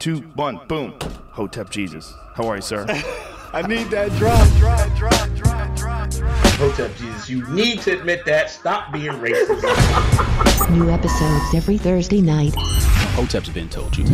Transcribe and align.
two, 0.00 0.20
one, 0.34 0.58
boom. 0.66 0.94
Hotep 1.30 1.70
Jesus. 1.70 2.12
How 2.34 2.48
are 2.48 2.56
you, 2.56 2.62
sir? 2.62 2.86
I 3.52 3.62
need 3.66 3.88
that 3.90 4.10
drop, 4.12 4.48
drop, 4.56 4.96
drop, 4.96 5.28
drop, 5.36 5.76
drop, 5.76 6.10
drop. 6.10 6.32
Hotep 6.54 6.96
Jesus, 6.96 7.28
you 7.28 7.46
need 7.50 7.80
to 7.82 7.98
admit 7.98 8.24
that. 8.24 8.50
Stop 8.50 8.92
being 8.92 9.12
racist. 9.12 10.70
New 10.70 10.88
episodes 10.88 11.54
every 11.54 11.76
Thursday 11.76 12.20
night. 12.20 12.54
Hotep's 12.56 13.50
been 13.50 13.68
told 13.68 13.96
you. 13.96 14.04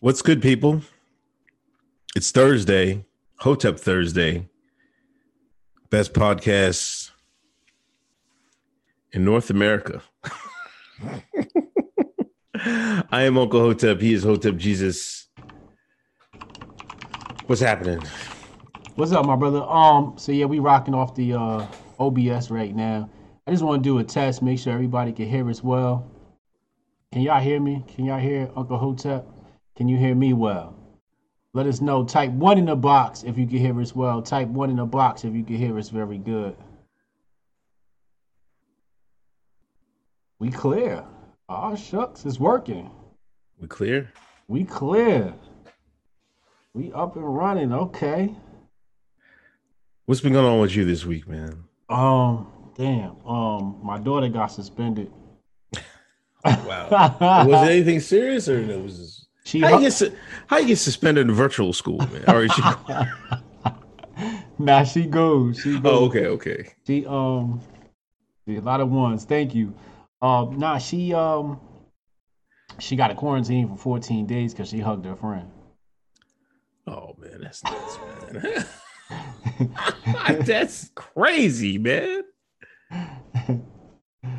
What's 0.00 0.22
good, 0.22 0.40
people? 0.40 0.82
It's 2.14 2.30
Thursday, 2.30 3.04
Hotep 3.40 3.80
Thursday, 3.80 4.48
best 5.90 6.12
podcast 6.12 7.10
in 9.10 9.24
North 9.24 9.50
America. 9.50 10.00
I 12.54 13.22
am 13.22 13.36
Uncle 13.36 13.58
Hotep. 13.58 14.00
He 14.00 14.12
is 14.12 14.22
Hotep 14.22 14.54
Jesus. 14.54 15.26
What's 17.46 17.60
happening? 17.60 18.00
What's 18.94 19.10
up, 19.10 19.26
my 19.26 19.34
brother? 19.34 19.64
Um, 19.64 20.14
so 20.16 20.30
yeah, 20.30 20.44
we 20.44 20.60
rocking 20.60 20.94
off 20.94 21.16
the 21.16 21.32
uh 21.32 21.66
OBS 21.98 22.52
right 22.52 22.72
now. 22.72 23.10
I 23.48 23.50
just 23.50 23.64
want 23.64 23.82
to 23.82 23.88
do 23.88 23.98
a 23.98 24.04
test, 24.04 24.42
make 24.42 24.60
sure 24.60 24.72
everybody 24.72 25.10
can 25.10 25.28
hear 25.28 25.50
us 25.50 25.64
well. 25.64 26.08
Can 27.12 27.22
y'all 27.22 27.40
hear 27.40 27.58
me? 27.58 27.84
Can 27.88 28.04
y'all 28.04 28.20
hear 28.20 28.48
Uncle 28.54 28.78
Hotep? 28.78 29.26
Can 29.78 29.86
you 29.86 29.96
hear 29.96 30.16
me 30.16 30.32
well? 30.32 30.74
Let 31.54 31.66
us 31.66 31.80
know. 31.80 32.04
Type 32.04 32.32
one 32.32 32.58
in 32.58 32.64
the 32.64 32.74
box 32.74 33.22
if 33.22 33.38
you 33.38 33.46
can 33.46 33.58
hear 33.58 33.80
us 33.80 33.94
well. 33.94 34.20
Type 34.20 34.48
one 34.48 34.70
in 34.70 34.76
the 34.76 34.84
box 34.84 35.22
if 35.22 35.32
you 35.34 35.44
can 35.44 35.54
hear 35.54 35.78
us 35.78 35.88
very 35.88 36.18
good. 36.18 36.56
We 40.40 40.50
clear. 40.50 41.04
Oh 41.48 41.76
shucks, 41.76 42.26
it's 42.26 42.40
working. 42.40 42.90
We 43.60 43.68
clear? 43.68 44.12
We 44.48 44.64
clear. 44.64 45.32
We 46.74 46.92
up 46.92 47.14
and 47.14 47.36
running. 47.36 47.72
Okay. 47.72 48.34
What's 50.06 50.20
been 50.20 50.32
going 50.32 50.44
on 50.44 50.58
with 50.58 50.74
you 50.74 50.86
this 50.86 51.04
week, 51.04 51.28
man? 51.28 51.62
Um, 51.88 52.48
damn. 52.76 53.24
Um, 53.24 53.78
my 53.84 54.00
daughter 54.00 54.28
got 54.28 54.48
suspended. 54.48 55.12
Wow. 56.44 57.44
was 57.46 57.68
it 57.68 57.72
anything 57.72 58.00
serious 58.00 58.48
or 58.48 58.58
it 58.58 58.80
was 58.80 58.96
just 58.96 59.17
She 59.48 59.60
how 59.60 59.78
you, 59.78 59.88
get, 59.88 60.14
how 60.46 60.58
you 60.58 60.66
get 60.66 60.76
suspended 60.76 61.26
in 61.26 61.32
virtual 61.32 61.72
school, 61.72 61.96
man? 61.96 62.22
Or 62.28 62.44
is 62.44 62.52
she, 62.52 62.62
now 64.58 64.84
she 64.84 65.06
goes. 65.06 65.58
She 65.60 65.78
goes. 65.78 65.82
oh, 65.86 66.04
okay, 66.04 66.26
okay. 66.26 66.74
She 66.86 67.06
um, 67.06 67.58
a 68.46 68.60
lot 68.60 68.82
of 68.82 68.90
ones. 68.90 69.24
Thank 69.24 69.54
you. 69.54 69.72
Um, 70.20 70.58
nah, 70.58 70.76
she 70.76 71.14
um, 71.14 71.58
she 72.78 72.94
got 72.94 73.10
a 73.10 73.14
quarantine 73.14 73.68
for 73.68 73.76
14 73.78 74.26
days 74.26 74.52
because 74.52 74.68
she 74.68 74.80
hugged 74.80 75.06
her 75.06 75.16
friend. 75.16 75.50
Oh 76.86 77.16
man, 77.16 77.40
that's 77.40 77.64
nuts, 77.64 77.98
man. 78.30 78.66
that's 80.44 80.90
crazy, 80.94 81.78
man. 81.78 82.22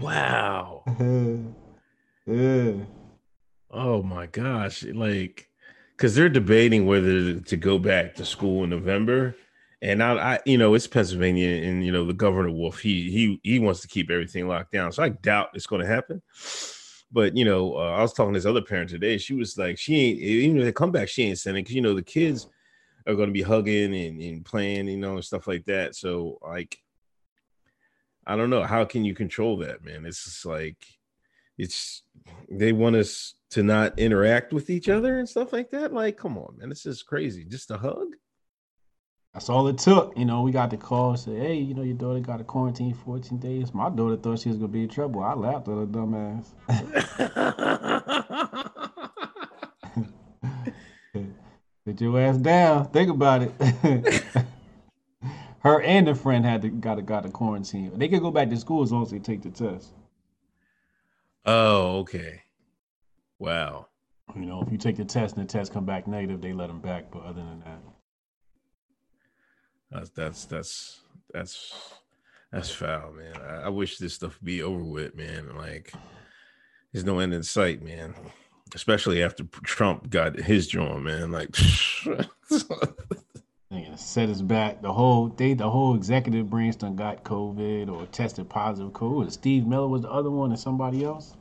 Wow. 0.01 0.83
yeah. 2.27 2.71
Oh 3.71 4.01
my 4.01 4.25
gosh. 4.25 4.83
Like, 4.83 5.49
because 5.95 6.15
they're 6.15 6.29
debating 6.29 6.85
whether 6.85 7.39
to 7.39 7.57
go 7.57 7.77
back 7.77 8.15
to 8.15 8.25
school 8.25 8.63
in 8.63 8.69
November. 8.69 9.35
And 9.81 10.03
I, 10.03 10.35
I, 10.35 10.39
you 10.45 10.57
know, 10.57 10.73
it's 10.73 10.87
Pennsylvania, 10.87 11.63
and 11.63 11.85
you 11.85 11.91
know, 11.91 12.05
the 12.05 12.13
governor 12.13 12.51
Wolf, 12.51 12.79
he 12.79 13.09
he 13.11 13.39
he 13.43 13.59
wants 13.59 13.79
to 13.81 13.87
keep 13.87 14.09
everything 14.09 14.47
locked 14.47 14.73
down. 14.73 14.91
So 14.91 15.03
I 15.03 15.09
doubt 15.09 15.49
it's 15.53 15.67
going 15.67 15.81
to 15.81 15.87
happen. 15.87 16.21
But 17.11 17.35
you 17.37 17.45
know, 17.45 17.75
uh, 17.75 17.91
I 17.91 18.01
was 18.01 18.13
talking 18.13 18.33
to 18.33 18.39
this 18.39 18.45
other 18.45 18.61
parent 18.61 18.89
today. 18.89 19.17
She 19.17 19.33
was 19.33 19.57
like, 19.57 19.77
she 19.77 19.95
ain't 19.95 20.19
even 20.19 20.57
if 20.57 20.65
they 20.65 20.71
come 20.73 20.91
back, 20.91 21.07
she 21.07 21.23
ain't 21.23 21.39
sending 21.39 21.63
because 21.63 21.75
you 21.75 21.81
know 21.81 21.93
the 21.93 22.01
kids 22.01 22.47
are 23.07 23.15
going 23.15 23.29
to 23.29 23.33
be 23.33 23.41
hugging 23.41 23.95
and, 23.95 24.21
and 24.21 24.45
playing, 24.45 24.87
you 24.89 24.97
know, 24.97 25.15
and 25.15 25.23
stuff 25.23 25.47
like 25.47 25.65
that. 25.65 25.95
So 25.95 26.39
like, 26.41 26.77
I 28.27 28.35
don't 28.35 28.49
know. 28.49 28.63
How 28.63 28.83
can 28.83 29.05
you 29.05 29.15
control 29.15 29.57
that, 29.59 29.83
man? 29.83 30.05
It's 30.05 30.25
just 30.25 30.45
like, 30.45 30.85
it's 31.57 32.03
they 32.49 32.73
want 32.73 32.97
us 32.97 33.35
to 33.51 33.63
not 33.63 33.97
interact 33.97 34.53
with 34.53 34.69
each 34.69 34.89
other 34.89 35.19
and 35.19 35.27
stuff 35.27 35.51
like 35.51 35.71
that. 35.71 35.93
Like, 35.93 36.17
come 36.17 36.37
on, 36.37 36.57
man, 36.57 36.69
this 36.69 36.85
is 36.85 37.01
crazy. 37.01 37.45
Just 37.45 37.71
a 37.71 37.77
hug. 37.77 38.09
That's 39.33 39.49
all 39.49 39.67
it 39.67 39.77
took. 39.77 40.17
You 40.17 40.25
know, 40.25 40.41
we 40.41 40.51
got 40.51 40.71
the 40.71 40.77
call 40.77 41.11
and 41.11 41.19
say, 41.19 41.35
hey, 41.35 41.55
you 41.55 41.73
know, 41.73 41.83
your 41.83 41.95
daughter 41.95 42.19
got 42.19 42.41
a 42.41 42.43
quarantine 42.43 42.93
14 42.93 43.37
days. 43.37 43.73
My 43.73 43.89
daughter 43.89 44.17
thought 44.17 44.39
she 44.39 44.49
was 44.49 44.57
gonna 44.57 44.69
be 44.69 44.83
in 44.83 44.89
trouble. 44.89 45.23
I 45.23 45.33
laughed 45.33 45.67
at 45.67 45.75
her 45.75 45.85
dumbass. 45.85 46.45
Sit 51.85 52.01
your 52.01 52.19
ass 52.19 52.37
down. 52.37 52.89
Think 52.89 53.11
about 53.11 53.43
it. 53.43 53.53
her 55.59 55.81
and 55.81 56.07
the 56.07 56.15
friend 56.15 56.45
had 56.45 56.61
to 56.63 56.69
got 56.69 56.99
a 56.99 57.01
got 57.01 57.25
a 57.25 57.29
quarantine. 57.29 57.97
They 57.97 58.07
could 58.07 58.21
go 58.21 58.31
back 58.31 58.49
to 58.49 58.57
school 58.57 58.83
as 58.83 58.91
long 58.91 59.03
as 59.03 59.11
they 59.11 59.19
take 59.19 59.41
the 59.41 59.49
test. 59.49 59.89
oh, 61.45 61.99
okay. 61.99 62.41
Wow. 63.39 63.87
You 64.35 64.45
know, 64.45 64.61
if 64.61 64.71
you 64.71 64.77
take 64.77 64.97
the 64.97 65.05
test 65.05 65.37
and 65.37 65.47
the 65.47 65.51
test 65.51 65.73
come 65.73 65.85
back 65.85 66.07
negative, 66.07 66.41
they 66.41 66.53
let 66.53 66.67
them 66.67 66.79
back. 66.79 67.11
But 67.11 67.23
other 67.23 67.41
than 67.41 67.61
that, 67.61 67.79
That's 69.91 70.09
that's 70.11 70.45
that's 70.45 71.01
that's 71.33 71.93
that's 72.51 72.69
foul, 72.69 73.13
man. 73.13 73.35
I, 73.41 73.63
I 73.63 73.69
wish 73.69 73.97
this 73.97 74.13
stuff 74.13 74.39
be 74.43 74.61
over 74.61 74.83
with, 74.83 75.15
man. 75.15 75.55
Like, 75.55 75.93
there's 76.93 77.05
no 77.05 77.19
end 77.19 77.33
in 77.33 77.41
sight, 77.41 77.81
man. 77.81 78.13
Especially 78.75 79.23
after 79.23 79.45
Trump 79.63 80.11
got 80.11 80.39
his 80.39 80.67
joint, 80.67 81.01
man. 81.01 81.31
Like, 81.31 81.55
set 83.99 84.29
us 84.29 84.41
back. 84.41 84.81
The 84.81 84.91
whole 84.91 85.29
they 85.29 85.53
the 85.53 85.69
whole 85.69 85.95
executive 85.95 86.49
branch 86.49 86.77
done 86.77 86.95
got 86.95 87.23
COVID 87.23 87.89
or 87.89 88.05
tested 88.07 88.49
positive 88.49 88.91
COVID. 88.93 89.31
Steve 89.31 89.67
Miller 89.67 89.87
was 89.87 90.01
the 90.01 90.09
other 90.09 90.31
one 90.31 90.51
and 90.51 90.59
somebody 90.59 91.03
else. 91.03 91.35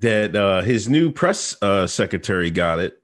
That 0.00 0.34
uh 0.34 0.62
his 0.62 0.88
new 0.88 1.10
press 1.12 1.56
uh 1.62 1.86
secretary 1.86 2.50
got 2.50 2.78
it. 2.78 3.02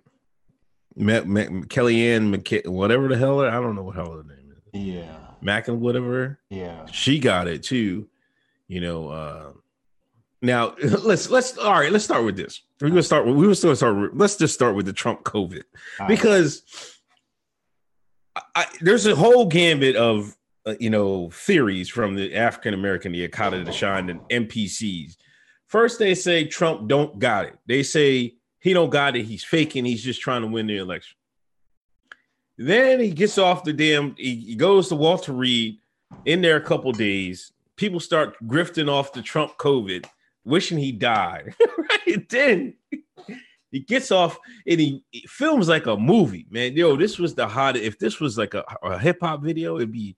Ma- 0.96 1.24
Ma- 1.24 1.64
Kellyanne 1.66 2.34
McK- 2.34 2.66
whatever 2.66 3.08
the 3.08 3.16
hell 3.16 3.40
I 3.40 3.50
don't 3.50 3.74
know 3.76 3.82
what 3.82 3.96
hell 3.96 4.12
her 4.12 4.22
name 4.24 4.52
is. 4.52 4.80
Yeah. 4.80 5.18
Mac 5.42 5.68
and 5.68 5.80
whatever. 5.80 6.38
Yeah. 6.50 6.86
She 6.86 7.18
got 7.18 7.48
it 7.48 7.62
too. 7.62 8.08
You 8.68 8.80
know, 8.80 9.08
uh 9.08 9.52
now 10.42 10.74
let's 10.82 11.30
let's 11.30 11.56
all 11.58 11.72
right, 11.72 11.92
let's 11.92 12.04
start 12.04 12.24
with 12.24 12.36
this. 12.36 12.62
We're 12.80 12.88
gonna 12.88 13.02
start 13.02 13.26
with 13.26 13.36
we 13.36 13.46
were 13.46 13.54
still 13.54 13.74
start 13.76 13.96
with, 13.96 14.10
let's 14.14 14.36
just 14.36 14.54
start 14.54 14.74
with 14.74 14.86
the 14.86 14.92
Trump 14.92 15.22
COVID 15.24 15.62
All 16.00 16.08
because 16.08 16.62
I, 18.34 18.42
I, 18.54 18.66
there's 18.80 19.06
a 19.06 19.14
whole 19.14 19.46
gambit 19.46 19.96
of 19.96 20.36
uh, 20.66 20.74
you 20.80 20.90
know 20.90 21.30
theories 21.30 21.88
from 21.88 22.14
the 22.16 22.34
African 22.34 22.74
American, 22.74 23.12
the 23.12 23.26
Akata, 23.28 23.64
the 23.64 23.72
Shine, 23.72 24.10
and 24.10 24.20
NPCs. 24.49 25.16
First, 25.66 25.98
they 25.98 26.14
say 26.14 26.44
Trump 26.44 26.88
don't 26.88 27.18
got 27.18 27.46
it. 27.46 27.58
They 27.66 27.82
say 27.82 28.34
he 28.60 28.72
don't 28.72 28.90
got 28.90 29.16
it. 29.16 29.24
He's 29.24 29.44
faking. 29.44 29.84
He's 29.84 30.02
just 30.02 30.20
trying 30.20 30.42
to 30.42 30.48
win 30.48 30.66
the 30.66 30.76
election. 30.76 31.16
Then 32.58 33.00
he 33.00 33.10
gets 33.10 33.36
off 33.38 33.64
the 33.64 33.72
damn. 33.72 34.14
He, 34.16 34.54
goes 34.54 34.88
to 34.88 34.96
Walter 34.96 35.32
Reed 35.32 35.78
in 36.24 36.40
there 36.40 36.56
a 36.56 36.60
couple 36.60 36.90
days. 36.92 37.52
People 37.76 38.00
start 38.00 38.36
grifting 38.46 38.90
off 38.90 39.12
the 39.12 39.20
Trump 39.20 39.58
COVID, 39.58 40.06
wishing 40.44 40.78
he 40.78 40.92
died. 40.92 41.54
right 42.06 42.28
then 42.30 42.74
he 43.70 43.80
gets 43.80 44.10
off 44.10 44.38
and 44.66 44.80
he, 44.80 45.04
he 45.10 45.26
films 45.28 45.68
like 45.68 45.86
a 45.86 45.96
movie, 45.96 46.46
man. 46.50 46.74
Yo, 46.74 46.96
this 46.96 47.18
was 47.18 47.34
the 47.34 47.46
hottest. 47.46 47.84
If 47.84 47.98
this 47.98 48.20
was 48.20 48.38
like 48.38 48.54
a, 48.54 48.64
a 48.82 48.98
hip 48.98 49.18
hop 49.20 49.42
video, 49.42 49.76
it'd 49.76 49.92
be 49.92 50.16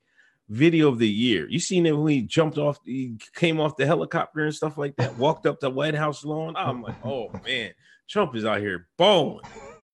video 0.49 0.89
of 0.89 0.99
the 0.99 1.09
year. 1.09 1.49
You 1.49 1.61
seen 1.61 1.87
him 1.87 2.03
when 2.03 2.13
he 2.13 2.23
jumped 2.23 2.59
off, 2.59 2.79
he 2.85 3.19
came 3.35 3.61
off 3.61 3.77
the 3.77 3.87
helicopter 3.87 4.45
and 4.45 4.55
stuff 4.55 4.79
like 4.79 4.97
that, 4.97 5.17
walked 5.19 5.47
up 5.47 5.61
the 5.61 5.71
White 5.71 5.95
House 5.95 6.25
lawn. 6.25 6.57
I'm 6.57 6.83
like, 6.83 6.97
oh 7.05 7.31
man, 7.45 7.73
Trump 8.09 8.35
is 8.35 8.45
out 8.45 8.61
here 8.61 8.89
balling. 8.97 9.45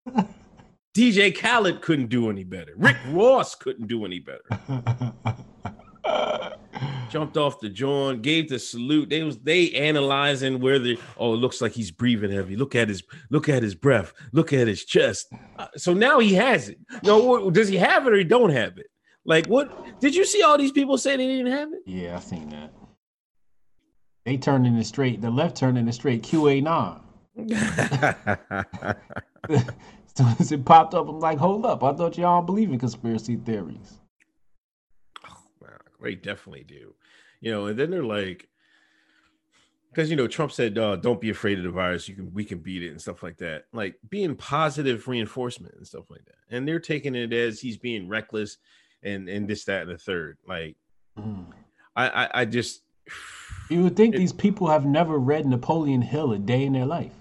DJ 0.96 1.36
Khaled 1.36 1.82
couldn't 1.82 2.06
do 2.06 2.30
any 2.30 2.44
better. 2.44 2.72
Rick 2.76 2.96
Ross 3.08 3.56
couldn't 3.56 3.88
do 3.88 4.04
any 4.04 4.20
better. 4.20 5.12
jumped 7.10 7.36
off 7.36 7.60
the 7.60 7.68
joint, 7.68 8.22
gave 8.22 8.48
the 8.48 8.58
salute. 8.58 9.08
They 9.08 9.22
was 9.22 9.38
they 9.38 9.70
analyzing 9.72 10.60
where 10.60 10.78
the 10.78 10.98
oh, 11.16 11.34
it 11.34 11.36
looks 11.36 11.60
like 11.60 11.72
he's 11.72 11.90
breathing 11.90 12.32
heavy. 12.32 12.56
Look 12.56 12.74
at 12.74 12.88
his 12.88 13.02
look 13.30 13.48
at 13.48 13.62
his 13.62 13.74
breath. 13.74 14.12
Look 14.32 14.52
at 14.52 14.66
his 14.66 14.84
chest. 14.84 15.32
Uh, 15.56 15.68
so 15.76 15.94
now 15.94 16.18
he 16.18 16.34
has 16.34 16.68
it. 16.68 16.78
No, 17.02 17.50
does 17.50 17.68
he 17.68 17.76
have 17.76 18.06
it 18.06 18.12
or 18.12 18.16
he 18.16 18.24
don't 18.24 18.50
have 18.50 18.78
it? 18.78 18.86
Like 19.24 19.46
what? 19.46 20.00
Did 20.00 20.14
you 20.14 20.24
see 20.24 20.42
all 20.42 20.58
these 20.58 20.72
people 20.72 20.98
say 20.98 21.16
they 21.16 21.26
didn't 21.26 21.52
have 21.52 21.72
it? 21.72 21.82
Yeah, 21.86 22.16
I 22.16 22.20
seen 22.20 22.50
that. 22.50 22.72
They 24.24 24.36
turned 24.36 24.66
in 24.66 24.76
the 24.76 24.84
straight. 24.84 25.20
The 25.20 25.30
left 25.30 25.56
turned 25.56 25.78
in 25.78 25.86
the 25.86 25.92
straight 25.92 26.22
QAnon. 26.22 27.00
So 30.16 30.24
as 30.38 30.52
it 30.52 30.64
popped 30.64 30.94
up, 30.94 31.08
I'm 31.08 31.18
like, 31.18 31.38
hold 31.38 31.66
up. 31.66 31.82
I 31.82 31.92
thought 31.92 32.16
y'all 32.16 32.42
believe 32.42 32.70
in 32.70 32.78
conspiracy 32.78 33.36
theories. 33.36 33.98
Wow, 35.60 35.68
they 36.00 36.14
definitely 36.14 36.64
do. 36.64 36.94
You 37.40 37.50
know, 37.50 37.66
and 37.66 37.78
then 37.78 37.90
they're 37.90 38.04
like, 38.04 38.48
because 39.90 40.08
you 40.08 40.16
know, 40.16 40.28
Trump 40.28 40.52
said, 40.52 40.78
uh, 40.78 40.96
"Don't 40.96 41.20
be 41.20 41.30
afraid 41.30 41.58
of 41.58 41.64
the 41.64 41.70
virus. 41.70 42.08
You 42.08 42.14
can, 42.14 42.32
we 42.32 42.44
can 42.44 42.58
beat 42.58 42.84
it 42.84 42.90
and 42.90 43.00
stuff 43.00 43.22
like 43.24 43.38
that." 43.38 43.64
Like 43.72 43.96
being 44.08 44.36
positive 44.36 45.06
reinforcement 45.08 45.74
and 45.74 45.86
stuff 45.86 46.10
like 46.10 46.24
that. 46.26 46.36
And 46.48 46.66
they're 46.66 46.80
taking 46.80 47.16
it 47.16 47.32
as 47.32 47.60
he's 47.60 47.76
being 47.76 48.08
reckless 48.08 48.58
and 49.04 49.28
and 49.28 49.46
this, 49.48 49.64
that, 49.66 49.82
and 49.82 49.90
the 49.90 49.98
third. 49.98 50.38
Like, 50.46 50.76
Mm. 51.18 51.46
I, 51.94 52.08
I, 52.08 52.30
I 52.40 52.44
just, 52.44 52.82
You 53.70 53.84
would 53.84 53.96
think 53.96 54.14
It- 54.14 54.18
these 54.18 54.32
people 54.32 54.66
have 54.68 54.84
never 54.84 55.16
read 55.18 55.46
Napoleon 55.46 56.02
Hill 56.02 56.32
a 56.32 56.38
day 56.38 56.64
in 56.64 56.72
their 56.72 56.86
life. 56.86 57.12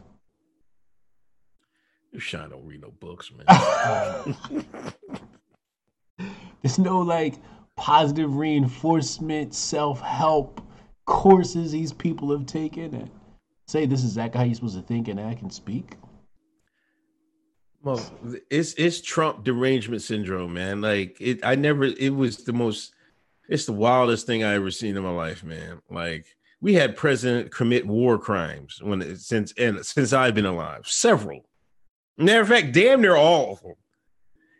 Sean 2.17 2.49
don't 2.49 2.65
read 2.65 2.81
no 2.81 2.91
books, 2.99 3.31
man. 3.31 3.45
There's 6.61 6.79
no 6.79 6.99
like 6.99 7.35
positive 7.75 8.35
reinforcement, 8.37 9.53
self 9.53 9.99
help 10.01 10.61
courses 11.05 11.71
these 11.71 11.91
people 11.91 12.31
have 12.31 12.45
taken 12.45 12.93
and 12.93 13.09
say 13.67 13.85
this 13.85 14.03
is 14.03 14.15
that 14.15 14.31
guy 14.31 14.45
you're 14.45 14.55
supposed 14.55 14.75
to 14.77 14.81
think 14.83 15.07
and 15.07 15.19
act 15.19 15.41
and 15.41 15.51
speak. 15.53 15.95
Well, 17.83 18.01
it's 18.49 18.73
it's 18.75 19.01
Trump 19.01 19.43
derangement 19.43 20.01
syndrome, 20.01 20.53
man. 20.53 20.79
Like 20.79 21.17
it, 21.19 21.41
I 21.43 21.55
never. 21.55 21.83
It 21.83 22.15
was 22.15 22.37
the 22.37 22.53
most. 22.53 22.93
It's 23.49 23.65
the 23.65 23.73
wildest 23.73 24.25
thing 24.25 24.43
I 24.43 24.53
ever 24.53 24.71
seen 24.71 24.95
in 24.95 25.03
my 25.03 25.11
life, 25.11 25.43
man. 25.43 25.81
Like 25.89 26.25
we 26.61 26.73
had 26.73 26.95
president 26.95 27.51
commit 27.51 27.85
war 27.85 28.17
crimes 28.17 28.81
when 28.81 29.17
since 29.17 29.53
and 29.57 29.85
since 29.85 30.13
I've 30.13 30.33
been 30.33 30.45
alive, 30.45 30.87
several. 30.87 31.45
Matter 32.17 32.41
of 32.41 32.47
fact, 32.47 32.73
damn 32.73 33.01
near 33.01 33.17
all 33.17 33.53
of 33.53 33.61
them. 33.61 33.73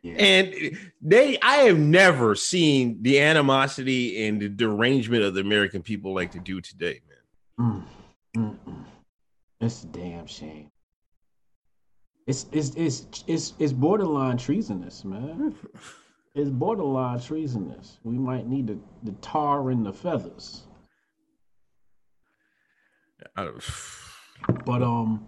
Yeah. 0.01 0.15
And 0.15 0.77
they, 1.01 1.39
I 1.39 1.55
have 1.59 1.79
never 1.79 2.35
seen 2.35 3.01
the 3.01 3.21
animosity 3.21 4.27
and 4.27 4.41
the 4.41 4.49
derangement 4.49 5.23
of 5.23 5.33
the 5.33 5.39
American 5.39 5.81
people 5.81 6.13
like 6.13 6.31
to 6.31 6.39
do 6.39 6.59
today, 6.59 6.99
man. 7.57 7.85
Mm, 8.35 8.41
mm, 8.41 8.57
mm. 8.67 8.85
It's 9.61 9.83
a 9.83 9.87
damn 9.87 10.25
shame. 10.25 10.72
It's 12.25 12.45
it's 12.51 12.69
it's 12.75 13.23
it's 13.27 13.53
it's 13.59 13.73
borderline 13.73 14.37
treasonous, 14.37 15.03
man. 15.03 15.55
It's 16.35 16.49
borderline 16.49 17.19
treasonous. 17.19 17.99
We 18.03 18.17
might 18.17 18.47
need 18.47 18.67
the, 18.67 18.79
the 19.03 19.11
tar 19.21 19.69
and 19.69 19.85
the 19.85 19.93
feathers. 19.93 20.63
But 24.65 24.81
um 24.81 25.27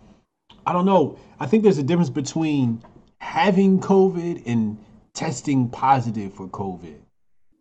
I 0.65 0.73
don't 0.73 0.85
know. 0.85 1.17
I 1.39 1.45
think 1.45 1.63
there's 1.63 1.77
a 1.77 1.83
difference 1.83 2.09
between 2.09 2.83
having 3.19 3.79
COVID 3.79 4.43
and 4.45 4.77
testing 5.13 5.69
positive 5.69 6.33
for 6.33 6.47
COVID. 6.47 6.99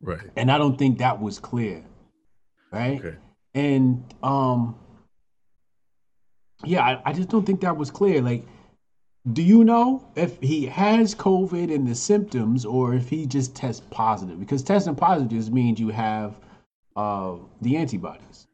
right. 0.00 0.30
And 0.36 0.50
I 0.50 0.58
don't 0.58 0.76
think 0.76 0.98
that 0.98 1.20
was 1.20 1.38
clear. 1.38 1.84
Right? 2.72 2.98
Okay. 2.98 3.16
And 3.54 4.02
um 4.22 4.76
yeah, 6.64 6.82
I, 6.82 7.02
I 7.10 7.12
just 7.12 7.28
don't 7.28 7.44
think 7.44 7.60
that 7.60 7.76
was 7.76 7.90
clear. 7.90 8.22
Like, 8.22 8.44
do 9.32 9.42
you 9.42 9.64
know 9.64 10.06
if 10.16 10.38
he 10.40 10.66
has 10.66 11.14
COVID 11.14 11.74
and 11.74 11.86
the 11.86 11.94
symptoms 11.94 12.64
or 12.64 12.94
if 12.94 13.08
he 13.08 13.26
just 13.26 13.54
tests 13.54 13.82
positive? 13.90 14.38
Because 14.38 14.62
testing 14.62 14.94
positive 14.94 15.30
just 15.30 15.52
means 15.52 15.80
you 15.80 15.88
have 15.88 16.36
uh 16.96 17.36
the 17.62 17.76
antibodies. 17.76 18.46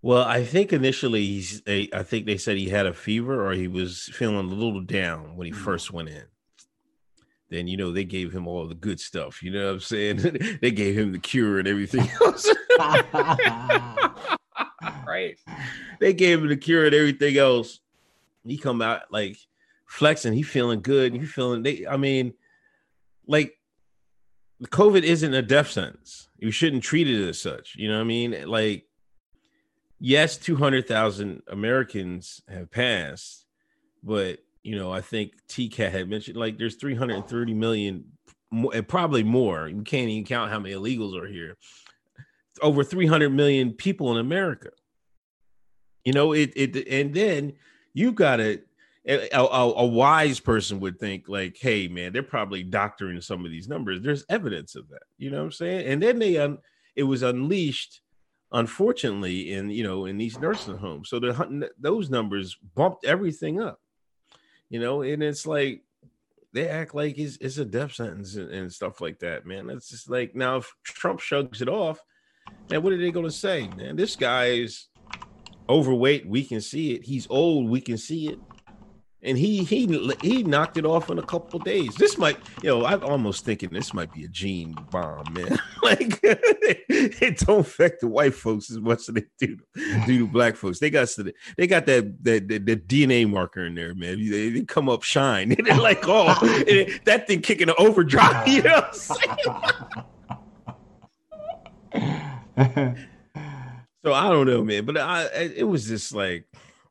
Well, 0.00 0.22
I 0.22 0.44
think 0.44 0.72
initially 0.72 1.24
he's. 1.24 1.62
They, 1.62 1.88
I 1.92 2.04
think 2.04 2.26
they 2.26 2.36
said 2.36 2.56
he 2.56 2.68
had 2.68 2.86
a 2.86 2.94
fever 2.94 3.44
or 3.44 3.52
he 3.52 3.66
was 3.66 4.08
feeling 4.12 4.36
a 4.36 4.42
little 4.54 4.80
down 4.80 5.36
when 5.36 5.46
he 5.46 5.52
first 5.52 5.92
went 5.92 6.08
in. 6.08 6.22
Then 7.50 7.66
you 7.66 7.76
know 7.76 7.90
they 7.92 8.04
gave 8.04 8.32
him 8.32 8.46
all 8.46 8.68
the 8.68 8.76
good 8.76 9.00
stuff. 9.00 9.42
You 9.42 9.50
know 9.50 9.66
what 9.66 9.72
I'm 9.72 9.80
saying? 9.80 10.58
they 10.62 10.70
gave 10.70 10.96
him 10.96 11.12
the 11.12 11.18
cure 11.18 11.58
and 11.58 11.66
everything 11.66 12.08
else. 12.24 12.48
right? 15.06 15.36
They 15.98 16.12
gave 16.12 16.42
him 16.42 16.48
the 16.48 16.56
cure 16.56 16.86
and 16.86 16.94
everything 16.94 17.36
else. 17.36 17.80
He 18.48 18.58
come 18.58 18.82
out 18.82 19.02
like 19.10 19.38
flexing. 19.86 20.32
He 20.32 20.42
feeling 20.42 20.80
good. 20.80 21.12
He 21.12 21.26
feeling. 21.26 21.62
They. 21.62 21.86
I 21.86 21.96
mean, 21.96 22.34
like 23.26 23.54
COVID 24.64 25.02
isn't 25.02 25.34
a 25.34 25.42
death 25.42 25.70
sentence. 25.70 26.28
You 26.38 26.50
shouldn't 26.50 26.82
treat 26.82 27.08
it 27.08 27.28
as 27.28 27.40
such. 27.40 27.76
You 27.76 27.88
know 27.88 27.96
what 27.96 28.04
I 28.04 28.04
mean? 28.04 28.44
Like 28.46 28.88
yes, 30.00 30.36
200,000 30.36 31.42
Americans 31.48 32.42
have 32.48 32.70
passed, 32.70 33.46
but 34.02 34.38
you 34.62 34.76
know, 34.76 34.92
I 34.92 35.00
think 35.00 35.32
TCAT 35.48 35.90
had 35.90 36.08
mentioned 36.08 36.36
like 36.36 36.58
there's 36.58 36.76
330 36.76 37.54
million, 37.54 38.04
and 38.50 38.88
probably 38.88 39.22
more. 39.22 39.68
You 39.68 39.82
can't 39.82 40.08
even 40.08 40.24
count 40.24 40.50
how 40.50 40.58
many 40.58 40.74
illegals 40.74 41.20
are 41.20 41.26
here. 41.26 41.56
Over 42.60 42.82
300 42.82 43.30
million 43.30 43.72
people 43.72 44.12
in 44.12 44.18
America. 44.18 44.70
You 46.04 46.12
know, 46.12 46.32
it, 46.32 46.52
it 46.56 46.88
and 46.88 47.14
then 47.14 47.54
you 47.94 48.12
got 48.12 48.36
to 48.36 48.60
a, 49.06 49.30
a, 49.32 49.42
a 49.42 49.86
wise 49.86 50.38
person 50.38 50.80
would 50.80 50.98
think 50.98 51.28
like, 51.28 51.56
hey 51.58 51.88
man, 51.88 52.12
they're 52.12 52.22
probably 52.22 52.62
doctoring 52.62 53.20
some 53.20 53.44
of 53.44 53.50
these 53.50 53.68
numbers. 53.68 54.02
There's 54.02 54.24
evidence 54.28 54.74
of 54.74 54.88
that. 54.90 55.04
You 55.16 55.30
know 55.30 55.38
what 55.38 55.44
I'm 55.44 55.52
saying? 55.52 55.86
And 55.86 56.02
then 56.02 56.18
they 56.18 56.36
um, 56.36 56.58
it 56.94 57.04
was 57.04 57.22
unleashed 57.22 58.02
unfortunately 58.52 59.52
in 59.52 59.68
you 59.70 59.82
know 59.82 60.06
in 60.06 60.16
these 60.16 60.38
nursing 60.38 60.78
homes 60.78 61.10
so 61.10 61.20
the 61.20 61.70
those 61.78 62.08
numbers 62.08 62.56
bumped 62.74 63.04
everything 63.04 63.60
up 63.60 63.78
you 64.70 64.80
know 64.80 65.02
and 65.02 65.22
it's 65.22 65.46
like 65.46 65.82
they 66.54 66.66
act 66.66 66.94
like 66.94 67.18
it's, 67.18 67.36
it's 67.42 67.58
a 67.58 67.64
death 67.64 67.92
sentence 67.92 68.36
and, 68.36 68.50
and 68.50 68.72
stuff 68.72 69.02
like 69.02 69.18
that 69.18 69.44
man 69.44 69.68
it's 69.68 69.90
just 69.90 70.08
like 70.08 70.34
now 70.34 70.56
if 70.56 70.74
trump 70.82 71.20
shrugs 71.20 71.60
it 71.60 71.68
off 71.68 72.00
and 72.70 72.82
what 72.82 72.92
are 72.92 72.98
they 72.98 73.10
going 73.10 73.26
to 73.26 73.30
say 73.30 73.68
man 73.76 73.96
this 73.96 74.16
guy 74.16 74.46
is 74.46 74.87
overweight 75.68 76.26
we 76.26 76.44
can 76.44 76.60
see 76.60 76.94
it 76.94 77.04
he's 77.04 77.26
old 77.30 77.68
we 77.68 77.80
can 77.80 77.98
see 77.98 78.28
it 78.28 78.38
and 79.22 79.36
he 79.36 79.64
he 79.64 80.10
he 80.22 80.44
knocked 80.44 80.76
it 80.76 80.86
off 80.86 81.10
in 81.10 81.18
a 81.18 81.22
couple 81.22 81.58
days. 81.58 81.94
This 81.96 82.18
might, 82.18 82.38
you 82.62 82.68
know, 82.68 82.84
I'm 82.84 83.02
almost 83.02 83.44
thinking 83.44 83.70
this 83.70 83.92
might 83.92 84.12
be 84.12 84.24
a 84.24 84.28
gene 84.28 84.76
bomb, 84.90 85.24
man. 85.32 85.58
like 85.82 86.20
it 86.22 87.38
don't 87.38 87.60
affect 87.60 88.00
the 88.00 88.06
white 88.06 88.34
folks 88.34 88.70
as 88.70 88.78
much 88.78 89.08
as 89.08 89.14
they 89.14 89.24
do 89.38 89.58
do 90.06 90.18
to 90.20 90.26
black 90.28 90.54
folks. 90.54 90.78
They 90.78 90.90
got 90.90 91.08
they 91.56 91.66
got 91.66 91.86
that 91.86 92.22
that, 92.24 92.48
that 92.48 92.86
DNA 92.86 93.28
marker 93.28 93.64
in 93.64 93.74
there, 93.74 93.94
man. 93.94 94.18
They, 94.18 94.50
they 94.50 94.62
come 94.62 94.88
up 94.88 95.02
shine. 95.02 95.48
They're 95.64 95.76
like, 95.76 96.04
oh, 96.04 96.34
that 97.04 97.26
thing 97.26 97.40
kicking 97.40 97.68
an 97.68 97.74
overdrive. 97.76 98.46
You 98.46 98.62
know? 98.62 98.88
So 104.04 104.12
I 104.12 104.28
don't 104.28 104.46
know, 104.46 104.62
man. 104.62 104.84
But 104.84 104.98
I 104.98 105.24
it 105.34 105.66
was 105.66 105.86
just 105.88 106.14
like 106.14 106.46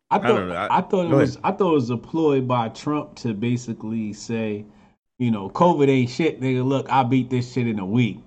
I 0.09 0.19
thought 0.19 0.27
don't 0.27 0.49
know. 0.49 0.55
I, 0.55 0.77
I- 0.77 0.81
thought 0.81 1.05
it 1.11 1.15
was 1.15 1.37
I 1.43 1.51
thought 1.51 1.71
it 1.71 1.75
was 1.75 1.89
a 1.89 1.97
ploy 1.97 2.41
by 2.41 2.69
Trump 2.69 3.15
to 3.17 3.33
basically 3.33 4.13
say, 4.13 4.65
you 5.17 5.31
know, 5.31 5.49
COVID 5.49 5.87
ain't 5.89 6.09
shit, 6.09 6.41
nigga. 6.41 6.65
Look, 6.65 6.89
I 6.89 7.03
beat 7.03 7.29
this 7.29 7.51
shit 7.51 7.67
in 7.67 7.79
a 7.79 7.85
week. 7.85 8.19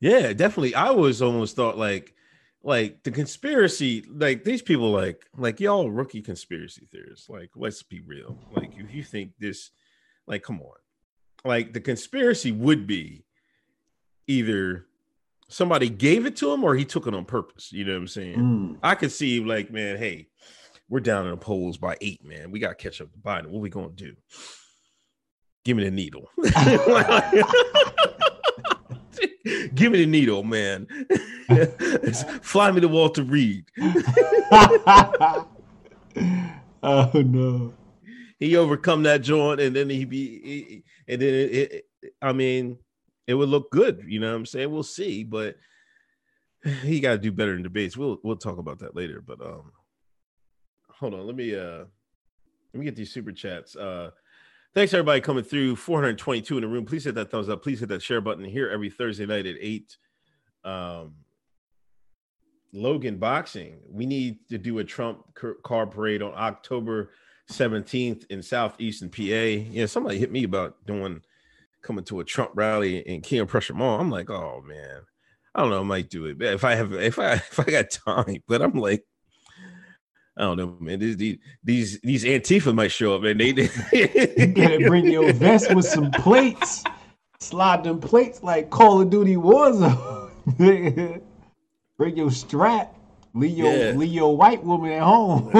Yeah, 0.00 0.32
definitely. 0.32 0.74
I 0.74 0.90
was 0.90 1.22
almost 1.22 1.56
thought 1.56 1.78
like 1.78 2.14
like 2.62 3.02
the 3.02 3.10
conspiracy, 3.10 4.04
like 4.10 4.44
these 4.44 4.62
people 4.62 4.90
like 4.90 5.26
like 5.36 5.60
y'all 5.60 5.90
rookie 5.90 6.22
conspiracy 6.22 6.88
theorists. 6.90 7.28
Like, 7.28 7.50
let's 7.54 7.82
be 7.82 8.00
real. 8.00 8.38
Like, 8.54 8.72
if 8.76 8.92
you 8.94 9.02
think 9.04 9.32
this, 9.38 9.70
like, 10.26 10.42
come 10.42 10.60
on. 10.60 10.76
Like 11.44 11.74
the 11.74 11.80
conspiracy 11.80 12.52
would 12.52 12.86
be 12.86 13.24
either 14.26 14.86
somebody 15.48 15.88
gave 15.88 16.26
it 16.26 16.36
to 16.36 16.52
him 16.52 16.64
or 16.64 16.74
he 16.74 16.84
took 16.84 17.06
it 17.06 17.14
on 17.14 17.24
purpose. 17.24 17.72
You 17.72 17.84
know 17.84 17.92
what 17.92 17.98
I'm 17.98 18.08
saying? 18.08 18.38
Mm. 18.38 18.78
I 18.82 18.94
could 18.94 19.12
see 19.12 19.40
like, 19.40 19.70
man, 19.70 19.96
hey, 19.96 20.28
we're 20.88 21.00
down 21.00 21.24
in 21.26 21.30
the 21.30 21.36
polls 21.36 21.76
by 21.78 21.96
eight, 22.00 22.24
man. 22.24 22.50
We 22.50 22.58
got 22.60 22.70
to 22.70 22.74
catch 22.74 23.00
up 23.00 23.12
to 23.12 23.18
Biden. 23.18 23.46
What 23.46 23.62
we 23.62 23.70
gonna 23.70 23.88
do? 23.90 24.14
Give 25.64 25.76
me 25.76 25.84
the 25.84 25.90
needle. 25.90 26.28
Give 29.74 29.92
me 29.92 29.98
the 29.98 30.06
needle, 30.06 30.42
man. 30.42 30.86
Fly 32.42 32.70
me 32.70 32.80
to 32.80 32.88
Walter 32.88 33.22
Reed. 33.22 33.64
oh 36.82 37.10
no. 37.14 37.74
He 38.38 38.56
overcome 38.56 39.04
that 39.04 39.22
joint, 39.22 39.60
and 39.60 39.74
then 39.76 39.88
he 39.88 40.04
be, 40.04 40.26
he- 40.26 40.84
and 41.08 41.20
then 41.20 41.34
it, 41.34 41.72
it, 41.72 41.84
I 42.20 42.32
mean, 42.32 42.78
it 43.26 43.34
would 43.34 43.48
look 43.48 43.70
good. 43.70 44.04
You 44.06 44.20
know 44.20 44.30
what 44.30 44.36
I'm 44.36 44.46
saying? 44.46 44.70
We'll 44.70 44.82
see, 44.82 45.24
but 45.24 45.56
he 46.82 47.00
got 47.00 47.12
to 47.12 47.18
do 47.18 47.32
better 47.32 47.54
in 47.54 47.62
debates. 47.62 47.96
We'll 47.96 48.18
we'll 48.22 48.36
talk 48.36 48.58
about 48.58 48.80
that 48.80 48.96
later. 48.96 49.22
But 49.24 49.40
um, 49.40 49.72
hold 50.90 51.14
on, 51.14 51.26
let 51.26 51.36
me 51.36 51.54
uh, 51.54 51.84
let 52.72 52.80
me 52.80 52.84
get 52.84 52.96
these 52.96 53.12
super 53.12 53.32
chats. 53.32 53.76
Uh, 53.76 54.10
thanks 54.74 54.92
everybody 54.94 55.20
coming 55.20 55.44
through. 55.44 55.76
422 55.76 56.56
in 56.56 56.62
the 56.62 56.68
room. 56.68 56.84
Please 56.84 57.04
hit 57.04 57.14
that 57.14 57.30
thumbs 57.30 57.48
up. 57.48 57.62
Please 57.62 57.80
hit 57.80 57.88
that 57.90 58.02
share 58.02 58.20
button 58.20 58.44
here 58.44 58.68
every 58.68 58.90
Thursday 58.90 59.26
night 59.26 59.46
at 59.46 59.56
eight. 59.60 59.96
Um, 60.64 61.14
Logan 62.72 63.18
Boxing. 63.18 63.78
We 63.88 64.04
need 64.04 64.48
to 64.48 64.58
do 64.58 64.78
a 64.80 64.84
Trump 64.84 65.22
car 65.62 65.86
parade 65.86 66.22
on 66.22 66.32
October 66.34 67.12
17th 67.50 68.26
in 68.30 68.42
southeastern 68.42 69.10
PA. 69.10 69.20
Yeah, 69.22 69.86
somebody 69.86 70.18
hit 70.18 70.32
me 70.32 70.42
about 70.42 70.84
doing 70.84 71.22
coming 71.84 72.04
to 72.04 72.20
a 72.20 72.24
Trump 72.24 72.50
rally 72.54 72.98
in 72.98 73.20
King 73.20 73.46
Prussia 73.46 73.74
Mall. 73.74 74.00
I'm 74.00 74.10
like, 74.10 74.30
oh 74.30 74.62
man, 74.66 75.02
I 75.54 75.60
don't 75.60 75.70
know, 75.70 75.80
I 75.80 75.84
might 75.84 76.10
do 76.10 76.26
it. 76.26 76.42
If 76.42 76.64
I 76.64 76.74
have 76.74 76.92
if 76.92 77.18
I 77.18 77.32
if 77.34 77.60
I 77.60 77.64
got 77.64 77.90
time, 77.90 78.42
but 78.48 78.62
I'm 78.62 78.74
like, 78.74 79.04
I 80.36 80.42
don't 80.42 80.56
know, 80.56 80.76
man. 80.80 80.98
These 80.98 81.38
these 81.62 82.00
these 82.00 82.24
Antifa 82.24 82.74
might 82.74 82.90
show 82.90 83.14
up, 83.14 83.22
and 83.22 83.38
they, 83.40 83.52
they 83.52 83.68
you 84.36 84.46
gotta 84.48 84.78
bring 84.88 85.06
your 85.06 85.32
vest 85.32 85.72
with 85.72 85.84
some 85.84 86.10
plates. 86.10 86.82
Slide 87.38 87.84
them 87.84 88.00
plates 88.00 88.42
like 88.42 88.70
Call 88.70 89.02
of 89.02 89.10
Duty 89.10 89.36
Warzone. 89.36 90.32
bring 91.98 92.16
your 92.16 92.30
strap. 92.30 92.96
Leave 93.34 93.58
your 93.58 93.72
yeah. 93.72 93.90
leave 93.92 94.12
your 94.12 94.36
white 94.36 94.62
woman 94.64 94.92
at 94.92 95.02
home. 95.02 95.50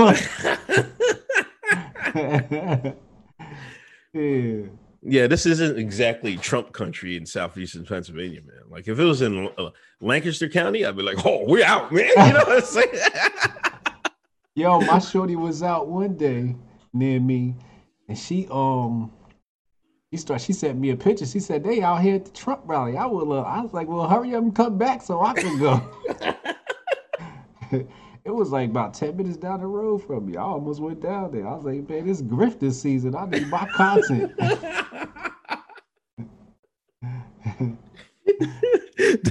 yeah. 4.14 4.62
Yeah, 5.06 5.26
this 5.26 5.44
isn't 5.44 5.78
exactly 5.78 6.38
Trump 6.38 6.72
country 6.72 7.16
in 7.18 7.26
southeastern 7.26 7.84
Pennsylvania, 7.84 8.40
man. 8.40 8.62
Like 8.70 8.88
if 8.88 8.98
it 8.98 9.04
was 9.04 9.20
in 9.20 9.50
uh, 9.58 9.68
Lancaster 10.00 10.48
County, 10.48 10.86
I'd 10.86 10.96
be 10.96 11.02
like, 11.02 11.26
"Oh, 11.26 11.44
we're 11.46 11.64
out, 11.64 11.92
man." 11.92 12.10
You 12.16 12.32
know 12.32 12.38
what 12.38 12.58
I'm 12.58 12.62
saying? 12.62 12.88
Yo, 14.54 14.80
my 14.80 14.98
shorty 14.98 15.36
was 15.36 15.62
out 15.62 15.88
one 15.88 16.16
day 16.16 16.56
near 16.94 17.20
me, 17.20 17.54
and 18.08 18.16
she 18.16 18.48
um, 18.50 19.12
she 20.10 20.16
start. 20.16 20.40
She 20.40 20.54
sent 20.54 20.78
me 20.78 20.90
a 20.90 20.96
picture. 20.96 21.26
She 21.26 21.40
said 21.40 21.62
they 21.62 21.82
out 21.82 22.00
here 22.00 22.14
at 22.14 22.24
the 22.24 22.30
Trump 22.30 22.62
rally. 22.64 22.96
I 22.96 23.04
will. 23.04 23.30
Uh, 23.32 23.42
I 23.42 23.60
was 23.60 23.74
like, 23.74 23.86
"Well, 23.86 24.08
hurry 24.08 24.34
up 24.34 24.42
and 24.42 24.56
come 24.56 24.78
back 24.78 25.02
so 25.02 25.20
I 25.20 25.34
can 25.34 25.58
go." 25.58 25.82
it 28.24 28.30
was 28.30 28.50
like 28.50 28.70
about 28.70 28.94
10 28.94 29.16
minutes 29.16 29.36
down 29.36 29.60
the 29.60 29.66
road 29.66 29.98
from 29.98 30.26
me. 30.26 30.36
I 30.36 30.42
almost 30.42 30.80
went 30.80 31.00
down 31.00 31.30
there. 31.32 31.46
I 31.46 31.54
was 31.54 31.64
like, 31.64 31.88
man, 31.88 32.06
this 32.06 32.22
grift 32.22 32.58
this 32.58 32.80
season. 32.80 33.14
I 33.14 33.26
need 33.26 33.48
my 33.48 33.66
content. 33.74 34.32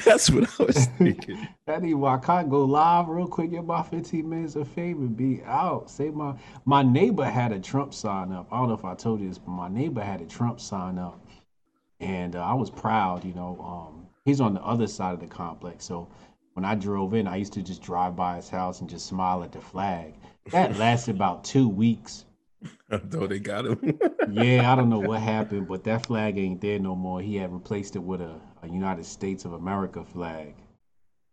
That's 0.06 0.30
what 0.30 0.50
I 0.60 0.64
was 0.64 0.86
thinking. 0.98 1.48
I 1.68 1.80
need 1.80 1.96
why 1.96 2.16
I 2.16 2.20
can't 2.20 2.50
go 2.50 2.64
live 2.66 3.08
real 3.08 3.28
quick, 3.28 3.52
get 3.52 3.66
my 3.66 3.82
15 3.82 4.30
minutes 4.30 4.56
of 4.56 4.68
fame 4.68 4.98
and 5.00 5.18
be 5.18 5.42
out. 5.46 5.90
Say 5.90 6.10
my 6.12 6.36
my 6.66 6.84
neighbor 6.84 7.26
had 7.26 7.52
a 7.52 7.60
Trump 7.60 7.94
sign 7.94 8.32
up. 8.32 8.48
I 8.52 8.58
don't 8.58 8.68
know 8.68 8.76
if 8.76 8.86
I 8.86 8.94
told 8.94 9.22
you 9.22 9.28
this, 9.30 9.40
but 9.40 9.52
my 9.52 9.70
neighbor 9.70 10.02
had 10.02 10.22
a 10.22 10.26
Trump 10.26 10.60
sign 10.60 11.00
up. 11.00 11.26
And 12.00 12.36
uh, 12.36 12.44
I 12.44 12.54
was 12.54 12.70
proud, 12.70 13.26
you 13.26 13.34
know. 13.34 13.58
Um, 13.60 14.08
he's 14.26 14.42
on 14.42 14.54
the 14.54 14.62
other 14.62 14.88
side 14.88 15.14
of 15.14 15.20
the 15.20 15.28
complex. 15.28 15.86
So 15.86 16.08
when 16.54 16.66
I 16.66 16.76
drove 16.76 17.14
in, 17.14 17.28
I 17.28 17.38
used 17.38 17.54
to 17.54 17.64
just 17.64 17.82
drive 17.82 18.16
by 18.16 18.36
his 18.36 18.50
house 18.50 18.80
and 18.82 18.90
just 18.90 19.08
smile 19.08 19.44
at 19.44 19.52
the 19.52 19.62
flag. 19.62 20.14
That 20.52 20.78
lasted 20.78 21.16
about 21.16 21.44
two 21.44 21.68
weeks. 21.68 22.26
I 22.92 22.98
thought 22.98 23.30
they 23.30 23.40
got 23.40 23.66
him. 23.66 24.00
yeah, 24.32 24.72
I 24.72 24.76
don't 24.76 24.90
know 24.90 25.00
what 25.00 25.22
happened, 25.22 25.68
but 25.68 25.84
that 25.86 26.06
flag 26.06 26.38
ain't 26.38 26.62
there 26.62 26.80
no 26.80 26.96
more. 26.96 27.22
He 27.22 27.36
had 27.38 27.52
replaced 27.52 27.96
it 27.96 28.04
with 28.04 28.22
a, 28.22 28.40
a 28.62 28.68
United 28.68 29.06
States 29.06 29.46
of 29.46 29.54
America 29.54 30.04
flag. 30.04 30.56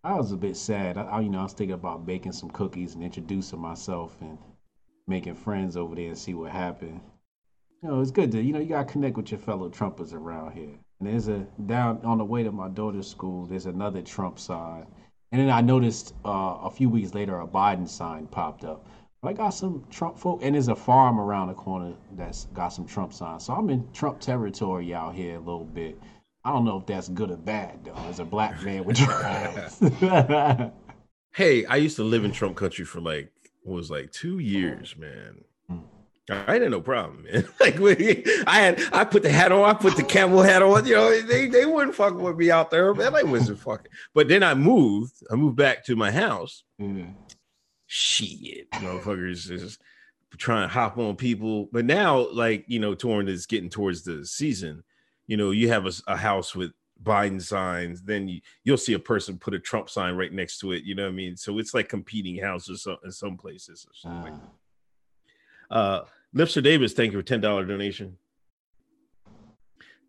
I 0.02 0.14
was 0.14 0.32
a 0.32 0.36
bit 0.36 0.56
sad. 0.56 0.96
I, 0.96 1.02
I, 1.02 1.20
you 1.20 1.28
know, 1.28 1.40
I 1.40 1.42
was 1.42 1.52
thinking 1.52 1.74
about 1.74 2.06
baking 2.06 2.32
some 2.32 2.50
cookies 2.50 2.94
and 2.94 3.04
introducing 3.04 3.60
myself 3.60 4.16
and 4.22 4.38
making 5.06 5.34
friends 5.34 5.76
over 5.76 5.94
there 5.94 6.08
and 6.08 6.18
see 6.18 6.32
what 6.32 6.50
happened. 6.50 7.00
You 7.82 7.90
know, 7.90 8.00
it's 8.00 8.10
good 8.10 8.32
to, 8.32 8.40
you 8.40 8.52
know, 8.52 8.60
you 8.60 8.66
got 8.66 8.86
to 8.86 8.92
connect 8.92 9.16
with 9.16 9.30
your 9.30 9.40
fellow 9.40 9.68
Trumpers 9.68 10.14
around 10.14 10.52
here. 10.52 10.78
And 10.98 11.08
there's 11.08 11.28
a, 11.28 11.46
down 11.66 12.00
on 12.04 12.18
the 12.18 12.24
way 12.24 12.42
to 12.42 12.52
my 12.52 12.68
daughter's 12.68 13.08
school, 13.08 13.46
there's 13.46 13.66
another 13.66 14.00
Trump 14.00 14.38
sign 14.38 14.86
and 15.32 15.40
then 15.40 15.50
I 15.50 15.60
noticed 15.60 16.14
uh, 16.24 16.58
a 16.62 16.70
few 16.70 16.88
weeks 16.88 17.14
later 17.14 17.40
a 17.40 17.46
Biden 17.46 17.88
sign 17.88 18.26
popped 18.26 18.64
up. 18.64 18.86
I 19.22 19.34
got 19.34 19.50
some 19.50 19.84
Trump 19.90 20.18
folk, 20.18 20.40
and 20.42 20.54
there's 20.54 20.68
a 20.68 20.76
farm 20.76 21.20
around 21.20 21.48
the 21.48 21.54
corner 21.54 21.92
that's 22.16 22.46
got 22.54 22.68
some 22.68 22.86
Trump 22.86 23.12
signs. 23.12 23.44
So 23.44 23.52
I'm 23.52 23.68
in 23.68 23.86
Trump 23.92 24.18
territory 24.18 24.94
out 24.94 25.14
here 25.14 25.36
a 25.36 25.40
little 25.40 25.66
bit. 25.66 26.00
I 26.42 26.52
don't 26.52 26.64
know 26.64 26.78
if 26.78 26.86
that's 26.86 27.08
good 27.08 27.30
or 27.30 27.36
bad 27.36 27.84
though. 27.84 27.94
As 28.08 28.18
a 28.18 28.24
black 28.24 28.62
man 28.62 28.84
with 28.84 28.96
Trump. 28.96 30.72
hey, 31.34 31.66
I 31.66 31.76
used 31.76 31.96
to 31.96 32.04
live 32.04 32.24
in 32.24 32.32
Trump 32.32 32.56
country 32.56 32.86
for 32.86 33.00
like 33.00 33.30
what 33.62 33.76
was 33.76 33.90
like 33.90 34.10
two 34.10 34.38
years, 34.38 34.96
man. 34.96 35.44
I 36.30 36.54
had 36.54 36.70
no 36.70 36.80
problem, 36.80 37.24
man. 37.24 37.48
like 37.60 37.78
we, 37.78 38.24
I 38.46 38.60
had, 38.60 38.82
I 38.92 39.04
put 39.04 39.22
the 39.22 39.30
hat 39.30 39.52
on, 39.52 39.68
I 39.68 39.74
put 39.74 39.96
the 39.96 40.02
camel 40.02 40.42
hat 40.42 40.62
on. 40.62 40.86
You 40.86 40.94
know, 40.94 41.20
they 41.22 41.48
they 41.48 41.66
wouldn't 41.66 41.94
fuck 41.94 42.14
with 42.14 42.36
me 42.36 42.50
out 42.50 42.70
there, 42.70 42.94
man. 42.94 43.12
They 43.12 43.24
wasn't 43.24 43.58
fucking. 43.58 43.90
But 44.14 44.28
then 44.28 44.42
I 44.42 44.54
moved. 44.54 45.14
I 45.30 45.34
moved 45.34 45.56
back 45.56 45.84
to 45.86 45.96
my 45.96 46.10
house. 46.10 46.64
Mm. 46.80 47.14
Shit, 47.86 48.70
motherfuckers 48.72 49.50
is 49.50 49.78
trying 50.38 50.68
to 50.68 50.72
hop 50.72 50.98
on 50.98 51.16
people. 51.16 51.68
But 51.72 51.84
now, 51.84 52.28
like 52.32 52.64
you 52.68 52.78
know, 52.78 52.94
torn 52.94 53.28
is 53.28 53.46
getting 53.46 53.70
towards 53.70 54.02
the 54.02 54.24
season. 54.24 54.84
You 55.26 55.36
know, 55.36 55.50
you 55.50 55.68
have 55.68 55.86
a, 55.86 55.92
a 56.06 56.16
house 56.16 56.54
with 56.54 56.72
Biden 57.02 57.40
signs, 57.40 58.02
then 58.02 58.28
you, 58.28 58.40
you'll 58.64 58.76
see 58.76 58.92
a 58.92 58.98
person 58.98 59.38
put 59.38 59.54
a 59.54 59.58
Trump 59.58 59.88
sign 59.88 60.16
right 60.16 60.32
next 60.32 60.58
to 60.58 60.72
it. 60.72 60.84
You 60.84 60.94
know 60.94 61.04
what 61.04 61.12
I 61.12 61.14
mean? 61.14 61.36
So 61.36 61.58
it's 61.58 61.74
like 61.74 61.88
competing 61.88 62.36
houses 62.36 62.86
in 63.04 63.10
some 63.10 63.36
places 63.36 63.86
or 63.88 63.94
something. 63.94 64.40
Uh. 65.70 65.74
uh 65.74 66.04
Lipster 66.34 66.62
Davis, 66.62 66.92
thank 66.92 67.12
you 67.12 67.18
for 67.18 67.24
$10 67.24 67.40
donation. 67.66 68.16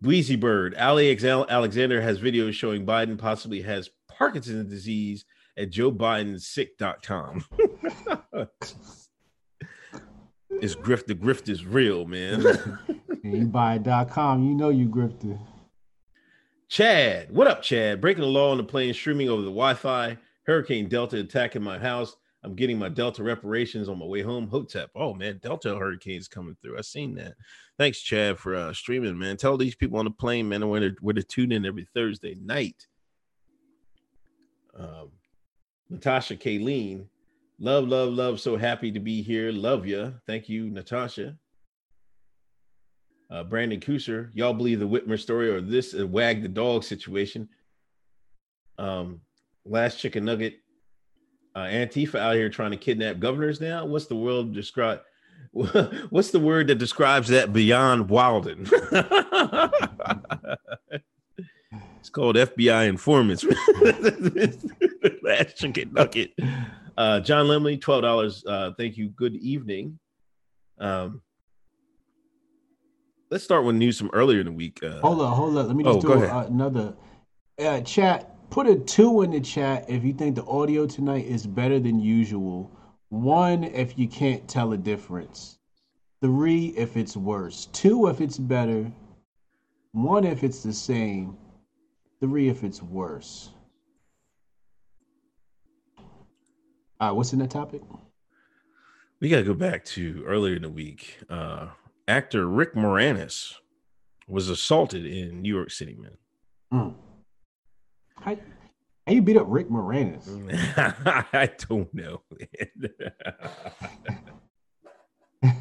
Breezy 0.02 0.36
Bird, 0.36 0.76
Ali 0.76 1.12
Alexander 1.12 2.02
has 2.02 2.20
videos 2.20 2.54
showing 2.54 2.86
Biden 2.86 3.18
possibly 3.18 3.62
has 3.62 3.90
Parkinson's 4.08 4.70
disease 4.70 5.26
at 5.58 5.72
joebidensick.com. 5.72 7.46
it's 10.50 10.76
grift. 10.76 11.06
The 11.06 11.16
grift 11.16 11.50
is 11.50 11.66
real, 11.66 12.06
man. 12.06 12.80
you 13.24 13.46
buy 13.46 13.80
.com, 14.10 14.44
you 14.44 14.56
know 14.56 14.70
you 14.70 14.88
grifted. 14.88 15.40
Chad, 16.68 17.32
what 17.32 17.48
up, 17.48 17.62
Chad? 17.62 18.00
Breaking 18.02 18.22
the 18.22 18.30
law 18.30 18.52
on 18.52 18.58
the 18.58 18.64
plane, 18.64 18.94
streaming 18.94 19.30
over 19.30 19.42
the 19.42 19.50
Wi-Fi. 19.50 20.18
Hurricane 20.44 20.88
Delta 20.88 21.18
attacking 21.20 21.62
my 21.62 21.78
house. 21.78 22.16
I'm 22.44 22.56
getting 22.56 22.80
my 22.80 22.90
Delta 22.90 23.24
reparations 23.24 23.88
on 23.88 24.00
my 24.00 24.06
way 24.06 24.22
home. 24.22 24.48
Hotep. 24.48 24.90
Oh 24.96 25.14
man, 25.14 25.40
Delta 25.44 25.78
hurricanes 25.78 26.28
coming 26.28 26.58
through. 26.62 26.78
I 26.78 26.82
seen 26.82 27.14
that. 27.16 27.36
Thanks, 27.78 28.02
Chad, 28.02 28.40
for 28.40 28.56
uh, 28.56 28.74
streaming, 28.74 29.18
man. 29.18 29.38
Tell 29.38 29.58
these 29.58 29.76
people 29.76 30.00
on 30.00 30.06
the 30.06 30.12
plane, 30.12 30.50
man, 30.50 30.68
where 30.68 30.80
to 30.80 30.96
where 31.02 31.14
to 31.14 31.24
tune 31.24 31.52
in 31.52 31.66
every 31.66 31.88
Thursday 31.94 32.36
night. 32.42 32.88
Um, 34.78 35.12
Natasha 35.90 36.36
Kayleen, 36.36 37.06
love, 37.60 37.88
love, 37.88 38.14
love. 38.14 38.40
So 38.40 38.58
happy 38.58 38.92
to 38.92 39.00
be 39.00 39.22
here. 39.22 39.52
Love 39.52 39.86
you. 39.86 40.16
Thank 40.26 40.50
you, 40.50 40.70
Natasha. 40.70 41.38
Uh, 43.30 43.44
Brandon 43.44 43.80
Kuser, 43.80 44.30
y'all 44.34 44.54
believe 44.54 44.80
the 44.80 44.88
Whitmer 44.88 45.18
story 45.18 45.50
or 45.50 45.62
this 45.62 45.96
uh, 45.98 46.06
wag 46.06 46.42
the 46.42 46.50
dog 46.50 46.84
situation? 46.84 47.48
Um, 48.78 49.22
last 49.64 50.00
chicken 50.00 50.26
nugget 50.26 50.56
uh, 51.56 51.60
Antifa 51.62 52.20
out 52.20 52.36
here 52.36 52.50
trying 52.50 52.72
to 52.72 52.78
kidnap 52.78 53.20
governors 53.20 53.60
now. 53.60 53.86
What's 53.86 54.06
the 54.06 54.16
world 54.16 54.54
describe? 54.54 55.02
What's 55.52 56.32
the 56.32 56.40
word 56.40 56.68
that 56.68 56.76
describes 56.76 57.28
that 57.30 57.52
beyond 57.52 58.10
Walden? 58.10 58.62
it's 62.00 62.10
called 62.10 62.38
FBI 62.38 62.88
informants. 62.88 63.44
Last 65.24 65.58
chicken 65.58 65.92
nugget. 65.94 66.34
Uh, 66.98 67.20
John 67.20 67.48
Lemley, 67.48 67.82
twelve 67.82 68.04
dollars. 68.04 68.46
Uh, 68.46 68.72
thank 68.78 68.98
you. 68.98 69.10
Good 69.10 69.36
evening. 69.36 70.00
Um, 70.80 71.22
let's 73.30 73.44
start 73.44 73.66
with 73.66 73.76
news 73.76 73.98
from 73.98 74.10
earlier 74.14 74.40
in 74.40 74.46
the 74.46 74.52
week. 74.54 74.80
Uh, 74.82 75.00
hold 75.02 75.22
on, 75.22 75.34
hold 75.34 75.58
on. 75.58 75.68
Let 75.68 75.76
me 75.76 75.84
just 75.84 76.06
oh, 76.06 76.16
do 76.16 76.24
another 76.24 76.94
uh, 77.60 77.82
chat 77.82 78.31
put 78.52 78.68
a 78.68 78.76
two 78.76 79.22
in 79.22 79.32
the 79.32 79.40
chat 79.40 79.90
if 79.90 80.04
you 80.04 80.14
think 80.14 80.36
the 80.36 80.46
audio 80.46 80.86
tonight 80.86 81.26
is 81.26 81.48
better 81.48 81.80
than 81.80 82.00
usual. 82.00 82.70
One 83.10 83.64
if 83.64 83.98
you 83.98 84.08
can't 84.08 84.48
tell 84.48 84.74
a 84.74 84.78
difference. 84.78 85.58
Three 86.22 86.68
if 86.78 86.98
it's 86.98 87.18
worse. 87.18 87.68
Two 87.72 88.08
if 88.08 88.22
it's 88.22 88.38
better. 88.38 88.92
One 89.94 90.26
if 90.26 90.44
it's 90.44 90.62
the 90.62 90.74
same. 90.74 91.38
Three 92.20 92.50
if 92.50 92.64
it's 92.64 92.84
worse. 92.84 93.52
All 97.00 97.08
right, 97.08 97.12
what's 97.12 97.34
in 97.34 97.40
the 97.40 97.48
topic? 97.48 97.82
We 99.22 99.30
got 99.30 99.38
to 99.38 99.44
go 99.44 99.54
back 99.54 99.86
to 99.86 100.24
earlier 100.28 100.58
in 100.58 100.62
the 100.62 100.70
week. 100.70 101.20
Uh, 101.30 101.70
actor 102.08 102.48
Rick 102.48 102.76
Moranis 102.76 103.54
was 104.28 104.50
assaulted 104.50 105.06
in 105.06 105.42
New 105.42 105.54
York 105.54 105.72
City, 105.72 105.96
man. 105.96 106.18
Mm. 106.72 106.96
How, 108.22 108.36
how 109.08 109.14
you 109.14 109.22
beat 109.22 109.38
up 109.38 109.46
Rick 109.50 109.70
Moranis? 109.70 110.28
I 111.34 111.50
don't 111.70 111.94
know. 111.94 112.22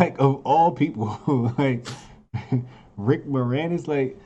like 0.00 0.18
of 0.18 0.42
all 0.44 0.72
people, 0.72 1.54
like 1.58 1.86
Rick 2.96 3.26
Moranis, 3.26 3.86
like 3.86 4.18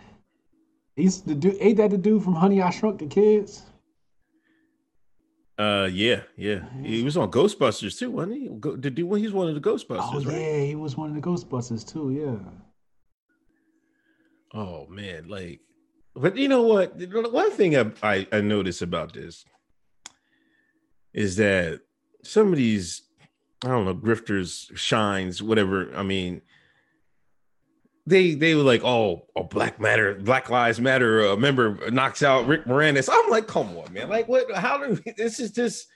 he's 0.96 1.22
the 1.22 1.34
dude. 1.34 1.56
Ain't 1.60 1.76
that 1.78 1.90
the 1.90 1.98
dude 1.98 2.22
from 2.22 2.34
Honey 2.34 2.62
I 2.62 2.70
Shrunk 2.70 2.98
the 3.00 3.06
Kids? 3.06 3.64
uh, 5.58 5.88
yeah, 5.92 6.22
yeah. 6.36 6.60
He 6.82 7.02
was 7.02 7.16
on 7.16 7.30
Ghostbusters 7.30 7.98
too, 7.98 8.10
wasn't 8.10 8.34
he? 8.36 8.48
Go, 8.48 8.76
the 8.76 8.90
dude, 8.90 9.18
he's 9.18 9.32
one 9.32 9.48
of 9.48 9.54
the 9.54 9.60
Ghostbusters, 9.60 10.10
Oh 10.12 10.24
right? 10.24 10.40
yeah, 10.40 10.60
he 10.60 10.74
was 10.76 10.96
one 10.96 11.08
of 11.10 11.14
the 11.14 11.20
Ghostbusters 11.20 11.86
too. 11.90 12.10
Yeah. 12.10 12.38
Oh 14.54 14.86
man, 14.86 15.28
like, 15.28 15.60
but 16.14 16.36
you 16.36 16.48
know 16.48 16.62
what? 16.62 16.94
One 17.32 17.50
thing 17.50 17.76
I, 17.76 17.90
I 18.02 18.26
I 18.32 18.40
notice 18.40 18.82
about 18.82 19.12
this 19.12 19.44
is 21.14 21.36
that 21.36 21.80
some 22.22 22.52
of 22.52 22.56
these, 22.56 23.02
I 23.64 23.68
don't 23.68 23.84
know, 23.84 23.94
grifters, 23.94 24.76
shines, 24.76 25.42
whatever. 25.42 25.94
I 25.94 26.02
mean, 26.02 26.42
they 28.06 28.34
they 28.34 28.54
were 28.54 28.62
like, 28.62 28.84
oh, 28.84 29.26
oh, 29.36 29.44
Black 29.44 29.80
Matter, 29.80 30.14
Black 30.16 30.50
Lives 30.50 30.80
Matter. 30.80 31.24
A 31.26 31.36
member 31.36 31.90
knocks 31.90 32.22
out 32.22 32.46
Rick 32.46 32.64
Moranis. 32.64 33.08
I'm 33.10 33.30
like, 33.30 33.46
come 33.46 33.76
on, 33.76 33.92
man. 33.92 34.08
Like, 34.08 34.28
what? 34.28 34.50
How 34.52 34.78
do 34.78 35.00
this 35.16 35.40
is 35.40 35.50
just? 35.50 35.88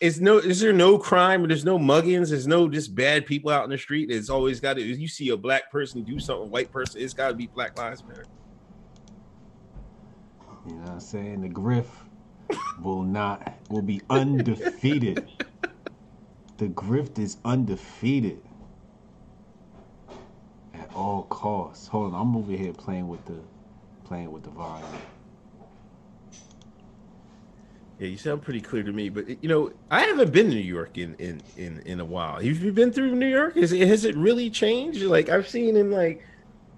Is 0.00 0.18
no 0.18 0.38
is 0.38 0.60
there 0.60 0.72
no 0.72 0.96
crime? 0.96 1.46
There's 1.46 1.64
no 1.64 1.78
muggings. 1.78 2.30
There's 2.30 2.46
no 2.46 2.68
just 2.68 2.94
bad 2.94 3.26
people 3.26 3.50
out 3.50 3.64
in 3.64 3.70
the 3.70 3.76
street. 3.76 4.10
It's 4.10 4.30
always 4.30 4.58
got 4.58 4.74
to. 4.74 4.82
You 4.82 5.06
see 5.06 5.28
a 5.28 5.36
black 5.36 5.70
person 5.70 6.02
do 6.02 6.18
something, 6.18 6.50
white 6.50 6.72
person. 6.72 7.02
It's 7.02 7.12
got 7.12 7.28
to 7.28 7.34
be 7.34 7.48
Black 7.48 7.78
Lives 7.78 8.02
Matter. 8.02 8.24
You 10.66 10.74
know 10.74 10.82
what 10.82 10.90
I'm 10.90 11.00
saying? 11.00 11.40
The 11.40 11.48
Griff 11.48 11.88
will 12.82 13.02
not 13.02 13.54
will 13.68 13.82
be 13.82 14.02
undefeated. 14.10 15.26
The 16.58 16.68
Grift 16.68 17.18
is 17.18 17.38
undefeated 17.44 18.42
at 20.74 20.90
all 20.94 21.22
costs. 21.24 21.86
Hold 21.88 22.14
on, 22.14 22.20
I'm 22.20 22.36
over 22.36 22.52
here 22.52 22.72
playing 22.72 23.08
with 23.08 23.24
the 23.24 23.38
playing 24.04 24.30
with 24.30 24.42
the 24.42 24.50
volume. 24.50 24.86
Yeah, 27.98 28.08
you 28.08 28.16
sound 28.16 28.40
pretty 28.42 28.62
clear 28.62 28.82
to 28.82 28.92
me, 28.92 29.10
but 29.10 29.42
you 29.42 29.48
know, 29.48 29.72
I 29.90 30.00
haven't 30.00 30.32
been 30.32 30.48
to 30.48 30.54
New 30.54 30.60
York 30.60 30.96
in 30.96 31.14
in 31.16 31.42
in, 31.56 31.80
in 31.80 32.00
a 32.00 32.04
while. 32.04 32.36
Have 32.36 32.44
you 32.62 32.72
been 32.72 32.92
through 32.92 33.14
New 33.14 33.26
York? 33.28 33.56
Is 33.56 33.72
has 33.72 34.04
it 34.04 34.16
really 34.16 34.50
changed? 34.50 35.02
Like 35.02 35.28
I've 35.28 35.48
seen 35.48 35.76
in 35.76 35.90
like 35.90 36.24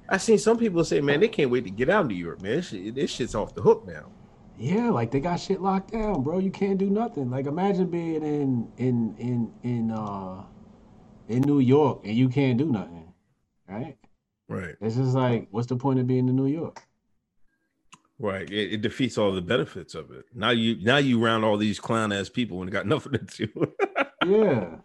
I've 0.08 0.22
seen 0.22 0.38
some 0.38 0.58
people 0.58 0.84
say, 0.84 1.00
man, 1.00 1.20
they 1.20 1.28
can't 1.28 1.50
wait 1.50 1.64
to 1.64 1.70
get 1.70 1.88
out 1.88 2.02
of 2.02 2.08
New 2.08 2.14
York, 2.16 2.42
man. 2.42 2.56
This, 2.56 2.68
shit, 2.68 2.94
this 2.94 3.10
shit's 3.10 3.34
off 3.34 3.54
the 3.54 3.62
hook 3.62 3.86
now. 3.86 4.10
Yeah, 4.58 4.90
like 4.90 5.10
they 5.10 5.20
got 5.20 5.40
shit 5.40 5.60
locked 5.60 5.92
down, 5.92 6.22
bro. 6.22 6.38
You 6.38 6.50
can't 6.50 6.78
do 6.78 6.90
nothing. 6.90 7.30
Like 7.30 7.46
imagine 7.46 7.86
being 7.86 8.22
in 8.22 8.70
in 8.76 9.14
in 9.18 9.52
in 9.62 9.90
uh 9.90 10.44
in 11.28 11.42
New 11.42 11.60
York 11.60 12.02
and 12.04 12.14
you 12.14 12.28
can't 12.28 12.58
do 12.58 12.66
nothing. 12.66 13.12
Right? 13.68 13.96
Right, 14.48 14.74
It's 14.82 14.96
just 14.96 15.14
like, 15.14 15.48
what's 15.50 15.68
the 15.68 15.76
point 15.76 15.98
of 15.98 16.06
being 16.06 16.28
in 16.28 16.36
New 16.36 16.46
York? 16.46 16.82
right. 18.18 18.48
It, 18.50 18.74
it 18.74 18.80
defeats 18.82 19.16
all 19.16 19.32
the 19.32 19.40
benefits 19.40 19.94
of 19.94 20.10
it. 20.10 20.26
Now 20.34 20.50
you 20.50 20.76
now 20.82 20.98
you 20.98 21.18
round 21.18 21.44
all 21.44 21.56
these 21.56 21.80
clown 21.80 22.12
ass 22.12 22.28
people 22.28 22.60
and 22.62 22.70
got 22.70 22.86
nothing 22.94 23.12
to 23.12 23.18
do. 23.46 23.72
Yeah. 24.26 24.76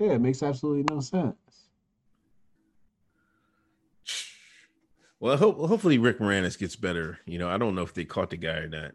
Yeah, 0.00 0.12
it 0.14 0.20
makes 0.20 0.42
absolutely 0.42 0.84
no 0.92 1.00
sense. 1.00 1.36
Well, 5.24 5.36
hope, 5.38 5.56
hopefully 5.56 5.96
Rick 5.96 6.18
Moranis 6.18 6.58
gets 6.58 6.76
better. 6.76 7.18
You 7.24 7.38
know, 7.38 7.48
I 7.48 7.56
don't 7.56 7.74
know 7.74 7.80
if 7.82 7.94
they 7.94 8.04
caught 8.04 8.28
the 8.28 8.36
guy 8.36 8.56
or 8.58 8.68
not, 8.68 8.92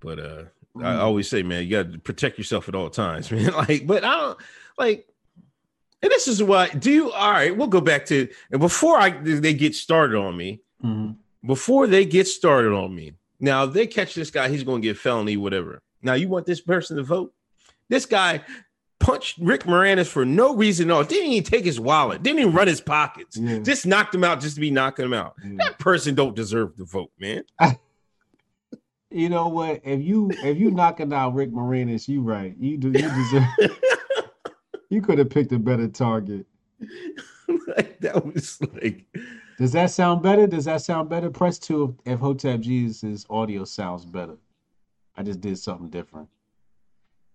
but 0.00 0.18
uh, 0.18 0.42
I 0.76 0.80
Mm. 0.94 0.98
always 0.98 1.28
say, 1.28 1.42
man, 1.44 1.62
you 1.64 1.70
got 1.70 1.92
to 1.92 1.98
protect 1.98 2.36
yourself 2.38 2.68
at 2.68 2.74
all 2.74 2.90
times, 2.90 3.30
man. 3.30 3.52
Like, 3.52 3.86
but 3.86 4.02
I 4.04 4.16
don't 4.16 4.38
like, 4.76 5.06
and 6.02 6.10
this 6.10 6.26
is 6.26 6.42
why. 6.42 6.68
Do 6.70 6.90
you? 6.90 7.12
All 7.12 7.30
right, 7.30 7.56
we'll 7.56 7.68
go 7.68 7.80
back 7.80 8.06
to 8.06 8.26
and 8.50 8.60
before 8.60 8.98
I 8.98 9.10
they 9.10 9.54
get 9.54 9.74
started 9.76 10.16
on 10.18 10.36
me. 10.36 10.62
Mhm. 10.82 11.16
Before 11.46 11.86
they 11.86 12.04
get 12.04 12.26
started 12.26 12.72
on 12.72 12.92
me, 12.94 13.12
now 13.38 13.64
if 13.64 13.72
they 13.72 13.86
catch 13.86 14.14
this 14.14 14.30
guy, 14.32 14.48
he's 14.48 14.64
going 14.64 14.82
to 14.82 14.88
get 14.88 14.98
felony, 14.98 15.36
whatever. 15.36 15.80
Now 16.02 16.14
you 16.14 16.28
want 16.28 16.46
this 16.46 16.60
person 16.60 16.96
to 16.96 17.02
vote? 17.04 17.32
This 17.88 18.04
guy 18.06 18.42
punched 19.02 19.38
Rick 19.38 19.64
Moranis 19.64 20.06
for 20.06 20.24
no 20.24 20.54
reason 20.54 20.90
at 20.90 20.94
all. 20.94 21.04
Didn't 21.04 21.32
even 21.32 21.44
take 21.44 21.64
his 21.64 21.78
wallet. 21.78 22.22
Didn't 22.22 22.38
even 22.38 22.52
run 22.52 22.68
his 22.68 22.80
pockets. 22.80 23.36
Yeah. 23.36 23.58
Just 23.58 23.84
knocked 23.84 24.14
him 24.14 24.24
out 24.24 24.40
just 24.40 24.54
to 24.54 24.60
be 24.60 24.70
knocking 24.70 25.04
him 25.04 25.12
out. 25.12 25.34
Yeah. 25.44 25.56
That 25.58 25.78
person 25.78 26.14
don't 26.14 26.34
deserve 26.34 26.76
to 26.76 26.84
vote, 26.84 27.10
man. 27.18 27.44
You 29.14 29.28
know 29.28 29.48
what? 29.48 29.82
If 29.84 30.00
you 30.00 30.30
if 30.42 30.56
you 30.56 30.70
knocking 30.70 31.12
out 31.12 31.34
Rick 31.34 31.52
Moranis, 31.52 32.08
you 32.08 32.22
right. 32.22 32.56
You 32.58 32.78
do 32.78 32.88
you 32.88 33.10
deserve 33.10 33.44
you 34.88 35.02
could 35.02 35.18
have 35.18 35.28
picked 35.28 35.52
a 35.52 35.58
better 35.58 35.86
target. 35.86 36.46
like, 37.76 38.00
that 38.00 38.24
was 38.24 38.58
like, 38.72 39.04
Does 39.58 39.72
that 39.72 39.90
sound 39.90 40.22
better? 40.22 40.46
Does 40.46 40.64
that 40.64 40.80
sound 40.80 41.10
better? 41.10 41.28
Press 41.28 41.58
two 41.58 41.94
if 42.06 42.20
Hotep 42.20 42.60
Jesus' 42.60 43.26
audio 43.28 43.64
sounds 43.64 44.06
better. 44.06 44.38
I 45.14 45.22
just 45.22 45.42
did 45.42 45.58
something 45.58 45.90
different. 45.90 46.28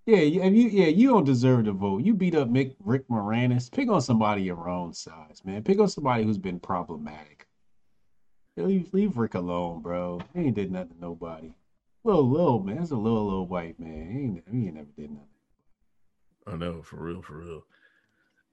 Yeah, 0.08 0.20
you- 0.20 0.42
you 0.42 0.70
yeah, 0.70 0.88
you 0.88 1.10
don't 1.10 1.26
deserve 1.26 1.66
to 1.66 1.74
vote. 1.74 2.02
You 2.04 2.14
beat 2.14 2.34
up 2.34 2.48
Mick, 2.48 2.76
Rick 2.84 3.10
Moranis. 3.10 3.70
Pick 3.70 3.90
on 3.90 4.02
somebody 4.02 4.42
your 4.42 4.70
own 4.70 4.94
size, 4.94 5.44
man. 5.44 5.64
Pick 5.64 5.80
on 5.80 5.90
somebody 5.90 6.24
who's 6.24 6.38
been 6.38 6.62
problematic. 6.62 7.46
Leave, 8.56 8.92
leave 8.94 9.18
Rick 9.18 9.36
alone, 9.36 9.82
bro. 9.82 10.22
He 10.34 10.40
ain't 10.40 10.56
did 10.56 10.72
nothing 10.72 10.96
to 10.96 11.00
nobody. 11.02 11.54
Little, 12.06 12.28
little 12.28 12.64
man. 12.64 12.78
That's 12.78 12.92
a 12.92 12.96
little, 12.96 13.26
little 13.26 13.48
white 13.48 13.80
man. 13.80 14.10
He 14.10 14.20
ain't, 14.20 14.44
he 14.50 14.68
ain't 14.68 14.76
never 14.76 14.88
did 14.98 15.12
nothing. 15.12 15.28
I 16.48 16.56
know 16.56 16.82
for 16.82 16.96
real, 16.96 17.22
for 17.22 17.38
real. 17.40 17.66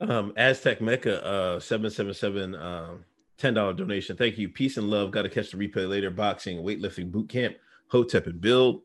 Um, 0.01 0.33
Aztec 0.37 0.81
Mecca, 0.81 1.25
uh, 1.25 1.61
seven 1.61 1.89
seven 1.89 2.13
seven, 2.15 2.57
um, 2.57 3.05
ten 3.39 3.55
dollar 3.55 3.73
donation. 3.75 4.17
Thank 4.17 4.39
you. 4.39 4.49
Peace 4.49 4.77
and 4.77 4.91
love. 4.91 5.13
Got 5.13 5.23
to 5.23 5.29
catch 5.29 5.53
the 5.53 5.57
replay 5.57 5.89
later. 5.89 6.11
Boxing, 6.11 6.65
weightlifting 6.65 7.13
boot 7.13 7.29
camp, 7.29 7.55
Hotep 7.87 8.27
and 8.27 8.41
Build. 8.41 8.83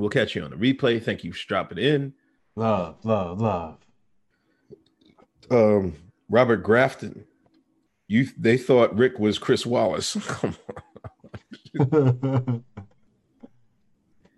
We'll 0.00 0.08
catch 0.08 0.34
you 0.34 0.42
on 0.42 0.50
the 0.50 0.56
replay. 0.56 1.02
Thank 1.02 1.24
you 1.24 1.32
for 1.34 1.46
dropping 1.46 1.76
in. 1.76 2.14
Love, 2.56 2.96
love, 3.04 3.38
love. 3.38 3.76
Um, 5.50 5.94
Robert 6.30 6.62
Grafton. 6.62 7.24
You 8.08 8.26
they 8.38 8.56
thought 8.56 8.96
Rick 8.96 9.18
was 9.18 9.38
Chris 9.38 9.66
Wallace. 9.66 10.16
Come 10.26 10.56
on. 11.78 12.64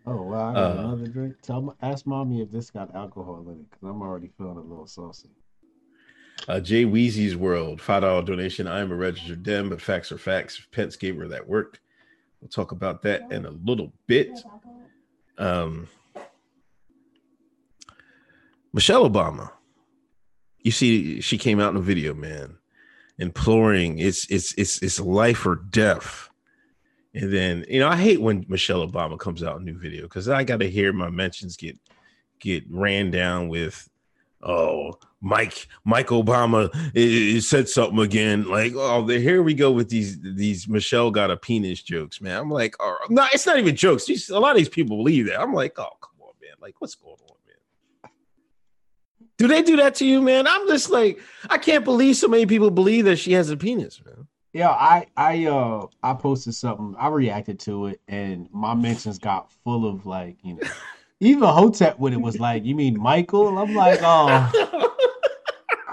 oh 0.07 0.22
wow, 0.22 0.51
I 0.51 0.55
got 0.55 0.57
Uh, 0.57 0.81
another 0.81 1.07
drink. 1.07 1.37
Tell 1.42 1.77
ask 1.81 2.07
mommy 2.07 2.42
if 2.42 2.51
this 2.51 2.70
got 2.70 2.92
alcohol 2.94 3.44
in 3.48 3.61
it, 3.61 3.70
because 3.70 3.88
I'm 3.88 4.03
already 4.03 4.31
feeling 4.37 4.57
a 4.59 4.61
little 4.61 4.87
saucy. 4.88 5.29
Uh, 6.48 6.59
Jay 6.59 6.85
Weezy's 6.85 7.37
World, 7.37 7.81
five 7.81 8.03
dollar 8.03 8.22
donation. 8.22 8.66
I 8.66 8.81
am 8.81 8.90
a 8.90 8.96
registered 8.96 9.44
dem, 9.44 9.68
but 9.68 9.81
facts 9.81 10.11
are 10.11 10.18
facts. 10.18 10.61
Pence 10.72 10.96
gave 10.96 11.16
her 11.18 11.29
that 11.29 11.46
work. 11.48 11.81
We'll 12.40 12.48
talk 12.48 12.72
about 12.72 13.03
that 13.03 13.31
in 13.31 13.46
a 13.46 13.51
little 13.64 13.92
bit. 14.09 14.40
Um, 15.38 15.88
Michelle 18.73 19.09
Obama, 19.09 19.51
you 20.61 20.71
see, 20.71 21.21
she 21.21 21.38
came 21.38 21.61
out 21.61 21.71
in 21.71 21.77
a 21.77 21.81
video, 21.81 22.14
man, 22.14 22.57
imploring 23.18 23.99
it's 23.99 24.27
it's 24.31 24.55
it's 24.55 24.81
it's 24.83 25.01
life 25.01 25.45
or 25.47 25.57
death. 25.57 26.31
And 27.14 27.33
then 27.33 27.64
you 27.68 27.81
know, 27.81 27.88
I 27.88 27.97
hate 27.97 28.21
when 28.21 28.47
Michelle 28.49 28.87
Obama 28.87 29.18
comes 29.18 29.42
out 29.42 29.57
in 29.57 29.62
a 29.62 29.64
new 29.64 29.79
video 29.79 30.03
because 30.05 30.29
I 30.29 30.45
got 30.45 30.61
to 30.61 30.71
hear 30.71 30.92
my 30.92 31.11
mentions 31.11 31.57
get 31.57 31.79
get 32.40 32.64
ran 32.71 33.11
down 33.11 33.49
with, 33.49 33.88
oh, 34.42 34.99
Mike 35.24 35.68
Mike 35.85 36.08
Obama 36.08 36.68
i- 36.74 37.37
i- 37.37 37.38
said 37.38 37.68
something 37.68 38.00
again. 38.00 38.48
Like, 38.48 38.72
oh, 38.74 39.06
the, 39.06 39.18
here 39.20 39.42
we 39.42 39.54
go 39.54 39.70
with 39.70 39.88
these 39.88 40.18
these 40.20 40.68
Michelle 40.68 41.11
got 41.11 41.30
a 41.30 41.37
penis 41.37 41.80
jokes, 41.82 42.20
man. 42.20 42.37
I'm 42.38 42.50
like, 42.50 42.74
oh, 42.80 42.96
no, 43.08 43.24
it's 43.32 43.46
not 43.46 43.58
even 43.58 43.76
jokes. 43.76 44.04
These, 44.06 44.30
a 44.30 44.38
lot 44.40 44.50
of 44.50 44.56
these 44.58 44.68
people 44.68 44.96
believe 44.96 45.26
that. 45.26 45.40
I'm 45.40 45.54
like, 45.54 45.78
oh, 45.78 45.88
come 46.00 46.16
on, 46.20 46.32
man. 46.42 46.56
Like, 46.61 46.74
what's 46.80 46.96
going 46.96 47.12
on, 47.30 47.37
man? 47.46 48.11
Do 49.38 49.46
they 49.48 49.62
do 49.62 49.76
that 49.76 49.94
to 49.96 50.04
you, 50.06 50.20
man? 50.20 50.46
I'm 50.46 50.66
just 50.68 50.90
like, 50.90 51.20
I 51.48 51.58
can't 51.58 51.85
believe 51.85 52.16
so 52.16 52.28
many 52.28 52.46
people 52.46 52.70
believe 52.70 53.04
that 53.06 53.16
she 53.16 53.32
has 53.32 53.48
a 53.50 53.56
penis, 53.56 54.00
man. 54.04 54.26
Yeah, 54.52 54.68
I 54.70 55.06
I 55.16 55.46
uh 55.46 55.87
I 56.02 56.12
posted 56.14 56.54
something. 56.54 56.94
I 56.98 57.08
reacted 57.08 57.58
to 57.61 57.87
it, 57.87 58.00
and 58.08 58.48
my 58.52 58.74
mentions 58.74 59.18
got 59.18 59.50
full 59.64 59.88
of 59.88 60.04
like 60.04 60.37
you 60.42 60.54
know, 60.56 60.61
even 61.20 61.44
Hotep 61.44 61.98
with 61.98 62.12
it 62.12 62.20
was 62.20 62.38
like, 62.38 62.62
"You 62.64 62.74
mean 62.74 63.00
Michael?" 63.00 63.56
I'm 63.56 63.74
like, 63.74 64.00
"Oh, 64.02 64.50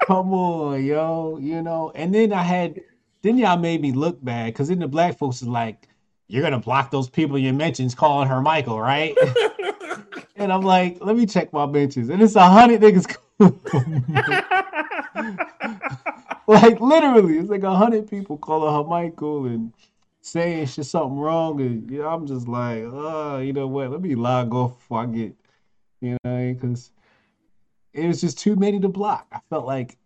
come 0.09 0.33
on, 0.33 0.83
yo," 0.83 1.37
you 1.39 1.61
know. 1.61 1.91
And 1.93 2.15
then 2.15 2.33
I 2.33 2.41
had, 2.41 2.81
then 3.21 3.37
y'all 3.37 3.57
made 3.57 3.79
me 3.79 3.91
look 3.91 4.17
bad 4.25 4.47
because 4.47 4.69
then 4.69 4.79
the 4.79 4.87
black 4.87 5.19
folks 5.19 5.43
is 5.43 5.47
like, 5.47 5.87
"You're 6.27 6.41
gonna 6.41 6.59
block 6.59 6.89
those 6.89 7.07
people 7.07 7.37
you 7.37 7.53
mentions 7.53 7.93
calling 7.93 8.27
her 8.27 8.41
Michael, 8.41 8.81
right?" 8.81 9.15
and 10.35 10.51
I'm 10.51 10.63
like, 10.63 10.97
"Let 10.99 11.15
me 11.15 11.27
check 11.27 11.53
my 11.53 11.67
mentions," 11.67 12.09
and 12.09 12.23
it's 12.23 12.35
a 12.35 12.49
hundred 12.49 12.81
niggas. 12.81 13.15
like 16.47 16.81
literally, 16.81 17.37
it's 17.37 17.51
like 17.51 17.61
a 17.61 17.75
hundred 17.75 18.09
people 18.09 18.37
calling 18.37 18.73
her 18.73 18.83
Michael 18.89 19.45
and 19.45 19.71
saying 20.21 20.65
shit 20.65 20.87
something 20.87 21.19
wrong, 21.19 21.61
and 21.61 21.91
you 21.91 21.99
know, 21.99 22.09
I'm 22.09 22.25
just 22.25 22.47
like, 22.47 22.81
oh, 22.83 23.37
you 23.37 23.53
know 23.53 23.67
what? 23.67 23.91
Let 23.91 24.01
me 24.01 24.15
log 24.15 24.55
off 24.55 24.79
before 24.79 25.03
I 25.03 25.05
get, 25.05 25.35
you 26.01 26.17
know, 26.23 26.53
because 26.55 26.89
it 27.93 28.07
was 28.07 28.21
just 28.21 28.39
too 28.39 28.55
many 28.55 28.79
to 28.79 28.89
block. 28.89 29.27
I 29.31 29.39
felt 29.51 29.67
like 29.67 29.98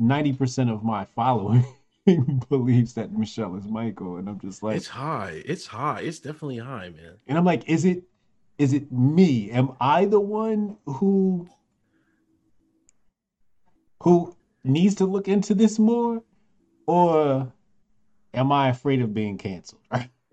90% 0.00 0.72
of 0.72 0.82
my 0.84 1.04
following 1.04 1.64
believes 2.48 2.94
that 2.94 3.12
Michelle 3.12 3.56
is 3.56 3.66
Michael, 3.66 4.16
and 4.16 4.28
I'm 4.28 4.40
just 4.40 4.62
like, 4.62 4.76
It's 4.76 4.88
high. 4.88 5.42
It's 5.44 5.66
high. 5.66 6.00
It's 6.00 6.20
definitely 6.20 6.58
high, 6.58 6.90
man. 6.90 7.14
and 7.26 7.36
I'm 7.38 7.44
like, 7.44 7.68
is 7.68 7.84
it 7.84 8.04
is 8.58 8.72
it 8.72 8.90
me? 8.90 9.50
Am 9.52 9.72
I 9.80 10.04
the 10.06 10.18
one 10.20 10.76
who 10.86 11.48
who 14.02 14.34
needs 14.64 14.96
to 14.96 15.06
look 15.06 15.28
into 15.28 15.54
this 15.54 15.78
more? 15.78 16.22
Or 16.86 17.52
am 18.34 18.50
I 18.52 18.70
afraid 18.70 19.00
of 19.02 19.12
being 19.14 19.38
canceled? 19.38 19.82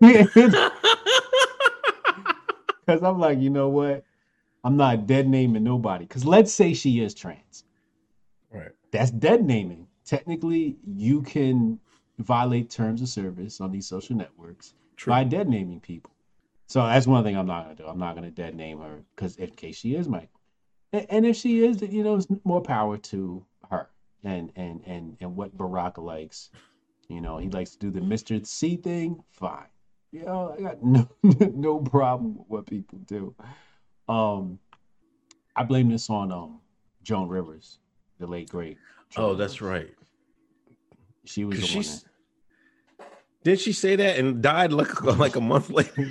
Because 2.86 3.02
I'm 3.02 3.18
like, 3.18 3.40
you 3.40 3.50
know 3.50 3.68
what? 3.68 4.04
I'm 4.62 4.76
not 4.76 5.08
dead 5.08 5.26
naming 5.28 5.64
nobody. 5.64 6.04
Because 6.04 6.24
let's 6.24 6.52
say 6.52 6.72
she 6.72 7.00
is 7.00 7.14
trans. 7.14 7.64
That's 8.92 9.10
dead 9.10 9.44
naming. 9.44 9.86
Technically, 10.04 10.76
you 10.86 11.22
can 11.22 11.80
violate 12.18 12.70
terms 12.70 13.02
of 13.02 13.08
service 13.08 13.60
on 13.60 13.70
these 13.70 13.86
social 13.86 14.16
networks 14.16 14.74
True. 14.96 15.10
by 15.10 15.24
dead 15.24 15.48
naming 15.48 15.80
people. 15.80 16.12
So 16.68 16.80
that's 16.84 17.06
one 17.06 17.22
thing 17.22 17.36
I'm 17.36 17.46
not 17.46 17.64
gonna 17.64 17.74
do. 17.76 17.86
I'm 17.86 17.98
not 17.98 18.14
gonna 18.14 18.30
dead 18.30 18.54
name 18.54 18.80
her 18.80 19.02
because 19.14 19.36
in 19.36 19.50
case 19.50 19.76
she 19.76 19.94
is 19.94 20.08
Mike, 20.08 20.30
and, 20.92 21.06
and 21.10 21.26
if 21.26 21.36
she 21.36 21.64
is, 21.64 21.80
you 21.82 22.02
know, 22.02 22.16
it's 22.16 22.26
more 22.44 22.60
power 22.60 22.96
to 22.98 23.44
her 23.70 23.88
and 24.24 24.50
and 24.56 24.82
and 24.86 25.16
and 25.20 25.36
what 25.36 25.56
Barack 25.56 25.98
likes. 25.98 26.50
You 27.08 27.20
know, 27.20 27.38
he 27.38 27.48
likes 27.48 27.70
to 27.72 27.78
do 27.78 27.90
the 27.90 28.00
Mr. 28.00 28.44
C 28.44 28.76
thing. 28.76 29.22
Fine. 29.30 29.66
You 30.10 30.24
know, 30.24 30.56
I 30.58 30.62
got 30.62 30.82
no 30.82 31.08
no 31.22 31.78
problem 31.78 32.38
with 32.38 32.46
what 32.48 32.66
people 32.66 32.98
do. 33.06 33.34
Um, 34.08 34.58
I 35.54 35.62
blame 35.62 35.88
this 35.88 36.10
on 36.10 36.32
um 36.32 36.60
Joan 37.02 37.28
Rivers, 37.28 37.78
the 38.18 38.26
late 38.26 38.48
great. 38.48 38.78
Joan 39.10 39.24
Oh, 39.24 39.34
that's 39.34 39.60
Rivers. 39.60 39.84
right. 39.84 39.94
She 41.24 41.44
was. 41.44 41.58
the 41.58 41.62
one. 41.66 41.70
she's 41.84 42.04
did 43.44 43.60
she 43.60 43.72
say 43.72 43.94
that 43.96 44.18
and 44.18 44.42
died 44.42 44.72
like 44.72 45.02
like 45.18 45.36
a 45.36 45.40
month 45.40 45.70
later? 45.70 46.06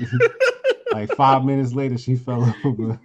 like 0.94 1.14
five 1.16 1.44
minutes 1.44 1.74
later, 1.74 1.98
she 1.98 2.16
fell 2.16 2.56
over. 2.64 3.00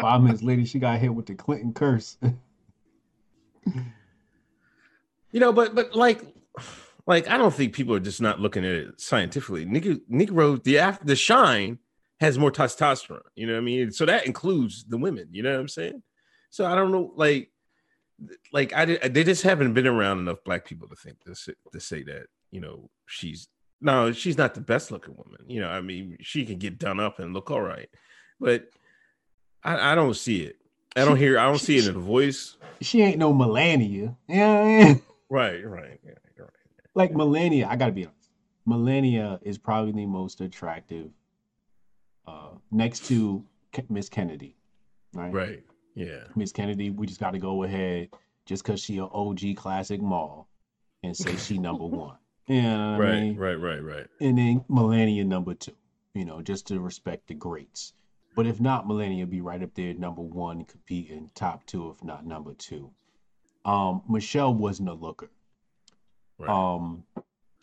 Five 0.00 0.22
minutes 0.22 0.42
later, 0.42 0.64
she 0.64 0.78
got 0.78 0.98
hit 1.00 1.12
with 1.14 1.26
the 1.26 1.34
Clinton 1.34 1.72
curse. 1.72 2.16
You 5.32 5.40
know, 5.40 5.52
but 5.52 5.74
but 5.74 5.94
like 5.94 6.22
like 7.06 7.28
I 7.28 7.36
don't 7.36 7.52
think 7.52 7.74
people 7.74 7.94
are 7.94 8.00
just 8.00 8.22
not 8.22 8.40
looking 8.40 8.64
at 8.64 8.70
it 8.70 8.98
scientifically. 9.00 9.66
Nigga, 9.66 10.00
Negro, 10.10 10.62
the 10.62 10.78
after 10.78 11.04
the 11.04 11.16
shine 11.16 11.78
has 12.20 12.38
more 12.38 12.50
testosterone. 12.52 13.20
You 13.34 13.46
know 13.46 13.54
what 13.54 13.60
I 13.60 13.62
mean? 13.62 13.90
So 13.92 14.06
that 14.06 14.26
includes 14.26 14.84
the 14.84 14.96
women. 14.98 15.28
You 15.32 15.42
know 15.42 15.52
what 15.52 15.60
I'm 15.60 15.68
saying? 15.68 16.02
So 16.50 16.64
I 16.64 16.74
don't 16.74 16.92
know, 16.92 17.12
like, 17.16 17.50
like 18.52 18.72
I 18.72 18.84
did, 18.86 19.14
they 19.14 19.24
just 19.24 19.42
haven't 19.42 19.74
been 19.74 19.86
around 19.86 20.20
enough 20.20 20.38
black 20.44 20.64
people 20.64 20.88
to 20.88 20.96
think 20.96 21.18
this 21.24 21.48
to 21.72 21.80
say 21.80 22.02
that 22.04 22.26
you 22.50 22.60
know 22.62 22.88
she's 23.06 23.48
no, 23.80 24.12
she's 24.12 24.38
not 24.38 24.54
the 24.54 24.60
best 24.62 24.90
looking 24.90 25.14
woman. 25.16 25.40
You 25.46 25.60
know, 25.60 25.68
I 25.68 25.82
mean, 25.82 26.16
she 26.20 26.46
can 26.46 26.58
get 26.58 26.78
done 26.78 26.98
up 26.98 27.18
and 27.18 27.34
look 27.34 27.50
all 27.50 27.60
right, 27.60 27.88
but 28.40 28.70
I, 29.62 29.92
I 29.92 29.94
don't 29.94 30.16
see 30.16 30.42
it. 30.44 30.56
I 30.96 31.04
don't 31.04 31.18
hear. 31.18 31.38
I 31.38 31.44
don't 31.44 31.58
see 31.58 31.76
it 31.76 31.86
in 31.86 31.94
the 31.94 32.00
voice. 32.00 32.56
she 32.80 33.02
ain't 33.02 33.18
no 33.18 33.34
Melania. 33.34 34.16
Yeah, 34.28 34.94
Right, 35.30 35.66
right, 35.66 36.00
yeah, 36.04 36.12
right. 36.38 36.50
like 36.94 37.14
Melania. 37.14 37.66
I 37.68 37.76
gotta 37.76 37.92
be 37.92 38.06
honest. 38.06 38.30
Melania 38.64 39.38
is 39.42 39.58
probably 39.58 39.92
the 39.92 40.06
most 40.06 40.40
attractive, 40.40 41.10
uh, 42.26 42.50
next 42.70 43.06
to 43.08 43.44
Miss 43.88 44.08
Kennedy, 44.08 44.56
right? 45.14 45.32
Right. 45.32 45.62
Yeah. 45.94 46.24
Miss 46.34 46.52
Kennedy, 46.52 46.90
we 46.90 47.06
just 47.06 47.20
got 47.20 47.32
to 47.32 47.38
go 47.38 47.62
ahead 47.62 48.08
just 48.44 48.62
because 48.62 48.80
she 48.80 48.98
an 48.98 49.08
OG 49.12 49.56
classic 49.56 50.00
mall 50.00 50.48
and 51.02 51.16
say 51.16 51.36
she 51.36 51.58
number 51.68 51.84
one. 51.86 52.16
You 52.46 52.62
know 52.62 52.68
what 52.92 52.94
I 52.94 52.98
Right, 52.98 53.20
mean? 53.22 53.36
right, 53.36 53.54
right, 53.54 53.82
right. 53.82 54.06
And 54.20 54.38
then 54.38 54.64
Melania 54.68 55.24
number 55.24 55.54
two, 55.54 55.72
you 56.14 56.24
know, 56.24 56.42
just 56.42 56.66
to 56.68 56.78
respect 56.80 57.26
the 57.28 57.34
greats. 57.34 57.92
But 58.36 58.46
if 58.46 58.60
not, 58.60 58.86
Melania 58.86 59.26
be 59.26 59.40
right 59.40 59.62
up 59.62 59.74
there, 59.74 59.94
number 59.94 60.20
one, 60.22 60.64
competing 60.64 61.30
top 61.34 61.64
two, 61.66 61.88
if 61.90 62.04
not 62.04 62.26
number 62.26 62.52
two. 62.54 62.90
Um, 63.64 64.02
Michelle 64.08 64.54
wasn't 64.54 64.90
a 64.90 64.94
looker. 64.94 65.30
Right. 66.38 66.50
Um, 66.50 67.02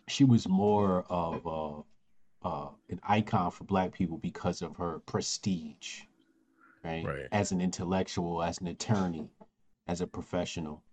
she 0.08 0.23
was 0.26 0.47
more 0.49 1.06
of 1.10 1.45
a, 1.45 1.82
uh, 2.43 2.69
an 2.89 2.99
icon 3.08 3.51
for 3.51 3.63
Black 3.63 3.93
people 3.93 4.17
because 4.17 4.62
of 4.62 4.75
her 4.77 4.99
prestige, 5.06 6.01
right? 6.84 7.06
Right. 7.06 7.27
As 7.32 7.51
an 7.51 7.62
intellectual, 7.62 8.43
as 8.43 8.60
an 8.60 8.67
attorney, 8.67 9.29
as 9.88 10.01
a 10.01 10.08
professional, 10.08 10.84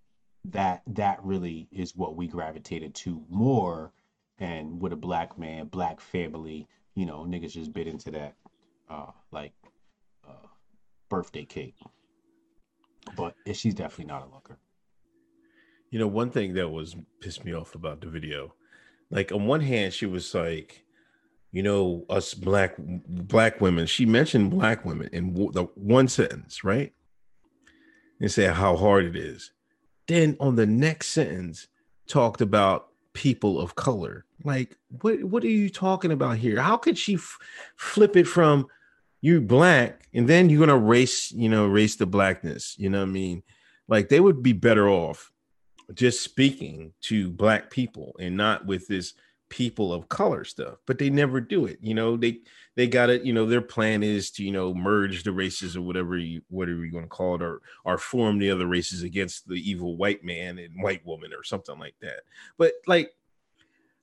that 0.44 0.82
that 0.86 1.18
really 1.22 1.68
is 1.70 1.96
what 1.96 2.16
we 2.16 2.26
gravitated 2.26 2.94
to 2.94 3.22
more. 3.28 3.92
And 4.38 4.80
with 4.80 4.92
a 4.92 4.96
black 4.96 5.38
man, 5.38 5.66
black 5.66 6.00
family, 6.00 6.66
you 6.94 7.04
know, 7.04 7.26
niggas 7.28 7.52
just 7.52 7.74
bit 7.74 7.86
into 7.86 8.10
that, 8.12 8.34
uh, 8.88 9.10
like, 9.30 9.52
uh, 10.26 10.46
birthday 11.10 11.44
cake. 11.44 11.76
But 13.16 13.34
she's 13.52 13.74
definitely 13.74 14.06
not 14.06 14.26
a 14.26 14.34
looker. 14.34 14.58
You 15.90 15.98
know, 15.98 16.06
one 16.06 16.30
thing 16.30 16.54
that 16.54 16.68
was 16.68 16.96
pissed 17.20 17.44
me 17.44 17.52
off 17.52 17.74
about 17.74 18.00
the 18.00 18.06
video, 18.06 18.54
like 19.10 19.30
on 19.32 19.46
one 19.46 19.60
hand, 19.60 19.92
she 19.92 20.06
was 20.06 20.32
like, 20.34 20.84
you 21.52 21.62
know, 21.62 22.04
us 22.08 22.34
black 22.34 22.74
black 22.78 23.60
women. 23.60 23.86
She 23.86 24.06
mentioned 24.06 24.50
black 24.50 24.84
women 24.84 25.08
in 25.12 25.34
the 25.34 25.64
one 25.74 26.08
sentence, 26.08 26.62
right? 26.62 26.92
And 28.20 28.30
said 28.30 28.54
how 28.54 28.76
hard 28.76 29.04
it 29.04 29.16
is. 29.16 29.52
Then 30.06 30.36
on 30.40 30.56
the 30.56 30.66
next 30.66 31.08
sentence, 31.08 31.68
talked 32.06 32.40
about 32.40 32.88
people 33.12 33.60
of 33.60 33.74
color. 33.74 34.24
Like, 34.44 34.76
what 35.00 35.22
what 35.24 35.44
are 35.44 35.48
you 35.48 35.70
talking 35.70 36.12
about 36.12 36.36
here? 36.36 36.60
How 36.60 36.76
could 36.76 36.96
she 36.96 37.14
f- 37.14 37.38
flip 37.76 38.16
it 38.16 38.26
from 38.26 38.66
you 39.20 39.40
black 39.40 40.08
and 40.14 40.28
then 40.28 40.48
you're 40.48 40.60
gonna 40.60 40.78
race, 40.78 41.32
you 41.32 41.48
know, 41.48 41.66
race 41.66 41.96
the 41.96 42.06
blackness? 42.06 42.76
You 42.78 42.90
know 42.90 43.00
what 43.00 43.08
I 43.08 43.12
mean? 43.12 43.42
Like 43.88 44.08
they 44.08 44.20
would 44.20 44.42
be 44.42 44.52
better 44.52 44.88
off 44.88 45.32
just 45.94 46.22
speaking 46.22 46.92
to 47.02 47.30
black 47.30 47.70
people 47.70 48.14
and 48.20 48.36
not 48.36 48.64
with 48.64 48.86
this 48.86 49.14
people 49.50 49.92
of 49.92 50.08
color 50.08 50.44
stuff 50.44 50.78
but 50.86 50.98
they 50.98 51.10
never 51.10 51.40
do 51.40 51.66
it 51.66 51.78
you 51.82 51.92
know 51.92 52.16
they 52.16 52.38
they 52.76 52.86
got 52.86 53.10
it 53.10 53.22
you 53.22 53.32
know 53.32 53.44
their 53.44 53.60
plan 53.60 54.02
is 54.02 54.30
to 54.30 54.42
you 54.44 54.52
know 54.52 54.72
merge 54.72 55.22
the 55.22 55.32
races 55.32 55.76
or 55.76 55.82
whatever 55.82 56.16
you 56.16 56.40
whatever 56.48 56.78
you're 56.78 56.90
going 56.90 57.04
to 57.04 57.08
call 57.08 57.34
it 57.34 57.42
or 57.42 57.60
or 57.84 57.98
form 57.98 58.38
the 58.38 58.50
other 58.50 58.66
races 58.66 59.02
against 59.02 59.46
the 59.48 59.56
evil 59.56 59.96
white 59.96 60.24
man 60.24 60.58
and 60.58 60.82
white 60.82 61.04
woman 61.04 61.32
or 61.32 61.42
something 61.42 61.78
like 61.78 61.94
that 62.00 62.20
but 62.56 62.72
like 62.86 63.12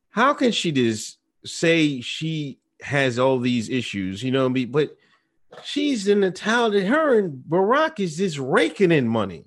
how 0.10 0.34
can 0.34 0.52
she 0.52 0.72
just 0.72 1.18
say 1.46 2.02
she 2.02 2.60
has 2.82 3.18
all 3.18 3.40
these 3.40 3.70
issues 3.70 4.22
you 4.22 4.32
know 4.32 4.44
what 4.44 4.52
I 4.52 4.54
mean? 4.54 4.72
but 4.72 4.96
she's 5.64 6.08
in 6.08 6.20
the 6.20 6.30
town 6.30 6.72
that 6.72 6.86
her 6.86 7.18
and 7.18 7.44
barack 7.50 8.00
is 8.00 8.18
just 8.18 8.38
raking 8.38 8.92
in 8.92 9.08
money 9.08 9.46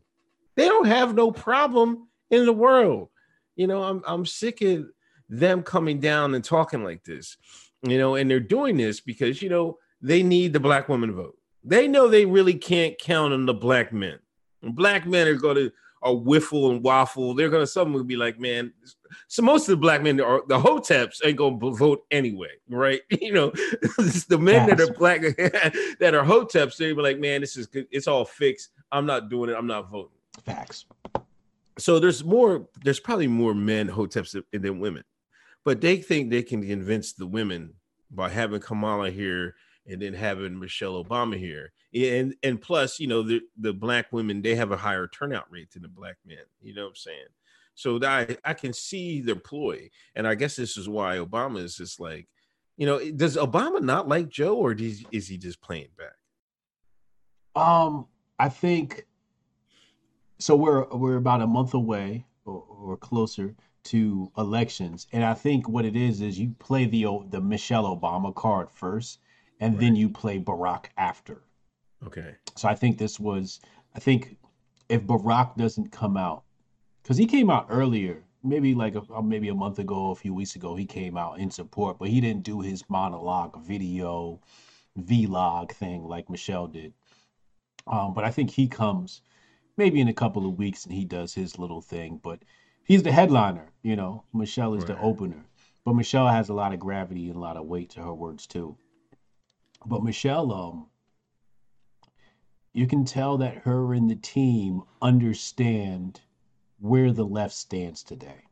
they 0.57 0.67
don't 0.67 0.87
have 0.87 1.15
no 1.15 1.31
problem 1.31 2.09
in 2.31 2.47
the 2.47 2.53
world. 2.53 3.09
You 3.57 3.67
know, 3.67 3.83
I'm 3.83 4.03
I'm 4.07 4.27
sick 4.27 4.63
of 4.63 4.87
them 5.31 5.63
coming 5.63 6.01
down 6.01 6.35
and 6.35 6.45
talking 6.45 6.85
like 6.85 7.05
this. 7.05 7.39
You 7.83 7.97
know, 7.97 8.17
and 8.17 8.31
they're 8.31 8.41
doing 8.41 8.77
this 8.77 9.01
because 9.01 9.41
you 9.41 9.49
know 9.49 9.79
they 10.03 10.23
need 10.23 10.53
the 10.53 10.61
black 10.61 10.89
woman 10.89 11.13
vote. 11.15 11.39
They 11.65 11.89
know 11.89 12.09
they 12.09 12.27
really 12.27 12.55
can't 12.55 12.99
count 12.99 13.33
on 13.33 13.47
the 13.47 13.55
black 13.55 13.93
men. 13.93 14.19
And 14.63 14.75
black 14.75 15.07
men 15.07 15.27
are 15.27 15.35
going 15.35 15.57
to 15.57 15.73
are 16.03 16.15
whiffle 16.15 16.71
and 16.71 16.83
waffle. 16.83 17.35
They're 17.35 17.51
going 17.51 17.63
to 17.63 17.67
some 17.67 17.93
will 17.93 18.05
be 18.05 18.17
like, 18.17 18.39
man. 18.41 18.73
So 19.29 19.43
most 19.43 19.63
of 19.69 19.73
the 19.73 19.77
black 19.77 20.03
men 20.03 20.21
are 20.21 20.43
the 20.47 20.59
hoteps 20.59 21.21
ain't 21.25 21.37
going 21.37 21.61
to 21.61 21.73
vote 21.73 22.05
anyway, 22.11 22.53
right? 22.69 23.01
You 23.21 23.33
know, 23.33 23.51
the 24.31 24.39
men 24.41 24.69
that 24.69 24.81
are 24.81 24.93
black 24.95 25.21
that 26.01 26.15
are 26.15 26.25
hoteps, 26.25 26.77
they 26.77 26.93
be 26.93 27.03
like, 27.03 27.19
man, 27.19 27.41
this 27.41 27.57
is 27.57 27.67
good. 27.67 27.87
It's 27.91 28.09
all 28.09 28.25
fixed. 28.25 28.71
I'm 28.91 29.07
not 29.07 29.29
doing 29.29 29.51
it. 29.51 29.57
I'm 29.57 29.67
not 29.67 29.91
voting 29.91 30.11
Facts. 30.45 30.87
so 31.79 32.01
there's 32.01 32.25
more 32.25 32.67
there's 32.83 33.01
probably 33.01 33.27
more 33.27 33.55
men 33.55 33.89
hoteps 33.89 34.41
than 34.53 34.81
women 34.81 35.05
but 35.65 35.81
they 35.81 35.97
think 35.97 36.31
they 36.31 36.43
can 36.43 36.67
convince 36.67 37.13
the 37.13 37.27
women 37.27 37.75
by 38.11 38.29
having 38.29 38.61
kamala 38.61 39.11
here 39.11 39.55
and 39.87 40.03
then 40.03 40.15
having 40.15 40.59
michelle 40.59 41.03
obama 41.03 41.37
here. 41.37 41.73
And 41.95 42.35
and 42.43 42.61
plus 42.61 43.01
you 43.01 43.07
know 43.07 43.23
the 43.23 43.41
the 43.59 43.73
black 43.73 44.13
women 44.13 44.43
they 44.43 44.55
have 44.55 44.73
a 44.73 44.77
higher 44.77 45.09
turnout 45.09 45.51
rate 45.51 45.71
than 45.73 45.83
the 45.83 45.89
black 45.89 46.17
men. 46.25 46.39
You 46.61 46.75
know 46.75 46.85
what 46.85 46.91
i'm 46.91 46.97
saying? 46.97 47.27
So 47.75 47.99
I, 48.05 48.37
I 48.45 48.53
can 48.55 48.73
see 48.73 49.21
their 49.21 49.37
ploy. 49.37 49.91
And 50.15 50.27
i 50.27 50.35
guess 50.35 50.57
this 50.57 50.77
is 50.77 50.89
why 50.89 51.17
obama 51.17 51.63
is 51.63 51.77
just 51.77 52.01
like 52.01 52.29
you 52.77 52.87
know 52.87 52.99
does 53.13 53.37
obama 53.37 53.81
not 53.81 54.09
like 54.09 54.29
joe 54.29 54.55
or 54.55 54.73
is, 54.73 55.05
is 55.11 55.29
he 55.29 55.39
just 55.39 55.61
playing 55.61 55.89
back? 55.99 56.15
Um, 57.61 58.07
I 58.39 58.49
think 58.49 59.07
so. 60.39 60.55
We're 60.57 60.85
we're 60.89 61.17
about 61.17 61.43
a 61.43 61.47
month 61.47 61.75
away 61.75 62.25
or, 62.45 62.65
or 62.69 62.97
closer 62.97 63.55
to 63.85 64.31
elections, 64.37 65.07
and 65.13 65.25
I 65.25 65.35
think 65.35 65.69
what 65.69 65.85
it 65.85 65.97
is 65.97 66.21
is 66.21 66.39
you 66.39 66.55
play 66.59 66.87
the 66.87 67.07
the 67.31 67.41
Michelle 67.41 67.85
Obama 67.85 68.35
card 68.35 68.71
first, 68.71 69.21
and 69.61 69.79
then 69.79 69.97
you 69.97 70.09
play 70.09 70.39
Barack 70.39 70.87
after. 70.97 71.43
Okay. 72.07 72.35
So 72.57 72.69
I 72.69 72.75
think 72.75 72.99
this 72.99 73.21
was, 73.21 73.61
I 73.95 73.99
think 73.99 74.37
if 74.89 75.03
Barack 75.03 75.57
doesn't 75.57 75.93
come 75.93 76.17
out, 76.17 76.45
because 77.03 77.17
he 77.17 77.27
came 77.27 77.51
out 77.51 77.67
earlier, 77.69 78.25
maybe 78.43 78.75
like 78.75 78.95
a, 78.95 79.03
uh, 79.15 79.23
maybe 79.23 79.49
a 79.49 79.55
month 79.55 79.79
ago, 79.79 80.11
a 80.11 80.15
few 80.15 80.35
weeks 80.35 80.57
ago, 80.57 80.75
he 80.75 80.87
came 80.87 81.17
out 81.17 81.39
in 81.39 81.51
support, 81.51 81.99
but 81.99 82.09
he 82.09 82.21
didn't 82.21 82.43
do 82.43 82.61
his 82.61 82.85
monologue 82.89 83.63
video, 83.63 84.41
vlog 84.99 85.73
thing 85.73 86.05
like 86.05 86.31
Michelle 86.31 86.67
did. 86.67 86.93
Um, 87.87 88.15
but 88.15 88.25
I 88.25 88.31
think 88.31 88.51
he 88.51 88.67
comes 88.67 89.23
maybe 89.77 90.01
in 90.01 90.09
a 90.09 90.15
couple 90.15 90.47
of 90.47 90.59
weeks 90.59 90.85
and 90.85 90.95
he 90.95 91.05
does 91.05 91.35
his 91.35 91.59
little 91.59 91.81
thing. 91.81 92.21
But 92.23 92.41
he's 92.91 93.05
the 93.05 93.13
headliner, 93.13 93.69
you 93.85 93.95
know. 93.95 94.25
Michelle 94.35 94.75
is 94.75 94.85
the 94.85 94.99
opener. 95.01 95.45
But 95.85 95.95
Michelle 95.95 96.27
has 96.27 96.49
a 96.49 96.55
lot 96.55 96.75
of 96.75 96.81
gravity 96.81 97.29
and 97.29 97.37
a 97.37 97.41
lot 97.41 97.57
of 97.57 97.67
weight 97.67 97.91
to 97.91 98.01
her 98.01 98.13
words 98.13 98.49
too. 98.49 98.77
But 99.87 100.03
Michelle, 100.03 100.53
um, 100.53 100.87
you 102.73 102.89
can 102.89 103.05
tell 103.05 103.39
that 103.39 103.59
her 103.59 103.95
and 103.95 104.11
the 104.11 104.17
team 104.17 104.83
understand 105.01 106.21
where 106.81 107.13
the 107.13 107.25
left 107.25 107.55
stands 107.55 108.03
today. 108.03 108.43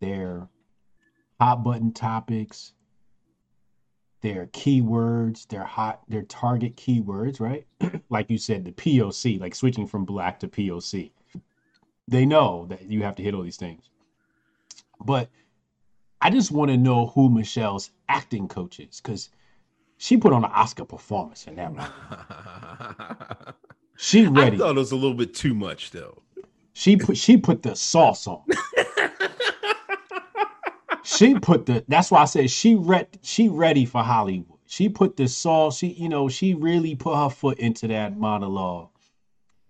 Their 0.00 0.48
hot 1.40 1.62
button 1.62 1.92
topics, 1.92 2.72
their 4.22 4.46
keywords, 4.46 5.46
their 5.46 5.64
hot, 5.64 6.02
their 6.08 6.22
target 6.22 6.76
keywords, 6.76 7.38
right? 7.38 7.66
like 8.10 8.28
you 8.28 8.38
said, 8.38 8.64
the 8.64 8.72
POC, 8.72 9.38
like 9.40 9.54
switching 9.54 9.86
from 9.86 10.04
black 10.04 10.40
to 10.40 10.48
POC. 10.48 11.12
They 12.12 12.26
know 12.26 12.66
that 12.68 12.82
you 12.82 13.02
have 13.04 13.16
to 13.16 13.22
hit 13.22 13.34
all 13.34 13.42
these 13.42 13.56
things. 13.56 13.88
But 15.02 15.30
I 16.20 16.28
just 16.28 16.50
want 16.50 16.70
to 16.70 16.76
know 16.76 17.06
who 17.06 17.30
Michelle's 17.30 17.90
acting 18.06 18.48
coach 18.48 18.78
is 18.80 19.00
because 19.00 19.30
she 19.96 20.18
put 20.18 20.34
on 20.34 20.44
an 20.44 20.50
Oscar 20.52 20.84
performance 20.84 21.46
in 21.46 21.56
that 21.56 21.72
one. 23.46 23.54
She 23.96 24.26
ready. 24.26 24.56
I 24.56 24.58
thought 24.58 24.76
it 24.76 24.80
was 24.80 24.92
a 24.92 24.96
little 24.96 25.16
bit 25.16 25.34
too 25.34 25.54
much 25.54 25.90
though. 25.90 26.20
She 26.74 26.96
put 26.96 27.16
she 27.16 27.38
put 27.38 27.62
the 27.62 27.74
sauce 27.74 28.26
on. 28.26 28.42
she 31.02 31.38
put 31.38 31.64
the 31.64 31.82
that's 31.88 32.10
why 32.10 32.20
I 32.20 32.26
said 32.26 32.50
she 32.50 32.74
read 32.74 33.08
she 33.22 33.48
ready 33.48 33.86
for 33.86 34.02
Hollywood. 34.02 34.58
She 34.66 34.90
put 34.90 35.16
the 35.16 35.28
sauce, 35.28 35.78
she 35.78 35.88
you 35.88 36.10
know, 36.10 36.28
she 36.28 36.52
really 36.52 36.94
put 36.94 37.16
her 37.16 37.30
foot 37.30 37.58
into 37.58 37.88
that 37.88 38.18
monologue 38.18 38.90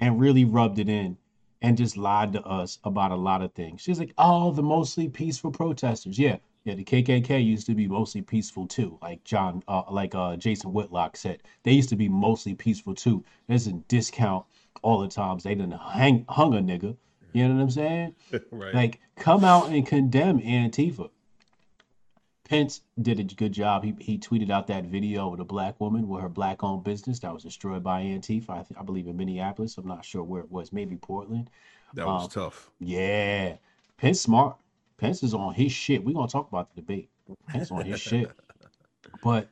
and 0.00 0.18
really 0.18 0.44
rubbed 0.44 0.81
it 0.81 0.88
in 0.88 1.18
and 1.62 1.77
just 1.77 1.96
lied 1.96 2.33
to 2.33 2.42
us 2.42 2.79
about 2.85 3.12
a 3.12 3.16
lot 3.16 3.42
of 3.42 3.53
things. 3.55 3.81
She's 3.81 3.98
like, 3.98 4.12
"Oh, 4.18 4.51
the 4.53 4.62
mostly 4.62 5.09
peaceful 5.09 5.51
protesters." 5.51 6.18
Yeah. 6.18 6.38
Yeah, 6.64 6.75
the 6.75 6.85
KKK 6.85 7.44
used 7.44 7.66
to 7.66 7.75
be 7.75 7.88
mostly 7.88 8.22
peaceful 8.22 8.68
too, 8.68 8.96
like 9.03 9.25
John, 9.25 9.64
uh, 9.66 9.83
like 9.90 10.14
uh, 10.14 10.37
Jason 10.37 10.72
Whitlock 10.72 11.16
said. 11.16 11.42
They 11.64 11.72
used 11.72 11.88
to 11.88 11.96
be 11.96 12.09
mostly 12.09 12.55
peaceful 12.55 12.94
too. 12.94 13.25
There's 13.48 13.66
a 13.66 13.72
discount 13.72 14.44
all 14.83 15.01
the 15.01 15.09
times 15.09 15.42
they 15.42 15.57
didn't 15.57 15.72
hang 15.72 16.25
hung 16.29 16.55
a 16.55 16.59
nigga. 16.61 16.96
You 17.33 17.48
know 17.48 17.55
what 17.55 17.62
I'm 17.62 17.70
saying? 17.70 18.14
right. 18.53 18.75
Like, 18.75 19.01
come 19.16 19.44
out 19.44 19.70
and 19.70 19.85
condemn 19.87 20.38
Antifa. 20.40 21.11
Pence 22.52 22.82
did 23.00 23.18
a 23.18 23.22
good 23.22 23.52
job. 23.52 23.82
He 23.82 23.94
he 23.98 24.18
tweeted 24.18 24.50
out 24.50 24.66
that 24.66 24.84
video 24.84 25.26
with 25.28 25.40
a 25.40 25.44
black 25.44 25.80
woman 25.80 26.06
with 26.06 26.20
her 26.20 26.28
black-owned 26.28 26.84
business 26.84 27.18
that 27.20 27.32
was 27.32 27.42
destroyed 27.42 27.82
by 27.82 28.02
Antifa. 28.02 28.50
I, 28.50 28.62
th- 28.62 28.78
I 28.78 28.82
believe 28.82 29.06
in 29.06 29.16
Minneapolis. 29.16 29.78
I'm 29.78 29.88
not 29.88 30.04
sure 30.04 30.22
where 30.22 30.42
it 30.42 30.52
was. 30.52 30.70
Maybe 30.70 30.96
Portland. 30.96 31.48
that 31.94 32.06
was 32.06 32.24
um, 32.24 32.28
tough. 32.28 32.70
Yeah, 32.78 33.56
Pence 33.96 34.20
smart. 34.20 34.58
Pence 34.98 35.22
is 35.22 35.32
on 35.32 35.54
his 35.54 35.72
shit. 35.72 36.04
We're 36.04 36.12
gonna 36.12 36.28
talk 36.28 36.46
about 36.48 36.74
the 36.74 36.82
debate. 36.82 37.08
Pence 37.48 37.70
on 37.70 37.86
his 37.86 38.00
shit. 38.00 38.30
But 39.22 39.48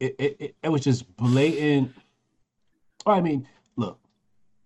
it, 0.00 0.16
it, 0.18 0.36
it, 0.40 0.56
it 0.62 0.68
was 0.68 0.82
just 0.82 1.16
blatant. 1.16 1.92
I 3.04 3.20
mean, 3.20 3.46
look, 3.76 3.98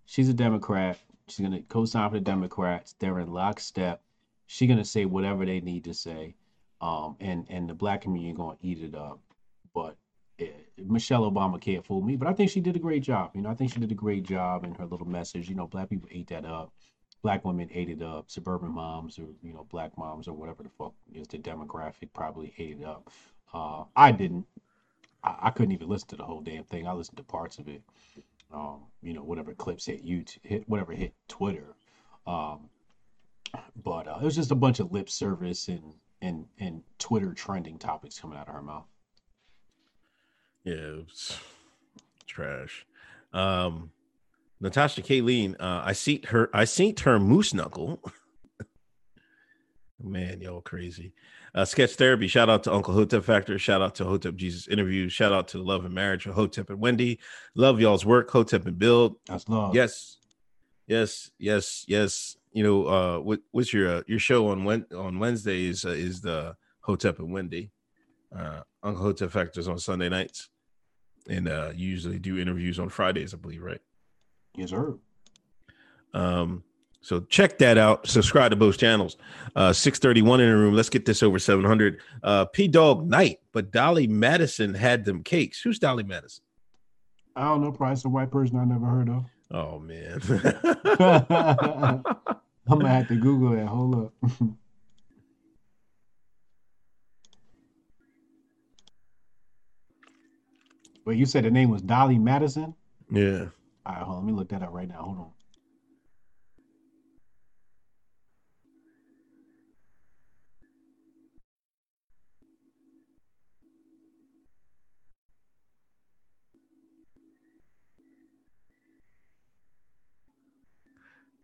she's 0.05 0.29
a 0.29 0.35
Democrat. 0.35 0.99
She's 1.27 1.45
gonna 1.45 1.63
co-sign 1.63 2.11
for 2.11 2.17
the 2.17 2.21
Democrats. 2.21 2.95
They're 2.99 3.19
in 3.19 3.33
lockstep. 3.33 4.03
She's 4.47 4.69
gonna 4.69 4.85
say 4.85 5.05
whatever 5.05 5.45
they 5.45 5.61
need 5.61 5.85
to 5.85 5.95
say, 5.95 6.35
um, 6.81 7.17
and 7.21 7.47
and 7.49 7.69
the 7.69 7.75
black 7.75 8.03
community 8.03 8.37
gonna 8.37 8.57
eat 8.61 8.83
it 8.83 8.95
up. 8.95 9.21
But 9.75 9.97
eh, 10.39 10.49
Michelle 10.79 11.31
Obama 11.31 11.61
can't 11.61 11.85
fool 11.85 12.03
me. 12.03 12.17
But 12.17 12.29
I 12.29 12.33
think 12.33 12.51
she 12.51 12.61
did 12.61 12.77
a 12.77 12.81
great 12.81 13.03
job. 13.03 13.31
You 13.35 13.43
know, 13.43 13.51
I 13.51 13.55
think 13.55 13.73
she 13.73 13.81
did 13.81 13.93
a 13.93 13.97
great 13.97 14.25
job 14.25 14.65
in 14.65 14.75
her 14.75 14.87
little 14.87 15.07
message. 15.07 15.49
You 15.49 15.55
know, 15.55 15.67
black 15.67 15.91
people 15.91 16.09
ate 16.11 16.29
that 16.29 16.45
up. 16.45 16.73
Black 17.23 17.45
women 17.45 17.69
ate 17.73 17.89
it 17.89 18.03
up. 18.03 18.31
Suburban 18.31 18.71
moms 18.71 19.19
or 19.19 19.27
you 19.43 19.53
know 19.53 19.67
black 19.71 19.97
moms 19.97 20.29
or 20.29 20.35
whatever 20.35 20.63
the 20.63 20.69
fuck 20.69 20.95
is 21.13 21.29
the 21.29 21.39
demographic 21.39 22.09
probably 22.13 22.53
ate 22.59 22.79
it 22.81 22.85
up. 22.85 23.11
Uh, 23.53 23.85
I 23.95 24.13
didn't. 24.13 24.47
I, 25.25 25.37
I 25.45 25.51
couldn't 25.51 25.73
even 25.73 25.89
listen 25.89 26.09
to 26.09 26.17
the 26.17 26.25
whole 26.25 26.41
damn 26.41 26.65
thing. 26.65 26.87
I 26.87 26.93
listened 26.93 27.17
to 27.19 27.25
parts 27.25 27.59
of 27.59 27.69
it. 27.69 27.83
Um, 28.53 28.83
you 29.03 29.13
know, 29.13 29.23
whatever 29.25 29.55
clips 29.55 29.87
hit 29.87 30.07
YouTube, 30.07 30.39
hit 30.43 30.69
whatever 30.69 30.93
hit 30.93 31.15
Twitter. 31.27 31.75
Um, 32.27 32.69
but 33.83 34.09
uh, 34.09 34.19
it 34.21 34.25
was 34.25 34.37
just 34.37 34.51
a 34.51 34.57
bunch 34.57 34.81
of 34.81 34.93
lip 34.93 35.09
service 35.09 35.69
and 35.69 35.95
and 36.27 36.47
and 36.59 36.83
Twitter 36.99 37.33
trending 37.33 37.79
topics 37.79 38.19
coming 38.19 38.37
out 38.39 38.49
of 38.49 38.55
her 38.55 38.63
mouth. 38.63 38.87
Yeah, 40.65 40.75
it 40.75 41.07
was 41.07 41.39
trash. 42.27 42.85
Um, 43.33 43.91
Natasha 44.61 45.03
Kayleen, 45.03 45.55
uh, 45.61 45.83
I 45.85 45.93
see 45.93 46.23
her. 46.29 46.51
I 46.53 46.65
seen 46.65 46.97
her 46.99 47.21
moose 47.21 47.55
knuckle. 47.55 48.03
Man, 50.03 50.41
y'all 50.41 50.61
crazy. 50.61 51.13
Uh, 51.55 51.65
sketch 51.65 51.95
therapy. 51.95 52.27
Shout 52.27 52.51
out 52.51 52.65
to 52.65 52.73
Uncle 52.73 52.93
Hotep 52.93 53.25
Factor. 53.25 53.59
Shout 53.59 53.81
out 53.81 53.95
to 53.95 54.05
Hotep 54.05 54.35
Jesus 54.35 54.69
interview. 54.69 55.09
Shout 55.09 55.33
out 55.33 55.49
to 55.49 55.59
the 55.59 55.63
Love 55.63 55.87
and 55.87 55.95
Marriage 55.95 56.27
with 56.27 56.35
Hotep 56.35 56.69
and 56.69 56.81
Wendy. 56.81 57.19
Love 57.55 57.81
y'all's 57.81 58.05
work. 58.05 58.31
Hotep 58.31 58.67
and 58.67 58.79
Build. 58.79 59.17
That's 59.27 59.49
love. 59.49 59.75
Yes, 59.75 60.19
yes, 60.87 61.31
yes, 61.39 61.85
yes. 61.89 62.37
You 62.57 62.63
know, 62.63 62.87
uh, 62.87 63.19
what 63.19 63.41
what's 63.51 63.71
your 63.71 63.99
uh, 63.99 64.03
your 64.07 64.19
show 64.19 64.49
on 64.49 64.65
Wed 64.65 64.87
on 64.97 65.19
Wednesdays 65.19 65.85
uh, 65.85 65.91
is 65.91 66.23
the 66.23 66.57
Hotep 66.81 67.19
and 67.19 67.31
Wendy. 67.31 67.71
Uh, 68.35 68.63
Uncle 68.83 69.05
Hotep 69.05 69.31
Factors 69.31 69.69
on 69.69 69.79
Sunday 69.79 70.09
nights, 70.09 70.49
and 71.29 71.49
uh, 71.49 71.73
you 71.75 71.87
usually 71.87 72.19
do 72.19 72.39
interviews 72.39 72.79
on 72.79 72.89
Fridays, 72.89 73.35
I 73.35 73.37
believe, 73.37 73.63
right? 73.63 73.83
Yes, 74.55 74.71
sir. 74.71 74.97
Um, 76.15 76.65
so 77.03 77.21
check 77.29 77.59
that 77.59 77.77
out. 77.77 78.07
Subscribe 78.07 78.53
to 78.53 78.57
both 78.57 78.79
channels. 78.79 79.19
Uh, 79.55 79.75
631 79.75 80.41
in 80.41 80.49
the 80.49 80.57
room. 80.57 80.73
Let's 80.73 80.89
get 80.89 81.05
this 81.05 81.23
over 81.23 81.39
700. 81.39 82.01
Uh, 82.23 82.47
P 82.47 82.69
Dog 82.69 83.07
Night, 83.07 83.41
but 83.53 83.71
Dolly 83.71 84.07
Madison 84.07 84.73
had 84.73 85.05
them 85.05 85.23
cakes. 85.23 85.61
Who's 85.61 85.79
Dolly 85.79 86.05
Madison? 86.05 86.43
I 87.37 87.43
don't 87.49 87.61
know. 87.61 87.71
Probably 87.71 87.97
some 87.97 88.15
white 88.15 88.31
person 88.31 88.57
I 88.57 88.65
never 88.65 88.87
heard 88.87 89.11
of. 89.11 89.27
Oh 89.51 89.79
man. 89.79 90.23
I'm 92.69 92.81
gonna 92.81 92.91
have 92.95 93.09
to 93.09 93.17
Google 93.17 93.51
that. 93.53 93.67
Hold 93.69 93.95
up. 93.97 94.15
Wait, 101.07 101.19
you 101.19 101.27
said 101.27 101.45
the 101.45 101.51
name 101.51 101.71
was 101.71 101.83
Dolly 101.83 102.19
Madison? 102.19 102.75
yeah. 103.11 103.47
All 103.87 103.95
right, 103.95 104.03
hold 104.05 104.19
on. 104.19 104.25
Let 104.27 104.33
me 104.33 104.39
look 104.39 104.49
that 104.51 104.63
up 104.63 104.73
right 104.75 104.89
now. 104.89 105.03
Hold 105.03 105.19
on. 105.19 105.31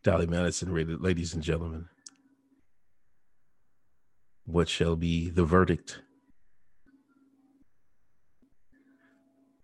Dolly 0.02 0.26
Madison 0.26 0.74
ladies 1.00 1.32
and 1.34 1.42
gentlemen. 1.42 1.88
What 4.44 4.68
shall 4.68 4.96
be 4.96 5.30
the 5.30 5.44
verdict? 5.44 6.02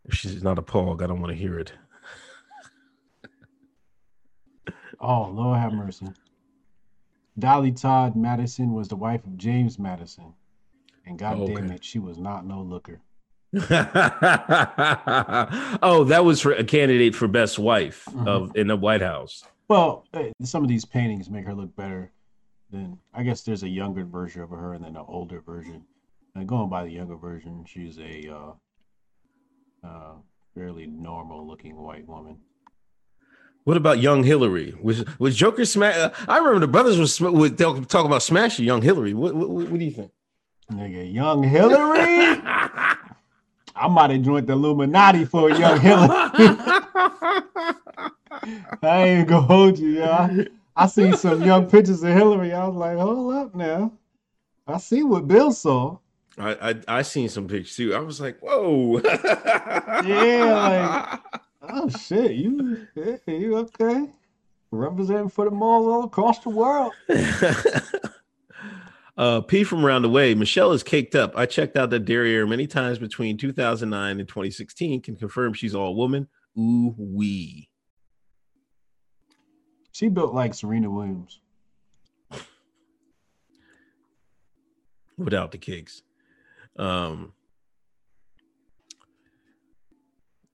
If 0.05 0.15
she's 0.15 0.43
not 0.43 0.59
a 0.59 0.63
pog, 0.63 1.03
I 1.03 1.07
don't 1.09 1.21
want 1.21 1.33
to 1.33 1.39
hear 1.39 1.59
it. 1.59 1.73
Oh, 5.01 5.29
Lord 5.31 5.61
have 5.61 5.73
mercy. 5.73 6.09
Dolly 7.39 7.71
Todd 7.71 8.17
Madison 8.17 8.73
was 8.73 8.89
the 8.89 8.97
wife 8.97 9.25
of 9.25 9.37
James 9.37 9.79
Madison. 9.79 10.35
And 11.07 11.17
god 11.17 11.35
damn 11.47 11.57
Okay. 11.67 11.75
it, 11.77 11.85
she 11.85 12.01
was 12.01 12.19
not 12.19 12.45
no 12.45 12.63
looker. 12.63 13.01
oh, 13.55 13.63
that 16.09 16.25
was 16.25 16.41
for 16.41 16.51
a 16.51 16.65
candidate 16.65 17.15
for 17.15 17.29
best 17.29 17.61
wife 17.61 18.07
Mhm. 18.11 18.27
of 18.27 18.57
in 18.57 18.67
the 18.67 18.77
White 18.77 19.03
House. 19.03 19.45
Well, 19.69 20.07
eh, 20.15 20.31
some 20.43 20.63
of 20.63 20.69
these 20.69 20.85
paintings 20.85 21.29
make 21.29 21.45
her 21.45 21.55
look 21.55 21.75
better 21.77 22.11
than 22.71 22.99
I 23.15 23.23
guess 23.23 23.43
there's 23.43 23.63
a 23.63 23.69
younger 23.69 24.05
version 24.05 24.43
of 24.43 24.51
her 24.51 24.75
and 24.75 24.85
then 24.85 24.97
an 24.97 25.05
older 25.07 25.41
version. 25.41 25.85
And 26.35 26.49
going 26.49 26.69
by 26.69 26.85
the 26.85 26.91
younger 26.91 27.17
version, 27.17 27.65
she's 27.67 27.99
a 27.99 28.35
uh, 28.35 29.87
uh, 29.87 30.13
fairly 30.55 30.87
normal 30.87 31.47
looking 31.47 31.77
white 31.77 32.07
woman. 32.07 32.39
What 33.65 33.77
about 33.77 33.99
young 33.99 34.25
Hillary? 34.25 34.75
Was 34.81 35.05
was 35.19 35.37
Joker 35.37 35.67
smash? 35.67 35.97
Uh, 35.97 36.11
I 36.27 36.39
remember 36.39 36.61
the 36.61 36.69
brothers 36.69 36.99
was 36.99 37.21
would 37.21 37.59
talk, 37.59 37.87
talk 37.89 38.07
about 38.07 38.23
smashing 38.23 38.65
young 38.65 38.81
Hillary. 38.81 39.13
What, 39.13 39.35
what, 39.35 39.51
what 39.51 39.79
do 39.79 39.85
you 39.85 39.91
think? 39.91 40.11
Nigga, 40.73 41.13
young 41.13 41.43
Hillary. 41.43 42.41
I 43.77 43.87
might 43.89 44.11
have 44.11 44.23
joined 44.23 44.47
the 44.47 44.55
Illuminati 44.55 45.27
for 45.27 45.51
young 45.51 45.81
Hillary. 45.81 46.57
I 48.83 49.03
ain't 49.03 49.29
gonna 49.29 49.47
hold 49.47 49.79
you, 49.79 49.91
yeah. 49.91 50.45
I 50.77 50.87
seen 50.87 51.17
some 51.17 51.43
young 51.43 51.69
pictures 51.69 52.03
of 52.03 52.13
Hillary. 52.13 52.53
I 52.53 52.67
was 52.67 52.77
like, 52.77 52.99
hold 52.99 53.35
up 53.35 53.55
now. 53.55 53.93
I 54.67 54.79
see 54.79 55.03
what 55.03 55.27
Bill 55.27 55.53
saw. 55.53 55.99
I, 56.39 56.71
I 56.71 56.99
I 56.99 57.03
seen 57.03 57.29
some 57.29 57.49
pictures 57.49 57.77
too. 57.77 57.95
I 57.95 57.99
was 57.99 58.21
like, 58.21 58.39
whoa. 58.41 59.01
Yeah, 60.05 61.09
like, 61.11 61.21
Oh 61.71 61.89
shit, 61.89 62.33
you 62.33 62.87
you 63.27 63.57
okay? 63.59 64.09
Representing 64.71 65.29
for 65.29 65.45
the 65.45 65.51
malls 65.51 65.87
all 65.87 66.05
across 66.05 66.39
the 66.41 66.51
world. 66.51 66.93
uh, 69.19 69.41
P 69.43 69.65
from 69.65 69.85
round 69.85 70.05
the 70.05 70.09
way. 70.09 70.35
Michelle 70.35 70.73
is 70.73 70.83
caked 70.83 71.15
up. 71.15 71.33
I 71.37 71.47
checked 71.47 71.77
out 71.77 71.91
that 71.91 72.05
derriere 72.05 72.47
many 72.47 72.67
times 72.67 72.99
between 72.99 73.37
2009 73.37 74.21
and 74.21 74.29
2016. 74.29 75.03
Can 75.03 75.17
confirm 75.17 75.55
she's 75.55 75.75
all 75.75 75.97
woman. 75.97 76.29
Ooh 76.59 76.95
wee. 76.99 77.69
She 79.99 80.09
built 80.09 80.33
like 80.33 80.55
Serena 80.55 80.89
Williams. 80.89 81.41
without 85.17 85.51
the 85.51 85.59
kicks. 85.59 86.03
Um, 86.77 87.33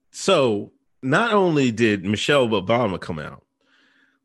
so 0.09 0.71
not 1.03 1.31
only 1.31 1.69
did 1.69 2.03
Michelle 2.03 2.47
Obama 2.47 2.99
come 2.99 3.19
out, 3.19 3.45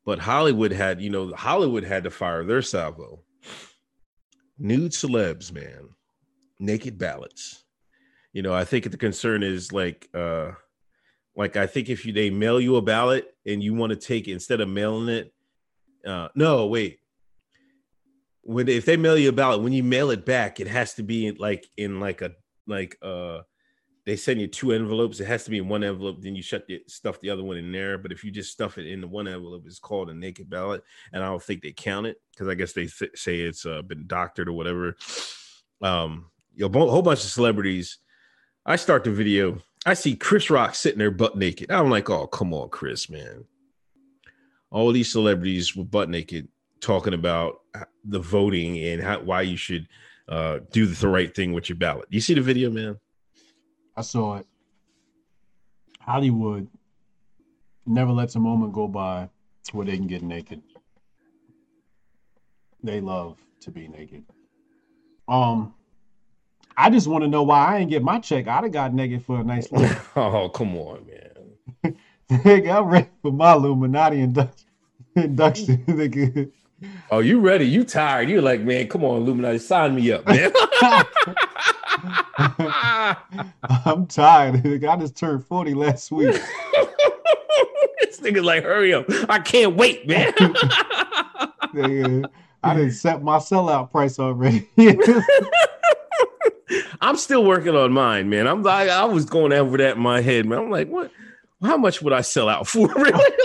but 0.06 0.20
Hollywood 0.20 0.72
had, 0.72 1.02
you 1.02 1.10
know, 1.10 1.34
Hollywood 1.34 1.84
had 1.84 2.04
to 2.04 2.10
fire 2.10 2.42
their 2.42 2.62
salvo. 2.62 3.20
Nude 4.58 4.92
celebs, 4.92 5.52
man, 5.52 5.90
naked 6.58 6.96
ballots. 6.96 7.62
You 8.32 8.40
know, 8.40 8.54
I 8.54 8.64
think 8.64 8.90
the 8.90 8.96
concern 8.96 9.42
is 9.42 9.70
like, 9.70 10.08
uh, 10.14 10.52
like 11.36 11.56
I 11.56 11.66
think 11.66 11.88
if 11.88 12.04
you 12.04 12.12
they 12.12 12.30
mail 12.30 12.60
you 12.60 12.76
a 12.76 12.82
ballot 12.82 13.34
and 13.46 13.62
you 13.62 13.74
want 13.74 13.90
to 13.90 13.96
take 13.96 14.28
instead 14.28 14.60
of 14.60 14.68
mailing 14.68 15.08
it, 15.08 15.32
uh, 16.06 16.28
no, 16.34 16.66
wait, 16.66 16.98
when 18.42 18.68
if 18.68 18.84
they 18.84 18.96
mail 18.96 19.16
you 19.16 19.28
a 19.28 19.32
ballot, 19.32 19.62
when 19.62 19.72
you 19.72 19.82
mail 19.82 20.10
it 20.10 20.24
back, 20.24 20.60
it 20.60 20.66
has 20.66 20.94
to 20.94 21.02
be 21.02 21.30
like 21.32 21.66
in 21.76 22.00
like 22.00 22.22
a 22.22 22.32
like 22.66 22.96
uh 23.02 23.40
they 24.06 24.16
send 24.16 24.40
you 24.40 24.46
two 24.46 24.72
envelopes. 24.72 25.20
It 25.20 25.26
has 25.26 25.44
to 25.44 25.50
be 25.50 25.58
in 25.58 25.68
one 25.68 25.84
envelope. 25.84 26.20
Then 26.20 26.34
you 26.34 26.42
shut 26.42 26.66
the 26.66 26.82
stuff 26.88 27.20
the 27.20 27.30
other 27.30 27.44
one 27.44 27.58
in 27.58 27.70
there. 27.70 27.98
But 27.98 28.12
if 28.12 28.24
you 28.24 28.30
just 28.30 28.50
stuff 28.50 28.78
it 28.78 28.86
in 28.86 29.00
the 29.00 29.06
one 29.06 29.28
envelope, 29.28 29.64
it's 29.66 29.78
called 29.78 30.10
a 30.10 30.14
naked 30.14 30.48
ballot, 30.48 30.82
and 31.12 31.22
I 31.22 31.26
don't 31.26 31.42
think 31.42 31.62
they 31.62 31.72
count 31.72 32.06
it 32.06 32.16
because 32.32 32.48
I 32.48 32.54
guess 32.54 32.72
they 32.72 32.86
th- 32.86 33.12
say 33.14 33.40
it's 33.40 33.66
uh, 33.66 33.82
been 33.82 34.06
doctored 34.06 34.48
or 34.48 34.52
whatever. 34.52 34.96
Um, 35.82 36.30
you 36.54 36.68
know, 36.68 36.86
a 36.86 36.90
whole 36.90 37.02
bunch 37.02 37.20
of 37.20 37.30
celebrities. 37.30 37.98
I 38.66 38.76
start 38.76 39.04
the 39.04 39.10
video. 39.10 39.60
I 39.86 39.94
see 39.94 40.14
Chris 40.14 40.50
Rock 40.50 40.74
sitting 40.74 40.98
there 40.98 41.10
butt 41.10 41.36
naked. 41.36 41.70
I'm 41.70 41.90
like, 41.90 42.10
oh 42.10 42.26
come 42.26 42.52
on, 42.52 42.68
Chris, 42.68 43.08
man. 43.08 43.44
All 44.70 44.92
these 44.92 45.10
celebrities 45.10 45.74
were 45.74 45.84
butt 45.84 46.08
naked 46.08 46.48
talking 46.80 47.14
about 47.14 47.60
the 48.04 48.18
voting 48.18 48.78
and 48.78 49.02
how, 49.02 49.20
why 49.20 49.42
you 49.42 49.56
should 49.56 49.88
uh, 50.28 50.60
do 50.70 50.86
the 50.86 51.08
right 51.08 51.34
thing 51.34 51.52
with 51.52 51.68
your 51.68 51.76
ballot. 51.76 52.06
You 52.10 52.20
see 52.20 52.34
the 52.34 52.40
video, 52.40 52.70
man? 52.70 52.98
I 53.96 54.02
saw 54.02 54.36
it. 54.36 54.46
Hollywood 56.00 56.68
never 57.86 58.12
lets 58.12 58.36
a 58.36 58.40
moment 58.40 58.72
go 58.72 58.88
by 58.88 59.28
where 59.72 59.86
they 59.86 59.96
can 59.96 60.06
get 60.06 60.22
naked. 60.22 60.62
They 62.82 63.00
love 63.00 63.38
to 63.60 63.70
be 63.70 63.88
naked. 63.88 64.24
Um, 65.28 65.74
I 66.80 66.88
just 66.88 67.06
want 67.06 67.22
to 67.24 67.28
know 67.28 67.42
why 67.42 67.74
I 67.74 67.78
ain't 67.80 67.90
get 67.90 68.02
my 68.02 68.18
check. 68.20 68.48
I'd 68.48 68.64
have 68.64 68.72
got 68.72 68.94
naked 68.94 69.22
for 69.26 69.38
a 69.38 69.44
nice 69.44 69.70
look. 69.72 70.16
oh, 70.16 70.48
come 70.48 70.74
on, 70.78 71.04
man. 71.06 71.96
Nigga, 72.30 72.74
I'm 72.74 72.86
ready 72.86 73.08
for 73.20 73.30
my 73.30 73.52
Illuminati 73.52 74.20
induction. 74.20 74.66
induction. 75.14 75.76
Nigga. 75.86 76.50
Oh, 77.10 77.18
you 77.18 77.38
ready? 77.40 77.66
You 77.66 77.84
tired? 77.84 78.30
You're 78.30 78.40
like, 78.40 78.62
man, 78.62 78.88
come 78.88 79.04
on, 79.04 79.20
Illuminati, 79.20 79.58
sign 79.58 79.94
me 79.94 80.10
up, 80.10 80.26
man. 80.26 80.50
I'm 83.84 84.06
tired. 84.06 84.54
Nigga. 84.54 84.88
I 84.88 84.96
just 84.96 85.18
turned 85.18 85.44
40 85.44 85.74
last 85.74 86.10
week. 86.10 86.32
this 88.00 88.20
nigga's 88.20 88.44
like, 88.44 88.62
hurry 88.62 88.94
up. 88.94 89.04
I 89.28 89.38
can't 89.40 89.76
wait, 89.76 90.08
man. 90.08 90.32
Nigga, 91.74 92.24
I 92.62 92.74
didn't 92.74 92.92
set 92.92 93.22
my 93.22 93.36
sellout 93.36 93.90
price 93.90 94.18
already. 94.18 94.66
I'm 97.00 97.16
still 97.16 97.44
working 97.44 97.74
on 97.74 97.92
mine, 97.92 98.28
man. 98.28 98.46
I'm 98.46 98.62
like, 98.62 98.90
I 98.90 99.04
was 99.04 99.24
going 99.24 99.52
over 99.52 99.78
that 99.78 99.96
in 99.96 100.02
my 100.02 100.20
head, 100.20 100.46
man. 100.46 100.58
I'm 100.58 100.70
like, 100.70 100.88
what? 100.88 101.10
How 101.62 101.76
much 101.76 102.02
would 102.02 102.12
I 102.12 102.20
sell 102.20 102.48
out 102.48 102.66
for? 102.66 102.88
Really? 102.94 103.36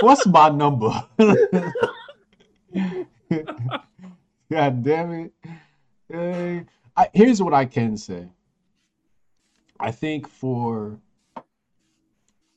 What's 0.00 0.24
my 0.26 0.48
number? 0.48 0.90
God 4.50 4.82
damn 4.84 5.12
it. 5.12 5.32
Hey, 6.08 6.64
I, 6.96 7.10
here's 7.12 7.42
what 7.42 7.52
I 7.52 7.64
can 7.64 7.96
say. 7.96 8.28
I 9.80 9.90
think 9.90 10.28
for 10.28 11.00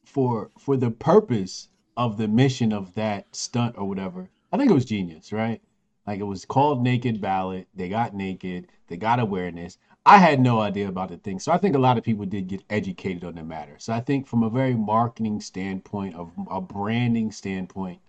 for 0.05 0.51
for 0.59 0.77
the 0.77 0.91
purpose 0.91 1.69
of 1.97 2.17
the 2.17 2.27
mission 2.27 2.71
of 2.71 2.93
that 2.93 3.35
stunt 3.35 3.75
or 3.77 3.87
whatever, 3.87 4.29
I 4.51 4.57
think 4.57 4.69
it 4.69 4.75
was 4.75 4.85
genius, 4.85 5.33
right? 5.33 5.61
Like 6.05 6.19
it 6.19 6.23
was 6.23 6.45
called 6.45 6.83
Naked 6.83 7.21
Ballot. 7.21 7.67
They 7.73 7.89
got 7.89 8.13
naked. 8.13 8.67
They 8.91 8.97
got 8.97 9.19
awareness. 9.19 9.77
I 10.05 10.17
had 10.17 10.41
no 10.41 10.59
idea 10.59 10.89
about 10.89 11.09
the 11.09 11.17
thing, 11.17 11.39
so 11.39 11.51
I 11.51 11.57
think 11.57 11.75
a 11.75 11.79
lot 11.79 11.97
of 11.97 12.03
people 12.03 12.25
did 12.25 12.47
get 12.47 12.63
educated 12.69 13.23
on 13.23 13.35
the 13.35 13.43
matter. 13.43 13.75
So 13.79 13.93
I 13.93 14.01
think 14.01 14.27
from 14.27 14.43
a 14.43 14.49
very 14.49 14.75
marketing 14.75 15.39
standpoint, 15.39 16.15
of 16.15 16.31
a 16.49 16.59
branding 16.59 17.31
standpoint, 17.31 18.01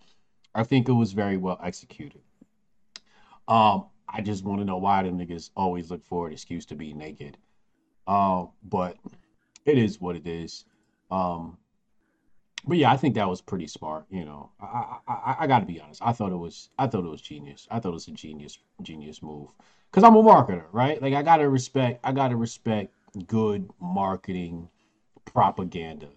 I 0.54 0.64
think 0.64 0.88
it 0.88 0.92
was 0.92 1.12
very 1.12 1.36
well 1.36 1.58
executed. 1.62 2.22
Um, 3.46 3.86
I 4.08 4.22
just 4.22 4.44
want 4.44 4.60
to 4.60 4.64
know 4.64 4.78
why 4.78 5.02
them 5.02 5.18
niggas 5.18 5.50
always 5.56 5.90
look 5.90 6.04
for 6.04 6.26
an 6.26 6.32
excuse 6.32 6.66
to 6.66 6.74
be 6.74 6.92
naked. 6.92 7.38
Um, 8.06 8.50
but 8.64 8.96
it 9.64 9.78
is 9.78 10.00
what 10.00 10.16
it 10.16 10.26
is. 10.26 10.64
Um, 11.10 11.58
but 12.66 12.76
yeah, 12.76 12.92
I 12.92 12.96
think 12.96 13.14
that 13.14 13.28
was 13.28 13.40
pretty 13.40 13.66
smart. 13.66 14.06
You 14.10 14.24
know, 14.24 14.50
I 14.60 14.98
I, 15.06 15.12
I, 15.12 15.36
I 15.40 15.46
got 15.46 15.60
to 15.60 15.66
be 15.66 15.80
honest. 15.80 16.02
I 16.02 16.12
thought 16.12 16.32
it 16.32 16.36
was 16.36 16.70
I 16.78 16.86
thought 16.86 17.04
it 17.04 17.10
was 17.10 17.22
genius. 17.22 17.68
I 17.70 17.78
thought 17.78 17.90
it 17.90 17.92
was 17.92 18.08
a 18.08 18.12
genius 18.12 18.58
genius 18.82 19.22
move. 19.22 19.48
Cause 19.92 20.04
I'm 20.04 20.16
a 20.16 20.22
marketer, 20.22 20.64
right? 20.72 21.00
Like 21.02 21.12
I 21.12 21.22
gotta 21.22 21.48
respect 21.48 22.00
I 22.02 22.12
gotta 22.12 22.34
respect 22.34 22.94
good 23.26 23.68
marketing 23.78 24.70
propaganda. 25.26 26.08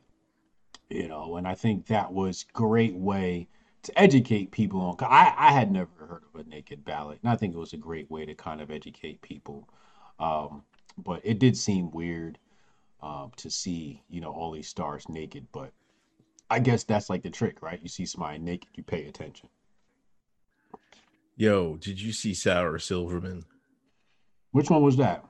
You 0.90 1.10
know, 1.10 1.36
and 1.36 1.46
I 1.46 1.56
think 1.56 1.88
that 1.88 2.14
was 2.14 2.46
great 2.54 2.96
way 2.96 3.50
to 3.84 4.00
educate 4.00 4.52
people 4.52 4.80
on. 4.80 4.96
I 5.02 5.34
I 5.38 5.52
had 5.52 5.72
never 5.72 5.92
heard 6.00 6.24
of 6.34 6.40
a 6.40 6.50
naked 6.50 6.86
ballot, 6.86 7.20
and 7.22 7.30
I 7.30 7.36
think 7.36 7.54
it 7.54 7.58
was 7.58 7.74
a 7.74 7.78
great 7.78 8.10
way 8.10 8.26
to 8.26 8.34
kind 8.34 8.62
of 8.62 8.72
educate 8.72 9.22
people. 9.22 9.68
Um, 10.20 10.64
but 10.98 11.20
it 11.26 11.40
did 11.40 11.58
seem 11.58 11.92
weird 11.92 12.38
um, 13.02 13.32
to 13.36 13.50
see 13.50 14.04
you 14.08 14.22
know 14.22 14.32
all 14.32 14.52
these 14.52 14.70
stars 14.70 15.10
naked, 15.10 15.48
but 15.52 15.74
I 16.50 16.60
guess 16.60 16.86
that's 16.86 17.10
like 17.10 17.24
the 17.24 17.30
trick, 17.30 17.62
right? 17.62 17.80
You 17.82 17.90
see 17.90 18.06
somebody 18.06 18.38
naked, 18.40 18.70
you 18.76 18.84
pay 18.84 19.06
attention. 19.08 19.50
Yo, 21.36 21.76
did 21.76 22.00
you 22.00 22.14
see 22.14 22.34
Sarah 22.34 22.80
Silverman? 22.80 23.44
Which 24.56 24.70
one 24.70 24.82
was 24.84 24.96
that? 24.96 25.26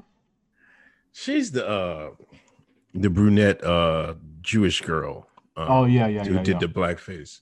She's 1.12 1.50
the 1.50 1.68
uh 1.68 2.12
the 2.94 3.10
brunette 3.10 3.64
uh 3.64 4.14
Jewish 4.42 4.82
girl. 4.82 5.28
Um, 5.58 5.66
Oh 5.68 5.86
yeah, 5.86 6.06
yeah, 6.06 6.24
who 6.24 6.36
yeah. 6.36 6.44
did 6.44 6.54
yeah. 6.54 6.60
the 6.60 6.68
blackface. 6.68 7.42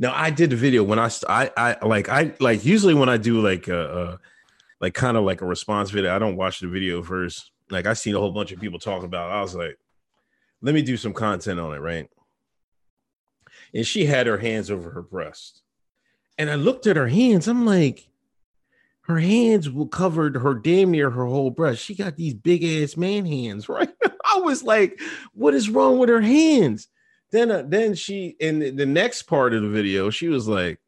Now 0.00 0.12
I 0.16 0.30
did 0.30 0.50
the 0.50 0.56
video 0.56 0.82
when 0.82 0.98
I 0.98 1.08
I 1.28 1.50
I 1.56 1.86
like 1.86 2.08
I 2.08 2.34
like 2.40 2.64
usually 2.64 2.94
when 2.94 3.08
I 3.08 3.18
do 3.18 3.40
like 3.40 3.68
a, 3.68 4.02
a 4.02 4.18
like 4.80 4.94
kind 4.94 5.16
of 5.16 5.22
like 5.22 5.42
a 5.42 5.46
response 5.46 5.90
video, 5.90 6.12
I 6.12 6.18
don't 6.18 6.34
watch 6.34 6.58
the 6.58 6.66
video 6.66 7.04
first. 7.04 7.52
Like 7.70 7.86
I 7.86 7.92
seen 7.92 8.16
a 8.16 8.18
whole 8.18 8.32
bunch 8.32 8.50
of 8.50 8.58
people 8.58 8.80
talking 8.80 9.04
about. 9.04 9.30
It. 9.30 9.34
I 9.34 9.42
was 9.42 9.54
like, 9.54 9.78
let 10.60 10.74
me 10.74 10.82
do 10.82 10.96
some 10.96 11.12
content 11.12 11.60
on 11.60 11.72
it, 11.72 11.78
right? 11.78 12.10
And 13.72 13.86
she 13.86 14.06
had 14.06 14.26
her 14.26 14.38
hands 14.38 14.72
over 14.72 14.90
her 14.90 15.02
breast, 15.02 15.62
and 16.36 16.50
I 16.50 16.56
looked 16.56 16.88
at 16.88 16.96
her 16.96 17.06
hands. 17.06 17.46
I'm 17.46 17.64
like, 17.64 18.08
her 19.02 19.18
hands 19.18 19.68
will 19.68 19.88
covered 19.88 20.36
her 20.36 20.54
damn 20.54 20.92
near 20.92 21.10
her 21.10 21.26
whole 21.26 21.50
breast. 21.50 21.82
She 21.82 21.94
got 21.94 22.16
these 22.16 22.34
big 22.34 22.64
ass 22.64 22.96
man 22.96 23.26
hands, 23.26 23.68
right? 23.68 23.90
I 24.24 24.38
was 24.38 24.62
like, 24.62 25.00
what 25.32 25.54
is 25.54 25.70
wrong 25.70 25.98
with 25.98 26.08
her 26.08 26.20
hands? 26.20 26.88
Then, 27.30 27.50
uh, 27.50 27.64
then 27.66 27.94
she 27.94 28.36
in 28.40 28.76
the, 28.76 28.86
next 28.86 29.22
part 29.22 29.54
of 29.54 29.62
the 29.62 29.68
video, 29.68 30.10
she 30.10 30.28
was 30.28 30.46
like, 30.46 30.78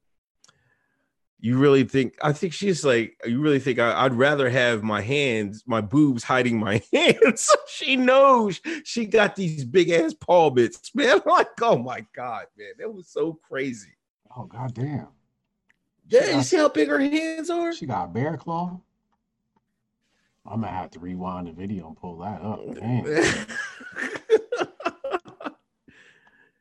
You 1.41 1.57
really 1.57 1.85
think? 1.85 2.17
I 2.23 2.35
think 2.35 2.53
she's 2.53 2.85
like. 2.85 3.17
You 3.25 3.41
really 3.41 3.61
think 3.61 3.79
I, 3.79 4.03
would 4.03 4.13
rather 4.13 4.51
have 4.51 4.83
my 4.83 5.01
hands, 5.01 5.65
my 5.67 5.81
boobs 5.81 6.23
hiding 6.23 6.59
my 6.59 6.83
hands? 6.93 7.51
she 7.69 7.97
knows 7.97 8.61
she 8.85 9.07
got 9.07 9.37
these 9.37 9.65
big 9.65 9.89
ass 9.89 10.13
paw 10.13 10.51
bits, 10.51 10.95
man. 10.95 11.23
I'm 11.25 11.33
like, 11.33 11.49
oh 11.63 11.79
my 11.79 12.05
god, 12.15 12.45
man, 12.59 12.73
that 12.79 12.93
was 12.93 13.09
so 13.09 13.39
crazy. 13.49 13.97
Oh 14.37 14.45
god 14.45 14.75
damn. 14.75 15.09
Yeah, 16.15 16.27
got, 16.27 16.37
you 16.37 16.43
see 16.43 16.57
how 16.57 16.69
big 16.69 16.89
her 16.89 17.01
hands 17.01 17.51
are? 17.51 17.73
She 17.73 17.87
got 17.87 18.13
bear 18.13 18.37
claw. 18.37 18.81
I'm 20.47 20.61
gonna 20.61 20.73
have 20.73 20.91
to 20.93 20.99
rewind 20.99 21.49
the 21.49 21.53
video 21.53 21.89
and 21.89 21.97
pull 21.97 22.19
that 22.19 22.43
up. 22.43 22.61
Damn. 22.75 23.05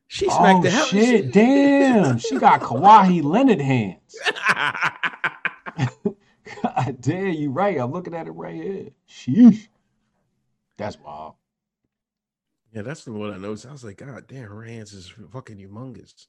she 0.08 0.26
smacked 0.26 0.60
oh, 0.60 0.64
the 0.64 0.72
hell. 0.72 0.86
Shit, 0.86 1.34
damn. 1.34 2.18
She 2.18 2.40
got 2.40 2.62
Kawhi 2.62 3.24
Leonard 3.24 3.62
hands. 3.62 4.18
God 6.64 7.02
damn, 7.02 7.34
you 7.34 7.52
right. 7.52 7.78
I'm 7.78 7.92
looking 7.92 8.16
at 8.16 8.28
it 8.28 8.32
right 8.32 8.56
here. 8.56 8.90
Sheesh. 9.10 9.68
That's 10.78 10.98
wild. 11.00 11.34
Yeah, 12.74 12.82
that's 12.82 13.04
the 13.04 13.12
one 13.12 13.32
I 13.32 13.38
noticed. 13.38 13.68
I 13.68 13.72
was 13.72 13.84
like, 13.84 13.98
God 13.98 14.26
damn, 14.28 14.48
her 14.48 14.64
hands 14.64 14.94
is 14.94 15.14
fucking 15.32 15.58
humongous. 15.58 16.28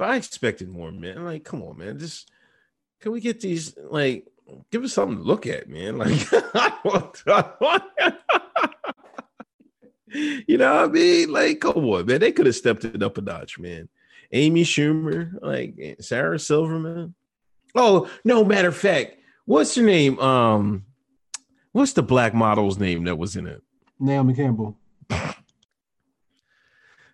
But 0.00 0.08
I 0.08 0.16
expected 0.16 0.70
more, 0.70 0.90
man. 0.90 1.26
Like, 1.26 1.44
come 1.44 1.62
on, 1.62 1.76
man. 1.76 1.98
Just 1.98 2.30
can 3.02 3.12
we 3.12 3.20
get 3.20 3.38
these 3.38 3.76
like 3.76 4.26
give 4.72 4.82
us 4.82 4.94
something 4.94 5.18
to 5.18 5.22
look 5.22 5.46
at, 5.46 5.68
man. 5.68 5.98
Like, 5.98 6.26
I 6.54 6.72
want, 6.82 7.22
I 7.26 7.44
want, 7.60 7.82
you 10.48 10.56
know 10.56 10.74
what 10.74 10.84
I 10.84 10.86
mean? 10.86 11.30
Like, 11.30 11.60
come 11.60 11.84
on, 11.84 12.06
man. 12.06 12.18
They 12.18 12.32
could 12.32 12.46
have 12.46 12.56
stepped 12.56 12.86
it 12.86 13.02
up 13.02 13.18
a 13.18 13.20
notch, 13.20 13.58
man. 13.58 13.90
Amy 14.32 14.64
Schumer, 14.64 15.34
like 15.42 15.98
Sarah 16.00 16.38
Silverman. 16.38 17.14
Oh, 17.74 18.08
no 18.24 18.42
matter 18.42 18.68
of 18.68 18.76
fact, 18.78 19.18
what's 19.44 19.76
your 19.76 19.84
name? 19.84 20.18
Um, 20.18 20.86
what's 21.72 21.92
the 21.92 22.02
black 22.02 22.32
model's 22.32 22.78
name 22.78 23.04
that 23.04 23.18
was 23.18 23.36
in 23.36 23.46
it? 23.46 23.62
Naomi 23.98 24.32
Campbell. 24.32 24.78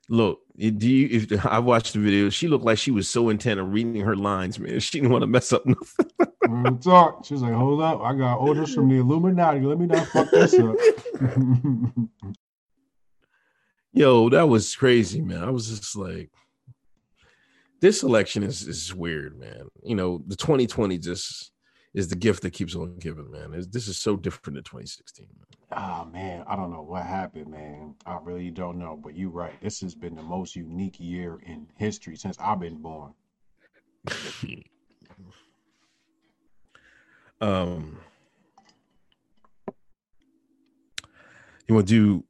Look, 0.08 0.40
do 0.56 0.88
you? 0.88 1.08
If 1.10 1.46
I 1.46 1.58
watched 1.58 1.92
the 1.94 1.98
video, 1.98 2.30
she 2.30 2.48
looked 2.48 2.64
like 2.64 2.78
she 2.78 2.90
was 2.90 3.08
so 3.08 3.28
intent 3.28 3.60
on 3.60 3.70
reading 3.70 3.96
her 3.96 4.16
lines, 4.16 4.58
man. 4.58 4.78
She 4.80 4.98
didn't 4.98 5.10
want 5.10 5.22
to 5.22 5.26
mess 5.26 5.52
up 5.52 5.64
nothing. 5.66 6.78
talk. 6.80 7.24
She's 7.24 7.42
like, 7.42 7.52
"Hold 7.52 7.82
up, 7.82 8.00
I 8.00 8.14
got 8.14 8.36
orders 8.36 8.74
from 8.74 8.88
the 8.88 8.96
Illuminati. 8.96 9.60
Let 9.60 9.78
me 9.78 9.86
not 9.86 10.06
fuck 10.08 10.30
this 10.30 10.54
up." 10.54 10.76
Yo, 13.92 14.28
that 14.28 14.48
was 14.48 14.76
crazy, 14.76 15.22
man. 15.22 15.42
I 15.42 15.50
was 15.50 15.68
just 15.68 15.96
like, 15.96 16.30
this 17.80 18.02
election 18.02 18.42
is 18.42 18.68
is 18.68 18.94
weird, 18.94 19.38
man. 19.38 19.68
You 19.82 19.96
know, 19.96 20.22
the 20.26 20.36
2020 20.36 20.98
just 20.98 21.50
is 21.96 22.06
the 22.08 22.14
gift 22.14 22.42
that 22.42 22.52
keeps 22.52 22.76
on 22.76 22.94
giving, 22.98 23.30
man. 23.30 23.50
this 23.70 23.88
is 23.88 23.96
so 23.96 24.16
different 24.16 24.54
than 24.54 24.64
2016. 24.64 25.26
Man. 25.26 25.46
Ah 25.72 26.06
man, 26.12 26.44
I 26.46 26.54
don't 26.54 26.70
know 26.70 26.82
what 26.82 27.02
happened, 27.04 27.48
man. 27.48 27.94
I 28.04 28.18
really 28.22 28.50
don't 28.50 28.78
know. 28.78 29.00
But 29.02 29.16
you're 29.16 29.30
right. 29.30 29.54
This 29.62 29.80
has 29.80 29.94
been 29.94 30.14
the 30.14 30.22
most 30.22 30.54
unique 30.54 31.00
year 31.00 31.40
in 31.46 31.66
history 31.76 32.16
since 32.16 32.36
I've 32.38 32.60
been 32.60 32.82
born. 32.82 33.14
um, 37.40 37.98
you 41.66 41.74
want 41.74 41.88
to 41.88 41.94
do 41.94 42.22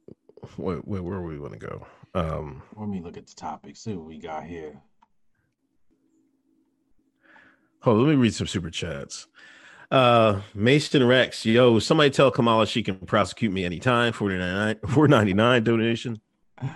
what? 0.55 0.87
Where, 0.87 1.03
where 1.03 1.21
we 1.21 1.39
want 1.39 1.59
to 1.59 1.59
go? 1.59 1.85
Um, 2.15 2.63
let 2.77 2.87
me 2.87 3.01
look 3.01 3.17
at 3.17 3.27
the 3.27 3.35
topic. 3.35 3.75
See 3.75 3.95
what 3.95 4.07
we 4.07 4.17
got 4.17 4.45
here. 4.45 4.81
Hold. 7.81 7.97
On, 7.97 8.07
let 8.07 8.11
me 8.11 8.21
read 8.21 8.33
some 8.33 8.47
super 8.47 8.69
chats. 8.69 9.27
Uh, 9.89 10.41
Mason 10.53 11.05
Rex, 11.05 11.45
yo, 11.45 11.79
somebody 11.79 12.09
tell 12.09 12.29
Kamala 12.29 12.67
she 12.67 12.83
can 12.83 12.97
prosecute 12.97 13.53
me 13.53 13.63
anytime. 13.63 14.11
499 14.13 15.63
donation. 15.63 16.19
I 16.61 16.69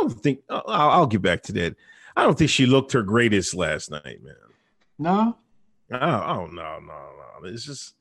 don't 0.00 0.12
think 0.12 0.40
I'll, 0.48 0.62
I'll, 0.66 1.06
get 1.06 1.22
back 1.22 1.42
to 1.44 1.52
that. 1.52 1.74
I 2.16 2.22
don't 2.22 2.38
think 2.38 2.50
she 2.50 2.66
looked 2.66 2.92
her 2.92 3.02
greatest 3.02 3.54
last 3.54 3.90
night, 3.90 4.22
man. 4.22 4.34
No, 4.98 5.36
oh, 5.92 5.96
oh 5.98 6.46
no, 6.46 6.78
no, 6.80 6.86
no. 7.40 7.48
It's 7.48 7.64
just 7.64 7.94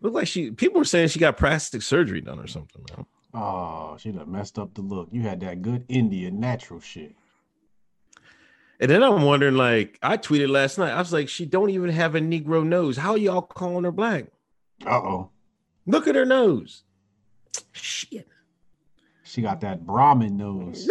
looked 0.00 0.14
like 0.14 0.28
she. 0.28 0.50
People 0.50 0.78
were 0.78 0.84
saying 0.84 1.08
she 1.08 1.18
got 1.18 1.36
plastic 1.36 1.82
surgery 1.82 2.20
done 2.20 2.38
or 2.38 2.46
something, 2.46 2.84
man. 2.90 3.06
Oh, 3.32 3.96
she 3.98 4.10
done 4.10 4.30
messed 4.30 4.58
up 4.58 4.74
the 4.74 4.82
look. 4.82 5.08
You 5.12 5.22
had 5.22 5.40
that 5.40 5.62
good 5.62 5.84
Indian 5.88 6.38
natural 6.40 6.80
shit. 6.80 7.14
And 8.80 8.90
then 8.90 9.02
I'm 9.02 9.22
wondering, 9.22 9.56
like, 9.56 9.98
I 10.02 10.16
tweeted 10.16 10.48
last 10.48 10.78
night. 10.78 10.92
I 10.92 10.98
was 10.98 11.12
like, 11.12 11.28
she 11.28 11.44
don't 11.44 11.68
even 11.68 11.90
have 11.90 12.14
a 12.14 12.20
Negro 12.20 12.66
nose. 12.66 12.96
How 12.96 13.14
y'all 13.14 13.42
calling 13.42 13.84
her 13.84 13.92
black? 13.92 14.24
Uh 14.86 14.96
oh. 14.96 15.30
Look 15.86 16.08
at 16.08 16.14
her 16.14 16.24
nose. 16.24 16.82
Shit. 17.72 18.26
She 19.22 19.42
got 19.42 19.60
that 19.60 19.86
Brahmin 19.86 20.38
nose. 20.38 20.88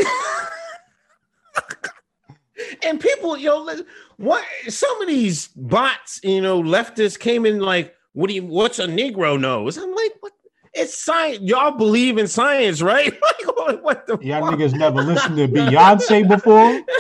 and 2.86 3.02
people, 3.02 3.38
yo, 3.38 3.64
know, 3.64 3.84
what? 4.18 4.46
Some 4.68 5.02
of 5.02 5.08
these 5.08 5.48
bots, 5.48 6.20
you 6.24 6.42
know, 6.42 6.62
leftists 6.62 7.20
came 7.20 7.46
in 7.48 7.60
like, 7.60 7.96
what 8.14 8.28
do 8.28 8.36
you? 8.36 8.46
What's 8.46 8.78
a 8.80 8.88
Negro 8.88 9.40
nose? 9.40 9.78
I'm 9.78 9.94
like, 9.94 10.14
what? 10.20 10.34
It's 10.74 10.96
science. 11.04 11.40
Y'all 11.42 11.72
believe 11.72 12.20
in 12.20 12.28
science, 12.28 12.82
right? 12.82 13.12
like, 13.58 13.84
what 13.84 14.06
the? 14.08 14.18
Y'all 14.22 14.46
fuck? 14.46 14.60
niggas 14.60 14.74
never 14.78 15.02
listened 15.02 15.38
to 15.38 15.48
Beyonce 15.48 16.28
before. 16.28 16.82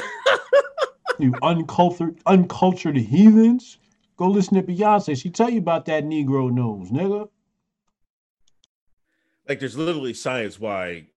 you 1.19 1.33
uncultured, 1.41 2.19
uncultured 2.25 2.97
heathens. 2.97 3.77
Go 4.17 4.27
listen 4.27 4.55
to 4.55 4.63
Beyonce. 4.63 5.19
She 5.19 5.29
tell 5.29 5.49
you 5.49 5.59
about 5.59 5.85
that 5.85 6.03
Negro 6.03 6.51
nose, 6.51 6.89
nigga. 6.89 7.29
Like 9.47 9.59
there's 9.59 9.77
literally 9.77 10.13
science 10.13 10.59
why 10.59 11.07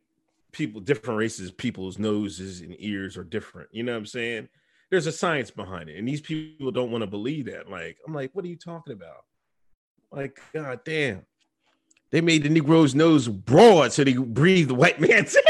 people, 0.52 0.80
different 0.80 1.18
races, 1.18 1.50
people's 1.50 1.98
noses 1.98 2.60
and 2.60 2.74
ears 2.78 3.16
are 3.16 3.24
different. 3.24 3.68
You 3.72 3.82
know 3.82 3.92
what 3.92 3.98
I'm 3.98 4.06
saying? 4.06 4.48
There's 4.90 5.06
a 5.06 5.12
science 5.12 5.50
behind 5.50 5.88
it, 5.88 5.98
and 5.98 6.06
these 6.06 6.20
people 6.20 6.70
don't 6.70 6.90
want 6.90 7.02
to 7.02 7.06
believe 7.06 7.46
that. 7.46 7.70
Like, 7.70 7.98
I'm 8.06 8.14
like, 8.14 8.30
what 8.34 8.44
are 8.44 8.48
you 8.48 8.56
talking 8.56 8.92
about? 8.92 9.24
Like, 10.10 10.38
god 10.52 10.80
damn. 10.84 11.22
They 12.10 12.20
made 12.20 12.42
the 12.42 12.50
Negro's 12.50 12.94
nose 12.94 13.26
broad 13.26 13.92
so 13.92 14.04
they 14.04 14.12
breathe 14.12 14.68
the 14.68 14.74
white 14.74 15.00
man's 15.00 15.34
air. 15.36 15.42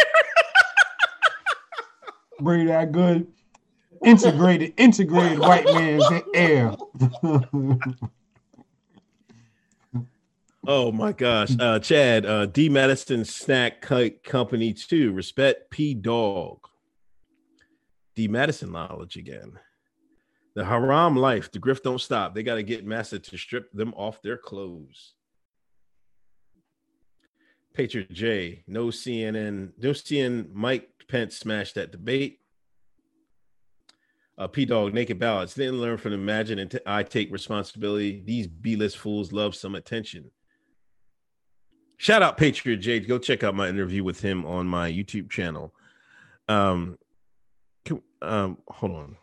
breathe 2.41 2.69
that 2.69 2.93
good 2.93 3.27
integrated, 4.05 4.75
integrated 4.77 5.39
white 5.39 5.65
man's 5.67 6.05
air. 6.35 6.75
oh 10.67 10.93
my 10.93 11.13
gosh, 11.13 11.51
uh, 11.59 11.79
Chad, 11.79 12.27
uh, 12.27 12.47
D 12.47 12.69
Madison 12.69 13.25
Snack 13.25 13.83
Company 14.25 14.73
too. 14.73 15.13
Respect 15.13 15.71
P 15.71 15.95
Dog. 15.95 16.59
D 18.15 18.29
Madison 18.29 18.73
knowledge 18.73 19.17
again. 19.17 19.59
The 20.55 20.65
haram 20.65 21.17
life, 21.17 21.51
the 21.51 21.59
grift 21.59 21.83
don't 21.83 22.01
stop. 22.01 22.35
They 22.35 22.43
got 22.43 22.57
to 22.57 22.63
get 22.63 22.85
Massa 22.85 23.19
to 23.19 23.39
strip 23.39 23.73
them 23.73 23.95
off 23.97 24.21
their 24.21 24.37
clothes. 24.37 25.15
Patriot 27.73 28.13
J, 28.13 28.65
no 28.67 28.89
CNN, 28.89 29.73
no 29.79 29.95
seeing 29.95 30.51
Mike 30.53 30.91
Pence 31.09 31.39
smash 31.39 31.73
that 31.73 31.91
debate 31.91 32.42
uh, 34.39 34.47
P 34.47 34.65
Dog, 34.65 34.95
Naked 34.95 35.19
Ballots. 35.19 35.55
Didn't 35.55 35.81
learn 35.81 35.99
from 35.99 36.13
Imagine 36.13 36.59
and 36.59 36.71
t- 36.71 36.79
I 36.87 37.03
take 37.03 37.33
responsibility. 37.33 38.23
These 38.25 38.47
B 38.47 38.77
list 38.77 38.99
fools 38.99 39.33
love 39.33 39.55
some 39.55 39.75
attention. 39.75 40.31
Shout 41.97 42.23
out 42.23 42.37
Patriot 42.37 42.79
Jade. 42.79 43.07
Go 43.07 43.19
check 43.19 43.45
out 43.45 43.55
my 43.55 43.69
interview 43.69 44.03
with 44.03 44.21
him 44.21 44.45
on 44.45 44.67
my 44.67 44.91
YouTube 44.91 45.31
channel. 45.31 45.73
Um, 46.49 46.99
can, 47.85 48.03
um, 48.21 48.59
hold 48.69 48.93
on. 48.93 49.17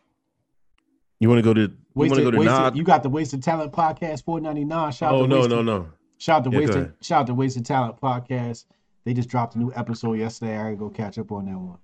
You 1.19 1.27
want 1.27 1.39
to 1.39 1.43
go 1.43 1.53
to? 1.53 1.61
You 1.61 1.69
want 1.95 2.13
to 2.13 2.23
go 2.23 2.31
to 2.31 2.37
wasted, 2.37 2.55
Nod? 2.55 2.77
You 2.77 2.83
got 2.83 3.03
the 3.03 3.09
Wasted 3.09 3.43
Talent 3.43 3.73
podcast 3.73 4.23
four 4.23 4.39
ninety 4.39 4.63
nine. 4.63 4.93
Shout 4.93 5.13
oh 5.13 5.25
no 5.25 5.39
wasted, 5.39 5.51
no 5.51 5.61
no. 5.61 5.89
Shout 6.17 6.37
out 6.37 6.43
to 6.45 6.51
yeah, 6.51 6.59
Wasted. 6.59 6.93
Shout 7.01 7.21
out 7.21 7.27
to 7.27 7.33
Wasted 7.33 7.65
Talent 7.65 7.99
podcast. 7.99 8.65
They 9.03 9.13
just 9.13 9.27
dropped 9.27 9.55
a 9.55 9.59
new 9.59 9.73
episode 9.75 10.13
yesterday. 10.13 10.57
I 10.57 10.63
gotta 10.63 10.75
go 10.77 10.89
catch 10.89 11.17
up 11.17 11.31
on 11.33 11.47
that 11.47 11.57
one 11.57 11.79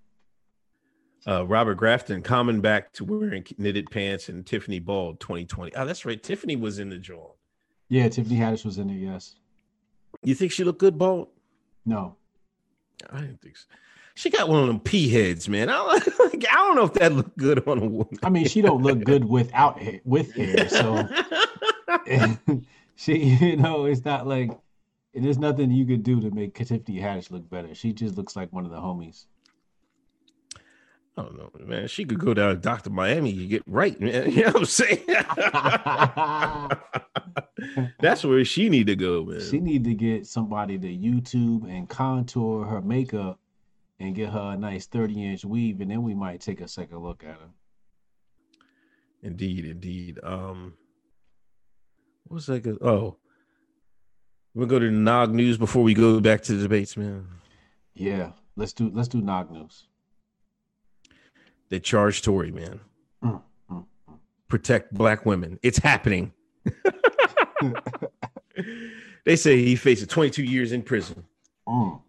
uh, 1.27 1.45
Robert 1.45 1.75
Grafton 1.75 2.21
coming 2.21 2.61
back 2.61 2.93
to 2.93 3.03
wearing 3.03 3.45
knitted 3.57 3.89
pants 3.89 4.29
and 4.29 4.45
Tiffany 4.45 4.79
Bald 4.79 5.19
2020. 5.19 5.75
Oh, 5.75 5.85
that's 5.85 6.05
right. 6.05 6.21
Tiffany 6.21 6.55
was 6.55 6.79
in 6.79 6.89
the 6.89 6.97
joint. 6.97 7.31
Yeah, 7.89 8.09
Tiffany 8.09 8.37
Haddish 8.37 8.65
was 8.65 8.77
in 8.77 8.89
it. 8.89 8.95
Yes. 8.95 9.35
You 10.23 10.35
think 10.35 10.51
she 10.51 10.63
looked 10.63 10.79
good 10.79 10.97
bald? 10.97 11.27
No. 11.85 12.15
I 13.11 13.19
didn't 13.19 13.41
think 13.41 13.57
so. 13.57 13.65
She 14.15 14.29
got 14.29 14.47
one 14.47 14.61
of 14.61 14.67
them 14.67 14.79
pea 14.79 15.09
heads, 15.09 15.49
man. 15.49 15.69
I 15.69 15.73
don't, 15.73 16.19
like, 16.19 16.45
I 16.49 16.55
don't 16.55 16.75
know 16.75 16.85
if 16.85 16.93
that 16.93 17.11
looked 17.11 17.37
good 17.37 17.67
on 17.67 17.79
a 17.79 17.85
woman. 17.85 18.17
I 18.23 18.29
mean, 18.29 18.47
she 18.47 18.61
don't 18.61 18.81
look 18.81 19.03
good 19.03 19.25
without 19.25 19.81
it. 19.81 20.01
with 20.05 20.33
hair, 20.33 20.69
so 20.69 21.07
she, 22.95 23.17
you 23.17 23.57
know, 23.57 23.85
it's 23.85 24.05
not 24.05 24.25
like 24.25 24.51
there's 25.13 25.37
nothing 25.37 25.69
you 25.69 25.85
could 25.85 26.03
do 26.03 26.21
to 26.21 26.31
make 26.31 26.55
Tiffany 26.55 26.99
Haddish 26.99 27.29
look 27.29 27.49
better. 27.49 27.75
She 27.75 27.91
just 27.91 28.15
looks 28.15 28.35
like 28.37 28.53
one 28.53 28.65
of 28.65 28.71
the 28.71 28.77
homies. 28.79 29.25
I 31.17 31.21
don't 31.21 31.37
know, 31.37 31.49
man. 31.65 31.87
She 31.87 32.03
could 32.03 32.19
go 32.19 32.33
down 32.33 32.49
to 32.49 32.57
Dr. 32.57 32.89
Miami. 32.89 33.31
You 33.31 33.47
get 33.47 33.63
right, 33.65 33.99
man. 33.99 34.29
You 34.31 34.43
know 34.43 34.51
what 34.51 34.55
I'm 34.57 34.65
saying? 34.65 35.05
That's 38.01 38.23
where 38.25 38.43
she 38.43 38.69
need 38.69 38.87
to 38.87 38.95
go, 38.97 39.23
man. 39.23 39.39
she 39.39 39.59
need 39.59 39.85
to 39.85 39.93
get 39.93 40.27
somebody 40.27 40.77
to 40.77 40.87
YouTube 40.87 41.69
and 41.69 41.87
contour 41.87 42.65
her 42.65 42.81
makeup 42.81 43.39
and 43.99 44.13
get 44.13 44.29
her 44.29 44.51
a 44.53 44.57
nice 44.57 44.87
30 44.87 45.25
inch 45.25 45.45
weave, 45.45 45.79
and 45.79 45.89
then 45.89 46.03
we 46.03 46.13
might 46.13 46.41
take 46.41 46.59
a 46.59 46.67
second 46.67 46.99
look 46.99 47.23
at 47.23 47.39
her. 47.39 47.49
Indeed, 49.23 49.65
indeed. 49.65 50.19
Um, 50.21 50.73
what's 52.27 52.45
that? 52.47 52.61
Good? 52.61 52.77
Oh, 52.81 53.15
we'll 54.53 54.67
go 54.67 54.79
to 54.79 54.85
the 54.85 54.91
Nog 54.91 55.33
news 55.33 55.57
before 55.57 55.83
we 55.83 55.93
go 55.93 56.19
back 56.19 56.41
to 56.43 56.53
the 56.53 56.63
debates, 56.63 56.97
man. 56.97 57.25
Yeah, 57.93 58.31
let's 58.57 58.73
do 58.73 58.91
let's 58.93 59.07
do 59.07 59.21
Nog 59.21 59.49
news. 59.49 59.87
They 61.69 61.79
charge 61.79 62.21
Tory, 62.21 62.51
man. 62.51 62.79
Mm, 63.23 63.41
mm, 63.71 63.85
Protect 64.47 64.93
black 64.93 65.25
women. 65.25 65.59
It's 65.63 65.77
happening. 65.77 66.31
they 69.25 69.35
say 69.35 69.63
he 69.63 69.75
faces 69.75 70.07
22 70.07 70.43
years 70.43 70.71
in 70.71 70.81
prison. 70.83 71.23
Mm. 71.67 72.01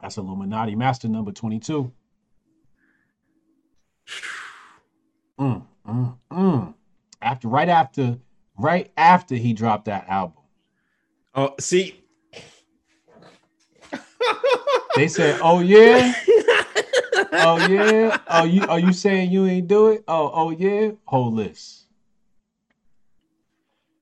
That's 0.00 0.16
Illuminati 0.18 0.74
Master 0.74 1.08
number 1.08 1.32
22. 1.32 1.90
Mm, 5.38 5.64
mm, 5.88 6.16
mm. 6.30 6.74
After 7.22 7.48
right 7.48 7.68
after 7.68 8.18
right 8.58 8.90
after 8.96 9.34
he 9.36 9.52
dropped 9.52 9.86
that 9.86 10.08
album. 10.08 10.36
Oh, 11.34 11.54
see, 11.58 12.02
They 14.96 15.08
said, 15.08 15.40
"Oh 15.42 15.60
yeah, 15.60 16.12
oh 17.32 17.66
yeah, 17.68 18.18
oh 18.28 18.44
you 18.44 18.62
are 18.66 18.78
you 18.78 18.92
saying 18.92 19.30
you 19.30 19.46
ain't 19.46 19.68
do 19.68 19.88
it? 19.88 20.04
Oh 20.08 20.30
oh 20.34 20.50
yeah, 20.50 20.92
whole 21.04 21.32
list." 21.32 21.86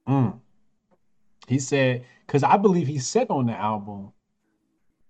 Mm. 0.09 0.41
He 1.47 1.59
said, 1.59 2.05
"Cause 2.27 2.43
I 2.43 2.57
believe 2.57 2.87
he 2.87 2.99
said 2.99 3.29
on 3.31 3.47
the 3.47 3.55
album, 3.55 4.13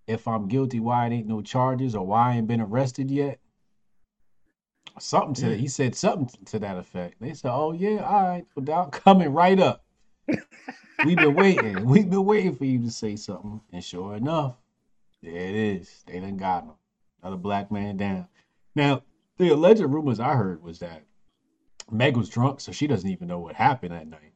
if 0.06 0.26
I'm 0.26 0.48
guilty, 0.48 0.80
why 0.80 1.06
it 1.06 1.12
ain't 1.12 1.26
no 1.26 1.42
charges 1.42 1.94
or 1.94 2.06
why 2.06 2.32
I 2.32 2.36
ain't 2.36 2.48
been 2.48 2.61
arrested 2.61 3.11
yet." 3.11 3.38
Something 4.98 5.34
to 5.34 5.56
he 5.56 5.68
said 5.68 5.94
something 5.94 6.44
to 6.46 6.58
that 6.58 6.76
effect. 6.76 7.16
They 7.20 7.34
said, 7.34 7.52
"Oh 7.52 7.72
yeah, 7.72 8.04
all 8.04 8.22
right, 8.22 8.46
without 8.54 8.92
coming 9.04 9.32
right 9.32 9.58
up." 9.58 9.84
We've 11.04 11.16
been 11.16 11.34
waiting. 11.34 11.86
We've 11.86 12.08
been 12.08 12.24
waiting 12.24 12.54
for 12.54 12.64
you 12.64 12.78
to 12.80 12.90
say 12.90 13.16
something, 13.16 13.61
and 13.72 13.82
sure 13.82 14.16
enough, 14.16 14.56
there 15.22 15.32
it 15.34 15.54
is. 15.54 16.02
They 16.06 16.20
done 16.20 16.36
got 16.36 16.64
him. 16.64 16.72
Another 17.23 17.37
black 17.37 17.71
man 17.71 17.97
down. 17.97 18.27
Now, 18.75 19.03
the 19.39 19.49
alleged 19.51 19.81
rumors 19.81 20.21
I 20.21 20.35
heard 20.35 20.62
was 20.62 20.79
that 20.79 21.03
Meg 21.91 22.16
was 22.16 22.29
drunk, 22.29 22.61
so 22.61 22.73
she 22.73 22.87
doesn't 22.87 23.09
even 23.09 23.29
know 23.29 23.39
what 23.39 23.55
happened 23.55 23.93
that 23.93 24.09
night. 24.09 24.33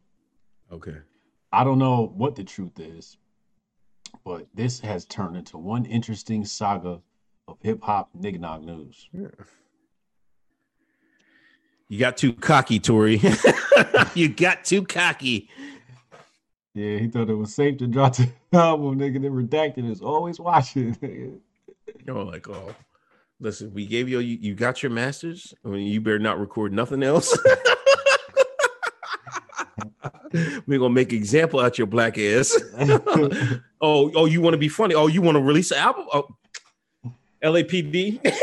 okay. 0.73 0.97
I 1.53 1.63
don't 1.63 1.79
know 1.79 2.13
what 2.17 2.35
the 2.35 2.43
truth 2.43 2.81
is, 2.81 3.17
but 4.25 4.49
this 4.55 4.81
has 4.81 5.05
turned 5.05 5.37
into 5.37 5.57
one 5.57 5.85
interesting 5.85 6.45
saga 6.45 7.01
of 7.47 7.59
hip 7.61 7.81
hop 7.81 8.11
nigga 8.19 8.65
news. 8.65 9.09
You 11.89 11.99
got 11.99 12.17
too 12.17 12.33
cocky, 12.33 12.81
Tory. 12.81 13.21
you 14.15 14.29
got 14.29 14.65
too 14.65 14.83
cocky. 14.83 15.49
Yeah, 16.75 16.99
he 16.99 17.07
thought 17.07 17.31
it 17.31 17.35
was 17.35 17.55
safe 17.55 17.79
to 17.79 17.87
drop 17.87 18.17
the 18.17 18.33
album, 18.53 18.99
nigga. 18.99 19.23
Then 19.23 19.31
redacted 19.31 19.89
is 19.89 20.01
always 20.01 20.41
watching. 20.41 20.97
Nigga. 22.05 22.15
You're 22.15 22.25
like, 22.25 22.49
oh, 22.49 22.75
listen, 23.41 23.73
we 23.73 23.87
gave 23.87 24.09
you, 24.09 24.21
you, 24.21 24.39
you 24.41 24.55
got 24.55 24.83
your 24.83 24.91
masters. 24.91 25.55
I 25.65 25.69
mean, 25.69 25.87
you 25.87 26.01
better 26.01 26.19
not 26.19 26.39
record 26.39 26.73
nothing 26.73 27.03
else. 27.03 27.37
We're 30.67 30.81
gonna 30.81 30.91
make 30.91 31.13
example 31.13 31.61
out 31.61 31.79
your 31.79 31.87
black 31.87 32.19
ass. 32.19 32.61
oh, 32.79 33.61
oh, 33.81 34.27
you 34.27 34.41
want 34.41 34.55
to 34.55 34.59
be 34.59 34.69
funny? 34.69 34.95
Oh, 34.95 35.07
you 35.07 35.23
want 35.23 35.37
to 35.37 35.43
release 35.43 35.71
an 35.71 35.79
album? 35.79 36.07
Oh, 36.13 36.27
LAPD. 37.43 38.21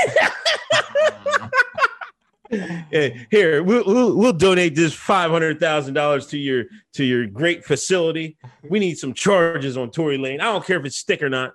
Hey, 2.92 3.26
here 3.32 3.64
we'll, 3.64 3.86
we'll 3.86 4.18
we'll 4.18 4.34
donate 4.34 4.76
this 4.76 4.94
five 4.94 5.32
hundred 5.32 5.58
thousand 5.58 5.94
dollars 5.94 6.28
to 6.28 6.38
your 6.38 6.66
to 6.96 7.06
your 7.06 7.26
great 7.26 7.64
facility. 7.64 8.36
We 8.70 8.80
need 8.80 8.98
some 8.98 9.14
charges 9.14 9.78
on 9.78 9.90
Tory 9.90 10.18
Lane. 10.18 10.42
I 10.42 10.52
don't 10.52 10.66
care 10.66 10.78
if 10.78 10.86
it's 10.86 10.98
stick 10.98 11.24
or 11.24 11.30
not. 11.30 11.54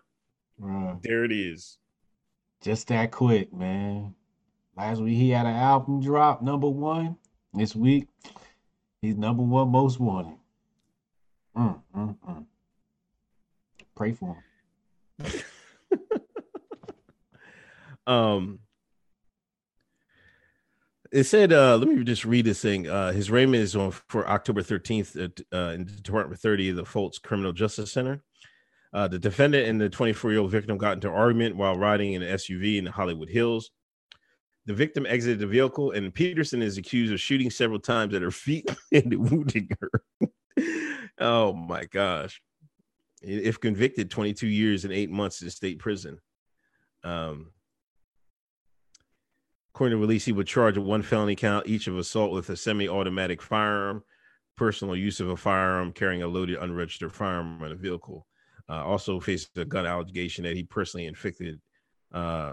Bruh. 0.59 1.02
There 1.02 1.24
it 1.24 1.32
is. 1.32 1.76
Just 2.66 2.88
that 2.88 3.12
quick, 3.12 3.52
man. 3.52 4.12
Last 4.76 5.00
week 5.00 5.16
he 5.16 5.30
had 5.30 5.46
an 5.46 5.54
album 5.54 6.00
drop, 6.02 6.42
number 6.42 6.68
one. 6.68 7.16
This 7.54 7.76
week, 7.76 8.08
he's 9.00 9.14
number 9.16 9.44
one 9.44 9.68
most 9.68 10.00
wanted. 10.00 10.36
Mm, 11.56 11.80
mm, 11.96 12.16
mm. 12.28 12.46
Pray 13.94 14.10
for 14.10 14.42
him. 15.20 15.32
Um, 18.08 18.60
it 21.10 21.24
said, 21.24 21.52
uh, 21.52 21.76
let 21.76 21.88
me 21.88 22.04
just 22.04 22.24
read 22.24 22.44
this 22.44 22.62
thing. 22.62 22.88
Uh, 22.88 23.10
his 23.10 23.30
arraignment 23.30 23.64
is 23.64 23.74
on 23.74 23.90
for 23.90 24.28
October 24.28 24.62
13th 24.62 25.24
at, 25.24 25.40
uh, 25.52 25.72
in 25.72 25.86
Department 26.02 26.40
30 26.40 26.70
of 26.70 26.76
the 26.76 26.84
Foltz 26.84 27.20
Criminal 27.20 27.52
Justice 27.52 27.90
Center. 27.90 28.22
Uh, 28.97 29.07
the 29.07 29.18
defendant 29.18 29.68
and 29.68 29.78
the 29.78 29.90
24 29.90 30.30
year 30.30 30.40
old 30.40 30.51
victim 30.51 30.78
got 30.78 30.94
into 30.94 31.11
argument 31.11 31.55
while 31.55 31.76
riding 31.76 32.14
in 32.14 32.22
an 32.22 32.34
SUV 32.34 32.78
in 32.78 32.84
the 32.84 32.90
Hollywood 32.90 33.28
Hills. 33.28 33.70
The 34.64 34.72
victim 34.72 35.05
exited 35.05 35.38
the 35.38 35.47
vehicle, 35.47 35.90
and 35.90 36.14
Peterson 36.14 36.62
is 36.62 36.78
accused 36.78 37.12
of 37.12 37.20
shooting 37.20 37.51
several 37.51 37.78
times 37.78 38.14
at 38.14 38.22
her 38.22 38.30
feet 38.30 38.74
and 38.92 39.30
wounding 39.30 39.68
her. 39.78 40.28
oh 41.20 41.53
my 41.53 41.84
gosh. 41.84 42.40
If 43.20 43.61
convicted, 43.61 44.11
22 44.11 44.47
years 44.47 44.86
and 44.86 44.94
eight 44.94 45.11
months 45.11 45.42
in 45.42 45.51
state 45.51 45.78
prison. 45.78 46.18
Um, 47.05 47.53
According 49.74 49.99
to 49.99 50.01
release, 50.01 50.24
he 50.24 50.32
would 50.32 50.47
charge 50.47 50.78
one 50.78 51.03
felony 51.03 51.36
count 51.36 51.66
each 51.66 51.86
of 51.86 51.99
assault 51.99 52.32
with 52.32 52.49
a 52.49 52.57
semi-automatic 52.57 53.42
firearm, 53.42 54.03
personal 54.57 54.97
use 54.97 55.20
of 55.20 55.28
a 55.28 55.36
firearm, 55.36 55.92
carrying 55.92 56.22
a 56.22 56.26
loaded 56.26 56.57
unregistered 56.57 57.12
firearm 57.12 57.62
in 57.62 57.72
a 57.72 57.74
vehicle. 57.74 58.26
Uh, 58.68 58.84
also 58.84 59.20
faced 59.20 59.56
a 59.58 59.64
gun 59.64 59.86
allegation 59.86 60.42
that 60.44 60.56
he 60.56 60.64
personally 60.64 61.06
inflicted 61.06 61.60
uh, 62.12 62.52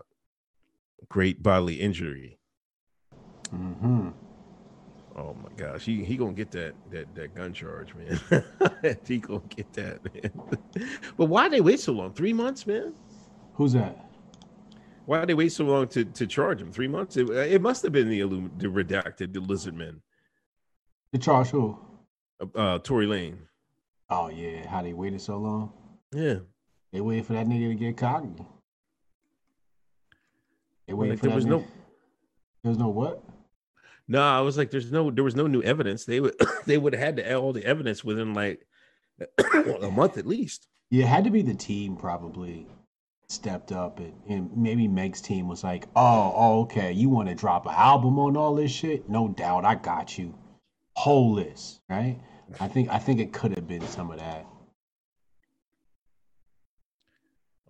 great 1.09 1.41
bodily 1.41 1.75
injury. 1.75 2.37
Mm-hmm. 3.53 4.09
Oh 5.15 5.35
my 5.35 5.49
gosh, 5.55 5.85
he 5.85 6.03
he 6.03 6.17
gonna 6.17 6.33
get 6.33 6.51
that 6.51 6.73
that 6.91 7.13
that 7.15 7.35
gun 7.35 7.53
charge, 7.53 7.93
man. 7.95 8.19
he 9.07 9.19
gonna 9.19 9.41
get 9.49 9.71
that, 9.73 9.99
man. 10.13 10.31
but 11.17 11.25
why 11.25 11.49
they 11.49 11.61
wait 11.61 11.79
so 11.79 11.93
long? 11.93 12.13
Three 12.13 12.33
months, 12.33 12.65
man. 12.65 12.93
Who's 13.53 13.73
that? 13.73 14.09
Why 15.05 15.19
did 15.19 15.29
they 15.29 15.33
wait 15.33 15.51
so 15.51 15.65
long 15.65 15.87
to, 15.89 16.05
to 16.05 16.25
charge 16.25 16.61
him? 16.61 16.71
Three 16.71 16.87
months? 16.87 17.17
It, 17.17 17.29
it 17.29 17.61
must 17.61 17.83
have 17.83 17.91
been 17.91 18.09
the, 18.09 18.21
illum- 18.21 18.51
the 18.57 18.67
redacted, 18.67 19.33
the 19.33 19.41
lizard 19.41 19.75
men, 19.75 20.01
The 21.11 21.17
charge 21.17 21.49
who? 21.49 21.77
uh, 22.41 22.57
uh, 22.57 22.79
Tory 22.79 23.05
Lane. 23.05 23.37
Oh 24.09 24.29
yeah, 24.29 24.65
how 24.67 24.81
they 24.81 24.93
waited 24.93 25.19
so 25.21 25.37
long? 25.37 25.73
Yeah. 26.15 26.39
They 26.91 27.01
waited 27.01 27.25
for 27.25 27.33
that 27.33 27.47
nigga 27.47 27.69
to 27.69 27.75
get 27.75 27.97
cocky. 27.97 28.29
They 30.87 30.93
waited 30.93 31.11
Like, 31.13 31.19
for 31.19 31.25
there 31.27 31.29
that 31.31 31.35
was 31.35 31.45
nigga- 31.45 31.49
no, 31.49 31.65
There 32.63 32.69
was 32.69 32.77
no 32.77 32.89
what? 32.89 33.23
no, 34.07 34.21
I 34.21 34.41
was 34.41 34.57
like, 34.57 34.69
there's 34.69 34.91
no, 34.91 35.09
there 35.09 35.23
was 35.23 35.35
no 35.35 35.47
new 35.47 35.61
evidence. 35.63 36.05
They 36.05 36.19
would, 36.19 36.35
they 36.65 36.77
would 36.77 36.93
have 36.93 37.01
had 37.01 37.17
to 37.17 37.27
add 37.27 37.35
all 37.35 37.53
the 37.53 37.65
evidence 37.65 38.03
within 38.03 38.33
like 38.33 38.65
a 39.81 39.89
month 39.91 40.17
at 40.17 40.25
least. 40.27 40.67
Yeah, 40.89 41.05
it 41.05 41.07
had 41.07 41.23
to 41.23 41.31
be 41.31 41.41
the 41.41 41.55
team 41.55 41.95
probably 41.95 42.67
stepped 43.29 43.71
up 43.71 43.99
and, 43.99 44.13
and 44.29 44.55
maybe 44.55 44.87
Meg's 44.87 45.21
team 45.21 45.47
was 45.47 45.63
like, 45.63 45.85
oh, 45.95 46.33
oh, 46.35 46.61
okay, 46.63 46.91
you 46.91 47.09
want 47.09 47.29
to 47.29 47.33
drop 47.35 47.65
an 47.65 47.73
album 47.75 48.19
on 48.19 48.37
all 48.37 48.53
this 48.53 48.71
shit? 48.71 49.09
No 49.09 49.29
doubt, 49.29 49.65
I 49.65 49.75
got 49.75 50.17
you. 50.19 50.35
Whole 50.95 51.33
list, 51.33 51.81
right? 51.89 52.19
I 52.59 52.67
think 52.67 52.89
I 52.89 52.99
think 52.99 53.19
it 53.19 53.33
could 53.33 53.51
have 53.55 53.67
been 53.67 53.81
some 53.87 54.11
of 54.11 54.19
that. 54.19 54.45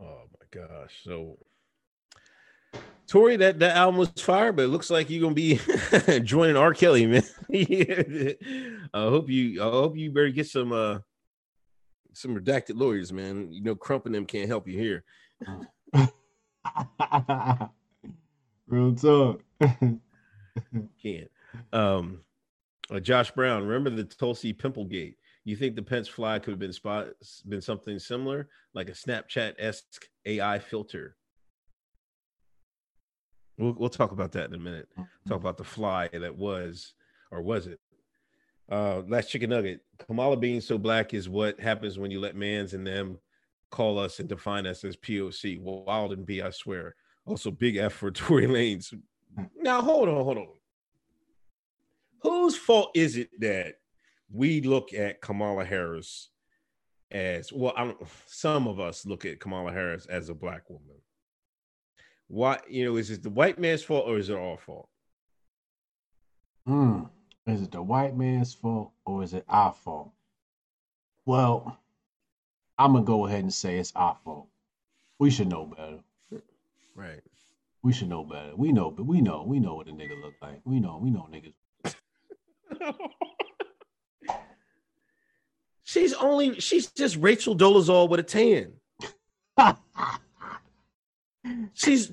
Oh 0.02 0.24
my 0.34 0.43
gosh. 0.54 1.02
So 1.04 1.38
Tory, 3.08 3.38
that, 3.38 3.60
that 3.60 3.76
album 3.76 3.98
was 3.98 4.10
fire, 4.18 4.52
but 4.52 4.66
it 4.66 4.70
looks 4.70 4.90
like 4.90 5.10
you're 5.10 5.22
gonna 5.22 5.34
be 5.36 5.60
joining 6.24 6.56
R. 6.56 6.74
Kelly, 6.74 7.06
man. 7.06 7.24
I 7.54 8.36
hope 8.94 9.30
you 9.30 9.62
I 9.62 9.70
hope 9.70 9.98
you 9.98 10.12
better 10.12 10.30
get 10.30 10.48
some 10.48 10.72
uh 10.72 11.00
some 12.14 12.36
redacted 12.36 12.78
lawyers, 12.78 13.12
man. 13.12 13.52
You 13.52 13.62
know, 13.62 13.76
Crump 13.76 14.06
and 14.06 14.16
them 14.16 14.26
can't 14.26 14.48
help 14.48 14.68
you 14.68 14.80
here. 14.80 15.04
Real 18.68 18.96
talk. 18.96 19.44
Can't. 21.02 21.32
Um 21.72 22.22
uh, 22.92 23.00
Josh 23.00 23.32
Brown, 23.32 23.66
remember 23.66 23.90
the 23.90 24.04
Tulsi 24.04 24.54
pimple 24.54 24.86
gate? 24.86 25.18
You 25.46 25.56
think 25.58 25.76
the 25.76 25.82
Pence 25.82 26.08
fly 26.08 26.40
could 26.40 26.52
have 26.52 26.60
been 26.60 26.74
spot 26.74 27.08
been 27.48 27.62
something 27.62 28.00
similar, 28.00 28.48
like 28.74 28.90
a 28.90 28.94
Snapchat 28.94 29.56
esque 29.60 30.08
AI 30.26 30.60
filter? 30.60 31.18
We'll 33.58 33.74
we'll 33.74 33.90
talk 33.90 34.12
about 34.12 34.32
that 34.34 34.48
in 34.50 34.56
a 34.56 34.60
minute. 34.60 34.88
Talk 35.28 35.42
about 35.42 35.58
the 35.58 35.64
fly 35.64 36.08
that 36.08 36.36
was, 36.36 36.94
or 37.32 37.42
was 37.42 37.68
it? 37.68 37.80
Uh, 38.72 39.02
last 39.08 39.30
chicken 39.30 39.50
nugget. 39.50 39.82
Kamala 40.08 40.38
being 40.38 40.62
so 40.62 40.78
black 40.78 41.14
is 41.14 41.28
what 41.28 41.60
happens 41.60 42.00
when 42.00 42.10
you 42.10 42.22
let 42.22 42.36
mans 42.36 42.74
and 42.74 42.88
them 42.88 43.20
call 43.70 44.00
us 44.00 44.20
and 44.20 44.30
define 44.30 44.66
us 44.66 44.84
as 44.86 44.96
POC. 44.96 45.60
Wild 45.60 46.14
and 46.14 46.26
B, 46.26 46.42
I 46.42 46.52
swear. 46.52 46.96
Also, 47.26 47.52
big 47.52 47.76
F 47.76 47.94
for 47.94 48.12
Tory 48.12 48.48
Lanez. 48.48 48.94
Now 49.58 49.82
hold 49.82 50.08
on, 50.08 50.24
hold 50.24 50.38
on. 50.38 50.48
Whose 52.22 52.56
fault 52.56 52.92
is 52.96 53.18
it 53.18 53.30
that 53.42 53.76
we 54.34 54.62
look 54.62 54.94
at 54.94 55.22
Kamala 55.22 55.64
Harris 55.64 56.30
as 57.12 57.54
well? 57.54 57.74
I 57.78 57.86
don't, 57.86 57.98
some 58.26 58.68
of 58.68 58.80
us 58.80 59.06
look 59.06 59.26
at 59.26 59.40
Kamala 59.40 59.72
Harris 59.72 60.06
as 60.08 60.30
a 60.30 60.34
black 60.34 60.70
woman. 60.70 60.98
Why, 62.28 62.60
you 62.68 62.86
know, 62.86 62.98
is 62.98 63.12
it 63.12 63.22
the 63.22 63.30
white 63.30 63.60
man's 63.60 63.84
fault 63.84 64.08
or 64.08 64.18
is 64.18 64.30
it 64.30 64.38
our 64.38 64.58
fault? 64.58 64.90
Hmm. 66.66 67.04
Is 67.46 67.62
it 67.62 67.72
the 67.72 67.82
white 67.82 68.18
man's 68.18 68.54
fault 68.54 68.92
or 69.06 69.22
is 69.24 69.34
it 69.34 69.46
our 69.48 69.74
fault? 69.74 70.12
Well, 71.26 71.78
I'm 72.78 72.94
gonna 72.94 73.06
go 73.06 73.28
ahead 73.28 73.44
and 73.44 73.54
say 73.54 73.78
it's 73.78 73.94
our 73.96 74.18
fault. 74.24 74.48
We 75.20 75.30
should 75.30 75.50
know 75.50 75.66
better. 75.66 76.00
Right. 76.96 77.22
We 77.84 77.94
should 77.94 78.10
know 78.10 78.24
better. 78.24 78.56
We 78.56 78.72
know, 78.72 78.90
but 78.90 79.06
we 79.06 79.22
know, 79.22 79.44
we 79.46 79.60
know 79.60 79.76
what 79.76 79.90
a 79.90 79.92
nigga 79.92 80.20
look 80.22 80.36
like. 80.42 80.62
We 80.66 80.80
know, 80.80 81.00
we 81.02 81.12
know 81.12 81.28
niggas. 81.32 81.54
she's 85.84 86.14
only 86.14 86.60
she's 86.60 86.92
just 86.92 87.18
Rachel 87.18 87.56
Dolezal 87.56 88.10
with 88.10 88.20
a 88.20 88.24
tan. 88.24 88.74
she's 91.74 92.12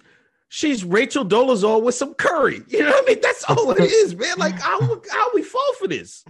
she's 0.48 0.84
Rachel 0.84 1.24
Dolezal 1.24 1.82
with 1.82 1.94
some 1.94 2.14
curry. 2.14 2.62
You 2.68 2.80
know 2.80 2.90
what 2.90 3.04
I 3.04 3.06
mean? 3.06 3.20
That's 3.22 3.44
all 3.44 3.70
it 3.70 3.80
is, 3.90 4.14
man. 4.14 4.38
Like 4.38 4.60
how 4.60 4.80
how 5.10 5.28
we 5.34 5.42
fall 5.42 5.74
for 5.78 5.88
this? 5.88 6.24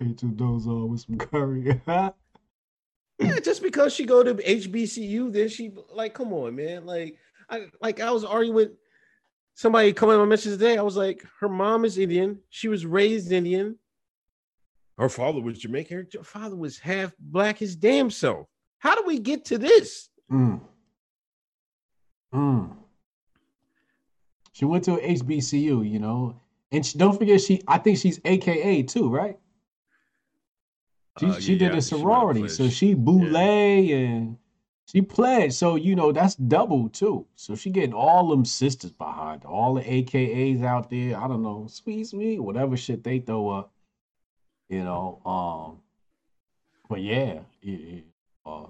Rachel 0.00 0.30
Dolezal 0.30 0.88
with 0.88 1.00
some 1.00 1.18
curry. 1.18 1.80
Yeah, 3.18 3.40
just 3.40 3.62
because 3.62 3.94
she 3.94 4.04
go 4.04 4.22
to 4.22 4.34
HBCU, 4.34 5.32
then 5.32 5.48
she 5.48 5.72
like, 5.90 6.12
come 6.12 6.34
on, 6.34 6.54
man. 6.54 6.84
Like, 6.84 7.16
I 7.48 7.68
like 7.80 7.98
I 7.98 8.10
was 8.10 8.24
arguing 8.24 8.54
with 8.54 8.72
somebody 9.54 9.94
coming 9.94 10.16
on 10.16 10.20
my 10.20 10.26
message 10.26 10.52
today. 10.52 10.76
I 10.76 10.82
was 10.82 10.98
like, 10.98 11.24
her 11.40 11.48
mom 11.48 11.86
is 11.86 11.96
Indian, 11.96 12.40
she 12.50 12.68
was 12.68 12.84
raised 12.84 13.32
Indian. 13.32 13.78
Her 14.98 15.08
father 15.08 15.40
was 15.40 15.58
Jamaican. 15.58 16.06
Her 16.12 16.24
father 16.24 16.56
was 16.56 16.78
half 16.78 17.12
black 17.18 17.58
his 17.58 17.76
damn 17.76 18.10
self. 18.10 18.46
How 18.78 18.94
do 18.94 19.02
we 19.06 19.18
get 19.18 19.44
to 19.46 19.58
this? 19.58 20.08
Mm. 20.30 20.60
Mm. 22.34 22.76
She 24.52 24.64
went 24.64 24.84
to 24.84 24.92
HBCU, 24.96 25.90
you 25.90 25.98
know, 25.98 26.40
and 26.72 26.84
she, 26.84 26.96
don't 26.96 27.16
forget 27.18 27.40
she. 27.40 27.62
I 27.68 27.78
think 27.78 27.98
she's 27.98 28.20
AKA 28.24 28.84
too, 28.84 29.08
right? 29.08 29.38
She 31.20 31.26
Uh, 31.26 31.40
she 31.40 31.52
yeah, 31.52 31.58
did 31.58 31.72
yeah, 31.72 31.78
a 31.78 31.82
she 31.82 31.88
sorority, 31.88 32.48
so 32.48 32.68
she 32.68 32.94
boule 32.94 33.36
and 33.36 34.38
she 34.86 35.02
pledged. 35.02 35.54
So 35.54 35.76
you 35.76 35.94
know 35.94 36.12
that's 36.12 36.36
double 36.36 36.88
too. 36.88 37.26
So 37.34 37.54
she 37.54 37.70
getting 37.70 37.94
all 37.94 38.28
them 38.28 38.44
sisters 38.44 38.92
behind 38.92 39.44
all 39.44 39.74
the 39.74 39.82
AKAs 39.82 40.62
out 40.62 40.88
there. 40.90 41.18
I 41.18 41.28
don't 41.28 41.42
know, 41.42 41.66
sweet 41.68 42.06
sweet, 42.06 42.38
whatever 42.38 42.76
shit 42.76 43.04
they 43.04 43.18
throw 43.18 43.50
up. 43.50 43.72
You 44.68 44.82
know, 44.84 45.20
um, 45.24 45.78
but 46.88 47.00
yeah, 47.00 47.40
it, 47.62 48.04
uh, 48.44 48.66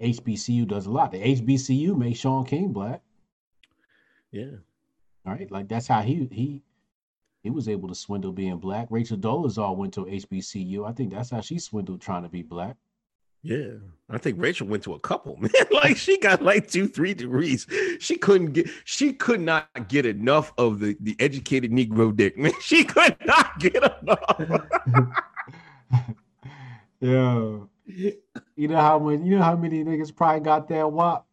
HBCU 0.00 0.66
does 0.66 0.86
a 0.86 0.90
lot. 0.90 1.12
The 1.12 1.18
HBCU 1.18 1.96
made 1.96 2.16
Shaun 2.16 2.44
King 2.44 2.72
black, 2.72 3.02
Yeah. 4.32 4.56
right? 5.24 5.50
Like 5.50 5.68
that's 5.68 5.86
how 5.86 6.02
he 6.02 6.28
he 6.30 6.62
he 7.42 7.50
was 7.50 7.68
able 7.68 7.88
to 7.88 7.94
swindle 7.94 8.32
being 8.32 8.58
black. 8.58 8.88
Rachel 8.90 9.16
Dolezal 9.16 9.76
went 9.76 9.94
to 9.94 10.04
HBCU. 10.06 10.86
I 10.88 10.92
think 10.92 11.12
that's 11.12 11.30
how 11.30 11.40
she 11.40 11.58
swindled 11.58 12.00
trying 12.02 12.22
to 12.22 12.28
be 12.28 12.42
black. 12.42 12.76
Yeah, 13.42 13.72
I 14.10 14.18
think 14.18 14.40
Rachel 14.40 14.66
went 14.66 14.82
to 14.84 14.94
a 14.94 14.98
couple, 14.98 15.36
man. 15.40 15.50
like 15.70 15.96
she 15.96 16.18
got 16.18 16.42
like 16.42 16.68
two, 16.68 16.88
three 16.88 17.14
degrees. 17.14 17.66
She 17.98 18.16
couldn't 18.16 18.52
get, 18.52 18.68
she 18.84 19.12
could 19.12 19.40
not 19.40 19.88
get 19.88 20.04
enough 20.04 20.52
of 20.58 20.80
the 20.80 20.96
the 21.00 21.16
educated 21.18 21.70
Negro 21.70 22.14
dick, 22.14 22.36
man. 22.36 22.52
She 22.60 22.84
could 22.84 23.16
not 23.24 23.58
get 23.58 23.76
enough. 23.76 25.16
Yeah. 27.02 27.60
You 27.86 28.68
know 28.68 28.76
how 28.76 28.98
many 28.98 29.26
you 29.26 29.38
know 29.38 29.42
how 29.42 29.56
many 29.56 29.82
niggas 29.82 30.14
probably 30.14 30.40
got 30.40 30.68
that 30.68 30.92
wop? 30.92 31.26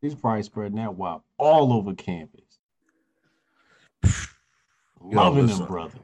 He's 0.00 0.14
probably 0.14 0.44
spreading 0.44 0.76
that 0.76 0.94
wop 0.94 1.24
all 1.36 1.72
over 1.72 1.92
campus. 1.94 2.60
Loving 5.00 5.48
them 5.48 5.66
brothers. 5.66 5.98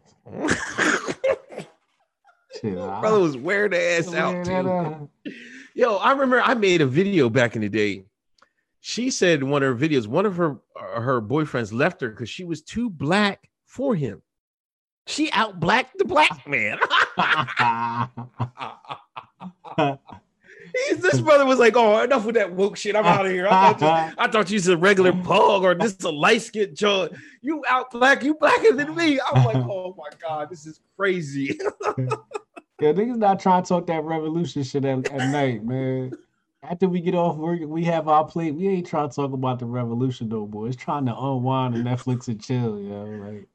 Brother 2.62 3.20
was 3.20 3.36
wearing 3.36 3.70
the 3.72 3.80
ass 3.80 4.12
out 4.14 4.44
too. 4.44 5.08
Yo, 5.74 5.96
I 5.96 6.12
remember 6.12 6.40
I 6.40 6.54
made 6.54 6.80
a 6.80 6.86
video 6.86 7.28
back 7.28 7.54
in 7.56 7.62
the 7.62 7.68
day. 7.68 8.04
She 8.80 9.10
said 9.10 9.40
in 9.40 9.50
one 9.50 9.62
of 9.62 9.78
her 9.78 9.88
videos, 9.88 10.06
one 10.06 10.26
of 10.26 10.36
her 10.36 10.58
uh, 10.80 11.00
her 11.00 11.20
boyfriends 11.20 11.72
left 11.72 12.00
her 12.00 12.08
because 12.08 12.30
she 12.30 12.44
was 12.44 12.62
too 12.62 12.88
black 12.88 13.50
for 13.64 13.94
him. 13.94 14.22
She 15.06 15.30
out 15.32 15.60
blacked 15.60 15.98
the 15.98 16.04
black 16.04 16.46
man. 16.48 16.78
This 21.00 21.20
brother 21.20 21.46
was 21.46 21.58
like, 21.58 21.76
"Oh, 21.76 22.02
enough 22.02 22.24
with 22.24 22.34
that 22.34 22.52
woke 22.52 22.76
shit. 22.76 22.96
I'm 22.96 23.04
out 23.04 23.24
of 23.24 23.32
here. 23.32 23.46
I 23.48 23.72
thought, 23.72 24.10
you, 24.10 24.14
I 24.18 24.28
thought 24.28 24.50
you 24.50 24.56
was 24.56 24.68
a 24.68 24.76
regular 24.76 25.12
pug 25.12 25.62
or 25.62 25.74
this 25.74 25.96
is 25.96 26.04
a 26.04 26.10
light 26.10 26.42
skinned 26.42 26.76
joint. 26.76 27.12
You 27.40 27.62
out 27.68 27.90
black, 27.90 28.22
you 28.22 28.34
blacker 28.34 28.72
than 28.72 28.94
me." 28.94 29.18
I'm 29.20 29.44
like, 29.44 29.56
"Oh 29.56 29.94
my 29.96 30.08
god, 30.20 30.50
this 30.50 30.66
is 30.66 30.80
crazy." 30.96 31.58
Yeah, 32.80 32.92
niggas 32.92 33.16
not 33.16 33.40
trying 33.40 33.62
to 33.62 33.68
talk 33.68 33.86
that 33.86 34.04
revolution 34.04 34.62
shit 34.62 34.84
at, 34.84 35.10
at 35.10 35.30
night, 35.30 35.64
man. 35.64 36.12
After 36.62 36.88
we 36.88 37.00
get 37.00 37.14
off 37.14 37.36
work 37.36 37.60
we 37.62 37.84
have 37.84 38.06
our 38.06 38.26
plate, 38.26 38.54
we 38.54 38.68
ain't 38.68 38.86
trying 38.86 39.08
to 39.08 39.16
talk 39.16 39.32
about 39.32 39.60
the 39.60 39.66
revolution 39.66 40.28
no 40.28 40.46
more. 40.46 40.66
It's 40.66 40.76
trying 40.76 41.06
to 41.06 41.16
unwind 41.16 41.74
and 41.74 41.86
Netflix 41.86 42.28
and 42.28 42.42
chill, 42.42 42.78
yo. 42.78 43.04
Like, 43.04 43.48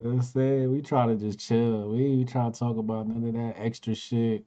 you 0.00 0.08
know 0.08 0.10
I'm 0.10 0.22
saying? 0.22 0.72
We 0.72 0.82
try 0.82 1.06
to 1.06 1.14
just 1.14 1.38
chill. 1.38 1.90
We 1.90 2.04
ain't 2.04 2.28
trying 2.28 2.52
to 2.52 2.58
talk 2.58 2.76
about 2.76 3.06
none 3.06 3.22
of 3.28 3.34
that 3.34 3.54
extra 3.62 3.94
shit. 3.94 4.44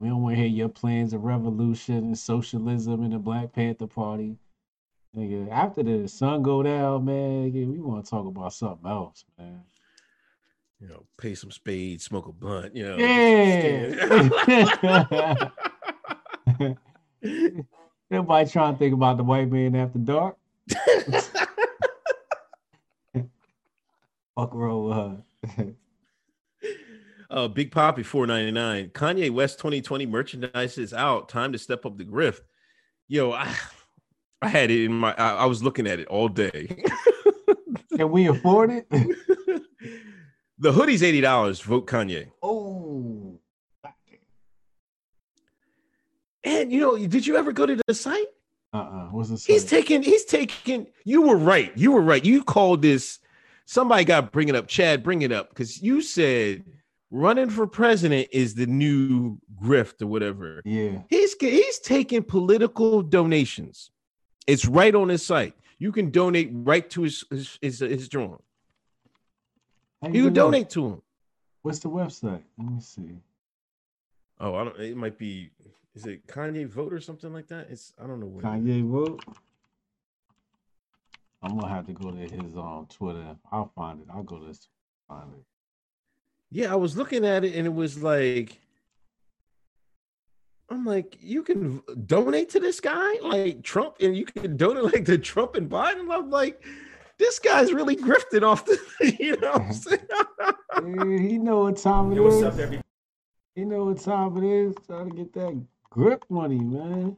We 0.00 0.08
don't 0.08 0.22
want 0.22 0.36
to 0.36 0.42
hear 0.42 0.50
your 0.50 0.68
plans 0.68 1.14
of 1.14 1.24
revolution 1.24 1.98
and 1.98 2.18
socialism 2.18 3.02
and 3.04 3.12
the 3.12 3.18
Black 3.18 3.52
Panther 3.52 3.86
Party. 3.86 4.36
Nigga, 5.16 5.50
after 5.50 5.82
the 5.82 6.08
sun 6.08 6.42
go 6.42 6.62
down, 6.62 7.04
man, 7.06 7.52
we 7.52 7.80
want 7.80 8.04
to 8.04 8.10
talk 8.10 8.26
about 8.26 8.52
something 8.52 8.90
else, 8.90 9.24
man. 9.38 9.62
You 10.80 10.88
know, 10.88 11.04
pay 11.18 11.34
some 11.34 11.50
spades, 11.50 12.04
smoke 12.04 12.26
a 12.26 12.32
blunt. 12.32 12.74
You 12.76 12.84
know, 12.88 12.96
Yeah. 12.96 14.24
Everybody 18.10 18.50
trying 18.50 18.74
to 18.74 18.78
think 18.78 18.94
about 18.94 19.16
the 19.16 19.24
white 19.24 19.50
man 19.50 19.74
after 19.76 19.98
dark. 19.98 20.36
Fuck 24.36 24.52
roll 24.54 24.88
with 24.88 24.96
her. 24.96 25.74
Uh, 27.30 27.48
Big 27.48 27.70
Poppy, 27.72 28.02
four 28.02 28.26
ninety 28.26 28.50
nine. 28.50 28.90
Kanye 28.90 29.30
West 29.30 29.58
twenty 29.58 29.80
twenty 29.80 30.06
merchandise 30.06 30.78
is 30.78 30.92
out. 30.92 31.28
Time 31.28 31.52
to 31.52 31.58
step 31.58 31.86
up 31.86 31.96
the 31.96 32.04
grift. 32.04 32.40
Yo, 33.08 33.32
I, 33.32 33.52
I 34.42 34.48
had 34.48 34.70
it 34.70 34.84
in 34.84 34.92
my. 34.92 35.14
I, 35.16 35.34
I 35.34 35.46
was 35.46 35.62
looking 35.62 35.86
at 35.86 35.98
it 35.98 36.06
all 36.08 36.28
day. 36.28 36.84
Can 37.96 38.10
we 38.10 38.28
afford 38.28 38.70
it? 38.70 38.86
the 40.58 40.72
hoodie's 40.72 41.02
eighty 41.02 41.20
dollars. 41.20 41.60
Vote 41.60 41.86
Kanye. 41.86 42.30
oh. 42.42 43.38
And 46.46 46.70
you 46.70 46.80
know, 46.80 46.98
did 46.98 47.26
you 47.26 47.36
ever 47.36 47.52
go 47.52 47.64
to 47.64 47.80
the 47.86 47.94
site? 47.94 48.26
Uh-uh. 48.74 49.06
What's 49.12 49.30
the 49.30 49.36
He's 49.36 49.64
taking. 49.64 50.02
He's 50.02 50.24
taking. 50.24 50.86
You 51.04 51.22
were 51.22 51.36
right. 51.36 51.72
You 51.74 51.92
were 51.92 52.02
right. 52.02 52.22
You 52.24 52.44
called 52.44 52.82
this. 52.82 53.18
Somebody 53.66 54.04
got 54.04 54.20
to 54.20 54.26
bring 54.26 54.48
it 54.50 54.54
up. 54.54 54.66
Chad, 54.68 55.02
bring 55.02 55.22
it 55.22 55.32
up 55.32 55.48
because 55.48 55.80
you 55.80 56.02
said 56.02 56.64
running 57.10 57.48
for 57.48 57.66
president 57.66 58.28
is 58.30 58.54
the 58.54 58.66
new 58.66 59.38
grift 59.62 60.02
or 60.02 60.06
whatever. 60.06 60.60
yeah. 60.66 60.98
He's 61.08 61.34
he's 61.40 61.78
taking 61.78 62.22
political 62.22 63.00
donations. 63.00 63.90
It's 64.46 64.66
right 64.66 64.94
on 64.94 65.08
his 65.08 65.24
site. 65.24 65.54
You 65.78 65.92
can 65.92 66.10
donate 66.10 66.50
right 66.52 66.88
to 66.90 67.02
his 67.02 67.24
his 67.30 67.58
his, 67.62 67.78
his 67.78 68.08
drawing. 68.10 68.42
How 70.04 70.10
You 70.10 70.24
can 70.24 70.34
that? 70.34 70.40
donate 70.40 70.70
to 70.70 70.86
him. 70.86 71.02
What's 71.62 71.78
the 71.78 71.88
website? 71.88 72.42
Let 72.58 72.70
me 72.70 72.80
see. 72.80 73.08
Oh, 74.38 74.54
I 74.54 74.64
don't. 74.64 74.78
It 74.78 74.96
might 74.96 75.16
be. 75.16 75.50
Is 75.94 76.04
it 76.04 76.26
Kanye 76.26 76.66
vote 76.66 76.92
or 76.92 77.00
something 77.00 77.32
like 77.32 77.46
that? 77.48 77.68
It's 77.70 77.94
I 78.02 78.06
don't 78.06 78.20
know 78.20 78.26
what. 78.26 78.44
Kanye 78.44 78.86
vote. 78.86 79.24
I'm 81.42 81.58
gonna 81.58 81.72
have 81.72 81.86
to 81.86 81.92
go 81.94 82.10
to 82.10 82.16
his 82.18 82.56
um 82.56 82.86
Twitter. 82.90 83.36
I'll 83.50 83.70
find 83.74 84.00
it. 84.00 84.06
I'll 84.12 84.22
go 84.22 84.38
to 84.38 84.46
his 84.46 84.68
find 85.08 85.30
it. 85.32 85.44
Yeah, 86.50 86.72
I 86.72 86.76
was 86.76 86.96
looking 86.98 87.24
at 87.24 87.44
it 87.44 87.54
and 87.54 87.66
it 87.66 87.74
was 87.74 88.02
like 88.02 88.60
I'm 90.68 90.84
like, 90.84 91.16
you 91.20 91.42
can 91.42 91.82
donate 92.06 92.50
to 92.50 92.60
this 92.60 92.80
guy, 92.80 93.18
like 93.22 93.62
Trump, 93.62 93.96
and 94.00 94.16
you 94.16 94.24
can 94.24 94.56
donate 94.56 94.84
like 94.94 95.04
to 95.06 95.18
Trump 95.18 95.54
and 95.54 95.70
Biden. 95.70 96.10
I'm 96.10 96.30
like, 96.30 96.62
this 97.18 97.38
guy's 97.38 97.72
really 97.72 97.96
grifting 97.96 98.42
off 98.42 98.64
the, 98.64 98.78
you 99.20 99.36
know. 99.38 99.52
What 99.52 99.62
I'm 99.62 99.72
saying? 99.72 100.00
Yeah, 100.40 101.18
he 101.28 101.38
know 101.38 101.62
what 101.64 101.76
time 101.76 102.12
it 102.12 102.16
Yo, 102.16 102.22
what's 102.24 102.36
is. 102.36 102.42
up, 102.42 102.52
everybody? 102.54 102.82
He 103.54 103.64
know 103.64 103.84
what 103.84 104.00
time 104.00 104.36
it 104.36 104.44
is. 104.44 104.74
Trying 104.86 105.10
to 105.10 105.16
get 105.16 105.32
that 105.34 105.64
grip 105.90 106.24
money, 106.28 106.58
man. 106.58 107.16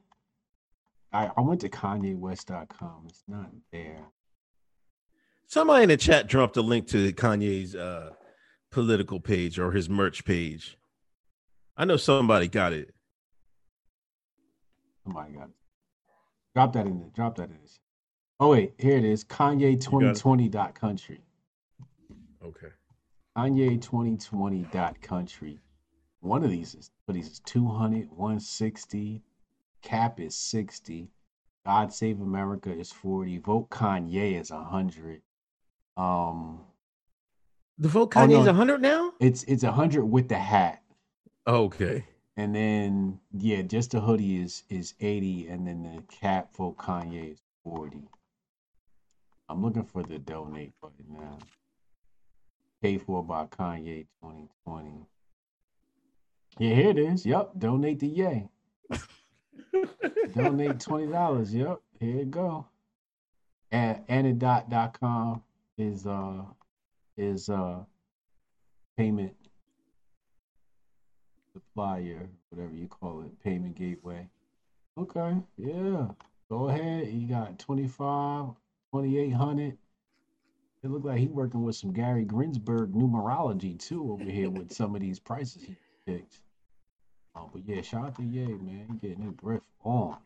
I, 1.13 1.31
I 1.37 1.41
went 1.41 1.63
to 1.63 1.69
KanyeWest.com. 1.69 3.07
It's 3.09 3.23
not 3.27 3.51
there. 3.73 4.05
Somebody 5.47 5.85
in 5.85 5.89
the 5.89 5.97
chat 5.97 6.27
dropped 6.27 6.57
a 6.57 6.63
link 6.63 6.89
to 6.89 7.13
Kanye's 7.13 7.75
uh, 7.75 8.11
political 8.71 9.21
page 9.21 9.59
or 9.59 9.73
his 9.73 9.89
merch 9.89 10.25
page. 10.25 10.77
I 11.77 11.85
know 11.85 11.97
somebody 11.97 12.49
got 12.49 12.73
it. 12.73 12.93
Somebody 15.05 15.33
got 15.35 15.45
it. 15.45 15.55
Drop 16.55 16.73
that 16.73 16.87
in 16.87 16.99
there. 16.99 17.09
Drop 17.15 17.37
that 17.37 17.45
in 17.45 17.51
there. 17.51 17.61
Oh 18.39 18.51
wait, 18.51 18.75
here 18.79 18.97
it 18.99 19.05
is. 19.05 19.25
Kanye 19.25 19.79
2020.country. 19.83 21.21
Okay. 22.45 22.69
Kanye 23.37 23.81
2020.country. 23.81 25.59
One 26.21 26.45
of 26.45 26.51
these 26.51 26.75
is 26.75 26.91
what 27.07 27.17
is 27.17 27.41
200, 27.41 28.11
160. 28.11 29.23
Cap 29.83 30.21
is 30.21 30.37
60. 30.37 31.09
God 31.65 31.93
Save 31.93 32.21
America 32.21 32.71
is 32.73 32.93
40. 32.93 33.39
Vote 33.39 33.71
Kanye 33.71 34.41
is 34.41 34.51
100. 34.51 35.23
Um 35.97 36.61
The 37.79 37.89
vote 37.89 38.13
Oh, 38.17 38.21
Kanye's 38.21 38.45
no. 38.45 38.53
100 38.53 38.83
now? 38.83 39.13
it's 39.19 39.45
it's 39.45 39.63
100 39.65 40.05
with 40.05 40.29
the 40.29 40.39
hat. 40.39 40.83
Okay. 41.47 42.05
And 42.37 42.55
then 42.55 43.19
yeah, 43.33 43.63
just 43.63 43.93
the 43.93 44.01
hoodie 44.01 44.43
is 44.43 44.65
is 44.69 44.93
80 45.01 45.49
and 45.49 45.67
then 45.67 45.83
the 45.83 46.03
cap 46.15 46.53
for 46.53 46.75
Kanye 46.75 47.33
is 47.33 47.41
40. 47.65 48.09
I'm 49.49 49.63
looking 49.63 49.85
for 49.85 50.03
the 50.03 50.19
donate 50.19 50.73
button 50.81 51.07
now. 51.09 51.39
Paid 52.83 53.03
for 53.03 53.23
by 53.23 53.47
Kanye 53.47 54.07
2020. 54.23 55.07
Yeah, 56.59 56.75
here 56.75 56.91
it 56.91 56.99
is. 56.99 57.25
Yep, 57.25 57.53
donate 57.59 58.01
to 58.01 58.07
Yay. 58.07 58.49
donate 60.35 60.81
twenty 60.81 61.07
dollars. 61.07 61.55
Yep, 61.55 61.81
here 62.01 62.17
you 62.17 62.25
go. 62.25 62.67
And 63.71 64.07
anedot.com 64.09 65.43
is 65.79 66.07
uh 66.07 66.43
is 67.17 67.49
uh 67.49 67.81
payment 68.97 69.35
supplier, 71.53 72.29
whatever 72.51 72.75
you 72.75 72.87
call 72.89 73.23
it, 73.23 73.43
payment 73.43 73.77
gateway. 73.77 74.29
Okay, 74.99 75.37
yeah. 75.59 76.09
Go 76.49 76.69
ahead. 76.69 77.09
You 77.09 77.29
got 77.29 77.59
25, 77.59 78.51
2800. 78.93 79.77
It 80.83 80.91
looked 80.91 81.05
like 81.05 81.19
he 81.19 81.27
working 81.27 81.65
with 81.65 81.77
some 81.77 81.93
Gary 81.93 82.25
Grinsberg 82.25 82.93
numerology 82.93 83.79
too 83.79 84.13
over 84.13 84.25
here 84.25 84.51
with 84.51 84.73
some 84.73 84.95
of 84.95 85.01
these 85.01 85.19
prices 85.19 85.63
he 85.63 85.77
picked. 86.07 86.41
Oh, 87.35 87.41
uh, 87.41 87.45
but 87.53 87.63
yeah, 87.67 87.83
shout 87.83 88.07
out 88.07 88.17
to 88.17 88.23
Ye, 88.23 88.47
man. 88.47 88.87
He 88.89 89.09
getting 89.09 89.25
his 89.25 89.33
breath 89.33 89.63
on. 89.83 90.17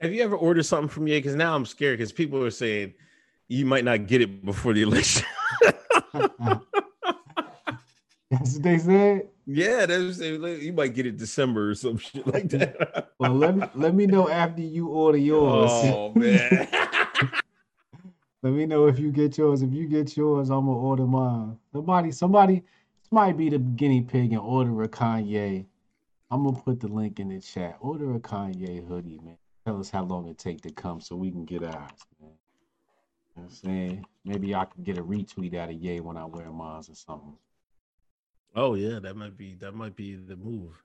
Have 0.00 0.12
you 0.12 0.22
ever 0.22 0.36
ordered 0.36 0.64
something 0.64 0.88
from 0.88 1.06
Ye? 1.06 1.18
Because 1.18 1.34
now 1.34 1.54
I'm 1.54 1.66
scared 1.66 1.98
because 1.98 2.12
people 2.12 2.42
are 2.42 2.50
saying 2.50 2.94
you 3.48 3.66
might 3.66 3.84
not 3.84 4.06
get 4.06 4.22
it 4.22 4.44
before 4.44 4.72
the 4.72 4.82
election. 4.82 5.26
That's 8.30 8.54
what 8.54 8.62
they 8.62 8.78
said. 8.78 9.28
yeah, 9.46 9.86
that's 9.86 10.20
you 10.20 10.72
might 10.74 10.94
get 10.94 11.06
it 11.06 11.16
December 11.16 11.70
or 11.70 11.74
some 11.74 11.96
shit 11.96 12.26
like 12.26 12.50
that. 12.50 13.12
Well, 13.18 13.34
let 13.34 13.56
me 13.56 13.66
let 13.74 13.94
me 13.94 14.06
know 14.06 14.28
after 14.28 14.60
you 14.60 14.88
order 14.88 15.16
yours. 15.16 15.70
oh 15.72 16.12
man. 16.14 16.68
Let 18.42 18.52
me 18.52 18.66
know 18.66 18.86
if 18.86 18.98
you 18.98 19.10
get 19.10 19.36
yours. 19.36 19.62
If 19.62 19.72
you 19.72 19.86
get 19.86 20.16
yours, 20.16 20.50
I'm 20.50 20.66
gonna 20.66 20.78
order 20.78 21.06
mine. 21.06 21.58
Somebody, 21.72 22.12
somebody, 22.12 22.54
this 22.56 23.10
might 23.10 23.36
be 23.36 23.50
the 23.50 23.58
guinea 23.58 24.02
pig 24.02 24.32
and 24.32 24.40
order 24.40 24.82
a 24.82 24.88
Kanye. 24.88 25.66
I'm 26.30 26.44
gonna 26.44 26.56
put 26.56 26.80
the 26.80 26.88
link 26.88 27.18
in 27.18 27.30
the 27.30 27.40
chat. 27.40 27.78
Order 27.80 28.14
a 28.14 28.20
Kanye 28.20 28.86
hoodie, 28.86 29.18
man. 29.24 29.38
Tell 29.66 29.80
us 29.80 29.90
how 29.90 30.04
long 30.04 30.28
it 30.28 30.38
take 30.38 30.60
to 30.62 30.70
come 30.70 31.00
so 31.00 31.16
we 31.16 31.30
can 31.30 31.44
get 31.44 31.64
ours, 31.64 31.90
man. 32.20 32.30
You 33.36 33.42
know 33.42 33.42
I'm 33.42 33.50
saying? 33.50 34.06
Maybe 34.24 34.54
I 34.54 34.64
can 34.66 34.84
get 34.84 34.98
a 34.98 35.02
retweet 35.02 35.54
out 35.54 35.70
of 35.70 35.76
Ye 35.76 36.00
when 36.00 36.16
I 36.16 36.24
wear 36.24 36.50
mine 36.50 36.82
or 36.88 36.94
something. 36.94 37.36
Oh 38.54 38.74
yeah, 38.74 38.98
that 39.00 39.16
might 39.16 39.36
be 39.36 39.56
that 39.56 39.74
might 39.74 39.96
be 39.96 40.14
the 40.14 40.36
move. 40.36 40.80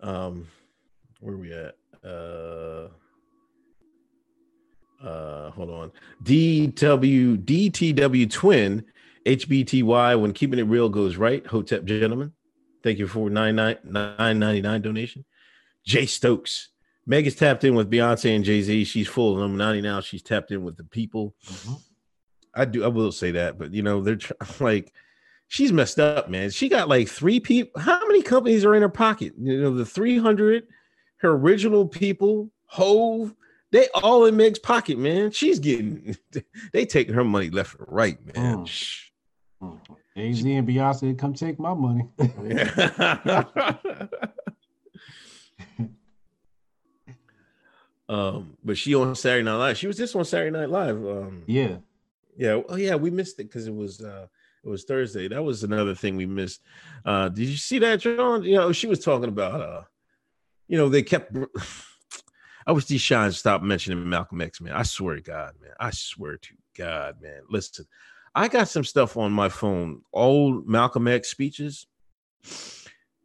Um, 0.00 0.48
where 1.20 1.36
we 1.36 1.52
at? 1.52 1.76
Uh, 2.04 2.88
uh, 5.02 5.50
hold 5.50 5.70
on. 5.70 5.92
DW 6.22 7.38
DTW 7.44 8.30
twin 8.30 8.84
HBTY. 9.24 10.20
When 10.20 10.32
keeping 10.32 10.58
it 10.58 10.62
real 10.64 10.88
goes 10.88 11.16
right. 11.16 11.46
Hotep 11.46 11.84
gentlemen, 11.84 12.32
thank 12.82 12.98
you 12.98 13.06
for 13.06 13.28
nine 13.30 13.56
nine 13.56 13.78
nine 13.84 14.38
ninety 14.38 14.62
nine 14.62 14.82
donation. 14.82 15.24
Jay 15.84 16.06
Stokes. 16.06 16.70
Meg 17.08 17.26
is 17.26 17.36
tapped 17.36 17.62
in 17.62 17.76
with 17.76 17.90
Beyonce 17.90 18.34
and 18.34 18.44
Jay 18.44 18.62
Z. 18.62 18.84
She's 18.84 19.06
full 19.06 19.32
of 19.32 19.38
Illuminati 19.38 19.80
now. 19.80 20.00
She's 20.00 20.22
tapped 20.22 20.50
in 20.50 20.64
with 20.64 20.76
the 20.76 20.84
people. 20.84 21.34
Mhm. 21.46 21.80
I 22.54 22.64
do. 22.64 22.84
I 22.84 22.88
will 22.88 23.12
say 23.12 23.32
that, 23.32 23.58
but 23.58 23.72
you 23.72 23.82
know, 23.82 24.00
they're 24.02 24.16
tr- 24.16 24.32
like, 24.60 24.92
she's 25.46 25.72
messed 25.72 26.00
up, 26.00 26.28
man. 26.28 26.50
She 26.50 26.68
got 26.68 26.88
like 26.88 27.08
three 27.08 27.38
people. 27.38 27.80
How 27.80 28.00
many 28.06 28.22
companies 28.22 28.64
are 28.64 28.74
in 28.74 28.82
her 28.82 28.88
pocket? 28.88 29.34
You 29.38 29.60
know, 29.60 29.74
the 29.74 29.84
three 29.86 30.18
hundred, 30.18 30.66
her 31.18 31.30
original 31.30 31.86
people, 31.86 32.50
Hove, 32.66 33.34
they 33.72 33.88
all 33.94 34.26
in 34.26 34.36
Meg's 34.36 34.58
pocket, 34.58 34.98
man. 34.98 35.30
She's 35.30 35.58
getting, 35.58 36.16
they 36.72 36.86
taking 36.86 37.14
her 37.14 37.24
money 37.24 37.50
left 37.50 37.78
and 37.78 37.86
right, 37.88 38.18
man. 38.34 38.58
Mm. 38.58 38.68
Shh. 38.68 39.10
Jay 40.16 40.32
Z 40.32 40.50
and 40.54 40.66
Beyonce, 40.66 41.18
come 41.18 41.34
take 41.34 41.58
my 41.58 41.74
money. 41.74 42.08
um, 48.08 48.56
but 48.64 48.78
she 48.78 48.94
on 48.94 49.14
Saturday 49.14 49.42
Night 49.42 49.56
Live. 49.56 49.76
She 49.76 49.86
was 49.86 49.98
just 49.98 50.16
on 50.16 50.24
Saturday 50.24 50.56
Night 50.56 50.70
Live. 50.70 50.96
Um, 50.96 51.42
yeah. 51.46 51.76
Yeah. 52.36 52.62
Oh, 52.68 52.76
yeah. 52.76 52.94
We 52.94 53.10
missed 53.10 53.38
it 53.40 53.44
because 53.44 53.66
it 53.66 53.74
was 53.74 54.00
uh 54.00 54.26
it 54.64 54.68
was 54.68 54.84
Thursday. 54.84 55.28
That 55.28 55.42
was 55.42 55.64
another 55.64 55.94
thing 55.94 56.16
we 56.16 56.24
missed. 56.26 56.62
Uh 57.04 57.28
did 57.28 57.48
you 57.48 57.56
see 57.56 57.78
that, 57.80 58.00
John? 58.00 58.42
You 58.42 58.56
know, 58.56 58.72
she 58.72 58.86
was 58.86 59.00
talking 59.00 59.28
about 59.28 59.60
uh, 59.60 59.82
you 60.68 60.78
know, 60.78 60.88
they 60.88 61.02
kept 61.02 61.36
I 62.66 62.72
wish 62.72 62.86
these 62.86 63.00
shines 63.00 63.38
stopped 63.38 63.64
mentioning 63.64 64.08
Malcolm 64.08 64.40
X, 64.40 64.60
man. 64.60 64.74
I 64.74 64.82
swear 64.82 65.14
to 65.16 65.22
God, 65.22 65.52
man. 65.62 65.72
I 65.78 65.90
swear 65.90 66.36
to 66.36 66.54
God, 66.76 67.16
man. 67.22 67.42
Listen, 67.48 67.86
I 68.34 68.48
got 68.48 68.68
some 68.68 68.84
stuff 68.84 69.16
on 69.16 69.32
my 69.32 69.48
phone, 69.48 70.02
old 70.12 70.66
Malcolm 70.66 71.06
X 71.06 71.28
speeches, 71.30 71.86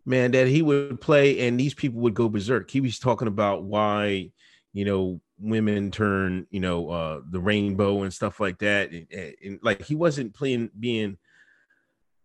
man, 0.06 0.32
that 0.32 0.48
he 0.48 0.62
would 0.62 1.02
play, 1.02 1.48
and 1.48 1.60
these 1.60 1.74
people 1.74 2.02
would 2.02 2.14
go 2.14 2.30
berserk. 2.30 2.70
He 2.70 2.82
was 2.82 3.00
talking 3.00 3.28
about 3.28 3.64
why, 3.64 4.32
you 4.74 4.86
know, 4.86 5.20
women 5.40 5.90
turn, 5.90 6.46
you 6.52 6.60
know, 6.60 6.90
uh 6.90 7.22
the 7.32 7.40
rainbow 7.40 8.04
and 8.04 8.14
stuff 8.14 8.40
like 8.40 8.60
that. 8.60 8.92
And, 8.92 9.08
and- 9.12 9.36
and, 9.44 9.60
like 9.64 9.82
he 9.82 9.96
wasn't 9.96 10.36
playing 10.36 10.70
being 10.80 11.18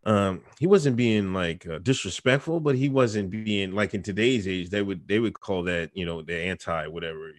um 0.06 0.40
he 0.58 0.66
wasn't 0.66 0.96
being 0.96 1.34
like 1.34 1.66
uh, 1.66 1.78
disrespectful 1.80 2.60
but 2.60 2.74
he 2.74 2.88
wasn't 2.88 3.28
being 3.30 3.72
like 3.72 3.92
in 3.92 4.02
today's 4.02 4.48
age 4.48 4.70
they 4.70 4.82
would 4.82 5.06
they 5.06 5.18
would 5.18 5.38
call 5.38 5.62
that 5.62 5.90
you 5.94 6.06
know 6.06 6.22
the 6.22 6.34
anti 6.34 6.86
whatever 6.86 7.32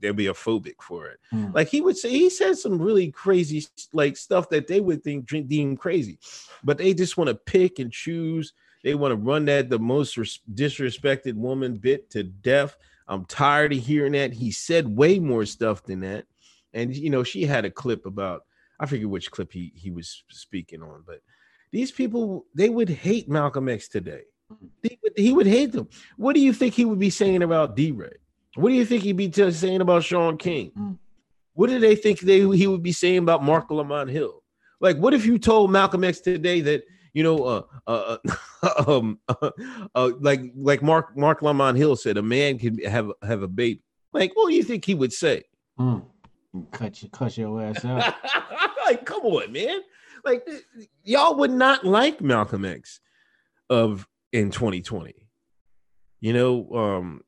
they'd 0.00 0.16
be 0.16 0.28
a 0.28 0.32
phobic 0.32 0.80
for 0.80 1.08
it. 1.08 1.18
Mm. 1.32 1.54
like 1.54 1.68
he 1.68 1.80
would 1.80 1.96
say 1.96 2.08
he 2.10 2.30
said 2.30 2.56
some 2.56 2.80
really 2.80 3.12
crazy 3.12 3.66
like 3.92 4.16
stuff 4.16 4.48
that 4.48 4.66
they 4.66 4.80
would 4.80 5.04
think 5.04 5.26
deem 5.26 5.76
crazy 5.76 6.18
but 6.64 6.78
they 6.78 6.94
just 6.94 7.16
want 7.16 7.28
to 7.28 7.34
pick 7.34 7.78
and 7.78 7.92
choose 7.92 8.52
they 8.82 8.94
want 8.94 9.12
to 9.12 9.16
run 9.16 9.46
that 9.46 9.70
the 9.70 9.78
most 9.78 10.16
res- 10.18 10.40
disrespected 10.52 11.32
woman 11.36 11.76
bit 11.76 12.10
to 12.10 12.22
death. 12.22 12.76
I'm 13.08 13.24
tired 13.24 13.72
of 13.72 13.78
hearing 13.78 14.12
that. 14.12 14.34
He 14.34 14.50
said 14.50 14.86
way 14.94 15.18
more 15.18 15.46
stuff 15.46 15.82
than 15.84 16.00
that 16.00 16.26
and 16.74 16.94
you 16.94 17.08
know 17.08 17.22
she 17.22 17.44
had 17.44 17.64
a 17.64 17.70
clip 17.70 18.04
about 18.04 18.44
i 18.78 18.86
forget 18.86 19.08
which 19.08 19.30
clip 19.30 19.52
he 19.52 19.72
he 19.74 19.90
was 19.90 20.24
speaking 20.28 20.82
on 20.82 21.02
but 21.06 21.20
these 21.74 21.90
people 21.90 22.46
they 22.54 22.68
would 22.68 22.88
hate 22.88 23.28
malcolm 23.28 23.68
x 23.68 23.88
today 23.88 24.22
he 24.82 24.96
would, 25.02 25.12
he 25.16 25.32
would 25.32 25.46
hate 25.46 25.72
them 25.72 25.88
what 26.16 26.34
do 26.34 26.40
you 26.40 26.52
think 26.52 26.72
he 26.74 26.84
would 26.84 27.00
be 27.00 27.10
saying 27.10 27.42
about 27.42 27.74
DeRay 27.76 28.16
what 28.54 28.68
do 28.70 28.74
you 28.76 28.86
think 28.86 29.02
he'd 29.02 29.16
be 29.16 29.28
t- 29.28 29.50
saying 29.50 29.80
about 29.80 30.04
shaun 30.04 30.36
king 30.38 30.70
Mm. 30.78 30.96
what 31.54 31.68
do 31.70 31.78
they 31.80 31.96
think 31.96 32.20
they 32.20 32.38
he 32.62 32.66
would 32.68 32.82
be 32.82 32.92
saying 32.92 33.18
about 33.18 33.42
marc 33.42 33.70
lamont 33.70 34.08
hill 34.10 34.42
like 34.80 34.96
what 34.98 35.14
if 35.14 35.26
you 35.26 35.36
told 35.38 35.72
malcolm 35.72 36.04
x 36.04 36.20
today 36.20 36.60
that 36.60 36.84
you 37.12 37.22
know 37.24 37.38
uh 37.44 37.62
uh, 37.88 38.16
uh 38.64 38.84
um 38.90 39.18
uh, 39.28 39.50
uh, 39.96 40.10
like 40.20 40.42
like 40.56 40.80
mark 40.82 41.16
marc 41.16 41.42
lamont 41.42 41.76
hill 41.76 41.96
said 41.96 42.16
a 42.16 42.22
man 42.22 42.56
can 42.58 42.78
have 42.84 43.10
have 43.22 43.42
a 43.42 43.48
baby 43.48 43.82
like 44.12 44.30
what 44.36 44.48
do 44.48 44.54
you 44.54 44.62
think 44.62 44.84
he 44.84 44.94
would 44.94 45.12
say 45.12 45.42
Mm. 45.78 46.04
Cut 46.70 47.02
your 47.02 47.10
cut 47.10 47.36
your 47.36 47.60
ass 47.60 47.84
out. 47.84 48.14
like, 48.86 49.04
come 49.04 49.22
on, 49.22 49.50
man. 49.50 49.80
Like, 50.24 50.46
y'all 51.02 51.36
would 51.36 51.50
not 51.50 51.84
like 51.84 52.20
Malcolm 52.20 52.64
X 52.64 53.00
of 53.68 54.06
in 54.32 54.50
2020. 54.50 55.14
You 56.20 56.32
know, 56.32 56.74
um, 56.74 57.20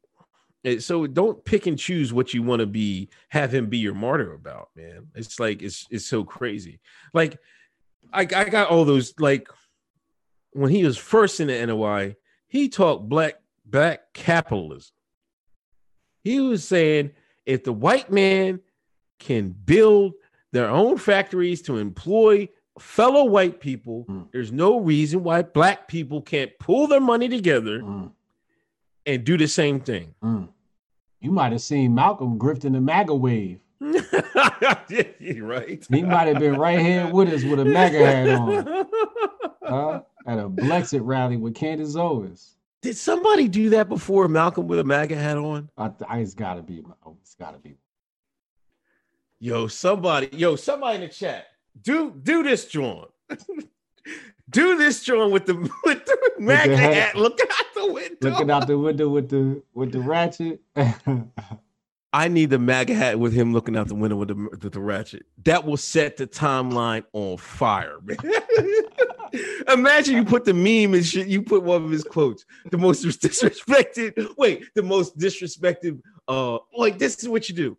so 0.81 1.07
don't 1.07 1.45
pick 1.45 1.67
and 1.67 1.79
choose 1.79 2.13
what 2.13 2.35
you 2.35 2.43
want 2.43 2.61
to 2.61 2.67
be. 2.67 3.09
Have 3.29 3.55
him 3.55 3.69
be 3.69 3.79
your 3.79 3.95
martyr 3.95 4.33
about, 4.33 4.71
man. 4.75 5.09
It's 5.15 5.39
like 5.39 5.63
it's 5.63 5.87
it's 5.91 6.07
so 6.07 6.25
crazy. 6.25 6.81
Like 7.15 7.39
I 8.13 8.23
I 8.23 8.25
got 8.25 8.71
all 8.71 8.85
those 8.85 9.15
like 9.19 9.49
when 10.53 10.71
he 10.71 10.85
was 10.85 10.97
first 10.97 11.41
in 11.41 11.49
the 11.49 11.67
NOI, 11.67 12.17
he 12.49 12.69
talked 12.69 13.09
black 13.09 13.35
black 13.65 14.13
capitalism. 14.13 14.95
He 16.25 16.41
was 16.41 16.65
saying 16.65 17.13
if 17.45 17.63
the 17.63 17.73
white 17.73 18.11
man 18.11 18.61
can 19.21 19.51
build 19.51 20.15
their 20.53 20.69
own 20.69 20.97
factories 20.97 21.63
to 21.63 21.77
employ 21.77 22.49
fellow 22.79 23.24
white 23.24 23.61
people, 23.61 24.05
Mm. 24.09 24.29
there's 24.33 24.53
no 24.53 24.79
reason 24.81 25.22
why 25.24 25.43
black 25.43 25.89
people 25.89 26.20
can't 26.22 26.51
pull 26.59 26.87
their 26.87 27.01
money 27.01 27.29
together 27.29 27.81
Mm, 27.81 28.12
and 29.07 29.24
do 29.24 29.37
the 29.37 29.49
same 29.49 29.81
thing. 29.81 30.14
mm. 30.22 30.49
You 31.20 31.31
might 31.33 31.53
have 31.53 31.62
seen 31.62 31.95
Malcolm 31.95 32.39
grifting 32.39 32.72
the 32.72 32.81
MAGA 32.81 33.14
wave. 33.14 33.61
You're 33.81 35.47
right. 35.47 35.85
He 35.91 36.03
might 36.03 36.29
have 36.29 36.39
been 36.39 36.57
right 36.57 36.79
here 36.79 37.09
with 37.12 37.29
us 37.33 37.43
with 37.45 37.59
a 37.61 37.64
MAGA 37.64 37.99
hat 37.99 38.29
on. 38.29 38.87
Huh? 39.62 40.01
At 40.27 40.39
a 40.39 40.49
Blexit 40.49 41.01
rally 41.03 41.37
with 41.37 41.55
Candace 41.55 41.97
Owens. 41.97 42.57
Did 42.83 42.97
somebody 42.97 43.49
do 43.49 43.70
that 43.70 43.89
before 43.89 44.29
Malcolm 44.29 44.68
with 44.68 44.79
a 44.79 44.85
MAGA 44.85 45.16
hat 45.16 45.37
on? 45.39 45.68
I, 45.77 45.91
I 46.09 46.18
it's 46.18 46.35
gotta 46.35 46.62
be. 46.62 46.83
Oh, 47.05 47.16
it's 47.22 47.35
gotta 47.35 47.59
be. 47.59 47.77
Yo, 49.39 49.66
somebody, 49.66 50.29
yo, 50.33 50.57
somebody 50.57 50.97
in 50.97 51.01
the 51.03 51.09
chat, 51.09 51.47
do 51.83 52.12
do 52.22 52.43
this, 52.43 52.66
John. 52.66 53.07
do 54.51 54.77
this, 54.77 55.03
John, 55.03 55.31
with 55.33 55.47
the 55.47 55.55
with 55.85 56.05
the 56.05 56.33
MAGA 56.39 56.77
hat. 56.77 57.16
Looking 57.16 57.47
out 57.51 57.74
the 57.74 57.93
window. 57.93 58.31
Looking 58.31 58.51
out 58.51 58.66
the 58.66 58.79
window 58.79 59.09
with 59.09 59.29
the 59.29 59.62
with 59.74 59.93
the 59.93 60.01
ratchet. 60.01 60.61
I 62.12 62.29
need 62.29 62.49
the 62.51 62.59
MAGA 62.59 62.95
hat 62.95 63.18
with 63.18 63.35
him 63.35 63.53
looking 63.53 63.77
out 63.77 63.89
the 63.89 63.95
window 63.95 64.16
with 64.16 64.29
the, 64.29 64.49
with 64.62 64.72
the 64.72 64.81
ratchet. 64.81 65.27
That 65.45 65.66
will 65.66 65.77
set 65.77 66.16
the 66.16 66.27
timeline 66.27 67.05
on 67.12 67.37
fire, 67.37 67.99
man. 68.03 68.16
Imagine 69.68 70.14
you 70.14 70.24
put 70.24 70.47
the 70.47 70.55
meme 70.55 70.95
and 70.95 71.05
shit. 71.05 71.27
You 71.27 71.43
put 71.43 71.62
one 71.62 71.85
of 71.85 71.91
his 71.91 72.05
quotes. 72.05 72.47
The 72.70 72.79
most 72.79 73.05
disrespected. 73.05 74.35
Wait, 74.39 74.64
the 74.74 74.83
most 74.83 75.18
disrespected. 75.18 76.01
Uh, 76.27 76.59
like 76.74 76.99
this 76.99 77.22
is 77.22 77.29
what 77.29 77.51
you 77.51 77.55
do. 77.55 77.77